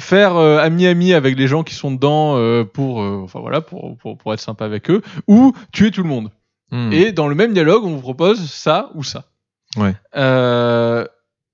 faire 0.00 0.36
ami-ami 0.36 1.14
avec 1.14 1.38
les 1.38 1.46
gens 1.46 1.62
qui 1.62 1.74
sont 1.74 1.92
dedans 1.92 2.64
pour, 2.64 2.98
enfin 2.98 3.40
voilà, 3.40 3.60
pour, 3.60 3.96
pour, 3.98 4.18
pour 4.18 4.34
être 4.34 4.40
sympa 4.40 4.64
avec 4.64 4.90
eux, 4.90 5.00
ou 5.28 5.54
tuer 5.72 5.90
tout 5.90 6.02
le 6.02 6.08
monde. 6.08 6.30
Hmm. 6.72 6.92
Et 6.92 7.12
dans 7.12 7.28
le 7.28 7.34
même 7.34 7.52
dialogue, 7.52 7.84
on 7.84 7.94
vous 7.94 8.00
propose 8.00 8.50
ça 8.50 8.90
ou 8.94 9.04
ça. 9.04 9.26
Ouais. 9.76 9.94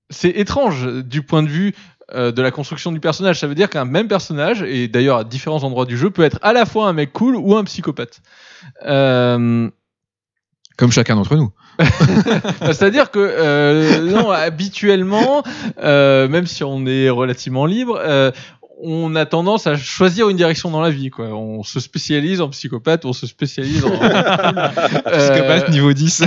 C'est 0.09 0.29
étrange 0.29 0.87
du 1.03 1.21
point 1.21 1.43
de 1.43 1.47
vue 1.47 1.73
euh, 2.13 2.31
de 2.31 2.41
la 2.41 2.51
construction 2.51 2.91
du 2.91 2.99
personnage. 2.99 3.39
Ça 3.39 3.47
veut 3.47 3.55
dire 3.55 3.69
qu'un 3.69 3.85
même 3.85 4.07
personnage, 4.07 4.63
et 4.63 4.87
d'ailleurs 4.87 5.17
à 5.17 5.23
différents 5.23 5.63
endroits 5.63 5.85
du 5.85 5.97
jeu, 5.97 6.09
peut 6.09 6.23
être 6.23 6.39
à 6.41 6.53
la 6.53 6.65
fois 6.65 6.87
un 6.87 6.93
mec 6.93 7.13
cool 7.13 7.35
ou 7.35 7.55
un 7.55 7.63
psychopathe. 7.63 8.21
Euh, 8.85 9.69
Comme 10.77 10.91
chacun 10.91 11.15
d'entre 11.15 11.35
nous. 11.35 11.51
bah, 11.79 11.85
C'est-à-dire 12.73 13.11
que 13.11 13.19
euh, 13.19 14.01
non, 14.01 14.29
habituellement, 14.31 15.43
euh, 15.81 16.27
même 16.27 16.47
si 16.47 16.63
on 16.63 16.85
est 16.85 17.09
relativement 17.09 17.65
libre, 17.65 17.99
euh, 18.01 18.31
on 18.83 19.15
a 19.15 19.25
tendance 19.25 19.67
à 19.67 19.75
choisir 19.75 20.29
une 20.29 20.37
direction 20.37 20.71
dans 20.71 20.81
la 20.81 20.89
vie. 20.89 21.09
Quoi. 21.09 21.27
On 21.27 21.63
se 21.63 21.79
spécialise 21.79 22.41
en 22.41 22.49
psychopathe, 22.49 23.05
on 23.05 23.13
se 23.13 23.27
spécialise 23.27 23.85
en 23.85 23.89
Psychopathe 23.91 25.65
Euh, 25.67 25.69
niveau 25.69 25.93
10. 25.93 26.23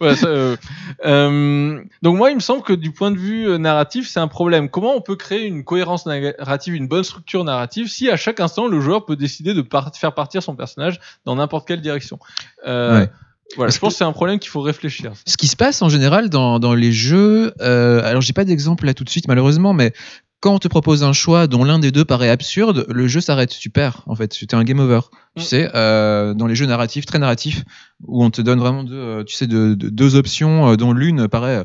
voilà, 0.00 0.16
ça, 0.16 0.26
euh, 0.28 0.56
euh, 1.04 1.80
donc 2.02 2.16
moi, 2.16 2.30
il 2.30 2.36
me 2.36 2.40
semble 2.40 2.62
que 2.62 2.72
du 2.72 2.92
point 2.92 3.10
de 3.10 3.18
vue 3.18 3.58
narratif, 3.58 4.08
c'est 4.08 4.20
un 4.20 4.28
problème. 4.28 4.68
Comment 4.68 4.94
on 4.96 5.00
peut 5.00 5.16
créer 5.16 5.44
une 5.46 5.64
cohérence 5.64 6.06
narrative, 6.06 6.74
une 6.74 6.88
bonne 6.88 7.04
structure 7.04 7.44
narrative, 7.44 7.88
si 7.88 8.08
à 8.10 8.16
chaque 8.16 8.40
instant 8.40 8.66
le 8.66 8.80
joueur 8.80 9.04
peut 9.04 9.16
décider 9.16 9.54
de 9.54 9.62
par- 9.62 9.94
faire 9.94 10.14
partir 10.14 10.42
son 10.42 10.54
personnage 10.56 11.00
dans 11.24 11.36
n'importe 11.36 11.66
quelle 11.68 11.80
direction? 11.80 12.18
Euh, 12.66 13.00
Ouais. 13.00 13.10
Voilà, 13.56 13.66
Parce 13.66 13.74
je 13.74 13.80
pense 13.80 13.92
que 13.94 13.98
c'est 13.98 14.04
un 14.04 14.12
problème 14.12 14.38
qu'il 14.38 14.48
faut 14.50 14.60
réfléchir. 14.60 15.10
Ce 15.26 15.36
qui 15.36 15.48
se 15.48 15.56
passe 15.56 15.82
en 15.82 15.88
général 15.88 16.28
dans, 16.30 16.60
dans 16.60 16.72
les 16.72 16.92
jeux, 16.92 17.52
euh, 17.60 18.00
alors 18.04 18.22
j'ai 18.22 18.32
pas 18.32 18.44
d'exemple 18.44 18.86
là 18.86 18.94
tout 18.94 19.02
de 19.02 19.10
suite 19.10 19.26
malheureusement, 19.26 19.72
mais 19.72 19.92
quand 20.40 20.54
on 20.54 20.58
te 20.58 20.68
propose 20.68 21.04
un 21.04 21.12
choix 21.12 21.46
dont 21.46 21.64
l'un 21.64 21.78
des 21.78 21.90
deux 21.92 22.04
paraît 22.04 22.30
absurde, 22.30 22.86
le 22.88 23.06
jeu 23.06 23.20
s'arrête, 23.20 23.50
tu 23.50 23.70
perds 23.70 24.02
en 24.06 24.14
fait, 24.14 24.28
tu 24.28 24.44
es 24.46 24.54
un 24.54 24.64
game 24.64 24.80
over. 24.80 25.00
Tu 25.36 25.42
Mm. 25.42 25.44
sais, 25.44 25.70
euh, 25.74 26.34
dans 26.34 26.46
les 26.46 26.54
jeux 26.54 26.66
narratifs, 26.66 27.06
très 27.06 27.18
narratifs, 27.18 27.62
où 28.06 28.24
on 28.24 28.30
te 28.30 28.40
donne 28.42 28.58
vraiment 28.58 28.82
deux, 28.84 28.94
euh, 28.94 29.24
tu 29.24 29.34
sais, 29.36 29.46
de, 29.46 29.74
de- 29.74 29.88
deux 29.90 30.16
options 30.16 30.70
euh, 30.72 30.76
dont 30.76 30.92
l'une 30.92 31.28
paraît 31.28 31.64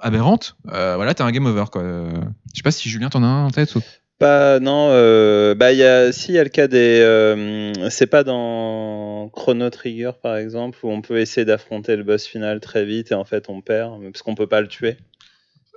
aberrante, 0.00 0.56
euh, 0.72 0.94
voilà, 0.96 1.14
t'as 1.14 1.24
un 1.24 1.30
game 1.32 1.46
over 1.46 1.64
quoi. 1.70 1.82
Je 1.82 2.56
sais 2.56 2.62
pas 2.62 2.70
si 2.70 2.88
Julien 2.88 3.08
t'en 3.10 3.22
as 3.22 3.26
un 3.26 3.44
en 3.46 3.50
tête 3.50 3.74
ou... 3.76 3.80
Pas, 4.18 4.60
non, 4.60 4.88
euh, 4.92 5.56
bah, 5.56 5.72
il 5.72 5.78
y 5.78 5.84
a, 5.84 6.12
si, 6.12 6.28
il 6.30 6.34
y 6.36 6.38
a 6.38 6.44
le 6.44 6.48
cas 6.48 6.68
des. 6.68 7.00
euh, 7.00 7.72
c'est 7.90 8.06
pas 8.06 8.22
dans 8.22 9.28
Chrono 9.32 9.68
Trigger, 9.68 10.12
par 10.22 10.36
exemple, 10.36 10.78
où 10.84 10.90
on 10.90 11.00
peut 11.02 11.18
essayer 11.18 11.44
d'affronter 11.44 11.96
le 11.96 12.04
boss 12.04 12.24
final 12.24 12.60
très 12.60 12.84
vite 12.84 13.10
et 13.10 13.14
en 13.16 13.24
fait 13.24 13.46
on 13.48 13.60
perd, 13.62 14.00
parce 14.12 14.22
qu'on 14.22 14.36
peut 14.36 14.46
pas 14.46 14.60
le 14.60 14.68
tuer. 14.68 14.96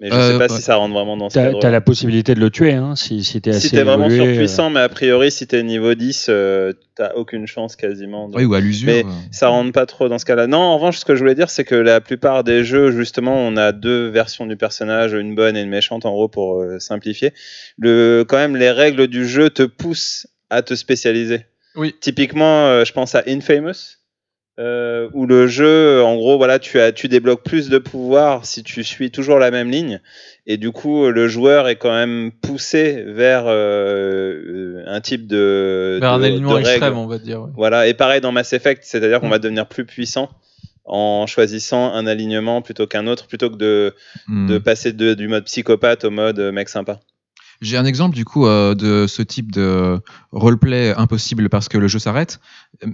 Mais 0.01 0.09
je 0.09 0.13
Euh, 0.15 0.31
sais 0.33 0.37
pas 0.37 0.53
ouais. 0.53 0.59
si 0.59 0.61
ça 0.61 0.75
rentre 0.75 0.93
vraiment 0.93 1.15
dans 1.15 1.29
ce 1.29 1.35
T'as 1.35 1.45
cadre. 1.45 1.59
t'as 1.59 1.71
la 1.71 1.79
possibilité 1.79 2.35
de 2.35 2.41
le 2.41 2.49
tuer, 2.49 2.73
hein, 2.73 2.95
si, 2.97 3.23
si 3.23 3.39
t'es 3.39 3.51
assez 3.51 3.69
Si 3.69 3.71
t'es 3.75 3.83
vraiment 3.83 4.07
évolué, 4.07 4.23
euh. 4.23 4.25
surpuissant, 4.33 4.69
mais 4.69 4.81
a 4.81 4.89
priori, 4.89 5.31
si 5.31 5.47
t'es 5.47 5.63
niveau 5.63 5.93
10, 5.93 6.27
euh, 6.27 6.73
t'as 6.95 7.13
aucune 7.13 7.47
chance 7.47 7.77
quasiment. 7.77 8.27
de- 8.27 8.35
Oui, 8.35 8.43
ou 8.43 8.53
à 8.55 8.59
l'usure. 8.59 8.87
Mais 8.87 9.05
euh. 9.05 9.09
ça 9.31 9.47
rentre 9.47 9.71
pas 9.71 9.85
trop 9.85 10.09
dans 10.09 10.19
ce 10.19 10.25
cas-là. 10.25 10.47
Non, 10.47 10.57
en 10.57 10.75
revanche, 10.77 10.97
ce 10.97 11.05
que 11.05 11.15
je 11.15 11.19
voulais 11.21 11.33
dire, 11.35 11.49
c'est 11.49 11.63
que 11.63 11.75
la 11.75 12.01
plupart 12.01 12.43
des 12.43 12.65
jeux, 12.65 12.91
justement, 12.91 13.37
on 13.37 13.55
a 13.55 13.71
deux 13.71 14.09
versions 14.09 14.45
du 14.45 14.57
personnage, 14.57 15.13
une 15.13 15.33
bonne 15.33 15.55
et 15.55 15.61
une 15.61 15.69
méchante, 15.69 16.05
en 16.05 16.11
gros, 16.11 16.27
pour 16.27 16.59
euh, 16.61 16.77
simplifier. 16.79 17.31
Le, 17.77 18.25
quand 18.27 18.37
même, 18.37 18.57
les 18.57 18.71
règles 18.71 19.07
du 19.07 19.25
jeu 19.25 19.49
te 19.49 19.63
poussent 19.63 20.27
à 20.49 20.61
te 20.61 20.75
spécialiser. 20.75 21.45
Oui. 21.77 21.95
Typiquement, 22.01 22.67
euh, 22.67 22.83
je 22.85 22.91
pense 22.91 23.15
à 23.15 23.23
Infamous. 23.27 23.97
Euh, 24.59 25.09
où 25.13 25.25
le 25.25 25.47
jeu, 25.47 26.01
en 26.03 26.15
gros, 26.15 26.37
voilà, 26.37 26.59
tu 26.59 26.79
as, 26.79 26.91
tu 26.93 27.07
débloques 27.09 27.43
plus 27.43 27.69
de 27.69 27.77
pouvoir 27.77 28.45
si 28.45 28.63
tu 28.63 28.83
suis 28.83 29.11
toujours 29.11 29.37
la 29.39 29.51
même 29.51 29.69
ligne, 29.69 29.99
et 30.47 30.57
du 30.57 30.71
coup, 30.71 31.09
le 31.09 31.27
joueur 31.27 31.67
est 31.67 31.75
quand 31.75 31.91
même 31.93 32.31
poussé 32.31 33.03
vers 33.07 33.43
euh, 33.47 34.83
un 34.87 35.01
type 35.01 35.27
de, 35.27 35.97
Vers 35.99 36.13
un 36.13 36.17
de- 36.19 36.23
règles. 36.23 36.57
extrême, 36.59 36.97
on 36.97 37.07
va 37.07 37.17
dire. 37.17 37.41
ouais. 37.41 37.49
Voilà, 37.55 37.87
et 37.87 37.93
pareil 37.93 38.21
dans 38.21 38.31
Mass 38.31 38.53
Effect, 38.53 38.83
c'est-à-dire 38.85 39.19
qu'on 39.19 39.29
va 39.29 39.39
devenir 39.39 39.67
plus 39.67 39.85
puissant 39.85 40.29
en 40.87 41.25
choisissant 41.25 41.91
un 41.93 42.05
alignement 42.05 42.61
plutôt 42.61 42.85
qu'un 42.85 43.07
autre, 43.07 43.25
plutôt 43.27 43.49
que 43.49 43.55
de, 43.55 43.93
Hmm. 44.27 44.47
de 44.47 44.57
passer 44.59 44.93
de- 44.93 45.15
du 45.15 45.27
mode 45.27 45.45
psychopathe 45.45 46.05
au 46.05 46.11
mode 46.11 46.39
euh, 46.39 46.51
mec 46.51 46.69
sympa. 46.69 46.99
J'ai 47.61 47.77
un 47.77 47.85
exemple 47.85 48.15
du 48.15 48.25
coup 48.25 48.45
euh, 48.45 48.75
de 48.75 49.07
ce 49.07 49.21
type 49.21 49.51
de 49.51 49.99
roleplay 50.31 50.93
impossible 50.95 51.49
parce 51.49 51.69
que 51.69 51.77
le 51.77 51.87
jeu 51.87 51.99
s'arrête. 51.99 52.39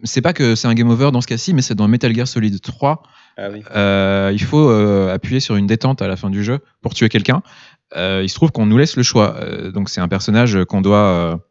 C'est 0.04 0.22
pas 0.22 0.34
que 0.34 0.56
c'est 0.56 0.68
un 0.68 0.74
game 0.74 0.90
over 0.90 1.12
dans 1.12 1.22
ce 1.22 1.28
cas-ci, 1.28 1.54
mais 1.54 1.62
c'est 1.62 1.76
dans 1.76 1.88
Metal 1.88 2.14
Gear 2.14 2.28
Solid 2.28 2.62
3. 2.62 3.04
Ah 3.38 3.50
oui. 3.52 3.64
Euh, 3.76 4.32
il 4.34 4.42
faut 4.44 4.70
euh, 4.70 5.14
appuyer 5.14 5.40
sur 5.40 5.56
une 5.56 5.68
détente 5.68 6.02
à 6.02 6.08
la 6.08 6.16
fin 6.16 6.30
du 6.30 6.44
jeu 6.44 6.60
pour 6.82 6.94
tuer 6.94 7.10
quelqu'un. 7.10 7.42
Il 7.96 8.30
se 8.30 8.36
trouve 8.36 8.52
qu'on 8.52 8.66
nous 8.66 8.78
laisse 8.78 8.96
le 8.96 9.04
choix. 9.04 9.36
Donc 9.74 9.90
c'est 9.90 10.00
un 10.00 10.08
personnage 10.08 10.64
qu'on 10.66 10.80
doit 10.82 11.42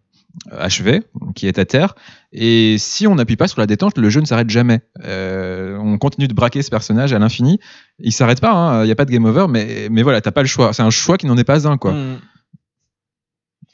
achever, 0.56 1.02
qui 1.34 1.46
est 1.46 1.58
à 1.58 1.64
terre. 1.64 1.94
Et 2.32 2.76
si 2.78 3.06
on 3.06 3.14
n'appuie 3.16 3.36
pas 3.36 3.48
sur 3.48 3.60
la 3.60 3.66
détente, 3.66 3.98
le 3.98 4.08
jeu 4.10 4.20
ne 4.20 4.26
s'arrête 4.26 4.50
jamais. 4.50 4.80
Euh, 5.04 5.76
on 5.78 5.98
continue 5.98 6.28
de 6.28 6.34
braquer 6.34 6.62
ce 6.62 6.70
personnage 6.70 7.12
à 7.12 7.18
l'infini. 7.18 7.58
Il 7.98 8.12
s'arrête 8.12 8.40
pas. 8.40 8.52
hein. 8.52 8.82
Il 8.82 8.86
n'y 8.86 8.92
a 8.92 8.96
pas 8.96 9.04
de 9.04 9.10
game 9.10 9.24
over, 9.24 9.46
mais 9.48 9.88
mais 9.90 10.02
voilà, 10.02 10.20
t'as 10.20 10.30
pas 10.30 10.42
le 10.42 10.48
choix. 10.48 10.72
C'est 10.72 10.82
un 10.82 10.90
choix 10.90 11.18
qui 11.18 11.26
n'en 11.26 11.36
est 11.36 11.44
pas 11.44 11.68
un 11.68 11.76
quoi. 11.76 11.92
Mm. 11.92 12.18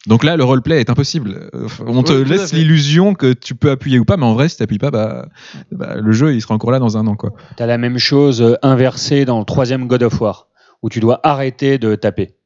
Donc 0.07 0.23
là, 0.23 0.37
le 0.37 0.45
roleplay 0.45 0.81
est 0.81 0.91
impossible. 0.91 1.51
Euh, 1.55 1.69
On 1.87 2.03
te 2.03 2.13
laisse 2.13 2.53
l'illusion 2.53 3.15
que 3.15 3.33
tu 3.33 3.55
peux 3.55 3.71
appuyer 3.71 3.99
ou 3.99 4.05
pas, 4.05 4.17
mais 4.17 4.25
en 4.27 4.35
vrai, 4.35 4.49
si 4.49 4.57
t'appuies 4.57 4.79
pas, 4.79 4.91
bah, 4.91 5.27
bah, 5.73 5.97
le 5.97 6.13
jeu 6.13 6.35
il 6.35 6.41
sera 6.41 6.55
encore 6.55 6.71
là 6.71 6.79
dans 6.79 6.97
un 6.97 7.07
an, 7.07 7.17
quoi. 7.17 7.33
T'as 7.57 7.67
la 7.67 7.79
même 7.79 7.99
chose 7.99 8.41
euh, 8.41 8.55
inversée 8.63 9.25
dans 9.25 9.39
le 9.39 9.45
troisième 9.45 9.87
God 9.89 10.05
of 10.05 10.21
War, 10.21 10.49
où 10.83 10.89
tu 10.89 11.01
dois 11.01 11.21
arrêter 11.25 11.79
de 11.79 11.95
taper. 11.97 12.37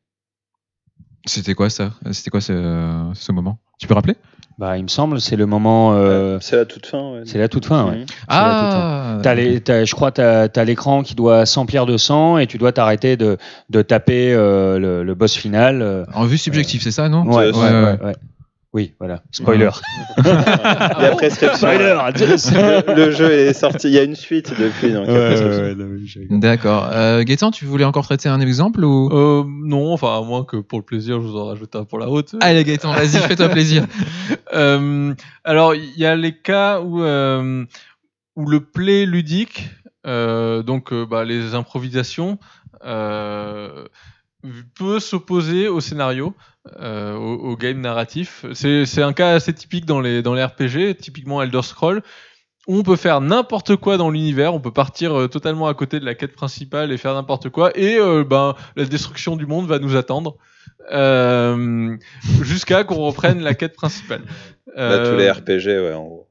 C'était 1.26 1.54
quoi 1.54 1.68
ça? 1.68 1.92
C'était 2.12 2.30
quoi 2.30 2.40
ce, 2.40 3.10
ce 3.14 3.32
moment? 3.32 3.58
Tu 3.78 3.86
peux 3.86 3.94
rappeler? 3.94 4.16
Bah, 4.60 4.76
il 4.76 4.82
me 4.82 4.88
semble, 4.88 5.22
c'est 5.22 5.36
le 5.36 5.46
moment. 5.46 5.94
euh, 5.94 6.36
C'est 6.42 6.56
la 6.56 6.66
toute 6.66 6.84
fin. 6.84 7.12
ouais. 7.14 7.20
c'est 7.24 7.38
la 7.38 7.48
toute 7.48 7.64
fin, 7.64 7.86
ouais. 7.86 7.96
Mhm. 8.00 8.04
Ah, 8.28 9.18
T'as 9.22 9.32
les- 9.34 9.60
t'as- 9.62 9.86
je 9.86 9.94
crois 9.94 10.10
que 10.10 10.46
tu 10.48 10.60
as, 10.60 10.64
l'écran 10.64 11.02
qui 11.02 11.14
doit 11.14 11.46
s'emplir 11.46 11.86
de 11.86 11.96
sang 11.96 12.36
et 12.36 12.46
tu 12.46 12.58
dois 12.58 12.70
t'arrêter 12.70 13.16
de, 13.16 13.38
de 13.70 13.80
taper 13.80 14.34
euh, 14.34 14.78
le, 14.78 15.02
le 15.02 15.14
boss 15.14 15.34
final. 15.34 15.80
euh. 15.80 16.04
en 16.14 16.24
vue 16.26 16.36
subjective, 16.36 16.82
c'est 16.82 16.90
ça, 16.90 17.08
non? 17.08 17.24
Ouais, 17.24 17.50
C'est- 17.52 17.58
ouais, 17.58 17.64
ouais, 17.70 17.70
ouais, 17.72 17.82
ouais. 18.00 18.04
ouais. 18.08 18.14
Oui, 18.72 18.94
voilà. 19.00 19.24
Spoiler. 19.32 19.70
Il 20.18 20.24
y 20.26 20.28
a 20.30 21.16
prescription. 21.16 21.56
Spoiler. 21.56 21.98
le, 22.14 22.94
le 22.94 23.10
jeu 23.10 23.32
est 23.32 23.52
sorti. 23.52 23.88
Il 23.88 23.94
y 23.94 23.98
a 23.98 24.04
une 24.04 24.14
suite 24.14 24.52
depuis. 24.56 24.92
Donc. 24.92 25.08
D'accord. 26.40 26.88
Euh, 26.92 27.24
Gaëtan, 27.24 27.50
tu 27.50 27.64
voulais 27.64 27.84
encore 27.84 28.04
traiter 28.04 28.28
un 28.28 28.40
exemple 28.40 28.84
ou? 28.84 29.10
Euh, 29.12 29.44
non, 29.48 29.92
enfin, 29.92 30.16
à 30.16 30.22
moins 30.22 30.44
que 30.44 30.56
pour 30.56 30.78
le 30.78 30.84
plaisir, 30.84 31.20
je 31.20 31.26
vous 31.26 31.36
en 31.36 31.46
rajoute 31.46 31.74
un 31.74 31.84
pour 31.84 31.98
la 31.98 32.08
haute. 32.08 32.36
Allez 32.40 32.62
Gaëtan, 32.62 32.92
vas-y, 32.92 33.18
fais-toi 33.28 33.48
plaisir. 33.48 33.86
Euh, 34.52 35.14
alors, 35.42 35.74
il 35.74 35.98
y 35.98 36.06
a 36.06 36.14
les 36.14 36.36
cas 36.36 36.80
où, 36.80 37.02
euh, 37.02 37.64
où 38.36 38.46
le 38.46 38.60
play 38.60 39.04
ludique, 39.04 39.68
euh, 40.06 40.62
donc 40.62 40.94
bah, 40.94 41.24
les 41.24 41.56
improvisations, 41.56 42.38
euh, 42.84 43.84
peut 44.78 45.00
s'opposer 45.00 45.68
au 45.68 45.80
scénario, 45.80 46.34
euh, 46.80 47.14
au, 47.14 47.50
au 47.50 47.56
game 47.56 47.80
narratif. 47.80 48.44
C'est 48.52 49.02
un 49.02 49.12
cas 49.12 49.30
assez 49.34 49.52
typique 49.52 49.86
dans 49.86 50.00
les, 50.00 50.22
dans 50.22 50.34
les 50.34 50.44
RPG, 50.44 50.96
typiquement 50.98 51.42
Elder 51.42 51.62
Scroll, 51.62 52.02
où 52.68 52.76
on 52.76 52.82
peut 52.82 52.96
faire 52.96 53.20
n'importe 53.20 53.76
quoi 53.76 53.96
dans 53.96 54.10
l'univers, 54.10 54.54
on 54.54 54.60
peut 54.60 54.70
partir 54.72 55.18
euh, 55.18 55.28
totalement 55.28 55.66
à 55.66 55.74
côté 55.74 55.98
de 56.00 56.04
la 56.04 56.14
quête 56.14 56.34
principale 56.34 56.92
et 56.92 56.96
faire 56.98 57.14
n'importe 57.14 57.48
quoi, 57.48 57.70
et 57.76 57.98
euh, 57.98 58.22
ben, 58.24 58.54
la 58.76 58.84
destruction 58.84 59.36
du 59.36 59.46
monde 59.46 59.66
va 59.66 59.78
nous 59.78 59.96
attendre. 59.96 60.36
euh, 60.92 61.96
jusqu'à 62.42 62.84
qu'on 62.84 62.96
reprenne 62.96 63.40
la 63.42 63.54
quête 63.54 63.74
principale. 63.74 64.22
Bah, 64.76 64.98
tous 64.98 65.10
Euh, 65.12 65.16
les 65.16 65.30
RPG, 65.30 65.66
ouais, 65.82 65.94
en 65.94 66.04
gros. 66.04 66.29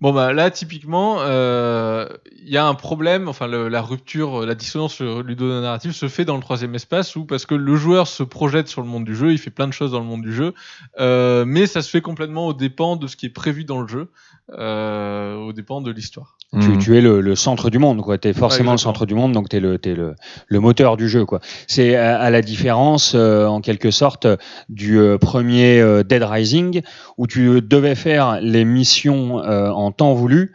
Bon 0.00 0.12
bah 0.12 0.32
là 0.32 0.50
typiquement 0.50 1.20
euh, 1.20 2.08
il 2.36 2.48
y 2.48 2.56
a 2.56 2.66
un 2.66 2.74
problème, 2.74 3.28
enfin 3.28 3.46
la 3.46 3.80
rupture, 3.80 4.42
euh, 4.42 4.46
la 4.46 4.54
dissonance 4.56 5.00
ludonarrative 5.00 5.92
se 5.92 6.08
fait 6.08 6.24
dans 6.24 6.34
le 6.34 6.42
troisième 6.42 6.74
espace 6.74 7.14
où 7.16 7.24
parce 7.24 7.46
que 7.46 7.54
le 7.54 7.76
joueur 7.76 8.08
se 8.08 8.24
projette 8.24 8.66
sur 8.66 8.82
le 8.82 8.88
monde 8.88 9.04
du 9.04 9.14
jeu, 9.14 9.32
il 9.32 9.38
fait 9.38 9.50
plein 9.50 9.68
de 9.68 9.72
choses 9.72 9.92
dans 9.92 10.00
le 10.00 10.06
monde 10.06 10.22
du 10.22 10.32
jeu, 10.32 10.52
euh, 11.00 11.44
mais 11.46 11.66
ça 11.66 11.80
se 11.80 11.90
fait 11.90 12.00
complètement 12.00 12.48
aux 12.48 12.54
dépens 12.54 12.96
de 12.96 13.06
ce 13.06 13.16
qui 13.16 13.26
est 13.26 13.30
prévu 13.30 13.64
dans 13.64 13.80
le 13.80 13.86
jeu, 13.88 14.10
euh, 14.52 15.36
aux 15.36 15.52
dépens 15.52 15.80
de 15.80 15.90
l'histoire. 15.90 16.36
tu, 16.60 16.68
Hmm. 16.68 16.78
tu 16.78 16.96
es 16.96 17.00
le, 17.00 17.20
le 17.20 17.34
centre 17.34 17.70
du 17.70 17.78
monde, 17.78 18.02
quoi. 18.02 18.18
Tu 18.18 18.28
es 18.28 18.32
forcément 18.32 18.70
Ouais, 18.70 18.74
le 18.74 18.78
centre 18.78 19.06
du 19.06 19.14
monde, 19.14 19.32
donc 19.32 19.48
tu 19.48 19.56
es, 19.56 19.60
le, 19.60 19.78
t'es 19.78 19.94
le, 19.94 20.14
le 20.46 20.60
moteur 20.60 20.96
du 20.96 21.08
jeu, 21.08 21.24
quoi. 21.24 21.40
C'est 21.66 21.96
à, 21.96 22.18
à 22.20 22.30
la 22.30 22.42
différence, 22.42 23.14
euh, 23.14 23.46
en 23.46 23.60
quelque 23.60 23.90
sorte, 23.90 24.26
du 24.68 24.98
euh, 24.98 25.18
premier 25.18 25.80
euh, 25.80 26.02
Dead 26.04 26.22
Rising, 26.22 26.82
où 27.18 27.26
tu 27.26 27.60
devais 27.62 27.94
faire 27.94 28.38
les 28.40 28.64
missions 28.64 29.40
euh, 29.40 29.70
en 29.70 29.90
temps 29.92 30.12
voulu 30.14 30.52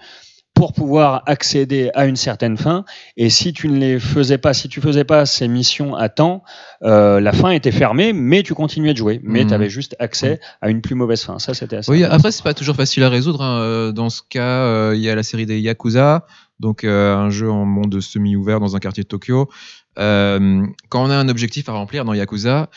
pour 0.60 0.74
pouvoir 0.74 1.24
accéder 1.26 1.90
à 1.94 2.06
une 2.06 2.18
certaine 2.18 2.58
fin. 2.58 2.84
Et 3.16 3.30
si 3.30 3.54
tu 3.54 3.70
ne 3.70 3.78
les 3.78 3.98
faisais 3.98 4.38
pas, 4.38 4.54
si 4.54 4.68
tu 4.68 4.82
faisais 4.82 5.06
pas 5.06 5.26
ces 5.26 5.48
missions 5.48 5.96
à 5.96 6.10
temps, 6.10 6.44
euh, 6.84 7.22
la 7.22 7.32
fin 7.32 7.52
était 7.52 7.72
fermée, 7.72 8.12
mais 8.12 8.44
tu 8.44 8.54
continuais 8.54 8.92
de 8.92 8.98
jouer. 8.98 9.22
Mais 9.24 9.44
Mhm. 9.44 9.48
tu 9.48 9.54
avais 9.54 9.70
juste 9.70 9.96
accès 10.00 10.42
à 10.62 10.70
une 10.70 10.82
plus 10.82 10.96
mauvaise 10.96 11.22
fin. 11.24 11.40
Ça, 11.40 11.54
c'était 11.54 11.78
assez 11.78 11.90
Oui, 11.90 12.04
après 12.04 12.34
c'est 12.34 12.44
pas 12.44 12.54
toujours 12.54 12.76
facile 12.76 13.04
à 13.04 13.10
résoudre. 13.10 13.42
hein. 13.42 13.62
Euh, 13.62 13.92
Dans 13.94 14.10
ce 14.10 14.22
cas, 14.30 14.64
euh, 14.66 14.92
il 14.96 15.00
y 15.02 15.10
a 15.10 15.16
la 15.16 15.24
série 15.24 15.46
des 15.46 15.62
Yakuza, 15.62 16.26
donc 16.60 16.84
euh, 16.84 17.16
un 17.16 17.30
jeu 17.30 17.50
en 17.50 17.64
monde 17.64 18.02
semi-ouvert 18.02 18.60
dans 18.60 18.76
un 18.76 18.80
quartier 18.80 19.04
de 19.04 19.08
Tokyo. 19.08 19.48
Quand 19.96 21.04
on 21.06 21.10
a 21.10 21.16
un 21.16 21.30
objectif 21.30 21.70
à 21.70 21.72
remplir 21.72 22.04
dans 22.04 22.14
Yakuza, 22.14 22.70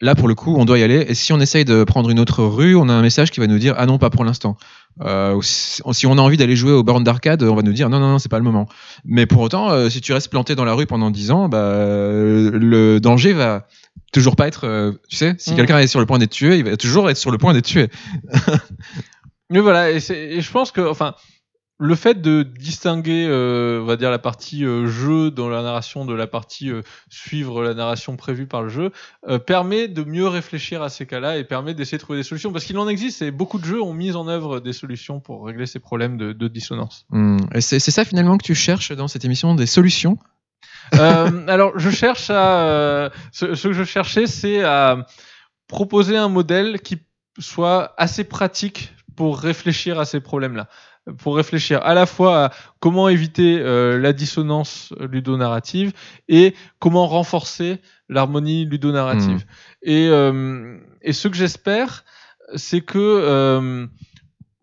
là 0.00 0.14
pour 0.14 0.28
le 0.28 0.34
coup, 0.34 0.54
on 0.56 0.64
doit 0.64 0.78
y 0.78 0.82
aller. 0.82 1.04
Et 1.08 1.14
si 1.14 1.34
on 1.34 1.40
essaye 1.40 1.66
de 1.66 1.84
prendre 1.84 2.08
une 2.08 2.18
autre 2.18 2.42
rue, 2.44 2.76
on 2.76 2.88
a 2.88 2.92
un 2.94 3.02
message 3.02 3.30
qui 3.30 3.40
va 3.40 3.46
nous 3.46 3.58
dire 3.58 3.74
ah 3.76 3.84
non 3.84 3.98
pas 3.98 4.08
pour 4.08 4.24
l'instant. 4.24 4.56
Euh, 5.04 5.38
si 5.42 6.06
on 6.06 6.16
a 6.16 6.20
envie 6.22 6.36
d'aller 6.38 6.56
jouer 6.56 6.72
au 6.72 6.82
bornes 6.82 7.04
d'arcade, 7.04 7.42
on 7.42 7.54
va 7.54 7.62
nous 7.62 7.72
dire 7.74 7.90
non 7.90 8.00
non 8.00 8.08
non 8.08 8.18
c'est 8.18 8.30
pas 8.30 8.38
le 8.38 8.44
moment. 8.44 8.66
Mais 9.04 9.26
pour 9.26 9.42
autant, 9.42 9.70
euh, 9.70 9.90
si 9.90 10.00
tu 10.00 10.12
restes 10.14 10.30
planté 10.30 10.54
dans 10.54 10.64
la 10.64 10.72
rue 10.72 10.86
pendant 10.86 11.10
10 11.10 11.30
ans, 11.32 11.48
bah 11.50 11.58
le 11.60 12.98
danger 12.98 13.32
va 13.34 13.66
toujours 14.12 14.36
pas 14.36 14.46
être. 14.48 14.66
euh, 14.66 14.92
tu 15.08 15.16
sais, 15.16 15.34
si 15.38 15.52
Mm. 15.52 15.56
quelqu'un 15.56 15.78
est 15.80 15.86
sur 15.86 16.00
le 16.00 16.06
point 16.06 16.18
d'être 16.18 16.30
tué, 16.30 16.56
il 16.58 16.64
va 16.64 16.76
toujours 16.78 17.10
être 17.10 17.18
sur 17.18 17.30
le 17.30 17.38
point 17.38 17.52
d'être 17.52 17.66
tué. 17.66 17.88
Mais 19.50 19.60
voilà, 19.60 19.90
et 19.92 20.00
je 20.00 20.50
pense 20.50 20.72
que, 20.72 20.80
enfin, 20.80 21.14
le 21.78 21.94
fait 21.94 22.22
de 22.22 22.42
distinguer, 22.42 23.26
euh, 23.28 23.80
on 23.82 23.84
va 23.84 23.96
dire, 23.96 24.10
la 24.10 24.18
partie 24.18 24.64
euh, 24.64 24.86
jeu 24.86 25.30
dans 25.30 25.48
la 25.48 25.62
narration 25.62 26.06
de 26.06 26.14
la 26.14 26.26
partie 26.26 26.70
euh, 26.70 26.80
suivre 27.10 27.62
la 27.62 27.74
narration 27.74 28.16
prévue 28.16 28.46
par 28.46 28.62
le 28.62 28.68
jeu, 28.68 28.92
permet 29.46 29.88
de 29.88 30.02
mieux 30.02 30.26
réfléchir 30.26 30.82
à 30.82 30.88
ces 30.88 31.06
cas-là 31.06 31.36
et 31.36 31.44
permet 31.44 31.74
d'essayer 31.74 31.98
de 31.98 32.02
trouver 32.02 32.18
des 32.18 32.22
solutions. 32.22 32.52
Parce 32.52 32.64
qu'il 32.64 32.78
en 32.78 32.88
existe 32.88 33.22
et 33.22 33.30
beaucoup 33.30 33.58
de 33.58 33.64
jeux 33.64 33.82
ont 33.82 33.92
mis 33.92 34.14
en 34.14 34.28
œuvre 34.28 34.60
des 34.60 34.72
solutions 34.72 35.20
pour 35.20 35.44
régler 35.44 35.66
ces 35.66 35.78
problèmes 35.78 36.16
de, 36.16 36.32
de 36.32 36.48
dissonance. 36.48 37.06
Et 37.54 37.60
c'est 37.60 37.78
ça 37.78 38.04
finalement 38.04 38.38
que 38.38 38.44
tu 38.44 38.54
cherches 38.54 38.92
dans 38.92 39.08
cette 39.08 39.24
émission, 39.24 39.54
des 39.54 39.66
solutions? 39.66 40.18
Alors, 40.92 41.78
je 41.78 41.90
cherche 41.90 42.30
à. 42.30 43.10
ce, 43.32 43.54
ce 43.54 43.68
que 43.68 43.74
je 43.74 43.84
cherchais, 43.84 44.26
c'est 44.26 44.62
à 44.62 45.06
proposer 45.66 46.16
un 46.16 46.28
modèle 46.28 46.80
qui 46.80 46.98
soit 47.38 47.94
assez 47.96 48.24
pratique 48.24 48.94
pour 49.16 49.38
réfléchir 49.38 49.98
à 49.98 50.04
ces 50.04 50.20
problèmes-là. 50.20 50.68
Pour 51.18 51.36
réfléchir 51.36 51.80
à 51.84 51.94
la 51.94 52.04
fois 52.04 52.46
à 52.46 52.52
comment 52.80 53.08
éviter 53.08 53.60
euh, 53.60 53.96
la 53.98 54.12
dissonance 54.12 54.92
ludonarrative 54.98 55.92
et 56.28 56.54
comment 56.80 57.06
renforcer 57.06 57.78
l'harmonie 58.08 58.64
ludonarrative. 58.64 59.46
Et, 59.82 60.08
euh, 60.08 60.78
et 61.02 61.12
ce 61.12 61.28
que 61.28 61.36
j'espère, 61.36 62.04
c'est 62.56 62.80
que 62.80 62.98
euh, 62.98 63.86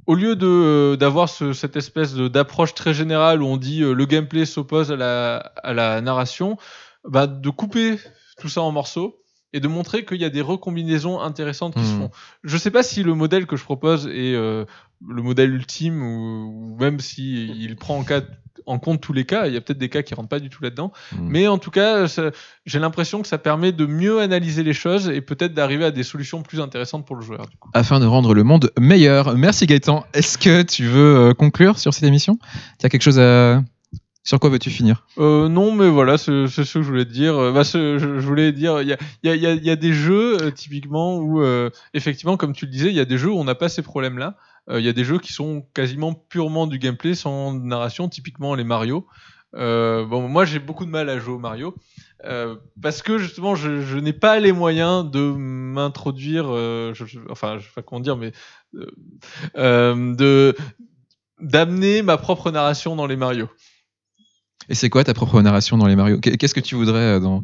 au 0.05 0.15
lieu 0.15 0.35
de 0.35 0.95
d'avoir 0.99 1.29
ce- 1.29 1.53
cette 1.53 1.77
espèce 1.77 2.13
d'approche 2.15 2.73
très 2.73 2.93
générale 2.93 3.41
où 3.41 3.45
on 3.47 3.55
dit 3.57 3.79
le 3.79 4.05
gameplay 4.05 4.45
s'oppose 4.45 4.91
à 4.91 4.97
la, 4.97 5.37
à 5.63 5.73
la 5.73 6.01
narration, 6.01 6.57
bah, 7.07 7.25
de 7.27 7.49
couper 7.49 7.99
tout 8.39 8.49
ça 8.49 8.61
en 8.61 8.71
morceaux 8.71 9.19
et 9.53 9.59
de 9.59 9.67
montrer 9.67 10.03
qu'il 10.03 10.17
y 10.19 10.25
a 10.25 10.29
des 10.29 10.41
recombinaisons 10.41 11.21
intéressantes 11.21 11.75
qui 11.75 11.85
se 11.85 11.93
Mhm. 11.93 11.99
font. 12.01 12.11
Je 12.43 12.57
sais 12.57 12.71
pas 12.71 12.81
si 12.83 13.03
le 13.03 13.13
modèle 13.13 13.45
que 13.45 13.55
je 13.55 13.63
propose 13.63 14.07
est 14.07 14.33
euh, 14.35 14.65
le 15.07 15.21
modèle 15.21 15.53
ultime 15.53 16.01
ou, 16.01 16.73
ou 16.73 16.77
même 16.79 16.99
si 16.99 17.47
il 17.47 17.75
prend 17.75 17.97
en, 17.97 18.03
cas- 18.03 18.21
en 18.65 18.79
compte 18.79 19.01
tous 19.01 19.13
les 19.13 19.25
cas. 19.25 19.47
Il 19.47 19.53
y 19.53 19.57
a 19.57 19.61
peut-être 19.61 19.77
des 19.79 19.89
cas 19.89 20.01
qui 20.03 20.13
rentrent 20.13 20.29
pas 20.29 20.39
du 20.39 20.49
tout 20.49 20.63
là-dedans. 20.63 20.91
Hmm. 21.11 21.27
Mais 21.27 21.47
en 21.47 21.57
tout 21.57 21.71
cas, 21.71 22.05
j'ai 22.65 22.79
l'impression 22.79 23.21
que 23.21 23.27
ça 23.27 23.37
permet 23.37 23.71
de 23.71 23.85
mieux 23.85 24.19
analyser 24.21 24.63
les 24.63 24.73
choses 24.73 25.09
et 25.09 25.21
peut-être 25.21 25.53
d'arriver 25.53 25.85
à 25.85 25.91
des 25.91 26.03
solutions 26.03 26.41
plus 26.43 26.61
intéressantes 26.61 27.05
pour 27.05 27.15
le 27.15 27.21
joueur. 27.23 27.47
du 27.47 27.57
coup. 27.57 27.69
afin 27.73 27.99
de 27.99 28.05
rendre 28.05 28.33
le 28.33 28.43
monde 28.43 28.71
meilleur. 28.79 29.35
Merci 29.37 29.65
Gaëtan. 29.65 30.05
Est-ce 30.13 30.37
que 30.37 30.61
tu 30.61 30.85
veux 30.85 31.17
euh, 31.29 31.33
conclure 31.33 31.79
sur 31.79 31.93
cette 31.93 32.03
émission? 32.05 32.37
Tu 32.79 32.85
as 32.85 32.89
quelque 32.89 33.01
chose 33.03 33.19
à... 33.19 33.61
Sur 34.25 34.39
quoi 34.39 34.49
veux-tu 34.49 34.69
finir? 34.69 35.05
Euh, 35.17 35.49
non, 35.49 35.73
mais 35.73 35.89
voilà, 35.89 36.17
c'est 36.17 36.47
ce 36.47 36.61
que 36.61 36.63
je 36.81 36.87
voulais 36.87 37.03
te 37.03 37.11
dire. 37.11 37.33
Bah, 37.51 37.65
ce- 37.65 37.97
je, 37.97 38.21
je 38.21 38.25
voulais 38.25 38.53
dire, 38.53 38.81
il 38.81 38.87
y 38.87 38.93
a, 38.93 38.97
il 39.21 39.27
y, 39.27 39.29
a, 39.31 39.35
il 39.35 39.41
y, 39.41 39.45
a, 39.47 39.51
il 39.51 39.65
y 39.65 39.69
a 39.69 39.75
des 39.75 39.91
jeux, 39.91 40.37
euh, 40.41 40.49
typiquement, 40.49 41.17
où, 41.17 41.41
euh, 41.41 41.69
effectivement, 41.93 42.37
comme 42.37 42.53
tu 42.53 42.63
le 42.65 42.71
disais, 42.71 42.87
il 42.87 42.95
y 42.95 43.01
a 43.01 43.05
des 43.05 43.17
jeux 43.17 43.29
où 43.31 43.37
on 43.37 43.43
n'a 43.43 43.53
pas 43.55 43.67
ces 43.67 43.81
problèmes-là. 43.81 44.37
Euh, 44.70 44.80
Il 44.80 44.86
y 44.86 44.89
a 44.89 44.93
des 44.93 45.03
jeux 45.03 45.20
qui 45.20 45.34
sont 45.34 45.66
quasiment 45.74 46.14
purement 46.14 46.68
du 46.68 46.80
gameplay, 46.80 47.16
sans 47.16 47.53
narration, 47.53 48.09
typiquement 48.09 48.55
les 48.55 48.64
Mario. 48.64 49.07
Euh, 49.55 50.05
bon, 50.05 50.28
moi, 50.28 50.45
j'ai 50.45 50.59
beaucoup 50.59 50.86
de 50.86 50.89
mal 50.89 51.09
à 51.09 51.20
jouer 51.20 51.34
au 51.36 51.39
Mario. 51.39 51.76
euh, 52.26 52.55
parce 52.82 53.01
que 53.01 53.18
justement, 53.18 53.55
je, 53.55 53.97
n'ai 53.97 54.14
pas 54.14 54.39
les 54.39 54.51
moyens 54.53 55.09
de 55.09 55.20
m'introduire, 55.20 56.45
enfin, 57.30 57.57
je 57.59 57.66
sais 57.66 57.74
pas 57.76 57.82
comment 57.82 57.99
dire, 58.01 58.18
mais 58.18 58.32
de 59.53 60.55
d'amener 61.39 62.01
ma 62.03 62.18
propre 62.18 62.51
narration 62.51 62.95
dans 62.95 63.05
les 63.05 63.18
Mario. 63.18 63.49
Et 64.70 64.76
c'est 64.76 64.89
quoi 64.89 65.03
ta 65.03 65.14
propre 65.14 65.41
narration 65.41 65.78
dans 65.78 65.88
les 65.88 65.95
Mario? 65.95 66.20
Qu'est- 66.20 66.38
Qu'est-ce 66.38 66.53
que 66.53 66.61
tu 66.61 66.76
voudrais 66.76 67.20
dans... 67.20 67.43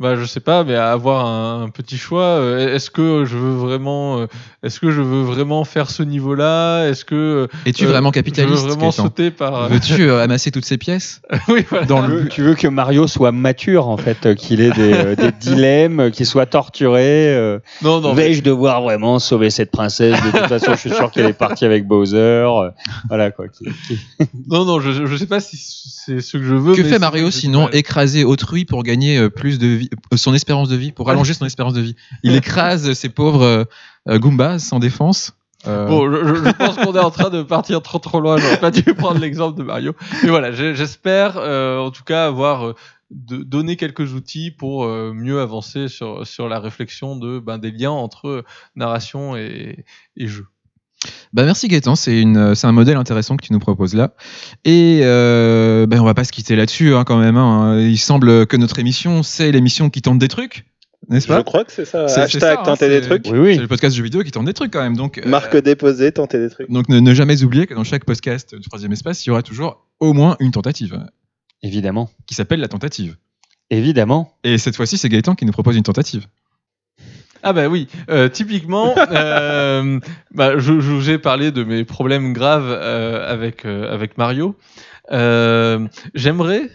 Bah, 0.00 0.14
je 0.14 0.24
sais 0.26 0.38
pas, 0.38 0.62
mais 0.62 0.76
avoir 0.76 1.26
un, 1.26 1.64
un 1.64 1.68
petit 1.70 1.96
choix. 1.98 2.22
euh, 2.22 2.72
Est-ce 2.72 2.88
que 2.88 3.24
je 3.24 3.36
veux 3.36 3.56
vraiment, 3.56 4.20
euh, 4.20 4.26
est-ce 4.62 4.78
que 4.78 4.92
je 4.92 5.00
veux 5.02 5.22
vraiment 5.22 5.64
faire 5.64 5.90
ce 5.90 6.04
niveau-là? 6.04 6.86
Est-ce 6.86 7.04
que 7.04 7.48
Es-tu 7.66 7.84
euh, 7.84 7.88
vraiment 7.88 8.10
je 8.10 8.14
capitaliste 8.14 8.62
veux 8.62 8.68
vraiment 8.74 8.92
sauter 8.92 9.32
par 9.32 9.68
Veux-tu 9.68 10.02
euh, 10.08 10.22
amasser 10.22 10.52
toutes 10.52 10.66
ces 10.66 10.78
pièces? 10.78 11.20
Oui, 11.48 11.64
voilà. 11.68 11.84
dans 11.86 12.02
Tu 12.04 12.08
le 12.12 12.16
veux, 12.18 12.28
tu 12.28 12.42
veux 12.42 12.54
que 12.54 12.68
Mario 12.68 13.08
soit 13.08 13.32
mature 13.32 13.88
en 13.88 13.96
fait, 13.96 14.36
qu'il 14.36 14.60
ait 14.60 14.70
des, 14.70 15.16
des 15.16 15.32
dilemmes, 15.32 16.12
qu'il 16.12 16.26
soit 16.26 16.46
torturé. 16.46 17.58
Non, 17.82 18.00
non. 18.00 18.14
mais- 18.14 18.28
Vais-je 18.28 18.42
devoir 18.42 18.82
vraiment 18.82 19.18
sauver 19.18 19.50
cette 19.50 19.72
princesse? 19.72 20.14
De 20.22 20.30
toute 20.30 20.46
façon, 20.48 20.74
je 20.74 20.78
suis 20.78 20.90
sûr 20.94 21.10
qu'elle 21.10 21.26
est 21.26 21.32
partie 21.32 21.64
avec 21.64 21.88
Bowser. 21.88 22.46
voilà 23.08 23.32
quoi. 23.32 23.48
qui- 23.48 23.64
qui- 23.88 23.98
Non, 24.48 24.64
non, 24.64 24.78
je, 24.78 25.06
je 25.06 25.16
sais 25.16 25.26
pas 25.26 25.40
si 25.40 25.56
c'est 25.56 26.20
ce 26.20 26.36
que 26.36 26.44
je 26.44 26.54
veux. 26.54 26.74
Que 26.76 26.82
mais 26.82 26.88
fait 26.88 26.98
Mario 27.00 27.32
sinon. 27.32 27.68
Écraser 27.70 28.22
autrui 28.24 28.64
pour 28.64 28.84
gagner 28.84 29.28
plus 29.30 29.58
de 29.58 29.66
vie, 29.66 29.87
son 30.14 30.34
espérance 30.34 30.68
de 30.68 30.76
vie, 30.76 30.92
pour 30.92 31.06
rallonger 31.06 31.34
son 31.34 31.46
espérance 31.46 31.74
de 31.74 31.80
vie. 31.80 31.96
Il 32.22 32.34
écrase 32.34 32.92
ces 32.92 33.08
pauvres 33.08 33.42
euh, 33.42 33.64
euh, 34.08 34.18
Goombas 34.18 34.58
sans 34.58 34.78
défense. 34.78 35.34
Euh, 35.66 35.86
Bon, 35.86 36.10
je, 36.10 36.52
pense 36.52 36.76
qu'on 36.76 36.94
est 36.94 37.00
en 37.00 37.10
train 37.10 37.30
de 37.30 37.42
partir 37.42 37.82
trop 37.82 37.98
trop 37.98 38.20
loin. 38.20 38.36
J'aurais 38.36 38.60
pas 38.60 38.70
dû 38.70 38.82
prendre 38.94 39.18
l'exemple 39.18 39.58
de 39.58 39.64
Mario. 39.64 39.94
Mais 40.22 40.28
voilà, 40.28 40.52
j'espère, 40.52 41.36
euh, 41.36 41.78
en 41.78 41.90
tout 41.90 42.04
cas, 42.04 42.26
avoir 42.26 42.68
euh, 42.68 42.74
de, 43.10 43.38
donné 43.38 43.76
quelques 43.76 44.12
outils 44.14 44.50
pour 44.50 44.86
mieux 44.86 45.40
avancer 45.40 45.88
sur 45.88 46.26
sur 46.26 46.48
la 46.48 46.60
réflexion 46.60 47.16
de 47.16 47.38
ben, 47.38 47.58
des 47.58 47.70
liens 47.70 47.90
entre 47.90 48.44
narration 48.76 49.36
et, 49.36 49.84
et 50.16 50.26
jeu. 50.26 50.46
Bah 51.32 51.44
merci 51.44 51.68
Gaëtan, 51.68 51.94
c'est 51.94 52.20
une, 52.20 52.54
c'est 52.54 52.66
un 52.66 52.72
modèle 52.72 52.96
intéressant 52.96 53.36
que 53.36 53.44
tu 53.46 53.52
nous 53.52 53.58
proposes 53.60 53.94
là. 53.94 54.14
Et 54.64 55.00
euh, 55.02 55.86
ben 55.86 56.00
on 56.00 56.04
va 56.04 56.14
pas 56.14 56.24
se 56.24 56.32
quitter 56.32 56.56
là-dessus 56.56 56.94
hein, 56.94 57.04
quand 57.04 57.18
même. 57.18 57.36
hein. 57.36 57.78
Il 57.80 57.98
semble 57.98 58.46
que 58.46 58.56
notre 58.56 58.78
émission, 58.78 59.22
c'est 59.22 59.52
l'émission 59.52 59.90
qui 59.90 60.02
tente 60.02 60.18
des 60.18 60.28
trucs. 60.28 60.64
N'est-ce 61.08 61.28
Je 61.28 61.32
pas? 61.32 61.44
crois 61.44 61.64
que 61.64 61.70
c'est 61.72 61.84
ça. 61.84 62.04
Hashtag 62.06 62.40
ça, 62.40 62.52
hein, 62.60 62.62
tenter 62.64 62.88
des 62.88 63.00
c'est- 63.02 63.06
trucs. 63.20 63.26
Oui, 63.32 63.54
C'est 63.54 63.60
le 63.60 63.68
podcast 63.68 63.94
jeux 63.94 64.02
vidéo 64.02 64.22
qui 64.24 64.32
tourne 64.32 64.46
des 64.46 64.52
trucs 64.52 64.72
quand 64.72 64.82
même. 64.82 64.96
Donc, 64.96 65.18
euh, 65.18 65.22
Marque 65.28 65.56
déposée, 65.56 66.10
tenter 66.10 66.38
des 66.40 66.50
trucs. 66.50 66.68
donc 66.70 66.88
ne, 66.88 66.98
ne 66.98 67.14
jamais 67.14 67.44
oublier 67.44 67.66
que 67.66 67.74
dans 67.74 67.84
chaque 67.84 68.04
podcast 68.04 68.54
du 68.56 68.62
troisième 68.68 68.92
espace, 68.92 69.24
il 69.24 69.28
y 69.28 69.30
aura 69.30 69.42
toujours 69.42 69.86
au 70.00 70.12
moins 70.12 70.36
une 70.40 70.50
tentative 70.50 70.98
Évidemment. 71.62 72.10
qui 72.26 72.34
s'appelle 72.34 72.58
la 72.60 72.68
tentative. 72.68 73.16
Évidemment. 73.70 74.32
Et 74.44 74.58
cette 74.58 74.74
fois-ci, 74.76 74.98
c'est 74.98 75.08
Gaëtan 75.08 75.34
qui 75.34 75.44
nous 75.44 75.52
propose 75.52 75.76
une 75.76 75.82
tentative. 75.82 76.26
Ah 77.42 77.52
bah 77.52 77.68
oui, 77.68 77.88
euh, 78.10 78.28
typiquement, 78.28 78.94
euh, 79.10 80.00
bah, 80.32 80.58
je, 80.58 80.80
je 80.80 80.90
vous 80.92 81.10
ai 81.10 81.18
parlé 81.18 81.50
de 81.52 81.64
mes 81.64 81.84
problèmes 81.84 82.32
graves 82.32 82.68
euh, 82.68 83.30
avec 83.32 83.64
euh, 83.64 83.92
avec 83.92 84.18
Mario. 84.18 84.56
J'aimerais, 86.14 86.70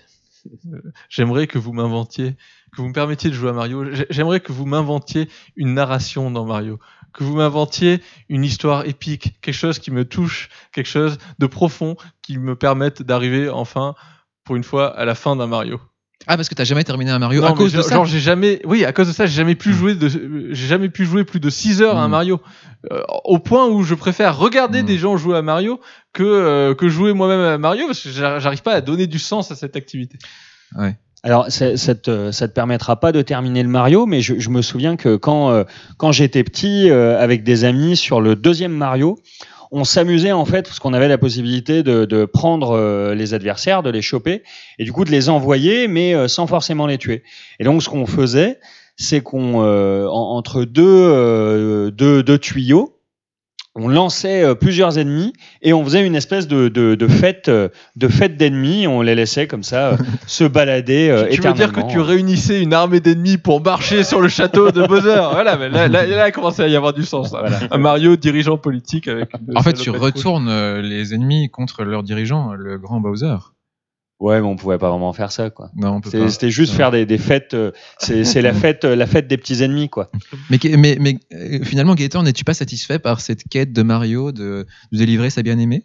j'aimerais 1.09 1.47
que 1.47 1.57
vous 1.57 1.73
m'inventiez, 1.73 2.35
que 2.75 2.81
vous 2.81 2.87
me 2.87 2.93
permettiez 2.93 3.29
de 3.29 3.35
jouer 3.35 3.49
à 3.49 3.53
Mario. 3.53 3.91
J'ai- 3.93 4.07
J'aimerais 4.09 4.39
que 4.39 4.51
vous 4.51 4.65
m'inventiez 4.65 5.29
une 5.55 5.73
narration 5.73 6.31
dans 6.31 6.45
Mario, 6.45 6.79
que 7.13 7.23
vous 7.23 7.35
m'inventiez 7.35 8.01
une 8.29 8.43
histoire 8.43 8.85
épique, 8.85 9.35
quelque 9.41 9.53
chose 9.55 9.79
qui 9.79 9.91
me 9.91 10.05
touche, 10.05 10.49
quelque 10.71 10.89
chose 10.89 11.17
de 11.39 11.45
profond 11.47 11.95
qui 12.21 12.37
me 12.37 12.55
permette 12.55 13.01
d'arriver 13.03 13.49
enfin, 13.49 13.95
pour 14.43 14.55
une 14.55 14.63
fois, 14.63 14.87
à 14.97 15.05
la 15.05 15.15
fin 15.15 15.35
d'un 15.35 15.47
Mario. 15.47 15.79
Ah, 16.27 16.37
parce 16.37 16.47
que 16.47 16.55
t'as 16.55 16.63
jamais 16.63 16.85
terminé 16.85 17.11
un 17.11 17.19
Mario 17.19 17.41
Non, 17.41 17.47
à 17.47 17.53
cause 17.53 17.71
de 17.73 17.77
genre, 17.79 17.85
ça 17.85 17.95
genre, 17.95 18.05
j'ai 18.05 18.19
jamais, 18.21 18.61
oui, 18.63 18.85
à 18.85 18.93
cause 18.93 19.07
de 19.09 19.13
ça, 19.13 19.25
j'ai 19.25 19.33
jamais 19.35 19.55
pu 19.55 19.69
Mm. 19.69 19.73
jouer 19.73 19.95
de, 19.95 20.07
j'ai 20.07 20.67
jamais 20.67 20.87
pu 20.87 21.05
jouer 21.05 21.25
plus 21.25 21.41
de 21.41 21.49
6 21.49 21.81
heures 21.81 21.97
à 21.97 22.03
un 22.03 22.07
Mm. 22.07 22.11
Mario, 22.11 22.41
Euh, 22.91 23.01
au 23.23 23.39
point 23.39 23.67
où 23.69 23.81
je 23.83 23.95
préfère 23.95 24.37
regarder 24.37 24.83
Mm. 24.83 24.85
des 24.85 24.97
gens 24.97 25.15
jouer 25.17 25.37
à 25.37 25.41
Mario 25.41 25.79
que 26.11 26.23
euh, 26.23 26.75
que 26.75 26.89
jouer 26.89 27.13
moi-même 27.13 27.39
à 27.39 27.57
Mario 27.57 27.87
parce 27.87 28.01
que 28.01 28.09
j'ar- 28.09 28.39
j'arrive 28.41 28.61
pas 28.61 28.73
à 28.73 28.81
donner 28.81 29.07
du 29.07 29.19
sens 29.19 29.51
à 29.51 29.55
cette 29.55 29.75
activité. 29.77 30.17
Alors, 31.25 31.45
ça, 31.49 31.77
ça, 31.77 31.95
te, 31.95 32.31
ça 32.31 32.49
te 32.49 32.53
permettra 32.53 32.99
pas 32.99 33.13
de 33.13 33.21
terminer 33.21 33.63
le 33.63 33.69
Mario, 33.69 34.05
mais 34.05 34.19
je, 34.19 34.37
je 34.39 34.49
me 34.49 34.61
souviens 34.61 34.97
que 34.97 35.15
quand, 35.15 35.51
euh, 35.51 35.63
quand 35.95 36.11
j'étais 36.11 36.43
petit, 36.43 36.89
euh, 36.89 37.17
avec 37.17 37.43
des 37.45 37.63
amis 37.63 37.95
sur 37.95 38.19
le 38.19 38.35
deuxième 38.35 38.73
Mario, 38.73 39.17
on 39.73 39.83
s'amusait 39.83 40.31
en 40.31 40.45
fait 40.45 40.63
parce 40.63 40.79
qu'on 40.79 40.93
avait 40.93 41.07
la 41.09 41.17
possibilité 41.17 41.83
de, 41.83 42.05
de 42.05 42.25
prendre 42.25 42.71
euh, 42.77 43.15
les 43.15 43.33
adversaires, 43.33 43.83
de 43.83 43.89
les 43.89 44.01
choper 44.01 44.43
et 44.79 44.85
du 44.85 44.93
coup 44.93 45.03
de 45.03 45.11
les 45.11 45.27
envoyer, 45.29 45.87
mais 45.87 46.13
euh, 46.13 46.27
sans 46.27 46.47
forcément 46.47 46.85
les 46.87 46.97
tuer. 46.97 47.23
Et 47.59 47.63
donc, 47.63 47.83
ce 47.83 47.89
qu'on 47.89 48.05
faisait, 48.05 48.59
c'est 48.95 49.21
qu'on 49.21 49.63
euh, 49.63 50.05
en- 50.07 50.37
entre 50.37 50.63
deux, 50.63 51.91
deux, 51.91 52.23
deux 52.23 52.37
tuyaux, 52.37 52.92
on 53.75 53.87
lançait 53.87 54.43
euh, 54.43 54.55
plusieurs 54.55 54.99
ennemis 54.99 55.33
et 55.61 55.73
on 55.73 55.83
faisait 55.83 56.05
une 56.05 56.15
espèce 56.15 56.47
de, 56.47 56.67
de, 56.67 56.95
de 56.95 57.07
fête 57.07 57.49
euh, 57.49 57.69
de 57.95 58.07
fête 58.07 58.37
d'ennemis. 58.37 58.85
On 58.87 59.01
les 59.01 59.15
laissait 59.15 59.47
comme 59.47 59.63
ça 59.63 59.93
euh, 59.93 59.97
se 60.27 60.43
balader 60.43 61.09
euh, 61.09 61.27
tu 61.31 61.41
veux 61.41 61.53
dire 61.53 61.71
que 61.71 61.81
tu 61.91 61.99
réunissais 61.99 62.61
une 62.61 62.73
armée 62.73 62.99
d'ennemis 62.99 63.37
pour 63.37 63.61
marcher 63.61 64.03
sur 64.03 64.21
le 64.21 64.27
château 64.27 64.71
de 64.71 64.85
Bowser 64.85 65.21
Voilà, 65.31 65.57
mais 65.57 65.69
là, 65.69 65.87
là, 65.87 66.05
là, 66.05 66.27
il 66.27 66.31
commençait 66.31 66.63
à 66.63 66.67
y 66.67 66.75
avoir 66.75 66.93
du 66.93 67.03
sens. 67.03 67.31
là. 67.33 67.39
Voilà. 67.41 67.59
Un 67.71 67.77
Mario 67.77 68.15
dirigeant 68.15 68.57
politique 68.57 69.07
avec. 69.07 69.29
une 69.47 69.57
En 69.57 69.63
fait, 69.63 69.73
tu 69.73 69.89
retournes 69.89 70.79
les 70.81 71.13
ennemis 71.13 71.49
contre 71.49 71.83
leur 71.83 72.03
dirigeant, 72.03 72.53
le 72.53 72.77
grand 72.77 72.99
Bowser. 72.99 73.35
Ouais, 74.23 74.39
mais 74.39 74.47
on 74.47 74.55
pouvait 74.55 74.77
pas 74.77 74.89
vraiment 74.89 75.11
faire 75.11 75.33
ça, 75.33 75.49
quoi. 75.49 75.69
Non, 75.75 75.95
on 75.95 76.01
peut 76.01 76.09
pas. 76.09 76.29
C'était 76.29 76.49
juste 76.49 76.71
Ouais. 76.71 76.77
faire 76.77 76.91
des, 76.91 77.05
des 77.05 77.17
fêtes. 77.17 77.53
euh, 77.53 77.71
c'est 77.99 78.41
la 78.41 78.53
fête, 78.63 78.85
euh, 78.85 78.95
la 78.95 79.05
fête 79.05 79.27
des 79.27 79.35
petits 79.37 79.61
ennemis, 79.61 79.89
quoi. 79.89 80.11
Mais, 80.49 80.57
mais, 80.77 80.95
mais 80.97 81.19
euh, 81.33 81.59
finalement, 81.65 81.93
Gaëtan, 81.93 82.23
n'es-tu 82.23 82.45
pas 82.45 82.53
satisfait 82.53 82.99
par 82.99 83.19
cette 83.19 83.43
quête 83.49 83.73
de 83.73 83.81
Mario 83.81 84.31
de, 84.31 84.65
de 84.93 84.97
délivrer 84.97 85.29
sa 85.29 85.41
bien-aimée? 85.43 85.83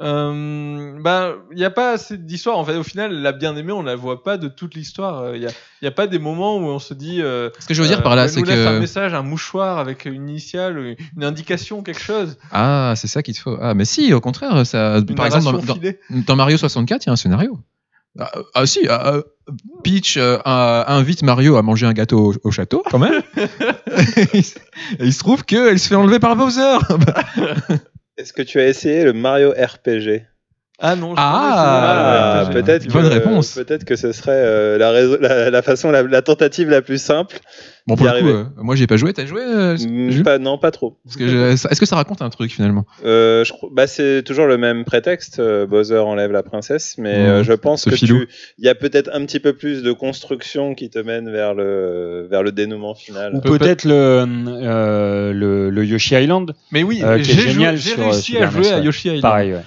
Euh, 0.00 0.96
ben, 1.00 1.34
il 1.50 1.56
n'y 1.56 1.64
a 1.64 1.70
pas 1.70 1.92
assez 1.92 2.16
d'histoire. 2.18 2.56
En 2.58 2.64
fait, 2.64 2.76
au 2.76 2.82
final, 2.82 3.12
la 3.12 3.32
bien-aimée, 3.32 3.72
on 3.72 3.82
la 3.82 3.96
voit 3.96 4.22
pas 4.22 4.36
de 4.36 4.48
toute 4.48 4.74
l'histoire. 4.74 5.34
Il 5.34 5.40
n'y 5.40 5.46
a, 5.46 5.50
y 5.82 5.86
a 5.86 5.90
pas 5.90 6.06
des 6.06 6.18
moments 6.18 6.56
où 6.56 6.62
on 6.62 6.78
se 6.78 6.94
dit. 6.94 7.20
euh, 7.20 7.50
Ce 7.58 7.66
que 7.66 7.74
je 7.74 7.82
veux 7.82 7.88
dire 7.88 7.98
euh, 7.98 8.02
par 8.02 8.14
là, 8.14 8.24
elle 8.24 8.30
c'est 8.30 8.44
laisse 8.44 8.66
un 8.66 8.74
que. 8.74 8.78
message, 8.80 9.14
un 9.14 9.22
mouchoir 9.22 9.78
avec 9.78 10.04
une 10.04 10.28
initiale, 10.28 10.96
une 11.16 11.24
indication, 11.24 11.82
quelque 11.82 12.00
chose. 12.00 12.38
Ah, 12.52 12.94
c'est 12.96 13.08
ça 13.08 13.22
qu'il 13.22 13.34
te 13.34 13.40
faut. 13.40 13.58
Ah, 13.60 13.74
mais 13.74 13.84
si, 13.84 14.12
au 14.12 14.20
contraire, 14.20 14.64
ça. 14.64 14.98
Une 14.98 15.14
Par 15.14 15.26
exemple, 15.26 15.60
dans, 16.10 16.36
Mario 16.36 16.56
64, 16.58 17.04
il 17.04 17.08
y 17.08 17.10
a 17.10 17.12
un 17.12 17.16
scénario. 17.16 17.58
Ah, 18.20 18.30
ah, 18.54 18.66
si, 18.66 18.86
ah, 18.88 19.14
euh, 19.14 19.22
Peach 19.84 20.16
euh, 20.16 20.38
invite 20.44 21.22
Mario 21.22 21.56
à 21.56 21.62
manger 21.62 21.86
un 21.86 21.92
gâteau 21.92 22.32
au, 22.32 22.48
au 22.48 22.50
château, 22.50 22.82
quand 22.90 22.98
même. 22.98 23.20
et 24.16 24.42
il 25.00 25.12
se 25.12 25.18
trouve 25.18 25.44
qu'elle 25.44 25.78
se 25.78 25.88
fait 25.88 25.94
enlever 25.96 26.18
par 26.20 26.36
Bowser. 26.36 26.78
Est-ce 28.18 28.32
que 28.32 28.42
tu 28.42 28.60
as 28.60 28.66
essayé 28.66 29.04
le 29.04 29.12
Mario 29.12 29.52
RPG 29.52 30.24
Ah 30.80 30.96
non. 30.96 31.10
je 31.10 31.20
Ah, 31.20 32.42
connais, 32.46 32.56
c'est- 32.56 32.62
peut-être 32.62 32.86
que, 32.88 32.92
bonne 32.92 33.06
réponse. 33.06 33.54
Peut-être 33.54 33.84
que 33.84 33.96
ce 33.96 34.12
serait 34.12 34.32
euh, 34.32 34.76
la, 34.76 34.90
raison- 34.90 35.18
la, 35.20 35.50
la 35.50 35.62
façon, 35.62 35.90
la, 35.90 36.02
la 36.02 36.20
tentative 36.22 36.68
la 36.68 36.82
plus 36.82 37.00
simple. 37.00 37.38
Bon, 37.88 37.96
pour 37.96 38.06
le 38.06 38.20
coup, 38.20 38.28
euh, 38.28 38.44
moi, 38.58 38.76
j'ai 38.76 38.86
pas 38.86 38.96
joué. 38.98 39.12
T'as 39.14 39.24
joué 39.26 39.40
euh, 39.42 39.76
Mm, 39.78 40.22
pas, 40.22 40.38
non, 40.38 40.58
pas 40.58 40.70
trop. 40.70 40.98
Que 41.18 41.52
Est-ce 41.52 41.80
que 41.80 41.86
ça 41.86 41.96
raconte 41.96 42.20
un 42.22 42.28
truc 42.28 42.52
finalement? 42.52 42.84
Euh, 43.04 43.44
je 43.44 43.52
bah, 43.72 43.86
c'est 43.86 44.22
toujours 44.22 44.46
le 44.46 44.58
même 44.58 44.84
prétexte. 44.84 45.38
euh, 45.38 45.66
Bowser 45.66 45.98
enlève 45.98 46.30
la 46.30 46.42
princesse, 46.42 46.96
mais 46.98 47.40
Mmh, 47.40 47.44
je 47.44 47.52
pense 47.54 47.84
que 47.86 47.94
il 48.58 48.64
y 48.64 48.68
a 48.68 48.74
peut-être 48.74 49.10
un 49.14 49.24
petit 49.24 49.40
peu 49.40 49.54
plus 49.54 49.82
de 49.82 49.92
construction 49.92 50.74
qui 50.74 50.90
te 50.90 50.98
mène 50.98 51.30
vers 51.30 51.54
le 51.54 52.28
vers 52.30 52.42
le 52.42 52.52
dénouement 52.52 52.94
final. 52.94 53.34
Ou 53.34 53.40
Peut- 53.40 53.56
peut-être 53.58 53.84
le, 53.84 53.94
euh, 53.94 55.32
le, 55.32 55.70
le 55.70 55.84
Yoshi 55.84 56.14
Island. 56.14 56.54
Mais 56.72 56.82
oui, 56.82 57.00
Euh, 57.02 57.18
j'ai 57.22 57.32
réussi 57.94 58.36
à 58.36 58.50
jouer 58.50 58.70
à. 58.70 58.78
Yoshi 58.80 59.08
Island. 59.16 59.62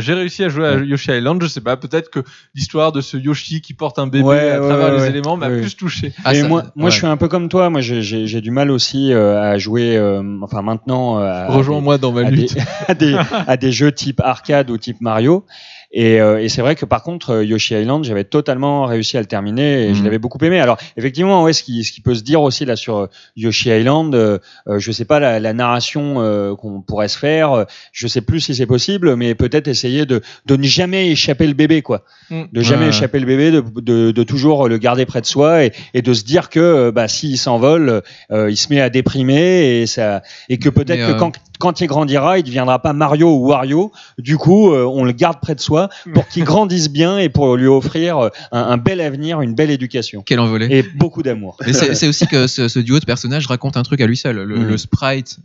J'ai 0.00 0.12
réussi 0.14 0.44
à 0.44 0.48
jouer 0.48 0.66
à. 0.66 0.74
Yoshi 0.76 1.10
Island, 1.12 1.42
je 1.42 1.48
sais 1.48 1.60
pas, 1.60 1.76
peut-être 1.76 2.10
que 2.10 2.20
l'histoire 2.54 2.92
de 2.92 3.00
ce 3.00 3.16
Yoshi 3.16 3.60
qui 3.60 3.74
porte 3.74 3.98
un 3.98 4.06
bébé 4.06 4.24
Ouais, 4.24 4.50
à 4.50 4.60
ouais, 4.60 4.68
travers 4.68 4.88
ouais, 4.88 4.96
les 4.96 5.02
ouais. 5.02 5.08
éléments 5.10 5.36
m'a 5.36 5.48
Ouais. 5.48 5.60
plus 5.60 5.76
touché. 5.76 6.12
Ah, 6.24 6.34
Et 6.34 6.40
ça- 6.42 6.48
moi, 6.48 6.64
moi 6.74 6.90
je 6.90 6.96
suis 6.96 7.06
un 7.06 7.16
peu 7.16 7.28
comme 7.28 7.45
toi. 7.48 7.70
Moi, 7.70 7.80
j'ai- 7.80 8.40
du 8.40 8.50
mal 8.50 8.70
aussi 8.70 9.12
euh, 9.12 9.40
à 9.42 9.58
jouer. 9.58 9.96
euh, 9.96 10.22
enfin, 10.42 10.62
maintenant, 10.62 11.18
euh, 11.20 11.46
Rejoins-moi 11.48 11.98
dans 11.98 12.12
ma 12.12 12.22
à 12.22 12.30
des, 12.30 12.36
lutte. 12.36 12.56
à, 12.88 12.94
des, 12.94 13.16
à 13.46 13.56
des 13.56 13.72
jeux 13.72 13.92
type 13.92 14.20
arcade 14.20 14.70
ou 14.70 14.78
type 14.78 15.00
Mario. 15.00 15.44
Et, 15.92 16.20
euh, 16.20 16.42
et 16.42 16.48
c'est 16.48 16.60
vrai 16.62 16.74
que 16.74 16.84
par 16.84 17.02
contre, 17.02 17.30
euh, 17.30 17.44
Yoshi 17.44 17.74
Island, 17.74 18.04
j'avais 18.04 18.24
totalement 18.24 18.84
réussi 18.86 19.16
à 19.16 19.20
le 19.20 19.26
terminer 19.26 19.84
et 19.88 19.94
je 19.94 19.98
Mhm. 20.00 20.04
l'avais 20.04 20.18
beaucoup 20.18 20.38
aimé. 20.44 20.60
Alors 20.60 20.76
effectivement, 20.96 21.42
ouais, 21.44 21.52
ce 21.52 21.62
qui, 21.62 21.84
ce 21.84 21.92
qui 21.92 22.00
peut 22.00 22.14
se 22.14 22.22
dire 22.22 22.42
aussi 22.42 22.64
là 22.64 22.76
sur 22.76 22.96
euh, 22.98 23.06
Yoshi 23.36 23.70
Island, 23.70 24.14
euh, 24.14 24.38
euh, 24.68 24.78
je 24.78 24.92
sais 24.92 25.04
pas 25.04 25.20
la, 25.20 25.40
la 25.40 25.52
narration 25.52 26.16
euh, 26.20 26.54
qu'on 26.56 26.80
pourrait 26.82 27.08
se 27.08 27.18
faire, 27.18 27.66
je 27.92 28.06
sais 28.08 28.20
plus 28.20 28.40
si 28.40 28.54
c'est 28.54 28.66
possible, 28.66 29.16
mais 29.16 29.34
peut-être 29.34 29.68
essayer 29.68 30.06
de, 30.06 30.20
de 30.46 30.56
ne 30.56 30.64
jamais 30.64 31.10
échapper 31.10 31.46
le 31.46 31.54
bébé, 31.54 31.82
quoi, 31.82 32.02
Mm. 32.28 32.42
de 32.52 32.60
jamais 32.60 32.88
échapper 32.88 33.20
le 33.20 33.26
bébé, 33.26 33.50
de, 33.52 33.62
de, 33.80 34.10
de 34.10 34.22
toujours 34.24 34.68
le 34.68 34.78
garder 34.78 35.06
près 35.06 35.20
de 35.20 35.26
soi 35.26 35.64
et, 35.64 35.72
et 35.94 36.02
de 36.02 36.12
se 36.12 36.24
dire 36.24 36.50
que 36.50 36.90
bah, 36.90 37.06
s'il 37.06 37.38
s'envole, 37.38 38.02
euh, 38.32 38.50
il 38.50 38.56
se 38.56 38.68
met 38.70 38.80
à 38.80 38.90
déprimer 38.90 39.80
et 39.82 39.86
ça 39.86 40.22
et 40.48 40.58
que 40.58 40.68
peut-être 40.68 40.98
que 41.06 41.18
quand 41.18 41.32
quand 41.58 41.80
il 41.80 41.86
grandira, 41.86 42.38
il 42.38 42.42
deviendra 42.42 42.80
pas 42.82 42.92
Mario 42.92 43.30
ou 43.32 43.46
Wario. 43.48 43.90
Du 44.18 44.36
coup, 44.36 44.72
euh, 44.74 44.84
on 44.84 45.04
le 45.04 45.12
garde 45.12 45.40
près 45.40 45.54
de 45.54 45.60
soi 45.60 45.75
pour 46.14 46.26
qu'il 46.30 46.44
grandisse 46.44 46.88
bien 46.90 47.18
et 47.18 47.28
pour 47.28 47.56
lui 47.56 47.66
offrir 47.66 48.18
euh, 48.18 48.28
un, 48.52 48.60
un 48.62 48.76
bel 48.76 49.00
avenir, 49.00 49.40
une 49.42 49.54
belle 49.54 49.70
éducation 49.70 50.22
Quel 50.24 50.40
envolé. 50.40 50.66
et 50.70 50.82
beaucoup 50.82 51.22
d'amour. 51.22 51.56
Mais 51.66 51.72
c'est 51.72 52.08
aussi 52.08 52.26
que 52.26 52.46
ce, 52.46 52.68
ce 52.68 52.78
duo 52.78 52.98
de 53.00 53.04
personnages 53.04 53.46
raconte 53.46 53.76
un 53.76 53.82
truc 53.82 54.00
à 54.00 54.06
lui 54.06 54.16
seul. 54.16 54.36
Le, 54.36 54.56
Mm. 54.56 54.68
le 54.68 54.76
sprite 54.78 55.38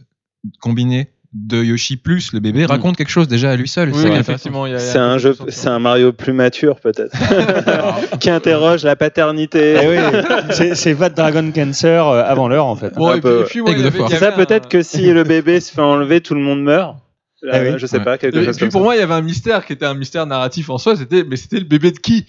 combiné 0.59 1.09
de 1.34 1.63
Yoshi 1.63 1.95
plus 1.95 2.34
le 2.34 2.41
bébé 2.41 2.65
raconte 2.65 2.97
quelque 2.97 3.09
chose 3.09 3.29
déjà 3.29 3.51
à 3.51 3.55
lui 3.55 3.67
seul. 3.69 3.91
Oui, 3.93 4.01
C'est 4.79 4.97
un 4.97 5.17
jeu, 5.17 5.34
c'est 5.47 5.67
un 5.69 5.79
Mario 5.79 6.11
plus 6.11 6.34
mature 6.34 6.79
peut-être, 6.82 7.15
qui 8.19 8.29
interroge 8.29 8.84
la 8.84 8.97
paternité. 8.97 9.77
Eh 9.82 9.88
oui, 9.88 9.95
c'est- 10.75 10.91
Vat 10.93 11.09
Dragon 11.09 11.49
Cancer 11.55 12.05
euh, 12.05 12.23
avant 12.25 12.49
l'heure 12.49 12.65
en 12.65 12.75
fait. 12.75 12.93
Bon, 12.95 13.13
et 13.13 13.21
puis, 13.21 13.59
et 13.59 13.63
puis, 13.63 14.01
C'est 14.09 14.17
ça 14.17 14.29
un- 14.29 14.32
peut-être 14.36 14.67
que 14.67 14.82
si 14.84 15.11
le 15.13 15.23
bébé 15.23 15.61
se 15.61 15.71
fait 15.71 15.82
enlever, 15.82 16.19
tout 16.19 16.34
le 16.36 16.41
monde 16.41 16.63
meurt. 16.63 16.97
Ah 17.50 17.60
oui. 17.62 17.74
je 17.78 17.86
sais 17.88 17.98
Ouais. 17.98 18.04
pas 18.04 18.18
quelque 18.18 18.38
Et 18.38 18.46
chose 18.46 18.56
puis 18.58 18.66
comme 18.66 18.72
pour 18.72 18.82
ça. 18.82 18.86
moi, 18.86 18.96
il 18.96 19.00
y 19.00 19.02
avait 19.02 19.14
un 19.14 19.22
mystère 19.22 19.66
qui 19.66 19.74
était 19.74 19.86
un 19.86 19.94
mystère 19.96 20.26
narratif 20.28 20.70
en 20.70 20.78
soi. 20.78 20.96
C'était, 20.96 21.24
mais 21.24 21.38
c'était 21.38 21.58
le 21.60 21.66
bébé 21.66 21.92
de 21.92 21.98
qui? 22.00 22.26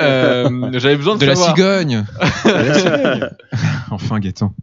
Euh, 0.00 0.48
J'avais 0.78 0.96
besoin 0.96 1.14
de, 1.16 1.20
de 1.20 1.26
la 1.26 1.34
savoir. 1.34 1.56
cigogne. 1.56 2.04
enfin, 3.90 4.20
Gaëtan. 4.20 4.54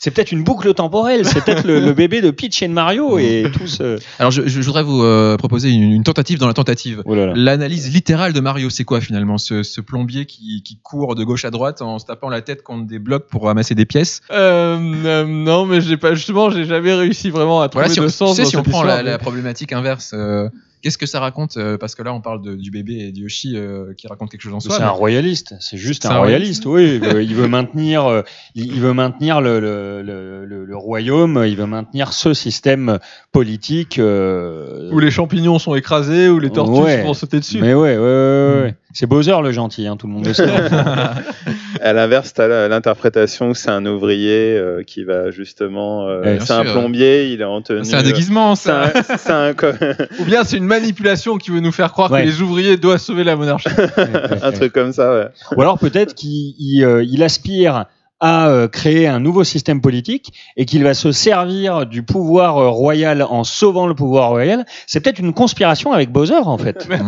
C'est 0.00 0.12
peut-être 0.12 0.30
une 0.30 0.44
boucle 0.44 0.72
temporelle, 0.74 1.24
c'est 1.26 1.42
peut-être 1.44 1.66
le, 1.66 1.80
le 1.80 1.92
bébé 1.92 2.20
de 2.20 2.30
Peach 2.30 2.62
et 2.62 2.68
de 2.68 2.72
Mario 2.72 3.18
et 3.18 3.50
tout 3.52 3.66
ce. 3.66 3.98
Alors, 4.20 4.30
je, 4.30 4.46
je 4.46 4.60
voudrais 4.62 4.84
vous 4.84 5.02
euh, 5.02 5.36
proposer 5.36 5.70
une, 5.70 5.92
une 5.92 6.04
tentative 6.04 6.38
dans 6.38 6.46
la 6.46 6.54
tentative. 6.54 7.02
Oh. 7.04 7.14
L'analyse 7.14 7.92
littérale 7.92 8.32
de 8.32 8.40
Mario, 8.40 8.70
c'est 8.70 8.84
quoi 8.84 9.00
finalement 9.00 9.38
ce, 9.38 9.62
ce 9.64 9.80
plombier 9.80 10.24
qui, 10.26 10.62
qui 10.64 10.78
court 10.82 11.16
de 11.16 11.24
gauche 11.24 11.44
à 11.44 11.50
droite 11.50 11.82
en 11.82 11.98
se 11.98 12.06
tapant 12.06 12.28
la 12.28 12.42
tête 12.42 12.62
contre 12.62 12.86
des 12.86 13.00
blocs 13.00 13.26
pour 13.28 13.44
ramasser 13.44 13.74
des 13.74 13.86
pièces? 13.86 14.20
Euh, 14.30 14.78
euh, 15.04 15.24
non, 15.26 15.66
mais 15.66 15.80
j'ai 15.80 15.96
pas 15.96 16.14
justement, 16.14 16.50
j'ai 16.50 16.64
jamais 16.64 16.94
réussi 16.94 17.30
vraiment 17.30 17.60
à 17.60 17.68
trouver 17.68 17.86
Voilà, 17.86 17.94
si 17.94 18.00
on, 18.00 18.04
de 18.04 18.08
sens. 18.08 18.30
tu 18.30 18.36
sais, 18.36 18.42
dans 18.44 18.48
si 18.50 18.56
on 18.56 18.62
prend 18.62 18.70
histoire, 18.82 18.86
la, 18.98 19.02
mais- 19.02 19.10
la 19.10 19.18
problématique 19.18 19.72
inverse, 19.72 20.12
euh, 20.14 20.48
qu'est-ce 20.82 20.98
que 20.98 21.06
ça 21.06 21.20
raconte 21.20 21.56
euh, 21.56 21.76
Parce 21.78 21.94
que 21.94 22.02
là, 22.02 22.12
on 22.14 22.20
parle 22.20 22.42
de- 22.42 22.54
du 22.56 22.70
bébé 22.70 22.94
et 22.98 23.12
de 23.12 23.18
Yoshi 23.18 23.56
euh, 23.56 23.92
qui 23.96 24.06
raconte 24.08 24.30
quelque 24.30 24.42
chose 24.42 24.54
en 24.54 24.60
soi. 24.60 24.74
C'est 24.74 24.80
mais- 24.80 24.86
un 24.86 24.90
royaliste, 24.90 25.54
c'est 25.60 25.76
juste 25.76 26.06
un 26.06 26.10
un 26.10 26.18
royaliste. 26.18 26.66
Oui, 26.66 26.94
il 26.94 27.00
veut, 27.00 27.22
il 27.22 27.34
veut 27.34 27.48
maintenir, 27.48 28.06
euh, 28.06 28.22
il 28.54 28.80
veut 28.80 28.92
maintenir 28.92 29.40
le, 29.40 29.60
le, 29.60 30.02
le, 30.02 30.44
le- 30.44 30.64
le 30.64 30.76
royaume, 30.76 31.44
il 31.46 31.56
veut 31.56 31.66
maintenir 31.66 32.12
ce 32.12 32.34
système 32.34 32.98
politique. 33.32 33.98
euh, 33.98 34.90
Où 34.92 34.98
les 34.98 35.10
champignons 35.10 35.58
sont 35.58 35.74
écrasés, 35.74 36.28
où 36.28 36.38
les 36.38 36.50
tortues 36.50 36.80
Ouais. 36.82 36.96
se 36.98 37.02
font 37.02 37.14
sauter 37.14 37.40
dessus. 37.40 37.58
Mais 37.60 37.74
ouais, 37.74 37.96
ouais, 37.96 37.96
ouais, 37.96 38.02
ouais, 38.02 38.60
ouais. 38.62 38.74
C'est 39.00 39.06
Bowser 39.06 39.36
le 39.44 39.52
gentil, 39.52 39.86
hein, 39.86 39.96
tout 39.96 40.08
le 40.08 40.12
monde 40.12 40.26
le 40.26 40.34
sait. 40.34 40.44
À 41.80 41.92
l'inverse, 41.92 42.34
tu 42.34 42.40
as 42.40 42.66
l'interprétation 42.66 43.50
où 43.50 43.54
c'est 43.54 43.70
un 43.70 43.86
ouvrier 43.86 44.56
euh, 44.56 44.82
qui 44.82 45.04
va 45.04 45.30
justement. 45.30 46.08
euh, 46.08 46.38
c'est 46.40 46.52
un 46.52 46.64
plombier, 46.64 47.28
il 47.32 47.40
est 47.40 47.44
en 47.44 47.62
tenue. 47.62 47.84
C'est 47.84 47.94
un 47.94 48.02
déguisement, 48.02 48.56
C'est 48.56 48.70
ça. 48.70 48.86
un- 48.92 49.16
c'est 49.16 49.30
un, 49.30 49.52
co- 49.54 49.68
Ou 50.18 50.24
bien 50.24 50.42
c'est 50.42 50.56
une 50.56 50.64
manipulation 50.64 51.36
qui 51.36 51.52
veut 51.52 51.60
nous 51.60 51.70
faire 51.70 51.92
croire 51.92 52.10
Ouais. 52.10 52.22
que 52.22 52.26
les 52.26 52.42
ouvriers 52.42 52.76
doivent 52.76 52.98
sauver 52.98 53.22
la 53.22 53.36
monarchie. 53.36 53.68
un 54.42 54.50
truc 54.50 54.72
comme 54.72 54.92
ça, 54.92 55.14
ouais. 55.14 55.26
Ou 55.56 55.60
alors 55.62 55.78
peut-être 55.78 56.16
qu'il 56.16 56.54
il, 56.58 56.82
euh, 56.82 57.04
il 57.04 57.22
aspire 57.22 57.84
à 58.20 58.48
euh, 58.48 58.68
créer 58.68 59.06
un 59.06 59.20
nouveau 59.20 59.44
système 59.44 59.80
politique 59.80 60.32
et 60.56 60.64
qu'il 60.64 60.82
va 60.82 60.94
se 60.94 61.12
servir 61.12 61.86
du 61.86 62.02
pouvoir 62.02 62.58
euh, 62.58 62.68
royal 62.68 63.22
en 63.22 63.44
sauvant 63.44 63.86
le 63.86 63.94
pouvoir 63.94 64.30
royal. 64.30 64.66
C'est 64.86 65.00
peut-être 65.00 65.20
une 65.20 65.32
conspiration 65.32 65.92
avec 65.92 66.10
Bowser 66.10 66.34
en 66.34 66.58
fait. 66.58 66.88
Ouais. 66.88 66.98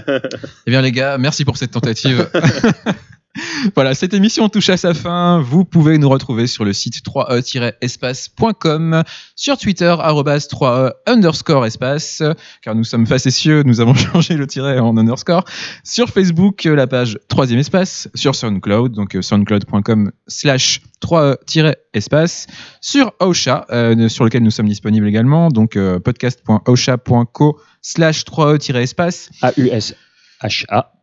eh 0.66 0.70
bien 0.70 0.82
les 0.82 0.92
gars, 0.92 1.18
merci 1.18 1.44
pour 1.44 1.56
cette 1.56 1.72
tentative. 1.72 2.28
voilà, 3.74 3.94
cette 3.94 4.12
émission 4.12 4.48
touche 4.48 4.68
à 4.70 4.76
sa 4.76 4.92
fin. 4.92 5.40
Vous 5.40 5.64
pouvez 5.64 5.98
nous 5.98 6.08
retrouver 6.08 6.48
sur 6.48 6.64
le 6.64 6.72
site 6.72 7.04
3e-espace.com, 7.04 9.04
sur 9.36 9.56
Twitter, 9.56 9.94
arrobas 9.98 10.48
3e 10.50 10.90
underscore 11.06 11.64
espace, 11.66 12.24
car 12.62 12.74
nous 12.74 12.82
sommes 12.84 13.06
facétieux, 13.06 13.62
nous 13.62 13.80
avons 13.80 13.94
changé 13.94 14.34
le 14.34 14.48
tiret 14.48 14.80
en 14.80 14.96
underscore. 14.96 15.44
Sur 15.84 16.08
Facebook, 16.08 16.64
la 16.64 16.88
page 16.88 17.18
3e 17.30 17.58
espace, 17.58 18.08
sur 18.14 18.34
SoundCloud, 18.34 18.92
donc 18.92 19.14
euh, 19.14 19.22
soundcloud.com 19.22 20.10
slash 20.26 20.80
3e-espace, 21.00 22.48
sur 22.80 23.12
Osha, 23.20 23.64
euh, 23.70 24.08
sur 24.08 24.24
lequel 24.24 24.42
nous 24.42 24.50
sommes 24.50 24.68
disponibles 24.68 25.06
également, 25.06 25.50
donc 25.50 25.76
euh, 25.76 26.00
podcast.osha.co 26.00 27.60
slash 27.80 28.24
3e-espace. 28.24 29.30
A-U-S-H-A. 29.40 30.99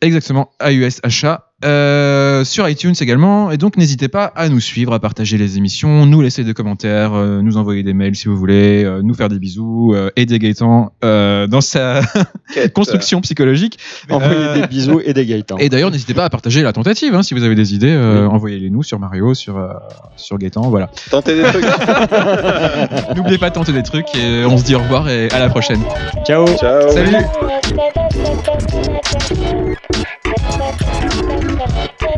Exactement, 0.00 0.50
AUS 0.60 1.00
Achat. 1.02 1.47
Euh, 1.64 2.44
sur 2.44 2.68
iTunes 2.68 2.94
également. 3.00 3.50
Et 3.50 3.56
donc, 3.56 3.76
n'hésitez 3.76 4.06
pas 4.06 4.24
à 4.24 4.48
nous 4.48 4.60
suivre, 4.60 4.92
à 4.92 5.00
partager 5.00 5.36
les 5.38 5.56
émissions, 5.56 6.06
nous 6.06 6.20
laisser 6.20 6.44
des 6.44 6.54
commentaires, 6.54 7.14
euh, 7.14 7.42
nous 7.42 7.56
envoyer 7.56 7.82
des 7.82 7.94
mails 7.94 8.14
si 8.14 8.28
vous 8.28 8.36
voulez, 8.36 8.84
euh, 8.84 9.00
nous 9.02 9.12
faire 9.14 9.28
des 9.28 9.40
bisous, 9.40 9.92
euh, 9.92 10.10
aider 10.14 10.38
Gaëtan 10.38 10.92
euh, 11.04 11.48
dans 11.48 11.60
sa 11.60 12.00
construction 12.74 13.20
psychologique. 13.22 13.78
Envoyer 14.08 14.34
Euh, 14.38 14.60
des 14.60 14.66
bisous 14.68 15.00
et 15.04 15.12
des 15.12 15.26
Gaëtans. 15.26 15.56
Et 15.58 15.68
d'ailleurs, 15.68 15.90
n'hésitez 15.90 16.14
pas 16.14 16.24
à 16.24 16.30
partager 16.30 16.62
la 16.62 16.72
tentative. 16.72 17.14
hein, 17.16 17.22
si 17.24 17.34
vous 17.34 17.42
avez 17.42 17.56
des 17.56 17.74
idées, 17.74 17.90
euh, 17.90 18.28
envoyez-les 18.28 18.70
nous 18.70 18.84
sur 18.84 19.00
Mario, 19.00 19.34
sur, 19.34 19.56
euh, 19.58 19.72
sur 20.16 20.38
Gaëtan. 20.38 20.70
Voilà. 20.70 20.90
Tentez 21.10 21.34
des 21.34 21.42
trucs. 21.42 21.64
N'oubliez 23.16 23.38
pas 23.38 23.50
de 23.50 23.54
tenter 23.54 23.72
des 23.72 23.82
trucs 23.82 24.14
et 24.14 24.44
on 24.44 24.56
se 24.58 24.64
dit 24.64 24.76
au 24.76 24.78
revoir 24.80 25.08
et 25.08 25.28
à 25.30 25.40
la 25.40 25.48
prochaine. 25.48 25.80
Ciao. 26.24 26.46
Ciao. 26.56 26.88
Salut 26.90 27.16